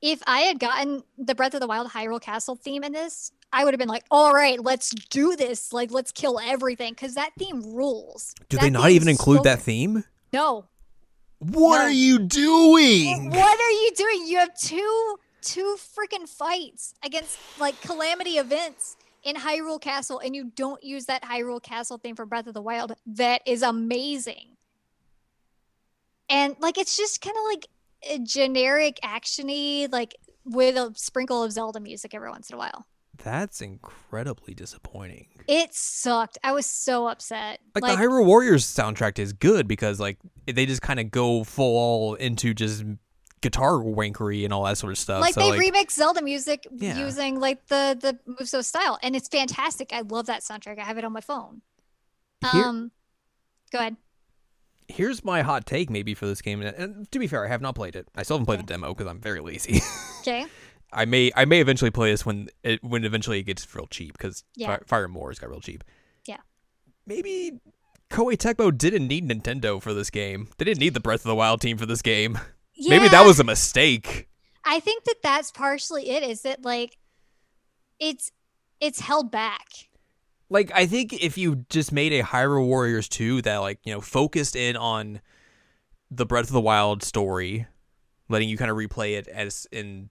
if 0.00 0.22
I 0.26 0.40
had 0.40 0.58
gotten 0.58 1.02
the 1.16 1.34
Breath 1.34 1.54
of 1.54 1.60
the 1.60 1.66
Wild 1.66 1.88
Hyrule 1.90 2.20
Castle 2.20 2.56
theme 2.56 2.84
in 2.84 2.92
this, 2.92 3.32
I 3.52 3.64
would 3.64 3.74
have 3.74 3.78
been 3.78 3.88
like, 3.88 4.04
"All 4.10 4.32
right, 4.32 4.62
let's 4.62 4.90
do 4.90 5.34
this. 5.34 5.72
Like, 5.72 5.90
let's 5.90 6.12
kill 6.12 6.38
everything 6.38 6.92
because 6.92 7.14
that 7.14 7.32
theme 7.38 7.62
rules." 7.74 8.34
do 8.48 8.56
That 8.56 8.62
they 8.64 8.70
not 8.70 8.90
even 8.90 9.08
include 9.08 9.38
so 9.38 9.42
that 9.44 9.60
theme 9.62 10.04
No, 10.32 10.66
what 11.38 11.78
No. 11.78 11.84
are 11.84 11.90
you 11.90 12.18
doing 12.18 13.30
What 13.30 13.60
are 13.60 13.70
you 13.70 13.90
doing? 13.96 14.26
You 14.26 14.38
have 14.38 14.56
two 14.58 15.18
two 15.40 15.76
freaking 15.78 16.28
fights 16.28 16.94
against 17.04 17.38
like 17.58 17.80
calamity 17.80 18.32
events 18.38 18.96
in 19.22 19.36
Hyrule 19.36 19.80
Castle, 19.80 20.18
and 20.18 20.34
you 20.34 20.44
don't 20.44 20.82
use 20.82 21.06
that 21.06 21.22
Hyrule 21.22 21.62
Castle 21.62 21.98
theme 21.98 22.16
for 22.16 22.26
Breath 22.26 22.46
of 22.46 22.54
the 22.54 22.62
Wild. 22.62 22.94
That 23.06 23.42
is 23.46 23.62
amazing. 23.62 24.56
And 26.28 26.56
like 26.60 26.76
it's 26.78 26.96
just 26.96 27.20
kind 27.20 27.36
of 27.36 27.42
like 27.44 27.66
generic 28.22 28.98
actiony, 29.04 29.90
like 29.90 30.14
with 30.44 30.76
a 30.76 30.92
sprinkle 30.96 31.42
of 31.42 31.52
Zelda 31.52 31.80
music 31.80 32.14
every 32.14 32.30
once 32.30 32.50
in 32.50 32.54
a 32.54 32.58
while. 32.58 32.86
That's 33.22 33.60
incredibly 33.60 34.54
disappointing. 34.54 35.26
It 35.48 35.74
sucked. 35.74 36.38
I 36.44 36.52
was 36.52 36.66
so 36.66 37.08
upset. 37.08 37.58
Like, 37.74 37.96
the 37.96 38.00
Hyrule 38.02 38.24
Warriors 38.24 38.64
soundtrack 38.64 39.18
is 39.18 39.32
good 39.32 39.66
because 39.66 39.98
like 39.98 40.18
they 40.46 40.66
just 40.66 40.82
kind 40.82 41.00
of 41.00 41.10
go 41.10 41.42
full 41.42 41.76
all 41.76 42.14
into 42.14 42.54
just 42.54 42.84
guitar 43.40 43.72
wankery 43.72 44.44
and 44.44 44.52
all 44.52 44.64
that 44.64 44.78
sort 44.78 44.92
of 44.92 44.98
stuff. 44.98 45.20
like 45.20 45.34
so, 45.34 45.40
they 45.40 45.50
like, 45.50 45.60
remix 45.60 45.92
Zelda 45.92 46.22
music 46.22 46.66
Yeah. 46.76 46.96
using 46.98 47.40
like 47.40 47.66
the 47.66 47.96
the 48.00 48.18
Muso 48.38 48.60
style, 48.62 48.98
and 49.02 49.16
it's 49.16 49.28
fantastic. 49.28 49.92
I 49.92 50.02
love 50.02 50.26
that 50.26 50.42
soundtrack. 50.42 50.78
I 50.78 50.84
have 50.84 50.98
it 50.98 51.04
on 51.04 51.12
my 51.12 51.20
phone. 51.20 51.62
Here- 52.52 52.62
Um, 52.64 52.92
go 53.72 53.78
ahead. 53.78 53.96
Here's 54.88 55.24
my 55.24 55.42
hot 55.42 55.66
take 55.66 55.90
maybe 55.90 56.14
for 56.14 56.26
this 56.26 56.42
game. 56.42 56.62
And, 56.62 57.10
to 57.12 57.18
be 57.18 57.26
fair, 57.26 57.44
I 57.44 57.48
have 57.48 57.60
not 57.60 57.74
played 57.74 57.94
it. 57.94 58.08
I 58.16 58.22
still 58.22 58.36
haven't 58.36 58.46
played 58.46 58.60
the 58.60 58.64
demo 58.64 58.88
because 58.94 59.06
I'm 59.06 59.20
very 59.20 59.40
lazy. 59.40 59.80
Okay. 60.22 60.46
I 60.92 61.04
may 61.04 61.30
I 61.36 61.44
may 61.44 61.60
eventually 61.60 61.92
play 61.92 62.10
this 62.10 62.26
when 62.26 62.48
it 62.62 62.82
when 62.82 63.04
eventually 63.04 63.38
it 63.38 63.44
gets 63.44 63.72
real 63.74 63.86
cheap 63.86 64.12
because 64.18 64.42
Yeah. 64.56 64.66
Fire, 64.66 64.82
Fire 64.86 65.04
and 65.04 65.12
More's 65.12 65.38
got 65.38 65.48
real 65.48 65.60
cheap. 65.60 65.84
Yeah. 66.26 66.38
Maybe 67.06 67.60
Koei 68.10 68.36
Tecmo 68.36 68.76
didn't 68.76 69.06
need 69.06 69.28
Nintendo 69.28 69.80
for 69.80 69.94
this 69.94 70.10
game. 70.10 70.48
They 70.58 70.64
didn't 70.64 70.80
need 70.80 70.94
the 70.94 71.00
Breath 71.00 71.20
of 71.20 71.28
the 71.28 71.34
Wild 71.36 71.60
team 71.60 71.78
for 71.78 71.86
this 71.86 72.02
game. 72.02 72.38
Yeah. 72.74 72.90
Maybe 72.98 73.08
that 73.08 73.24
was 73.24 73.38
a 73.38 73.44
mistake. 73.44 74.28
I 74.64 74.80
think 74.80 75.04
that 75.04 75.22
that's 75.22 75.50
partially 75.52 76.10
it. 76.10 76.22
Is 76.24 76.42
that 76.42 76.64
like, 76.64 76.98
it's 78.00 78.32
it's 78.80 79.00
held 79.00 79.30
back. 79.30 79.87
Like 80.50 80.70
I 80.74 80.86
think 80.86 81.12
if 81.12 81.36
you 81.36 81.66
just 81.68 81.92
made 81.92 82.12
a 82.12 82.22
Hyrule 82.22 82.66
Warriors 82.66 83.08
2 83.08 83.42
that 83.42 83.58
like, 83.58 83.80
you 83.84 83.92
know, 83.92 84.00
focused 84.00 84.56
in 84.56 84.76
on 84.76 85.20
the 86.10 86.26
Breath 86.26 86.46
of 86.46 86.52
the 86.52 86.60
Wild 86.60 87.02
story, 87.02 87.66
letting 88.28 88.48
you 88.48 88.56
kind 88.56 88.70
of 88.70 88.76
replay 88.76 89.18
it 89.18 89.28
as 89.28 89.66
in 89.70 90.08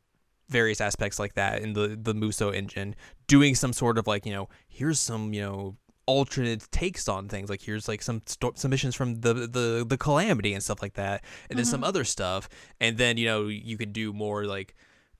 various 0.49 0.80
aspects 0.80 1.19
like 1.19 1.34
that 1.34 1.61
in 1.61 1.73
the 1.73 1.99
the 2.01 2.14
Muso 2.14 2.51
engine, 2.51 2.95
doing 3.27 3.55
some 3.55 3.73
sort 3.73 3.97
of 3.97 4.07
like, 4.07 4.26
you 4.26 4.34
know, 4.34 4.47
here's 4.68 4.99
some, 4.99 5.34
you 5.34 5.41
know, 5.41 5.76
alternate 6.07 6.72
takes 6.72 7.09
on 7.09 7.27
things 7.27 7.49
like 7.49 7.61
here's 7.61 7.88
like 7.88 8.01
some 8.01 8.22
submissions 8.26 8.95
from 8.95 9.19
the 9.19 9.34
the 9.34 9.85
the 9.88 9.97
calamity 9.97 10.53
and 10.53 10.64
stuff 10.64 10.81
like 10.81 10.93
that 10.93 11.22
and 11.49 11.59
then 11.59 11.65
some 11.65 11.84
other 11.84 12.05
stuff 12.05 12.47
and 12.80 12.97
then 12.97 13.18
you 13.18 13.26
know 13.26 13.47
you 13.47 13.77
could 13.77 13.91
do 13.91 14.14
more 14.14 14.45
like 14.45 14.73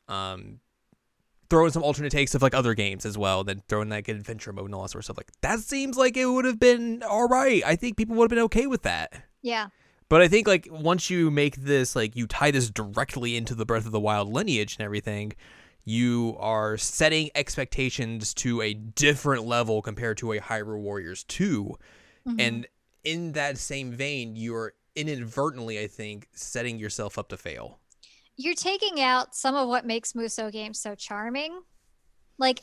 um 0.08 0.62
throw 1.50 1.66
in 1.66 1.72
some 1.72 1.84
alternate 1.84 2.12
takes 2.12 2.36
of 2.36 2.42
like 2.42 2.54
other 2.54 2.74
games 2.74 3.06
as 3.06 3.18
well, 3.18 3.44
then 3.44 3.64
throw 3.68 3.82
in 3.82 3.90
like 3.90 4.08
adventure 4.08 4.52
mode 4.54 4.66
and 4.66 4.76
all 4.76 4.84
that 4.84 4.90
sort 4.90 5.02
of 5.02 5.06
stuff. 5.06 5.18
Like 5.18 5.32
that 5.42 5.60
seems 5.60 5.98
like 5.98 6.18
it 6.18 6.26
would 6.26 6.46
have 6.46 6.60
been 6.60 7.04
all 7.04 7.28
right. 7.28 7.64
I 7.66 7.76
think 7.76 7.98
people 7.98 8.16
would 8.16 8.26
have 8.26 8.36
been 8.36 8.46
okay 8.46 8.68
with 8.68 8.84
that. 8.84 9.24
Yeah. 9.42 9.70
But 10.10 10.22
I 10.22 10.28
think 10.28 10.48
like 10.48 10.68
once 10.72 11.10
you 11.10 11.30
make 11.32 11.58
this 11.58 11.96
like 11.96 12.16
you 12.16 12.28
tie 12.28 12.52
this 12.52 12.70
directly 12.70 13.36
into 13.36 13.56
the 13.56 13.66
Breath 13.66 13.86
of 13.86 13.92
the 13.92 14.00
Wild 14.00 14.32
lineage 14.32 14.76
and 14.78 14.86
everything, 14.86 15.34
you 15.84 16.36
are 16.40 16.78
setting 16.78 17.30
expectations 17.36 18.34
to 18.36 18.62
a 18.62 18.74
different 18.74 19.46
level 19.46 19.82
compared 19.82 20.18
to 20.18 20.34
a 20.34 20.40
Hyrule 20.40 20.80
Warriors 20.80 21.24
2. 21.26 21.78
Mhm. 22.28 22.42
And 22.42 22.68
in 23.04 23.32
that 23.34 23.58
same 23.58 23.92
vein, 23.92 24.36
you're 24.36 24.74
inadvertently, 24.96 25.80
I 25.80 25.88
think, 25.88 26.28
setting 26.34 26.80
yourself 26.80 27.18
up 27.18 27.30
to 27.30 27.38
fail. 27.38 27.80
You're 28.38 28.54
taking 28.56 29.02
out 29.02 29.36
some 29.36 29.56
of 29.56 29.68
what 29.68 29.86
makes 29.86 30.14
Muso 30.16 30.50
games 30.52 30.80
so 30.80 30.96
charming. 30.96 31.60
Like 32.38 32.62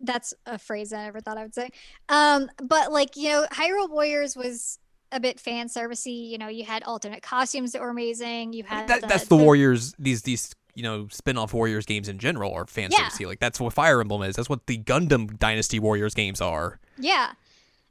that's 0.00 0.34
a 0.46 0.58
phrase 0.58 0.92
I 0.92 1.04
never 1.04 1.20
thought 1.20 1.38
I 1.38 1.42
would 1.42 1.54
say. 1.54 1.70
Um, 2.08 2.50
but 2.62 2.90
like, 2.92 3.16
you 3.16 3.28
know, 3.28 3.46
Hyrule 3.52 3.88
Warriors 3.88 4.36
was 4.36 4.78
a 5.12 5.20
bit 5.20 5.38
fan 5.38 5.68
servicey. 5.68 6.28
You 6.28 6.38
know, 6.38 6.48
you 6.48 6.64
had 6.64 6.82
alternate 6.82 7.22
costumes 7.22 7.72
that 7.72 7.80
were 7.80 7.90
amazing. 7.90 8.52
You 8.52 8.64
had 8.64 8.88
That, 8.88 9.02
the, 9.02 9.06
that's 9.06 9.28
the, 9.28 9.36
Warriors. 9.36 9.94
These 9.98 10.22
these 10.22 10.52
you 10.74 10.82
know 10.82 11.06
spin-off 11.10 11.52
Warriors 11.52 11.84
games 11.86 12.08
in 12.08 12.18
general 12.18 12.52
are 12.52 12.66
fan 12.66 12.90
Yeah. 12.90 13.08
servicey. 13.08 13.26
Like 13.26 13.38
that's 13.38 13.60
what 13.60 13.72
Fire 13.74 14.00
Emblem 14.00 14.22
is. 14.22 14.34
That's 14.34 14.48
what 14.48 14.66
the 14.66 14.78
Gundam 14.78 15.38
Dynasty 15.38 15.78
Warriors 15.78 16.14
games 16.14 16.40
are. 16.40 16.80
Yeah. 16.98 17.32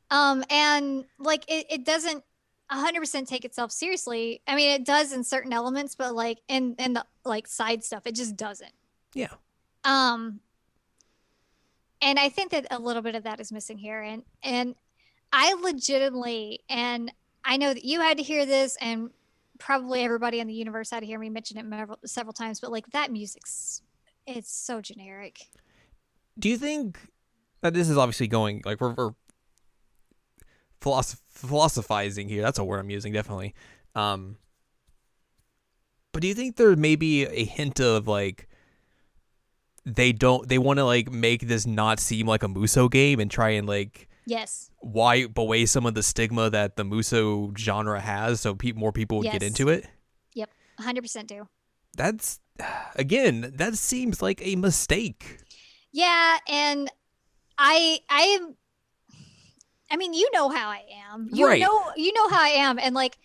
Um, 0.09 0.43
and 0.49 1.05
like 1.17 1.45
it, 1.47 1.67
it 1.69 1.85
doesn't 1.85 2.23
100% 2.71 3.27
take 3.27 3.45
itself 3.45 3.71
seriously. 3.71 4.41
I 4.47 4.55
mean, 4.55 4.69
it 4.71 4.85
does 4.85 5.11
in 5.11 5.23
certain 5.23 5.51
elements, 5.53 5.95
but 5.95 6.15
like 6.15 6.39
in 6.47 6.75
in 6.79 6.93
the 6.93 7.05
like 7.25 7.47
side 7.47 7.83
stuff, 7.83 8.07
it 8.07 8.15
just 8.15 8.35
doesn't. 8.35 8.73
Yeah. 9.13 9.33
Um 9.83 10.39
and 12.01 12.17
I 12.17 12.29
think 12.29 12.51
that 12.51 12.67
a 12.71 12.79
little 12.79 13.01
bit 13.01 13.15
of 13.15 13.23
that 13.23 13.39
is 13.39 13.51
missing 13.51 13.77
here 13.77 14.01
and 14.01 14.23
and 14.43 14.75
I 15.33 15.53
legitimately 15.53 16.61
and 16.69 17.11
I 17.43 17.57
know 17.57 17.73
that 17.73 17.83
you 17.83 17.99
had 18.01 18.17
to 18.17 18.23
hear 18.23 18.45
this 18.45 18.77
and 18.81 19.09
probably 19.59 20.03
everybody 20.03 20.39
in 20.39 20.47
the 20.47 20.53
universe 20.53 20.89
had 20.89 21.01
to 21.01 21.05
hear 21.05 21.19
me 21.19 21.29
mention 21.29 21.57
it 21.57 21.65
several, 21.69 21.99
several 22.05 22.33
times, 22.33 22.59
but 22.59 22.71
like 22.71 22.87
that 22.91 23.11
music's 23.11 23.81
it's 24.27 24.51
so 24.51 24.81
generic. 24.81 25.41
Do 26.39 26.49
you 26.49 26.57
think 26.57 26.99
that 27.61 27.73
this 27.73 27.89
is 27.89 27.97
obviously 27.97 28.27
going 28.27 28.61
like 28.65 28.79
we're, 28.79 28.93
we're 28.93 29.11
philosoph- 30.79 31.20
philosophizing 31.31 32.29
here? 32.29 32.41
That's 32.41 32.59
a 32.59 32.63
word 32.63 32.79
I'm 32.79 32.89
using 32.89 33.13
definitely. 33.13 33.53
Um, 33.95 34.37
but 36.11 36.21
do 36.21 36.27
you 36.27 36.33
think 36.33 36.55
there 36.57 36.75
may 36.75 36.95
be 36.95 37.25
a 37.25 37.45
hint 37.45 37.79
of 37.79 38.07
like 38.07 38.47
they 39.85 40.11
don't 40.11 40.47
they 40.47 40.57
want 40.57 40.77
to 40.77 40.85
like 40.85 41.11
make 41.11 41.47
this 41.47 41.65
not 41.65 41.99
seem 41.99 42.27
like 42.27 42.43
a 42.43 42.47
Muso 42.47 42.87
game 42.89 43.19
and 43.19 43.31
try 43.31 43.49
and 43.51 43.67
like 43.67 44.07
Yes. 44.27 44.69
wipe 44.81 45.37
away 45.37 45.65
some 45.65 45.85
of 45.87 45.95
the 45.95 46.03
stigma 46.03 46.49
that 46.51 46.75
the 46.75 46.83
Muso 46.83 47.51
genre 47.57 47.99
has, 47.99 48.39
so 48.41 48.53
pe- 48.53 48.73
more 48.73 48.91
people 48.91 49.17
would 49.17 49.31
get 49.31 49.41
into 49.41 49.67
it? 49.69 49.87
Yep, 50.35 50.49
100% 50.79 51.27
do. 51.27 51.47
That's 51.97 52.39
again, 52.95 53.51
that 53.55 53.75
seems 53.75 54.21
like 54.21 54.39
a 54.45 54.55
mistake. 54.55 55.39
Yeah, 55.91 56.37
and 56.47 56.89
I 57.57 57.99
I 58.09 58.21
am 58.39 58.55
I 59.91 59.97
mean, 59.97 60.13
you 60.13 60.29
know 60.33 60.49
how 60.49 60.69
I 60.69 60.83
am. 61.11 61.27
You 61.31 61.45
Right. 61.47 61.59
know 61.59 61.91
you 61.95 62.13
know 62.13 62.29
how 62.29 62.41
I 62.41 62.49
am 62.49 62.79
and 62.79 62.95
like 62.95 63.17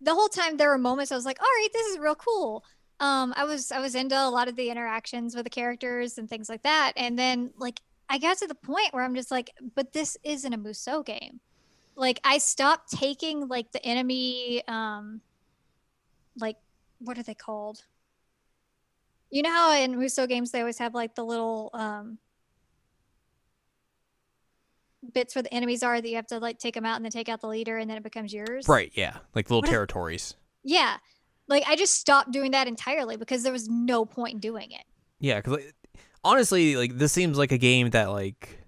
the 0.00 0.14
whole 0.14 0.28
time 0.28 0.56
there 0.56 0.70
were 0.70 0.78
moments 0.78 1.12
I 1.12 1.16
was 1.16 1.24
like, 1.24 1.40
"All 1.40 1.46
right, 1.46 1.68
this 1.72 1.86
is 1.88 1.98
real 1.98 2.14
cool." 2.14 2.64
Um 3.00 3.34
I 3.36 3.44
was 3.44 3.70
I 3.72 3.80
was 3.80 3.94
into 3.94 4.16
a 4.16 4.30
lot 4.30 4.48
of 4.48 4.56
the 4.56 4.70
interactions 4.70 5.34
with 5.34 5.44
the 5.44 5.50
characters 5.50 6.18
and 6.18 6.28
things 6.28 6.48
like 6.48 6.62
that. 6.62 6.92
And 6.96 7.18
then 7.18 7.52
like 7.58 7.80
I 8.08 8.18
got 8.18 8.38
to 8.38 8.46
the 8.46 8.54
point 8.54 8.92
where 8.92 9.04
I'm 9.04 9.14
just 9.14 9.30
like, 9.30 9.50
"But 9.74 9.92
this 9.92 10.16
isn't 10.24 10.52
a 10.52 10.56
Muso 10.58 11.02
game." 11.02 11.40
Like 11.96 12.20
I 12.24 12.38
stopped 12.38 12.90
taking 12.92 13.48
like 13.48 13.72
the 13.72 13.84
enemy 13.86 14.62
um 14.68 15.20
like 16.36 16.56
what 16.98 17.18
are 17.18 17.22
they 17.22 17.34
called? 17.34 17.84
You 19.30 19.42
know 19.42 19.50
how 19.52 19.72
in 19.76 19.98
Muso 19.98 20.26
games 20.26 20.50
they 20.50 20.60
always 20.60 20.78
have 20.78 20.94
like 20.94 21.14
the 21.14 21.24
little 21.24 21.70
um 21.74 22.18
bits 25.12 25.34
where 25.34 25.42
the 25.42 25.52
enemies 25.52 25.82
are 25.82 26.00
that 26.00 26.08
you 26.08 26.16
have 26.16 26.26
to 26.28 26.38
like 26.38 26.58
take 26.58 26.74
them 26.74 26.84
out 26.86 26.96
and 26.96 27.04
then 27.04 27.12
take 27.12 27.28
out 27.28 27.40
the 27.40 27.48
leader 27.48 27.76
and 27.76 27.90
then 27.90 27.96
it 27.96 28.02
becomes 28.02 28.32
yours. 28.32 28.66
Right, 28.68 28.90
yeah. 28.94 29.18
Like 29.34 29.50
little 29.50 29.60
What 29.60 29.68
if- 29.68 29.72
territories. 29.72 30.34
Yeah. 30.62 30.96
Like 31.48 31.64
I 31.68 31.76
just 31.76 31.94
stopped 32.00 32.30
doing 32.30 32.52
that 32.52 32.66
entirely 32.68 33.16
because 33.16 33.42
there 33.42 33.52
was 33.52 33.68
no 33.68 34.04
point 34.06 34.34
in 34.34 34.40
doing 34.40 34.70
it. 34.72 34.84
Yeah, 35.20 35.36
because 35.36 35.52
like, 35.54 35.74
honestly, 36.24 36.76
like 36.76 36.96
this 36.96 37.12
seems 37.12 37.36
like 37.36 37.52
a 37.52 37.58
game 37.58 37.90
that 37.90 38.10
like 38.10 38.60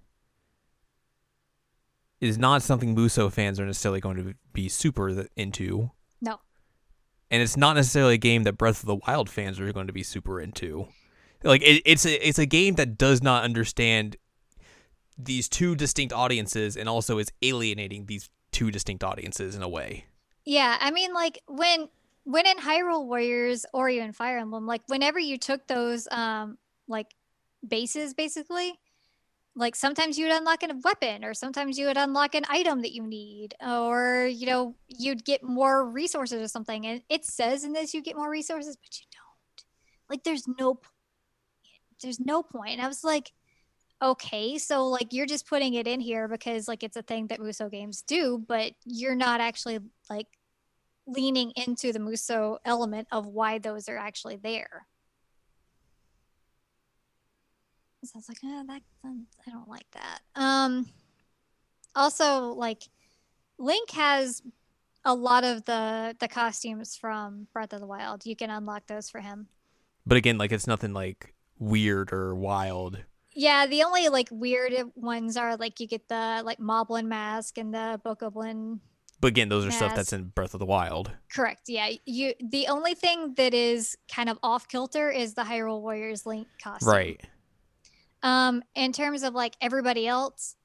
is 2.20 2.38
not 2.38 2.62
something 2.62 2.94
Muso 2.94 3.28
fans 3.30 3.60
are 3.60 3.66
necessarily 3.66 4.00
going 4.00 4.16
to 4.16 4.34
be 4.52 4.68
super 4.68 5.08
into, 5.36 5.90
No. 6.20 6.40
and 7.30 7.42
it's 7.42 7.56
not 7.56 7.76
necessarily 7.76 8.14
a 8.14 8.18
game 8.18 8.44
that 8.44 8.54
Breath 8.54 8.80
of 8.80 8.86
the 8.86 8.96
Wild 9.06 9.28
fans 9.28 9.60
are 9.60 9.70
going 9.72 9.86
to 9.86 9.92
be 9.92 10.02
super 10.02 10.40
into. 10.40 10.88
Like 11.44 11.62
it, 11.62 11.82
it's 11.84 12.06
a 12.06 12.26
it's 12.26 12.38
a 12.38 12.46
game 12.46 12.74
that 12.76 12.96
does 12.96 13.22
not 13.22 13.44
understand 13.44 14.16
these 15.18 15.48
two 15.48 15.74
distinct 15.74 16.12
audiences, 16.12 16.76
and 16.76 16.88
also 16.88 17.18
is 17.18 17.32
alienating 17.42 18.06
these 18.06 18.28
two 18.52 18.70
distinct 18.70 19.04
audiences 19.04 19.54
in 19.54 19.62
a 19.62 19.68
way. 19.68 20.06
Yeah, 20.44 20.76
I 20.80 20.90
mean 20.90 21.12
like 21.12 21.42
when 21.48 21.88
when 22.24 22.46
in 22.46 22.58
Hyrule 22.58 23.06
Warriors 23.06 23.66
or 23.72 23.88
even 23.88 24.12
Fire 24.12 24.38
Emblem, 24.38 24.66
like 24.66 24.82
whenever 24.86 25.18
you 25.18 25.38
took 25.38 25.66
those 25.66 26.08
um 26.10 26.58
like 26.88 27.14
bases 27.66 28.14
basically, 28.14 28.78
like 29.54 29.74
sometimes 29.74 30.18
you 30.18 30.26
would 30.26 30.36
unlock 30.36 30.62
a 30.62 30.68
weapon 30.84 31.24
or 31.24 31.34
sometimes 31.34 31.78
you 31.78 31.86
would 31.86 31.96
unlock 31.96 32.34
an 32.34 32.44
item 32.48 32.82
that 32.82 32.92
you 32.92 33.02
need 33.02 33.54
or 33.66 34.26
you 34.26 34.46
know 34.46 34.74
you'd 34.88 35.24
get 35.24 35.42
more 35.42 35.88
resources 35.88 36.42
or 36.42 36.48
something. 36.48 36.86
And 36.86 37.02
it 37.08 37.24
says 37.24 37.64
in 37.64 37.72
this 37.72 37.92
you 37.92 38.02
get 38.02 38.16
more 38.16 38.30
resources 38.30 38.76
but 38.76 38.98
you 39.00 39.06
don't. 39.12 39.64
Like 40.08 40.24
there's 40.24 40.46
no 40.46 40.80
there's 42.02 42.20
no 42.20 42.42
point. 42.42 42.72
And 42.72 42.82
i 42.82 42.88
was 42.88 43.02
like 43.02 43.32
okay 44.02 44.58
so 44.58 44.86
like 44.86 45.12
you're 45.12 45.26
just 45.26 45.48
putting 45.48 45.74
it 45.74 45.86
in 45.86 46.00
here 46.00 46.28
because 46.28 46.68
like 46.68 46.82
it's 46.82 46.96
a 46.96 47.02
thing 47.02 47.26
that 47.26 47.40
muso 47.40 47.68
games 47.68 48.02
do 48.02 48.42
but 48.46 48.72
you're 48.84 49.14
not 49.14 49.40
actually 49.40 49.78
like 50.10 50.26
leaning 51.06 51.52
into 51.56 51.92
the 51.92 51.98
muso 51.98 52.58
element 52.64 53.08
of 53.10 53.26
why 53.26 53.58
those 53.58 53.88
are 53.88 53.96
actually 53.96 54.36
there 54.36 54.86
so 58.06 58.12
I 58.14 58.18
was 58.18 58.28
like, 58.28 58.38
eh, 58.44 58.62
that 58.68 58.82
I 59.04 59.50
don't 59.50 59.68
like 59.68 59.90
that. 59.92 60.20
Um, 60.36 60.86
also, 61.96 62.52
like, 62.52 62.84
Link 63.58 63.90
has 63.90 64.42
a 65.04 65.14
lot 65.14 65.44
of 65.44 65.64
the 65.64 66.14
the 66.18 66.28
costumes 66.28 66.96
from 66.96 67.48
Breath 67.52 67.72
of 67.72 67.80
the 67.80 67.86
Wild. 67.86 68.26
You 68.26 68.36
can 68.36 68.50
unlock 68.50 68.86
those 68.86 69.10
for 69.10 69.20
him. 69.20 69.48
But 70.06 70.18
again, 70.18 70.38
like 70.38 70.52
it's 70.52 70.66
nothing 70.66 70.92
like 70.92 71.34
weird 71.58 72.12
or 72.12 72.34
wild. 72.34 72.98
Yeah, 73.38 73.66
the 73.66 73.82
only 73.82 74.08
like 74.08 74.28
weird 74.30 74.72
ones 74.94 75.36
are 75.36 75.56
like 75.58 75.78
you 75.78 75.86
get 75.86 76.08
the 76.08 76.40
like 76.42 76.58
Moblin 76.58 77.04
mask 77.04 77.58
and 77.58 77.72
the 77.72 78.00
Bokoblin. 78.02 78.80
But 79.20 79.28
again, 79.28 79.50
those 79.50 79.66
are 79.66 79.70
stuff 79.70 79.94
that's 79.94 80.14
in 80.14 80.28
Breath 80.28 80.54
of 80.54 80.60
the 80.60 80.66
Wild. 80.66 81.10
Correct. 81.30 81.68
Yeah, 81.68 81.90
you. 82.06 82.32
The 82.40 82.68
only 82.68 82.94
thing 82.94 83.34
that 83.34 83.52
is 83.52 83.96
kind 84.10 84.30
of 84.30 84.38
off 84.42 84.68
kilter 84.68 85.10
is 85.10 85.34
the 85.34 85.42
Hyrule 85.42 85.82
Warriors 85.82 86.24
Link 86.24 86.48
costume. 86.62 86.88
Right. 86.88 87.20
Um, 88.22 88.62
in 88.74 88.92
terms 88.92 89.22
of 89.22 89.34
like 89.34 89.54
everybody 89.60 90.06
else, 90.06 90.56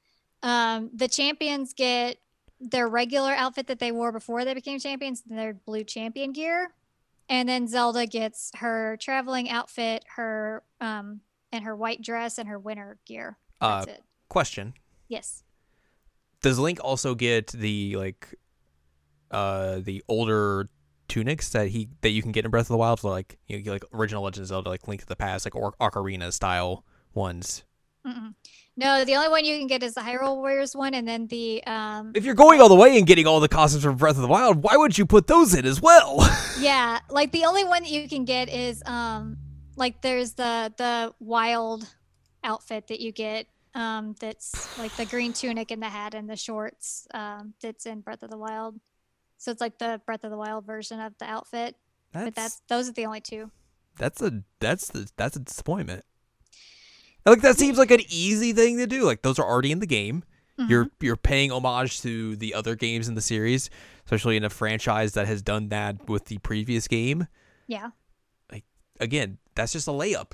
um, 0.41 0.91
the 0.93 1.09
champions 1.09 1.73
get 1.73 2.17
their 2.61 2.87
regular 2.87 3.33
outfit 3.33 3.67
that 3.67 3.79
they 3.79 3.91
wore 3.91 4.13
before 4.13 4.45
they 4.45 4.53
became 4.53 4.79
champions, 4.79 5.23
their 5.25 5.53
blue 5.53 5.83
champion 5.83 6.31
gear, 6.31 6.73
and 7.27 7.49
then 7.49 7.67
Zelda 7.67 8.05
gets 8.05 8.49
her 8.55 8.97
traveling 9.01 9.49
outfit, 9.49 10.05
her 10.15 10.63
um, 10.79 11.19
and 11.51 11.63
her 11.65 11.75
white 11.75 12.01
dress 12.01 12.37
and 12.37 12.47
her 12.49 12.59
winter 12.59 12.97
gear. 13.05 13.37
Uh, 13.59 13.85
it. 13.87 14.03
question: 14.29 14.73
Yes. 15.07 15.43
Does 16.41 16.57
Link 16.57 16.79
also 16.83 17.13
get 17.13 17.47
the 17.47 17.95
like, 17.97 18.33
uh, 19.29 19.79
the 19.79 20.03
older 20.07 20.69
tunics 21.07 21.49
that 21.49 21.67
he 21.67 21.89
that 22.01 22.09
you 22.09 22.21
can 22.21 22.31
get 22.31 22.45
in 22.45 22.51
Breath 22.51 22.65
of 22.65 22.69
the 22.69 22.77
Wild, 22.77 22.99
for, 22.99 23.11
like 23.11 23.37
you 23.47 23.61
know, 23.61 23.73
like 23.73 23.83
original 23.93 24.23
Legend 24.23 24.43
of 24.43 24.47
Zelda, 24.47 24.69
like 24.69 24.87
Link 24.87 25.01
to 25.01 25.07
the 25.07 25.15
Past, 25.15 25.45
like 25.45 25.55
or- 25.55 25.73
Ocarina 25.79 26.31
style 26.33 26.85
ones? 27.13 27.63
Mm-mm. 28.05 28.33
No, 28.77 29.05
the 29.05 29.15
only 29.15 29.29
one 29.29 29.45
you 29.45 29.59
can 29.59 29.67
get 29.67 29.83
is 29.83 29.93
the 29.93 30.01
Hyrule 30.01 30.37
Warriors 30.37 30.75
one, 30.75 30.93
and 30.93 31.07
then 31.07 31.27
the 31.27 31.63
um, 31.65 32.13
If 32.15 32.23
you're 32.25 32.33
going 32.33 32.61
all 32.61 32.69
the 32.69 32.75
way 32.75 32.97
and 32.97 33.05
getting 33.05 33.27
all 33.27 33.39
the 33.39 33.49
costumes 33.49 33.83
from 33.83 33.97
Breath 33.97 34.15
of 34.15 34.21
the 34.21 34.27
Wild, 34.27 34.63
why 34.63 34.77
would 34.77 34.97
you 34.97 35.05
put 35.05 35.27
those 35.27 35.53
in 35.53 35.65
as 35.65 35.81
well? 35.81 36.27
yeah, 36.59 36.99
like 37.09 37.31
the 37.31 37.45
only 37.45 37.63
one 37.63 37.83
that 37.83 37.91
you 37.91 38.07
can 38.07 38.25
get 38.25 38.49
is 38.49 38.81
um, 38.85 39.37
like 39.81 40.01
there's 40.01 40.33
the 40.33 40.71
the 40.77 41.13
wild 41.19 41.87
outfit 42.43 42.87
that 42.87 42.99
you 42.99 43.11
get 43.11 43.47
um 43.73 44.15
that's 44.19 44.77
like 44.77 44.95
the 44.95 45.05
green 45.05 45.33
tunic 45.33 45.71
and 45.71 45.81
the 45.81 45.89
hat 45.89 46.13
and 46.13 46.29
the 46.29 46.35
shorts 46.35 47.07
um 47.13 47.53
that's 47.61 47.85
in 47.85 48.01
Breath 48.01 48.23
of 48.23 48.29
the 48.29 48.37
Wild. 48.37 48.79
So 49.37 49.51
it's 49.51 49.61
like 49.61 49.79
the 49.79 49.99
Breath 50.05 50.23
of 50.23 50.31
the 50.31 50.37
Wild 50.37 50.65
version 50.65 50.99
of 50.99 51.17
the 51.17 51.25
outfit, 51.25 51.75
but 52.13 52.35
that's 52.35 52.61
those 52.67 52.87
are 52.89 52.93
the 52.93 53.05
only 53.05 53.21
two. 53.21 53.49
that's 53.97 54.21
a 54.21 54.43
that's 54.59 54.89
the 54.89 55.09
that's 55.17 55.35
a 55.35 55.39
disappointment. 55.39 56.05
Like 57.25 57.41
that 57.41 57.57
seems 57.57 57.77
like 57.77 57.91
an 57.91 58.01
easy 58.09 58.53
thing 58.53 58.77
to 58.77 58.87
do. 58.87 59.03
Like 59.03 59.21
those 59.23 59.39
are 59.39 59.45
already 59.45 59.71
in 59.71 59.79
the 59.79 59.87
game. 59.87 60.23
You're 60.67 60.91
you're 60.99 61.17
paying 61.17 61.51
homage 61.51 62.01
to 62.01 62.35
the 62.35 62.53
other 62.53 62.75
games 62.75 63.07
in 63.07 63.15
the 63.15 63.21
series, 63.21 63.71
especially 64.05 64.37
in 64.37 64.43
a 64.43 64.49
franchise 64.49 65.13
that 65.13 65.25
has 65.25 65.41
done 65.41 65.69
that 65.69 66.07
with 66.07 66.25
the 66.25 66.37
previous 66.37 66.87
game. 66.87 67.25
Yeah. 67.65 67.89
Like 68.51 68.65
again, 68.99 69.39
that's 69.55 69.71
just 69.71 69.87
a 69.87 69.91
layup. 69.91 70.31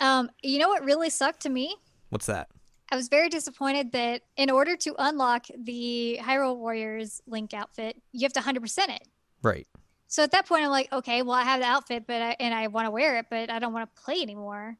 Um, 0.00 0.30
you 0.42 0.58
know 0.58 0.68
what 0.68 0.84
really 0.84 1.10
sucked 1.10 1.42
to 1.42 1.48
me? 1.48 1.76
What's 2.10 2.26
that? 2.26 2.48
I 2.90 2.96
was 2.96 3.08
very 3.08 3.28
disappointed 3.28 3.92
that 3.92 4.22
in 4.36 4.50
order 4.50 4.76
to 4.76 4.94
unlock 4.98 5.46
the 5.58 6.20
Hyrule 6.22 6.56
Warriors 6.56 7.20
Link 7.26 7.52
outfit, 7.52 7.96
you 8.12 8.22
have 8.24 8.32
to 8.34 8.40
100% 8.40 8.78
it. 8.90 9.08
Right. 9.42 9.66
So 10.06 10.22
at 10.22 10.30
that 10.32 10.46
point, 10.46 10.64
I'm 10.64 10.70
like, 10.70 10.92
okay, 10.92 11.22
well, 11.22 11.34
I 11.34 11.42
have 11.42 11.60
the 11.60 11.66
outfit, 11.66 12.04
but 12.06 12.22
I, 12.22 12.36
and 12.38 12.54
I 12.54 12.68
want 12.68 12.86
to 12.86 12.92
wear 12.92 13.18
it, 13.18 13.26
but 13.28 13.50
I 13.50 13.58
don't 13.58 13.72
want 13.72 13.92
to 13.92 14.02
play 14.02 14.22
anymore. 14.22 14.76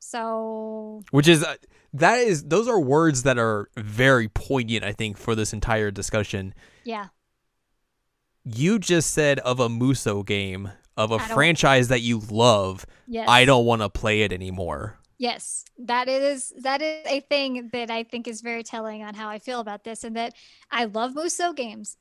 So 0.00 1.02
Which 1.12 1.28
is 1.28 1.44
uh, 1.44 1.54
that 1.94 2.18
is 2.18 2.42
those 2.44 2.66
are 2.66 2.80
words 2.80 3.22
that 3.22 3.38
are 3.38 3.68
very 3.76 4.28
poignant. 4.28 4.82
I 4.82 4.92
think 4.92 5.16
for 5.16 5.36
this 5.36 5.52
entire 5.52 5.92
discussion. 5.92 6.54
yeah, 6.82 7.06
You 8.44 8.80
just 8.80 9.12
said 9.12 9.38
of 9.40 9.60
a 9.60 9.68
Muso 9.68 10.24
game 10.24 10.72
of 10.96 11.10
a 11.10 11.18
franchise 11.18 11.88
that 11.88 12.00
you 12.00 12.20
love. 12.30 12.86
yes, 13.06 13.28
I 13.28 13.44
don't 13.44 13.64
want 13.64 13.82
to 13.82 13.88
play 13.88 14.22
it 14.22 14.32
anymore. 14.32 14.98
Yes, 15.18 15.64
that 15.78 16.08
is 16.08 16.52
that 16.62 16.82
is 16.82 17.06
a 17.06 17.20
thing 17.20 17.70
that 17.72 17.90
I 17.90 18.02
think 18.02 18.26
is 18.26 18.40
very 18.40 18.62
telling 18.62 19.02
on 19.02 19.14
how 19.14 19.28
I 19.28 19.38
feel 19.38 19.60
about 19.60 19.84
this, 19.84 20.04
and 20.04 20.16
that 20.16 20.34
I 20.70 20.84
love 20.86 21.14
Muso 21.14 21.52
games. 21.52 21.96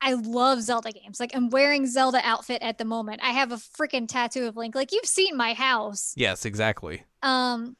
I 0.00 0.14
love 0.14 0.62
Zelda 0.62 0.92
games. 0.92 1.20
Like 1.20 1.32
I'm 1.34 1.50
wearing 1.50 1.86
Zelda 1.86 2.20
outfit 2.24 2.62
at 2.62 2.78
the 2.78 2.84
moment. 2.84 3.20
I 3.22 3.30
have 3.30 3.52
a 3.52 3.56
freaking 3.56 4.08
tattoo 4.08 4.46
of 4.46 4.56
Link. 4.56 4.74
Like 4.74 4.92
you've 4.92 5.06
seen 5.06 5.36
my 5.36 5.52
house. 5.52 6.14
Yes, 6.16 6.44
exactly. 6.44 7.04
Um, 7.22 7.76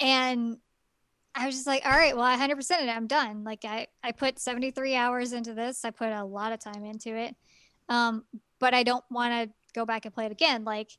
and 0.00 0.58
I 1.34 1.46
was 1.46 1.54
just 1.54 1.66
like, 1.66 1.84
all 1.86 1.92
right, 1.92 2.16
well, 2.16 2.24
I 2.24 2.36
100% 2.36 2.58
it. 2.82 2.88
I'm 2.88 3.06
done. 3.06 3.44
Like 3.44 3.64
I, 3.64 3.86
I 4.02 4.10
put 4.10 4.40
73 4.40 4.96
hours 4.96 5.32
into 5.32 5.54
this. 5.54 5.84
I 5.84 5.90
put 5.90 6.08
a 6.08 6.24
lot 6.24 6.52
of 6.52 6.58
time 6.58 6.84
into 6.84 7.16
it. 7.16 7.36
Um, 7.88 8.24
but 8.58 8.74
I 8.74 8.82
don't 8.82 9.04
want 9.10 9.32
to 9.32 9.54
go 9.74 9.84
back 9.84 10.04
and 10.04 10.14
play 10.14 10.26
it 10.26 10.32
again. 10.32 10.64
Like, 10.64 10.90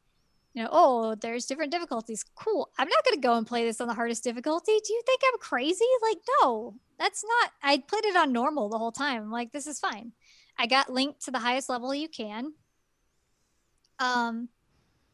you 0.54 0.64
know, 0.64 0.70
oh, 0.72 1.16
there's 1.16 1.46
different 1.46 1.72
difficulties. 1.72 2.26
Cool. 2.36 2.70
I'm 2.78 2.88
not 2.88 3.04
going 3.06 3.16
to 3.16 3.28
go 3.28 3.36
and 3.36 3.46
play 3.46 3.66
this 3.66 3.80
on 3.82 3.88
the 3.88 3.94
hardest 3.94 4.24
difficulty. 4.24 4.80
Do 4.84 4.94
you 4.94 5.02
think 5.06 5.22
I'm 5.26 5.40
crazy? 5.40 5.86
Like, 6.02 6.18
no, 6.42 6.76
that's 6.98 7.24
not. 7.24 7.52
I 7.62 7.78
played 7.88 8.06
it 8.06 8.16
on 8.16 8.34
normal 8.34 8.70
the 8.70 8.78
whole 8.78 8.92
time. 8.92 9.24
I'm 9.24 9.32
like, 9.32 9.52
this 9.52 9.68
is 9.68 9.80
fine. 9.80 10.14
I 10.58 10.66
got 10.68 10.92
linked 10.92 11.26
to 11.26 11.32
the 11.32 11.40
highest 11.40 11.70
level 11.70 11.94
you 11.94 12.10
can. 12.10 12.54
Um, 14.00 14.50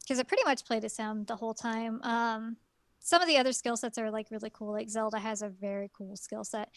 because 0.00 0.20
I 0.20 0.22
pretty 0.22 0.44
much 0.44 0.64
played 0.64 0.84
as 0.84 0.96
him 0.96 1.24
the 1.24 1.36
whole 1.36 1.54
time. 1.54 2.00
Um, 2.02 2.56
some 3.00 3.20
of 3.20 3.28
the 3.28 3.38
other 3.38 3.52
skill 3.52 3.76
sets 3.76 3.98
are 3.98 4.10
like 4.10 4.28
really 4.30 4.50
cool. 4.52 4.72
Like 4.72 4.88
Zelda 4.88 5.18
has 5.18 5.42
a 5.42 5.48
very 5.48 5.90
cool 5.96 6.16
skill 6.16 6.44
set. 6.44 6.70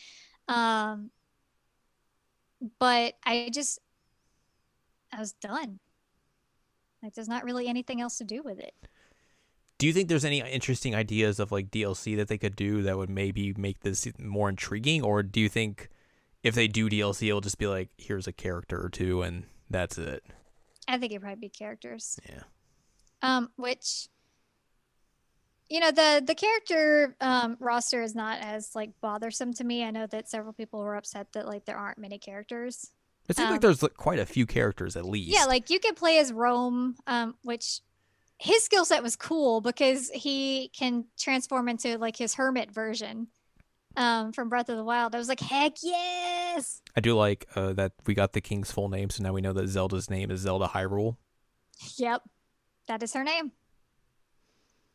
Um, 0.48 1.12
but 2.80 3.14
I 3.24 3.50
just, 3.54 3.80
I 5.12 5.20
was 5.20 5.34
done. 5.34 5.80
Like, 7.02 7.14
there's 7.14 7.30
not 7.30 7.44
really 7.44 7.68
anything 7.68 8.02
else 8.02 8.18
to 8.18 8.24
do 8.24 8.42
with 8.44 8.60
it. 8.60 8.74
Do 9.78 9.88
you 9.88 9.94
think 9.94 10.10
there's 10.10 10.26
any 10.26 10.42
interesting 10.42 10.94
ideas 10.94 11.40
of 11.40 11.54
like 11.54 11.72
DLC 11.72 12.18
that 12.18 12.28
they 12.28 12.38
could 12.38 12.58
do 12.58 12.82
that 12.84 12.98
would 12.98 13.10
maybe 13.10 13.54
make 13.54 13.80
this 13.80 14.08
more 14.20 14.50
intriguing, 14.50 15.02
or 15.02 15.24
do 15.24 15.40
you 15.40 15.48
think 15.48 15.88
if 16.44 16.54
they 16.54 16.68
do 16.68 16.90
DLC, 16.90 17.30
it'll 17.30 17.40
just 17.40 17.58
be 17.58 17.68
like 17.68 17.90
here's 17.98 18.28
a 18.28 18.34
character 18.34 18.84
or 18.84 18.90
two 18.90 19.22
and 19.22 19.46
that's 19.70 19.98
it? 19.98 20.24
I 20.88 20.98
think 20.98 21.14
it'd 21.14 21.22
probably 21.22 21.40
be 21.40 21.50
characters. 21.50 22.20
Yeah. 22.28 22.44
Um, 23.22 23.52
which, 23.56 24.10
you 25.70 25.80
know, 25.80 25.92
the 25.92 26.22
the 26.26 26.36
character 26.36 27.16
um, 27.22 27.56
roster 27.62 28.02
is 28.02 28.16
not 28.16 28.40
as 28.40 28.72
like 28.76 28.92
bothersome 29.00 29.54
to 29.54 29.64
me. 29.64 29.86
I 29.86 29.92
know 29.92 30.08
that 30.08 30.30
several 30.30 30.52
people 30.52 30.82
were 30.82 30.96
upset 30.96 31.28
that 31.34 31.48
like 31.48 31.64
there 31.64 31.78
aren't 31.78 32.00
many 32.00 32.18
characters. 32.18 32.92
It 33.30 33.36
seems 33.38 33.46
Um, 33.46 33.52
like 33.54 33.62
there's 33.62 33.82
like, 33.84 33.94
quite 33.94 34.20
a 34.20 34.26
few 34.26 34.46
characters 34.46 34.96
at 34.98 35.06
least. 35.06 35.32
Yeah, 35.32 35.46
like 35.46 35.70
you 35.70 35.80
could 35.80 35.96
play 35.96 36.18
as 36.18 36.32
Rhoam, 36.32 36.96
um, 37.08 37.36
which 37.44 37.80
his 38.40 38.64
skill 38.64 38.86
set 38.86 39.04
was 39.04 39.16
cool 39.16 39.62
because 39.62 40.10
he 40.10 40.70
can 40.78 41.06
transform 41.18 41.70
into 41.70 41.98
like 41.98 42.18
his 42.18 42.34
hermit 42.34 42.72
version 42.72 43.28
um, 43.96 44.32
from 44.34 44.50
Breath 44.50 44.70
of 44.70 44.78
the 44.78 44.84
Wild. 44.84 45.14
I 45.14 45.20
was 45.20 45.28
like, 45.30 45.40
heck 45.42 45.74
yes! 45.84 46.82
I 46.96 47.02
do 47.02 47.16
like 47.16 47.48
uh, 47.56 47.74
that 47.74 47.92
we 48.08 48.14
got 48.16 48.34
the 48.34 48.42
king's 48.42 48.72
full 48.72 48.90
name, 48.90 49.10
so 49.10 49.22
now 49.24 49.34
we 49.34 49.42
know 49.42 49.54
that 49.54 49.68
Zelda's 49.68 50.10
name 50.10 50.32
is 50.32 50.42
Zelda 50.42 50.68
Hyrule. 50.68 51.18
Yep, 51.98 52.24
that 52.88 53.04
is 53.04 53.14
her 53.14 53.24
name. 53.24 53.52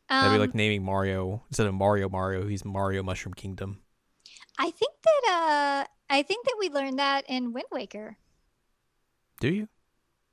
That'd 0.09 0.31
be 0.31 0.35
Um, 0.35 0.39
like 0.41 0.53
naming 0.55 0.83
Mario 0.83 1.43
instead 1.49 1.67
of 1.67 1.73
Mario 1.73 2.09
Mario, 2.09 2.47
he's 2.47 2.65
Mario 2.65 3.01
Mushroom 3.01 3.33
Kingdom. 3.33 3.81
I 4.59 4.71
think 4.71 4.91
that 5.03 5.85
uh, 5.87 5.91
I 6.09 6.21
think 6.21 6.45
that 6.45 6.55
we 6.59 6.69
learned 6.69 6.99
that 6.99 7.25
in 7.27 7.53
Wind 7.53 7.67
Waker. 7.71 8.17
Do 9.39 9.49
you? 9.49 9.67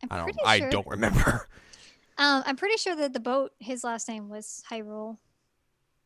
I'm 0.03 0.09
I 0.11 0.17
don't. 0.17 0.25
pretty 0.25 0.39
I 0.45 0.59
sure. 0.59 0.71
don't 0.71 0.87
remember. 0.87 1.49
Um, 2.19 2.43
I'm 2.45 2.57
pretty 2.57 2.77
sure 2.77 2.95
that 2.95 3.15
the 3.15 3.21
boat, 3.21 3.53
his 3.59 3.83
last 3.83 4.07
name 4.07 4.29
was 4.29 4.63
Hyrule, 4.71 5.17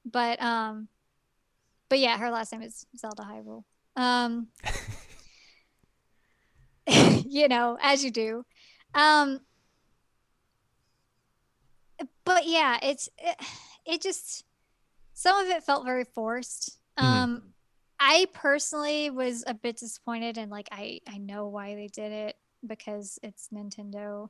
but 0.04 0.40
um, 0.40 0.86
but 1.88 1.98
yeah, 1.98 2.16
her 2.16 2.30
last 2.30 2.52
name 2.52 2.62
is 2.62 2.86
Zelda 2.96 3.22
Hyrule. 3.24 3.64
Um, 3.96 4.46
you 7.26 7.48
know, 7.48 7.76
as 7.82 8.04
you 8.04 8.12
do. 8.12 8.46
Um, 8.94 9.40
but 12.24 12.46
yeah, 12.46 12.78
it's 12.82 13.08
it, 13.18 13.36
it 13.84 14.00
just 14.00 14.44
some 15.12 15.44
of 15.44 15.50
it 15.50 15.64
felt 15.64 15.84
very 15.84 16.04
forced. 16.04 16.78
Mhm. 16.98 17.04
Um, 17.04 17.42
I 17.98 18.26
personally 18.32 19.10
was 19.10 19.42
a 19.46 19.54
bit 19.54 19.76
disappointed, 19.78 20.38
and 20.38 20.50
like 20.52 20.68
I 20.70 21.00
I 21.08 21.18
know 21.18 21.48
why 21.48 21.74
they 21.74 21.88
did 21.88 22.12
it 22.12 22.36
because 22.66 23.18
it's 23.22 23.48
Nintendo. 23.52 24.28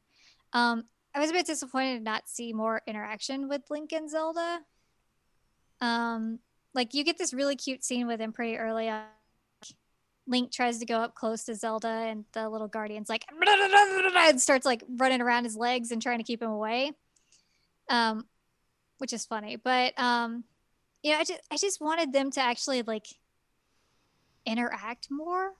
Um, 0.53 0.85
I 1.15 1.21
was 1.21 1.31
a 1.31 1.33
bit 1.33 1.47
disappointed 1.47 1.99
to 1.99 2.05
not 2.05 2.29
see 2.29 2.53
more 2.53 2.83
interaction 2.87 3.49
with 3.49 3.63
Link 3.71 3.93
and 3.93 4.11
Zelda. 4.11 4.61
Um, 5.81 6.39
like 6.75 6.95
you 6.95 7.05
get 7.05 7.19
this 7.19 7.33
really 7.33 7.57
cute 7.57 7.85
scene 7.85 8.07
with 8.07 8.21
him 8.21 8.33
pretty 8.33 8.57
early 8.57 8.89
on. 8.89 9.05
Link 10.29 10.51
tries 10.51 10.79
to 10.81 10.87
go 10.87 10.99
up 10.99 11.15
close 11.15 11.45
to 11.45 11.55
Zelda, 11.55 11.89
and 11.89 12.25
the 12.33 12.49
little 12.49 12.67
guardian's 12.67 13.09
like, 13.09 13.25
and 14.17 14.41
starts 14.41 14.67
like 14.67 14.83
running 14.97 15.21
around 15.21 15.45
his 15.45 15.57
legs 15.57 15.93
and 15.93 16.03
trying 16.03 16.19
to 16.19 16.25
keep 16.25 16.43
him 16.43 16.51
away. 16.51 16.93
Um, 17.89 18.27
which 18.99 19.13
is 19.13 19.25
funny, 19.25 19.57
but 19.57 19.99
um, 19.99 20.45
you 21.03 21.13
know, 21.13 21.19
I 21.19 21.25
just 21.25 21.41
I 21.51 21.57
just 21.57 21.81
wanted 21.81 22.13
them 22.13 22.31
to 22.33 22.41
actually 22.41 22.83
like 22.83 23.07
interact 24.45 25.09
more. 25.11 25.53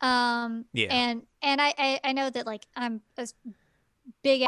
Um, 0.00 0.66
Yeah. 0.72 0.88
and 0.90 1.22
and 1.42 1.60
I, 1.60 1.74
I 1.78 2.00
I 2.04 2.12
know 2.12 2.28
that 2.30 2.46
like 2.46 2.66
I'm 2.76 3.00
a 3.16 3.26
big 4.22 4.44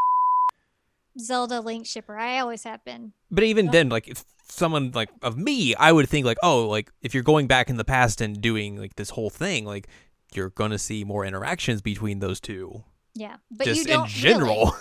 Zelda 1.19 1.61
Link 1.61 1.87
shipper. 1.87 2.17
I 2.19 2.39
always 2.39 2.65
have 2.65 2.85
been. 2.85 3.13
But 3.31 3.45
even 3.45 3.67
then, 3.69 3.89
like 3.89 4.09
if- 4.09 4.25
someone 4.51 4.93
like 4.95 5.11
of 5.23 5.37
me, 5.37 5.75
I 5.75 5.93
would 5.93 6.09
think 6.09 6.25
like, 6.27 6.39
oh, 6.43 6.67
like 6.69 6.91
if 7.03 7.15
you're 7.15 7.23
going 7.23 7.47
back 7.47 7.69
in 7.71 7.77
the 7.77 7.85
past 7.85 8.21
and 8.21 8.41
doing 8.41 8.77
like 8.79 8.97
this 8.97 9.11
whole 9.11 9.31
thing, 9.31 9.65
like 9.65 9.89
you're 10.35 10.51
gonna 10.51 10.79
see 10.79 11.05
more 11.05 11.25
interactions 11.25 11.81
between 11.83 12.19
those 12.21 12.41
two. 12.41 12.85
Yeah, 13.15 13.37
but 13.51 13.65
just 13.65 13.81
you 13.81 13.87
don't 13.87 14.05
in 14.05 14.09
general. 14.09 14.57
really. 14.57 14.73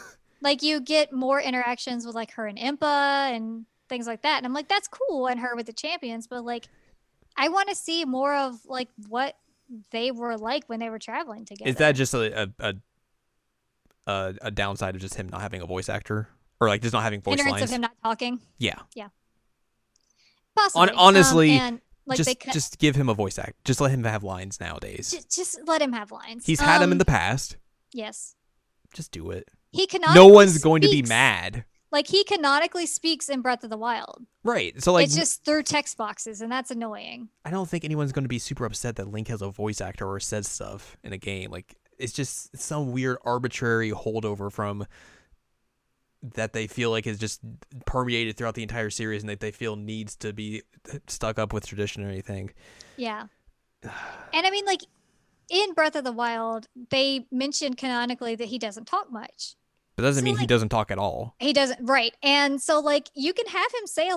like 0.42 0.62
you 0.62 0.80
get 0.80 1.12
more 1.12 1.42
interactions 1.42 2.06
with 2.06 2.16
like 2.16 2.32
her 2.32 2.46
and 2.46 2.58
Impa 2.58 3.32
and 3.36 3.66
things 3.90 4.06
like 4.06 4.22
that, 4.24 4.38
and 4.38 4.46
I'm 4.46 4.54
like, 4.54 4.68
that's 4.68 4.88
cool, 4.88 5.28
and 5.28 5.40
her 5.40 5.56
with 5.56 5.66
the 5.66 5.74
champions, 5.74 6.28
but 6.28 6.44
like, 6.46 6.68
I 7.36 7.50
want 7.50 7.70
to 7.70 7.76
see 7.76 8.06
more 8.06 8.36
of 8.36 8.60
like 8.66 8.90
what 9.08 9.36
they 9.92 10.12
were 10.12 10.38
like 10.38 10.64
when 10.68 10.80
they 10.80 10.90
were 10.90 11.00
traveling 11.00 11.46
together. 11.46 11.70
Is 11.70 11.76
that 11.78 11.94
just 11.94 12.14
a 12.14 12.50
a, 12.60 12.74
a 14.06 14.34
a 14.42 14.52
downside 14.52 14.96
of 14.96 15.02
just 15.02 15.16
him 15.16 15.28
not 15.30 15.42
having 15.42 15.62
a 15.62 15.66
voice 15.66 15.90
actor 15.90 16.30
or 16.60 16.68
like 16.70 16.82
just 16.82 16.94
not 16.94 17.04
having 17.04 17.22
voice 17.22 17.34
ignorance 17.40 17.60
lines? 17.60 17.64
of 17.64 17.70
him 17.76 17.82
not 17.82 17.92
talking? 18.04 18.40
Yeah, 18.58 18.80
Yeah. 18.96 19.10
Possibly. 20.56 20.90
Um, 20.90 20.96
honestly, 20.98 21.52
and 21.52 21.82
like 22.08 22.18
just 22.18 22.28
they 22.28 22.36
could, 22.36 22.54
just 22.54 22.80
give 22.80 22.96
him 22.96 23.10
a 23.10 23.14
voice 23.14 23.38
act. 23.38 23.64
Just 23.66 23.80
let 23.80 23.92
him 23.92 24.04
have 24.06 24.24
lines 24.24 24.60
nowadays. 24.60 25.12
just, 25.12 25.36
just 25.36 25.60
let 25.68 25.82
him 25.82 25.94
have 25.94 26.12
lines. 26.12 26.46
He's 26.46 26.60
had 26.60 26.80
them 26.80 26.90
in 26.90 26.94
Um, 26.96 26.98
the 27.00 27.06
past. 27.06 27.58
yes. 27.94 28.34
Just 28.94 29.12
do 29.12 29.30
it. 29.32 29.50
He 29.72 29.86
canonically 29.86 30.16
No 30.28 30.28
one's 30.34 30.58
going 30.60 30.82
to 30.82 30.88
be 30.90 31.04
mad. 31.04 31.66
Like 31.92 32.08
he 32.08 32.24
canonically 32.24 32.86
speaks 32.86 33.30
in 33.30 33.42
Breath 33.42 33.64
of 33.64 33.70
the 33.70 33.78
Wild. 33.78 34.26
Right. 34.44 34.82
So 34.82 34.94
like 34.94 35.06
it's 35.06 35.16
just 35.16 35.46
through 35.46 35.64
text 35.64 35.98
boxes, 35.98 36.42
and 36.42 36.52
that's 36.52 36.72
annoying. 36.72 37.30
I 37.46 37.50
don't 37.50 37.68
think 37.68 37.86
anyone's 37.86 38.12
going 38.12 38.26
to 38.26 38.30
be 38.30 38.40
super 38.40 38.66
upset 38.66 38.98
that 38.98 39.08
Link 39.08 39.30
has 39.30 39.42
a 39.42 39.50
voice 39.50 39.80
actor 39.80 40.08
or 40.08 40.20
says 40.20 40.48
stuff 40.48 40.98
in 41.04 41.14
a 41.14 41.18
game. 41.18 41.52
Like 41.52 41.76
it's 41.98 42.14
just 42.14 42.58
some 42.58 42.92
weird 42.92 43.18
arbitrary 43.24 43.92
holdover 43.92 44.52
from 44.52 44.86
that 46.36 46.54
they 46.54 46.68
feel 46.68 46.90
like 46.90 47.08
is 47.08 47.20
just 47.20 47.42
permeated 47.86 48.36
throughout 48.36 48.56
the 48.56 48.64
entire 48.64 48.90
series 48.90 49.22
and 49.22 49.30
that 49.30 49.40
they 49.40 49.52
feel 49.52 49.76
needs 49.76 50.16
to 50.18 50.34
be 50.34 50.64
stuck 51.08 51.40
up 51.40 51.54
with 51.54 51.66
tradition 51.66 52.04
or 52.04 52.10
anything. 52.10 52.52
Yeah. 52.98 53.28
And 54.34 54.46
I 54.46 54.52
mean, 54.52 54.66
like 54.66 54.82
in 55.50 55.74
Breath 55.74 55.96
of 55.96 56.04
the 56.04 56.12
Wild, 56.12 56.68
they 56.90 57.26
mentioned 57.32 57.78
canonically 57.78 58.36
that 58.36 58.50
he 58.50 58.60
doesn't 58.60 58.86
talk 58.86 59.12
much. 59.12 59.56
But 59.98 60.04
that 60.04 60.10
doesn't 60.10 60.22
So, 60.22 60.26
mean 60.26 60.38
he 60.38 60.46
doesn't 60.48 60.70
talk 60.70 60.92
at 60.92 60.98
all. 61.00 61.36
He 61.40 61.52
doesn't, 61.52 61.80
right? 61.86 62.16
And 62.24 62.62
so, 62.62 62.80
like, 62.80 63.10
you 63.16 63.34
can 63.34 63.48
have 63.48 63.72
him 63.74 63.86
say 63.88 64.08
a 64.10 64.16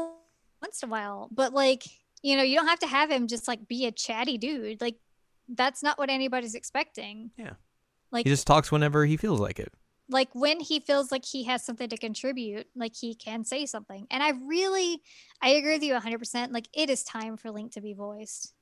once 0.62 0.82
in 0.82 0.88
a 0.88 0.92
while, 0.92 1.28
but 1.32 1.52
like, 1.54 1.84
you 2.22 2.36
know, 2.36 2.42
you 2.42 2.54
don't 2.54 2.68
have 2.68 2.78
to 2.80 2.86
have 2.86 3.10
him 3.10 3.26
just 3.26 3.48
like 3.48 3.66
be 3.66 3.86
a 3.86 3.90
chatty 3.90 4.36
dude. 4.38 4.80
Like, 4.80 4.96
that's 5.48 5.82
not 5.82 5.98
what 5.98 6.10
anybody's 6.10 6.54
expecting. 6.54 7.30
Yeah. 7.36 7.54
Like, 8.12 8.26
He 8.26 8.30
just 8.30 8.46
talks 8.46 8.70
whenever 8.70 9.06
he 9.06 9.16
feels 9.16 9.40
like 9.40 9.58
it. 9.58 9.72
like 10.10 10.28
when 10.34 10.60
he 10.60 10.80
feels 10.80 11.10
like 11.10 11.24
he 11.24 11.44
has 11.44 11.64
something 11.64 11.88
to 11.88 11.96
contribute, 11.96 12.66
like 12.76 12.94
he 12.94 13.14
can 13.14 13.42
say 13.44 13.64
something. 13.64 14.06
And 14.10 14.22
I 14.22 14.30
really, 14.46 15.00
I 15.40 15.50
agree 15.50 15.72
with 15.74 15.82
you 15.82 15.94
100%. 15.94 16.52
Like, 16.52 16.68
it 16.74 16.90
is 16.90 17.02
time 17.04 17.38
for 17.38 17.50
Link 17.50 17.72
to 17.72 17.80
be 17.80 17.94
voiced. 17.94 18.52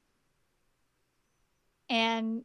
And 1.90 2.44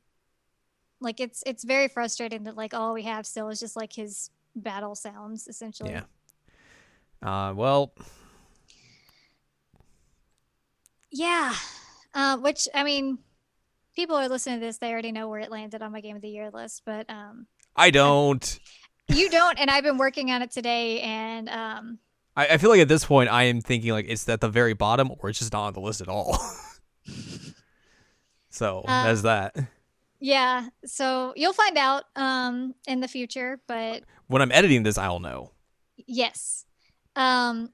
like, 0.99 1.19
it's 1.19 1.43
it's 1.45 1.63
very 1.63 1.89
frustrating 1.89 2.43
that 2.45 2.55
like 2.55 2.73
all 2.73 2.93
we 2.93 3.03
have 3.03 3.25
still 3.27 3.49
is 3.49 3.59
just 3.59 3.75
like 3.75 3.93
his 3.93 4.29
battle 4.55 4.95
sounds 4.95 5.47
essentially. 5.47 5.91
Yeah. 5.91 6.03
Uh 7.21 7.53
well, 7.53 7.93
Yeah. 11.11 11.53
Uh, 12.13 12.37
which 12.37 12.67
I 12.73 12.83
mean, 12.83 13.17
people 13.95 14.15
are 14.15 14.27
listening 14.29 14.59
to 14.59 14.65
this. 14.65 14.77
They 14.77 14.91
already 14.91 15.11
know 15.11 15.27
where 15.29 15.39
it 15.39 15.51
landed 15.51 15.81
on 15.81 15.91
my 15.91 16.01
game 16.01 16.15
of 16.15 16.21
the 16.21 16.29
year 16.29 16.49
list, 16.51 16.83
but 16.85 17.09
um, 17.09 17.47
I 17.75 17.89
don't. 17.91 18.59
you 19.07 19.29
don't. 19.29 19.57
And 19.59 19.69
I've 19.69 19.83
been 19.83 19.97
working 19.97 20.31
on 20.31 20.41
it 20.41 20.51
today, 20.51 21.01
and 21.01 21.49
um, 21.49 21.99
I, 22.35 22.47
I 22.47 22.57
feel 22.57 22.69
like 22.69 22.81
at 22.81 22.87
this 22.87 23.05
point 23.05 23.29
I 23.31 23.43
am 23.43 23.61
thinking 23.61 23.91
like 23.91 24.05
it's 24.07 24.27
at 24.29 24.41
the 24.41 24.49
very 24.49 24.73
bottom 24.73 25.11
or 25.19 25.29
it's 25.29 25.39
just 25.39 25.53
not 25.53 25.67
on 25.67 25.73
the 25.73 25.81
list 25.81 26.01
at 26.01 26.07
all. 26.07 26.37
so 28.49 28.79
Uh, 28.87 29.03
that's 29.05 29.21
that. 29.23 29.55
yeah. 30.19 30.67
So 30.85 31.33
you'll 31.35 31.53
find 31.53 31.77
out 31.77 32.03
um 32.15 32.75
in 32.87 32.99
the 32.99 33.07
future, 33.07 33.59
but 33.67 34.03
When 34.33 34.41
I'm 34.41 34.51
editing 34.51 34.81
this, 34.81 34.97
I'll 34.97 35.19
know. 35.19 35.51
yes. 36.07 36.65
Um, 37.15 37.69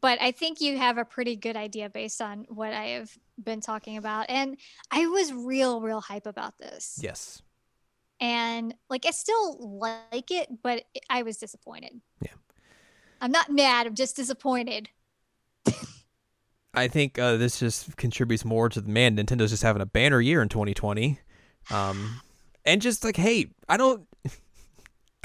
but 0.00 0.20
I 0.20 0.32
think 0.32 0.60
you 0.60 0.76
have 0.76 0.98
a 0.98 1.04
pretty 1.04 1.36
good 1.36 1.56
idea 1.56 1.88
based 1.88 2.20
on 2.20 2.44
what 2.48 2.72
I 2.72 2.86
have 2.98 3.16
been 3.42 3.60
talking 3.60 3.96
about, 3.96 4.26
and 4.28 4.56
I 4.90 5.06
was 5.06 5.32
real, 5.32 5.80
real 5.80 6.00
hype 6.00 6.26
about 6.26 6.58
this. 6.58 6.98
Yes. 7.00 7.40
and 8.20 8.74
like 8.90 9.06
I 9.06 9.10
still 9.12 9.78
like 9.78 10.30
it, 10.32 10.48
but 10.62 10.82
I 11.08 11.22
was 11.22 11.36
disappointed. 11.38 12.00
Yeah. 12.20 12.32
I'm 13.20 13.30
not 13.30 13.48
mad. 13.50 13.86
I'm 13.86 13.94
just 13.94 14.16
disappointed. 14.16 14.88
I 16.74 16.88
think 16.88 17.16
uh, 17.16 17.36
this 17.36 17.60
just 17.60 17.96
contributes 17.96 18.44
more 18.44 18.68
to 18.68 18.80
the 18.80 18.88
man. 18.90 19.16
Nintendo's 19.16 19.50
just 19.50 19.62
having 19.62 19.82
a 19.82 19.86
banner 19.86 20.20
year 20.20 20.42
in 20.42 20.48
2020, 20.48 21.18
um, 21.70 22.20
and 22.64 22.82
just 22.82 23.04
like, 23.04 23.16
hey, 23.16 23.50
I 23.68 23.76
don't. 23.76 24.06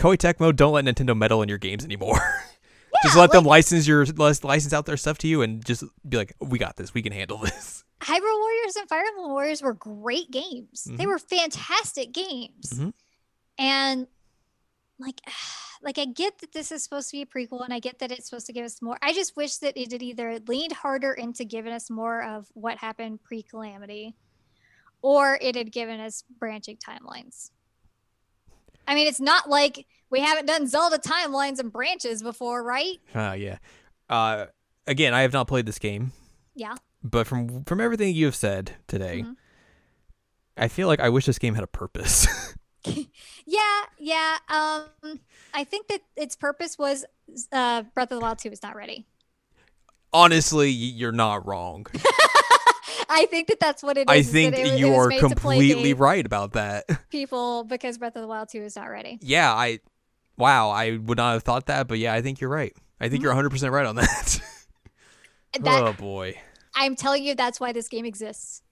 Koei 0.03 0.17
Tecmo, 0.17 0.53
don't 0.53 0.73
let 0.73 0.84
Nintendo 0.84 1.15
meddle 1.17 1.41
in 1.43 1.47
your 1.47 1.57
games 1.57 1.85
anymore. 1.85 2.19
just 3.03 3.15
Yeah, 3.15 3.21
let 3.21 3.31
them 3.31 3.45
license 3.45 3.88
your 3.88 4.05
license 4.05 4.73
out 4.73 4.85
their 4.85 4.97
stuff 4.97 5.17
to 5.19 5.27
you, 5.30 5.41
and 5.41 5.63
just 5.63 5.84
be 6.07 6.17
like, 6.17 6.34
we 6.41 6.59
got 6.59 6.75
this. 6.75 6.93
We 6.93 7.01
can 7.01 7.13
handle 7.13 7.38
this. 7.43 7.85
Hyrule 8.01 8.19
Warriors 8.39 8.75
and 8.75 8.89
Fire 8.89 9.05
Emblem 9.07 9.31
Warriors 9.31 9.61
were 9.61 9.73
great 9.73 10.30
games. 10.30 10.84
They 10.84 11.05
Mhm. 11.05 11.07
were 11.07 11.19
fantastic 11.19 12.11
games. 12.11 12.73
Mhm. 12.73 12.93
And 13.57 14.07
like 14.99 15.21
like 15.81 15.97
I 15.97 16.05
get 16.05 16.39
that 16.39 16.51
this 16.51 16.73
is 16.73 16.84
supposed 16.84 17.09
to 17.11 17.15
be 17.17 17.21
a 17.21 17.25
prequel 17.25 17.63
and 17.63 17.73
I 17.73 17.80
get 17.80 17.99
that 17.99 18.11
it's 18.11 18.30
supposed 18.30 18.45
to 18.47 18.53
give 18.53 18.65
us 18.65 18.81
more. 18.81 18.97
I 19.01 19.13
just 19.13 19.38
wish 19.38 19.55
that 19.57 19.77
it 19.77 19.93
had 19.93 20.01
either 20.03 20.39
leaned 20.47 20.73
harder 20.73 21.13
into 21.13 21.45
giving 21.45 21.71
us 21.71 21.89
more 21.89 22.23
of 22.23 22.47
what 22.53 22.77
happened 22.77 23.23
pre-calamity 23.23 24.15
or 25.01 25.38
it 25.41 25.55
had 25.55 25.71
given 25.71 25.99
us 26.01 26.23
branching 26.39 26.77
timelines. 26.77 27.51
I 28.88 28.95
mean, 28.95 29.07
it's 29.07 29.19
not 29.22 29.49
like 29.49 29.85
we 30.10 30.19
haven't 30.19 30.45
done 30.45 30.68
Zelda 30.68 30.97
timelines 30.99 31.60
and 31.60 31.72
branches 31.72 32.22
before, 32.23 32.64
right? 32.64 32.97
Uh, 33.15 33.34
yeah. 33.38 33.57
Uh, 34.10 34.45
again, 34.88 35.14
I 35.14 35.22
have 35.22 35.34
not 35.34 35.47
played 35.47 35.65
this 35.65 35.80
game, 35.80 36.11
Yeah. 36.55 36.76
but 37.03 37.26
from 37.27 37.64
from 37.65 37.80
everything 37.81 38.14
you 38.15 38.26
have 38.26 38.35
said 38.35 38.73
today, 38.88 39.22
Mhm. 39.23 39.35
I 40.57 40.68
feel 40.68 40.88
like 40.88 40.99
I 40.99 41.10
wish 41.10 41.26
this 41.26 41.39
game 41.39 41.55
had 41.55 41.64
a 41.64 41.68
purpose. 41.68 42.27
Yeah, 43.45 43.81
yeah. 43.99 44.38
Um, 44.49 45.19
I 45.53 45.64
think 45.65 45.88
that 45.88 46.01
its 46.15 46.35
purpose 46.35 46.77
was 46.77 47.05
uh, 47.51 47.84
Breath 47.93 48.11
of 48.11 48.19
the 48.19 48.22
Wild 48.22 48.39
2 48.39 48.49
is 48.49 48.64
not 48.64 48.76
ready. 48.76 49.05
Honestly, 50.14 50.69
you're 50.69 51.11
not 51.11 51.45
wrong. 51.45 51.85
I 53.14 53.26
think 53.27 53.48
that 53.48 53.60
that's 53.60 53.84
what 53.84 53.98
it 53.98 54.10
is. 54.10 54.14
I 54.14 54.23
think 54.23 54.56
it, 54.57 54.61
was- 54.64 54.72
it 54.72 54.80
you 54.80 54.90
was 54.90 54.98
are 54.98 55.07
made 55.10 55.19
to 55.19 55.27
play 55.35 55.57
completely 55.57 55.94
right 55.94 56.26
about 56.26 56.53
that. 56.53 56.85
People 57.10 57.64
because 57.64 57.98
Breath 57.98 58.15
of 58.15 58.22
the 58.22 58.27
Wild 58.27 58.49
2 58.49 58.60
is 58.64 58.76
not 58.76 58.85
ready. 58.85 59.19
yeah, 59.22 59.53
I 59.53 59.80
wow, 60.38 60.69
I 60.69 60.98
would 60.98 61.18
not 61.18 61.34
have 61.34 61.44
thought 61.44 61.68
that, 61.68 61.88
but 61.88 61.99
yeah, 61.99 62.14
I 62.14 62.22
think 62.22 62.41
you're 62.41 62.49
right. 62.49 62.76
I 62.99 63.10
think 63.10 63.22
you're 63.23 63.34
100% 63.34 63.72
right 63.72 63.85
on 63.85 63.95
that. 63.95 64.40
That 65.60 65.84
oh 65.84 65.94
boy. 65.94 66.34
I'm 66.76 66.95
telling 66.95 67.23
you, 67.23 67.35
that's 67.35 67.60
why 67.60 67.73
this 67.73 67.88
game 67.88 68.06
exists. 68.06 68.64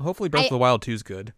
Hopefully 0.00 0.30
Breath 0.30 0.44
I- 0.44 0.46
of 0.46 0.50
the 0.52 0.58
Wild 0.58 0.80
2 0.80 0.92
is 0.92 1.02
good. 1.02 1.34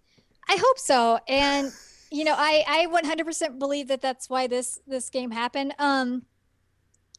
I 0.49 0.57
hope 0.57 0.79
so. 0.79 1.19
And 1.29 1.73
you 2.13 2.23
know, 2.25 2.35
I 2.37 2.65
I 2.67 2.87
100% 2.87 3.59
believe 3.59 3.89
that 3.89 4.01
that's 4.01 4.31
why 4.31 4.47
this 4.47 4.79
this 4.87 5.11
game 5.11 5.33
happened. 5.33 5.75
Um, 5.81 6.23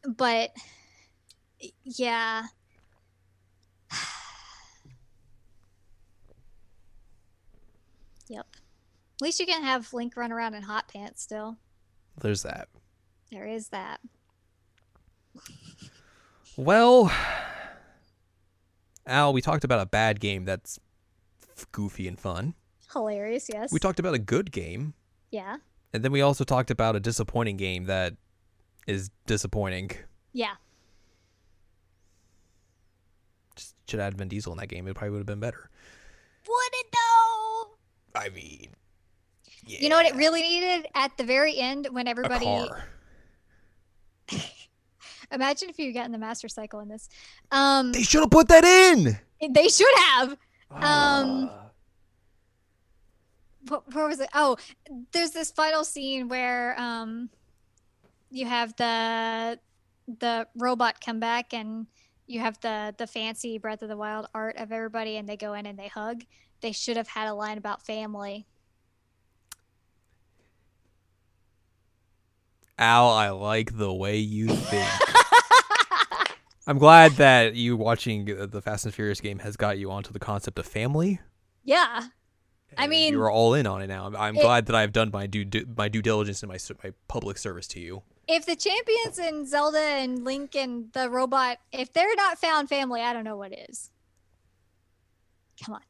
but 0.07 0.51
yeah. 1.83 2.43
Yep. 8.29 8.45
At 9.19 9.25
least 9.25 9.39
you 9.39 9.45
can 9.45 9.63
have 9.63 9.91
Link 9.91 10.15
run 10.15 10.31
around 10.31 10.53
in 10.53 10.63
hot 10.63 10.87
pants 10.87 11.21
still. 11.21 11.57
There's 12.21 12.43
that. 12.43 12.69
There 13.31 13.45
is 13.45 13.67
that. 13.69 13.99
Well, 16.55 17.11
Al, 19.05 19.33
we 19.33 19.41
talked 19.41 19.63
about 19.63 19.81
a 19.81 19.85
bad 19.85 20.19
game 20.19 20.45
that's 20.45 20.79
goofy 21.71 22.07
and 22.07 22.19
fun. 22.19 22.53
Hilarious, 22.93 23.49
yes. 23.51 23.71
We 23.71 23.79
talked 23.79 23.99
about 23.99 24.13
a 24.13 24.19
good 24.19 24.51
game, 24.51 24.93
yeah. 25.31 25.57
and 25.93 26.03
then 26.03 26.11
we 26.11 26.21
also 26.21 26.43
talked 26.43 26.71
about 26.71 26.95
a 26.95 26.99
disappointing 26.99 27.57
game 27.57 27.85
that 27.85 28.15
is 28.87 29.09
disappointing. 29.27 29.91
Yeah. 30.33 30.55
Just 33.55 33.75
should 33.87 33.99
add 33.99 34.17
Vin 34.17 34.27
Diesel 34.27 34.53
in 34.53 34.59
that 34.59 34.67
game. 34.67 34.87
It 34.87 34.95
probably 34.95 35.11
would 35.11 35.19
have 35.19 35.27
been 35.27 35.39
better. 35.39 35.69
Would 36.47 36.73
it 36.73 36.85
though? 36.93 38.19
I 38.19 38.29
mean, 38.29 38.69
You 39.69 39.89
know 39.89 39.97
what 39.97 40.05
it 40.05 40.15
really 40.15 40.41
needed 40.41 40.87
at 40.95 41.15
the 41.17 41.23
very 41.23 41.57
end 41.57 41.87
when 41.91 42.07
everybody 42.07 42.45
imagine 45.31 45.69
if 45.69 45.77
you 45.77 45.93
gotten 45.93 46.11
the 46.11 46.17
master 46.17 46.47
cycle 46.47 46.79
in 46.79 46.87
this. 46.89 47.07
Um 47.51 47.91
They 47.91 48.03
should 48.03 48.21
have 48.21 48.31
put 48.31 48.47
that 48.47 48.63
in. 48.65 49.17
they 49.53 49.67
should 49.67 49.95
have. 49.97 50.31
Um, 50.71 51.49
Ah. 51.51 51.65
What, 53.67 53.93
where 53.93 54.07
was 54.07 54.19
it? 54.19 54.29
Oh, 54.33 54.57
there's 55.11 55.31
this 55.31 55.51
final 55.51 55.83
scene 55.83 56.27
where 56.29 56.79
um 56.79 57.29
you 58.31 58.45
have 58.45 58.75
the 58.77 59.59
the 60.19 60.47
robot 60.55 60.99
come 61.01 61.19
back 61.19 61.53
and 61.53 61.85
you 62.25 62.39
have 62.39 62.59
the 62.61 62.95
the 62.97 63.05
fancy 63.07 63.57
Breath 63.57 63.81
of 63.81 63.89
the 63.89 63.97
Wild 63.97 64.27
art 64.33 64.57
of 64.57 64.71
everybody, 64.71 65.17
and 65.17 65.27
they 65.27 65.37
go 65.37 65.53
in 65.53 65.65
and 65.65 65.77
they 65.77 65.87
hug. 65.87 66.23
They 66.61 66.71
should 66.71 66.97
have 66.97 67.07
had 67.07 67.27
a 67.27 67.33
line 67.33 67.57
about 67.57 67.85
family. 67.85 68.45
Al, 72.79 73.09
I 73.09 73.29
like 73.29 73.77
the 73.77 73.93
way 73.93 74.17
you 74.17 74.47
think. 74.47 74.87
I'm 76.67 76.77
glad 76.77 77.11
that 77.13 77.55
you 77.55 77.75
watching 77.75 78.25
the 78.25 78.61
Fast 78.61 78.85
and 78.85 78.93
Furious 78.93 79.19
game 79.21 79.39
has 79.39 79.57
got 79.57 79.77
you 79.77 79.91
onto 79.91 80.11
the 80.13 80.19
concept 80.19 80.57
of 80.59 80.65
family. 80.65 81.19
yeah, 81.63 82.07
I 82.77 82.87
mean, 82.87 83.13
you 83.13 83.21
are 83.21 83.31
all 83.31 83.53
in 83.55 83.65
on 83.67 83.81
it 83.81 83.87
now. 83.87 84.11
I'm, 84.17 84.35
it- 84.37 84.41
glad 84.41 84.67
that 84.67 84.75
I've 84.75 84.93
done 84.93 85.09
my 85.11 85.25
due 85.27 85.43
du- 85.45 85.65
my 85.75 85.89
due 85.89 86.01
diligence 86.01 86.41
and 86.43 86.49
my 86.51 86.57
my 86.83 86.93
public 87.07 87.37
service 87.37 87.67
to 87.69 87.79
you. 87.79 88.03
if 88.27 88.45
the 88.45 88.55
champions 88.55 89.17
and 89.17 89.47
Zelda 89.47 89.79
and 89.79 90.23
Link 90.23 90.55
and 90.55 90.93
the 90.93 91.09
robot, 91.09 91.57
if 91.71 91.91
they're 91.91 92.15
not 92.15 92.37
found 92.37 92.69
family, 92.69 93.01
I 93.01 93.11
don't 93.13 93.23
know 93.23 93.35
what 93.37 93.51
is. 93.51 93.89
Come 95.65 95.75
on. 95.75 95.81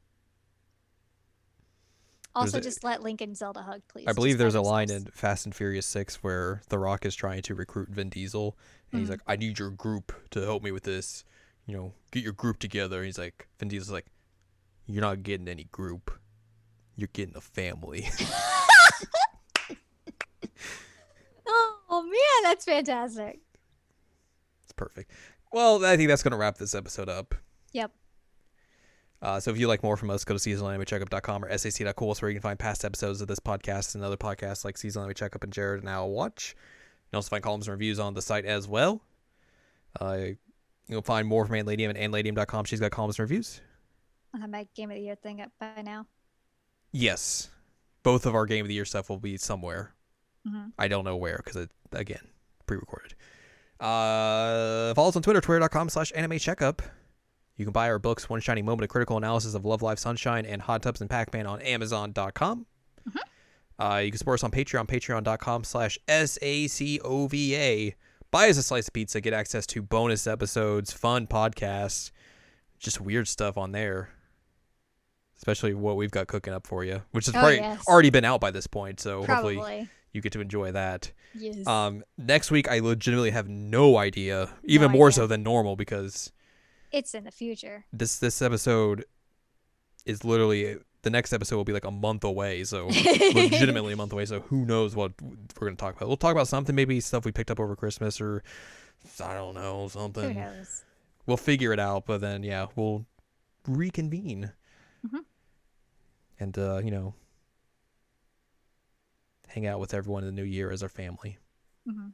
Also, 2.35 2.59
just 2.59 2.83
let 2.83 3.01
Link 3.01 3.21
and 3.21 3.35
Zelda 3.35 3.61
hug, 3.63 3.81
please. 3.87 4.05
I 4.07 4.13
believe 4.13 4.33
just 4.33 4.39
there's 4.39 4.55
a 4.55 4.61
line 4.61 4.89
in 4.91 5.05
Fast 5.05 5.45
and 5.45 5.53
Furious 5.55 5.85
Six 5.85 6.17
where 6.17 6.61
The 6.69 6.77
Rock 6.77 7.05
is 7.05 7.15
trying 7.15 7.41
to 7.43 7.55
recruit 7.55 7.89
Vin 7.89 8.09
Diesel, 8.09 8.55
and 8.91 8.99
he's 9.01 9.07
Mhm. 9.09 9.13
like, 9.13 9.21
"I 9.27 9.35
need 9.35 9.57
your 9.59 9.71
group 9.71 10.13
to 10.31 10.41
help 10.41 10.61
me 10.63 10.71
with 10.71 10.83
this. 10.83 11.23
You 11.65 11.75
know, 11.75 11.93
get 12.11 12.23
your 12.23 12.33
group 12.33 12.59
together." 12.59 13.03
He's 13.03 13.17
like, 13.17 13.47
Vin 13.59 13.67
Diesel's 13.69 13.91
like, 13.91 14.05
"You're 14.85 15.01
not 15.01 15.23
getting 15.23 15.47
any 15.47 15.65
group. 15.65 16.11
You're 16.95 17.09
getting 17.11 17.35
a 17.35 17.41
family." 17.41 18.07
Oh 21.91 22.03
man, 22.03 22.43
that's 22.51 22.65
fantastic. 22.65 23.39
it's 24.63 24.71
perfect. 24.73 25.11
Well, 25.51 25.83
I 25.83 25.97
think 25.97 26.07
that's 26.09 26.21
gonna 26.23 26.37
wrap 26.37 26.57
this 26.57 26.75
episode 26.75 27.09
up. 27.09 27.33
Uh, 29.21 29.39
so 29.39 29.51
if 29.51 29.57
you 29.57 29.67
like 29.67 29.83
more 29.83 29.97
from 29.97 30.09
us, 30.09 30.23
go 30.23 30.37
to 30.37 30.39
seasonalanimecheckup.com 30.39 31.43
or 31.45 31.57
sac.cool. 31.57 32.15
Where 32.19 32.29
you 32.31 32.35
can 32.35 32.41
find 32.41 32.57
past 32.57 32.85
episodes 32.85 33.19
of 33.21 33.27
this 33.27 33.39
podcast 33.39 33.95
and 33.95 34.03
other 34.03 34.15
podcasts 34.17 34.63
like 34.63 34.77
Season 34.77 35.01
Anime 35.01 35.13
Checkup 35.13 35.43
and 35.43 35.51
Jared 35.51 35.81
and 35.81 35.89
Al 35.89 36.09
Watch. 36.09 36.55
You 36.57 37.09
can 37.11 37.17
also 37.17 37.29
find 37.29 37.43
columns 37.43 37.67
and 37.67 37.73
reviews 37.73 37.99
on 37.99 38.13
the 38.13 38.21
site 38.21 38.45
as 38.45 38.67
well. 38.67 39.01
Uh, 39.99 40.19
you'll 40.87 41.01
find 41.01 41.27
more 41.27 41.45
from 41.45 41.55
Ann 41.55 41.65
Ladium 41.65 41.89
at 41.89 41.97
annladium.com. 41.97 42.65
She's 42.65 42.79
got 42.79 42.91
columns 42.91 43.19
and 43.19 43.23
reviews. 43.29 43.59
I 44.33 44.39
have 44.39 44.49
my 44.49 44.67
game 44.75 44.91
of 44.91 44.95
the 44.95 45.01
year 45.01 45.15
thing 45.15 45.41
up 45.41 45.51
by 45.59 45.81
now. 45.83 46.05
Yes. 46.91 47.49
Both 48.03 48.25
of 48.25 48.35
our 48.35 48.45
Game 48.45 48.63
of 48.63 48.67
the 48.69 48.75
Year 48.75 48.85
stuff 48.85 49.09
will 49.09 49.19
be 49.19 49.35
somewhere. 49.37 49.93
Mhm. 50.47 50.71
I 50.77 50.87
don't 50.87 51.03
know 51.03 51.17
where 51.17 51.41
because, 51.43 51.57
it, 51.57 51.71
again, 51.91 52.25
pre 52.65 52.77
recorded. 52.77 53.15
Uh, 53.79 54.93
follow 54.93 55.09
us 55.09 55.15
on 55.15 55.21
Twitter, 55.21 55.41
twitter.com 55.41 55.89
slash 55.89 56.11
anime 56.15 56.37
checkup. 56.39 56.81
You 57.59 57.65
can 57.65 57.73
buy 57.73 57.89
our 57.89 57.99
books, 57.99 58.29
One 58.29 58.39
Shining 58.39 58.63
Moment, 58.65 58.85
A 58.85 58.87
Critical 58.87 59.17
Analysis 59.17 59.53
of 59.53 59.65
Love, 59.65 59.81
Life, 59.81 59.99
Sunshine, 59.99 60.45
and 60.45 60.61
Hot 60.61 60.81
Tubs 60.81 61.01
and 61.01 61.09
Pac-Man 61.09 61.45
on 61.45 61.61
Amazon.com. 61.61 62.65
Uh, 63.77 64.01
you 64.03 64.11
can 64.11 64.17
support 64.17 64.39
us 64.39 64.43
on 64.43 64.51
Patreon, 64.51 64.87
patreon.com 64.87 65.63
slash 65.63 65.97
S-A-C-O-V-A. 66.07 67.95
Buy 68.31 68.49
us 68.49 68.57
a 68.57 68.63
slice 68.63 68.87
of 68.87 68.93
pizza, 68.93 69.21
get 69.21 69.33
access 69.33 69.65
to 69.67 69.81
bonus 69.81 70.27
episodes, 70.27 70.91
fun 70.93 71.27
podcasts, 71.27 72.11
just 72.79 73.01
weird 73.01 73.27
stuff 73.27 73.57
on 73.57 73.71
there. 73.71 74.09
Especially 75.37 75.73
what 75.73 75.95
we've 75.95 76.11
got 76.11 76.27
cooking 76.27 76.53
up 76.53 76.67
for 76.67 76.83
you, 76.83 77.01
which 77.11 77.25
has 77.27 77.35
Oh, 77.35 77.39
probably 77.39 77.57
yes. 77.57 77.81
already 77.87 78.09
been 78.09 78.25
out 78.25 78.41
by 78.41 78.51
this 78.51 78.67
point. 78.67 78.99
So 78.99 79.23
hopefully 79.25 79.87
you 80.13 80.21
get 80.21 80.33
to 80.33 80.41
enjoy 80.41 80.73
that. 80.73 81.11
Yes. 81.33 81.65
Um, 81.65 82.03
next 82.17 82.51
week, 82.51 82.69
I 82.69 82.79
legitimately 82.79 83.31
have 83.31 83.47
no 83.47 83.97
idea, 83.97 84.49
even 84.65 84.91
No 84.91 84.97
more 84.97 85.07
idea. 85.07 85.15
so 85.15 85.27
than 85.27 85.41
normal, 85.43 85.75
because 85.77 86.31
it's 86.91 87.13
in 87.13 87.23
the 87.23 87.31
future. 87.31 87.85
this 87.93 88.17
this 88.19 88.41
episode 88.41 89.05
is 90.05 90.23
literally 90.23 90.77
the 91.01 91.09
next 91.09 91.31
episode 91.33 91.55
will 91.55 91.63
be 91.63 91.73
like 91.73 91.85
a 91.85 91.91
month 91.91 92.23
away. 92.23 92.63
So 92.63 92.87
legitimately 93.33 93.93
a 93.93 93.97
month 93.97 94.11
away. 94.13 94.25
So 94.25 94.41
who 94.41 94.65
knows 94.65 94.95
what 94.95 95.13
we're 95.21 95.67
gonna 95.67 95.75
talk 95.77 95.95
about? 95.95 96.07
We'll 96.07 96.17
talk 96.17 96.31
about 96.33 96.47
something, 96.47 96.75
maybe 96.75 96.99
stuff 96.99 97.25
we 97.25 97.31
picked 97.31 97.51
up 97.51 97.59
over 97.59 97.75
Christmas, 97.75 98.19
or 98.19 98.43
I 99.23 99.33
don't 99.33 99.53
know 99.55 99.87
something. 99.87 100.33
Who 100.33 100.39
knows? 100.39 100.83
We'll 101.25 101.37
figure 101.37 101.71
it 101.73 101.79
out. 101.79 102.05
But 102.05 102.21
then 102.21 102.43
yeah, 102.43 102.67
we'll 102.75 103.05
reconvene, 103.67 104.51
Mhm. 105.07 105.23
and 106.39 106.57
uh, 106.57 106.81
you 106.83 106.91
know, 106.91 107.13
hang 109.47 109.65
out 109.67 109.79
with 109.79 109.93
everyone 109.93 110.23
in 110.23 110.33
the 110.35 110.41
new 110.41 110.47
year 110.47 110.71
as 110.71 110.83
our 110.83 110.89
family. 110.89 111.37
Mhm. 111.87 112.13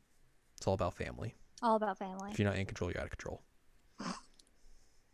It's 0.58 0.68
all 0.68 0.74
about 0.74 0.94
family. 0.96 1.36
All 1.62 1.76
about 1.76 1.98
family. 1.98 2.32
If 2.32 2.40
you're 2.40 2.48
not 2.50 2.58
in 2.58 2.66
control, 2.66 2.92
you're 2.92 3.00
out 3.00 3.06
of 3.06 3.12
control. 3.18 3.42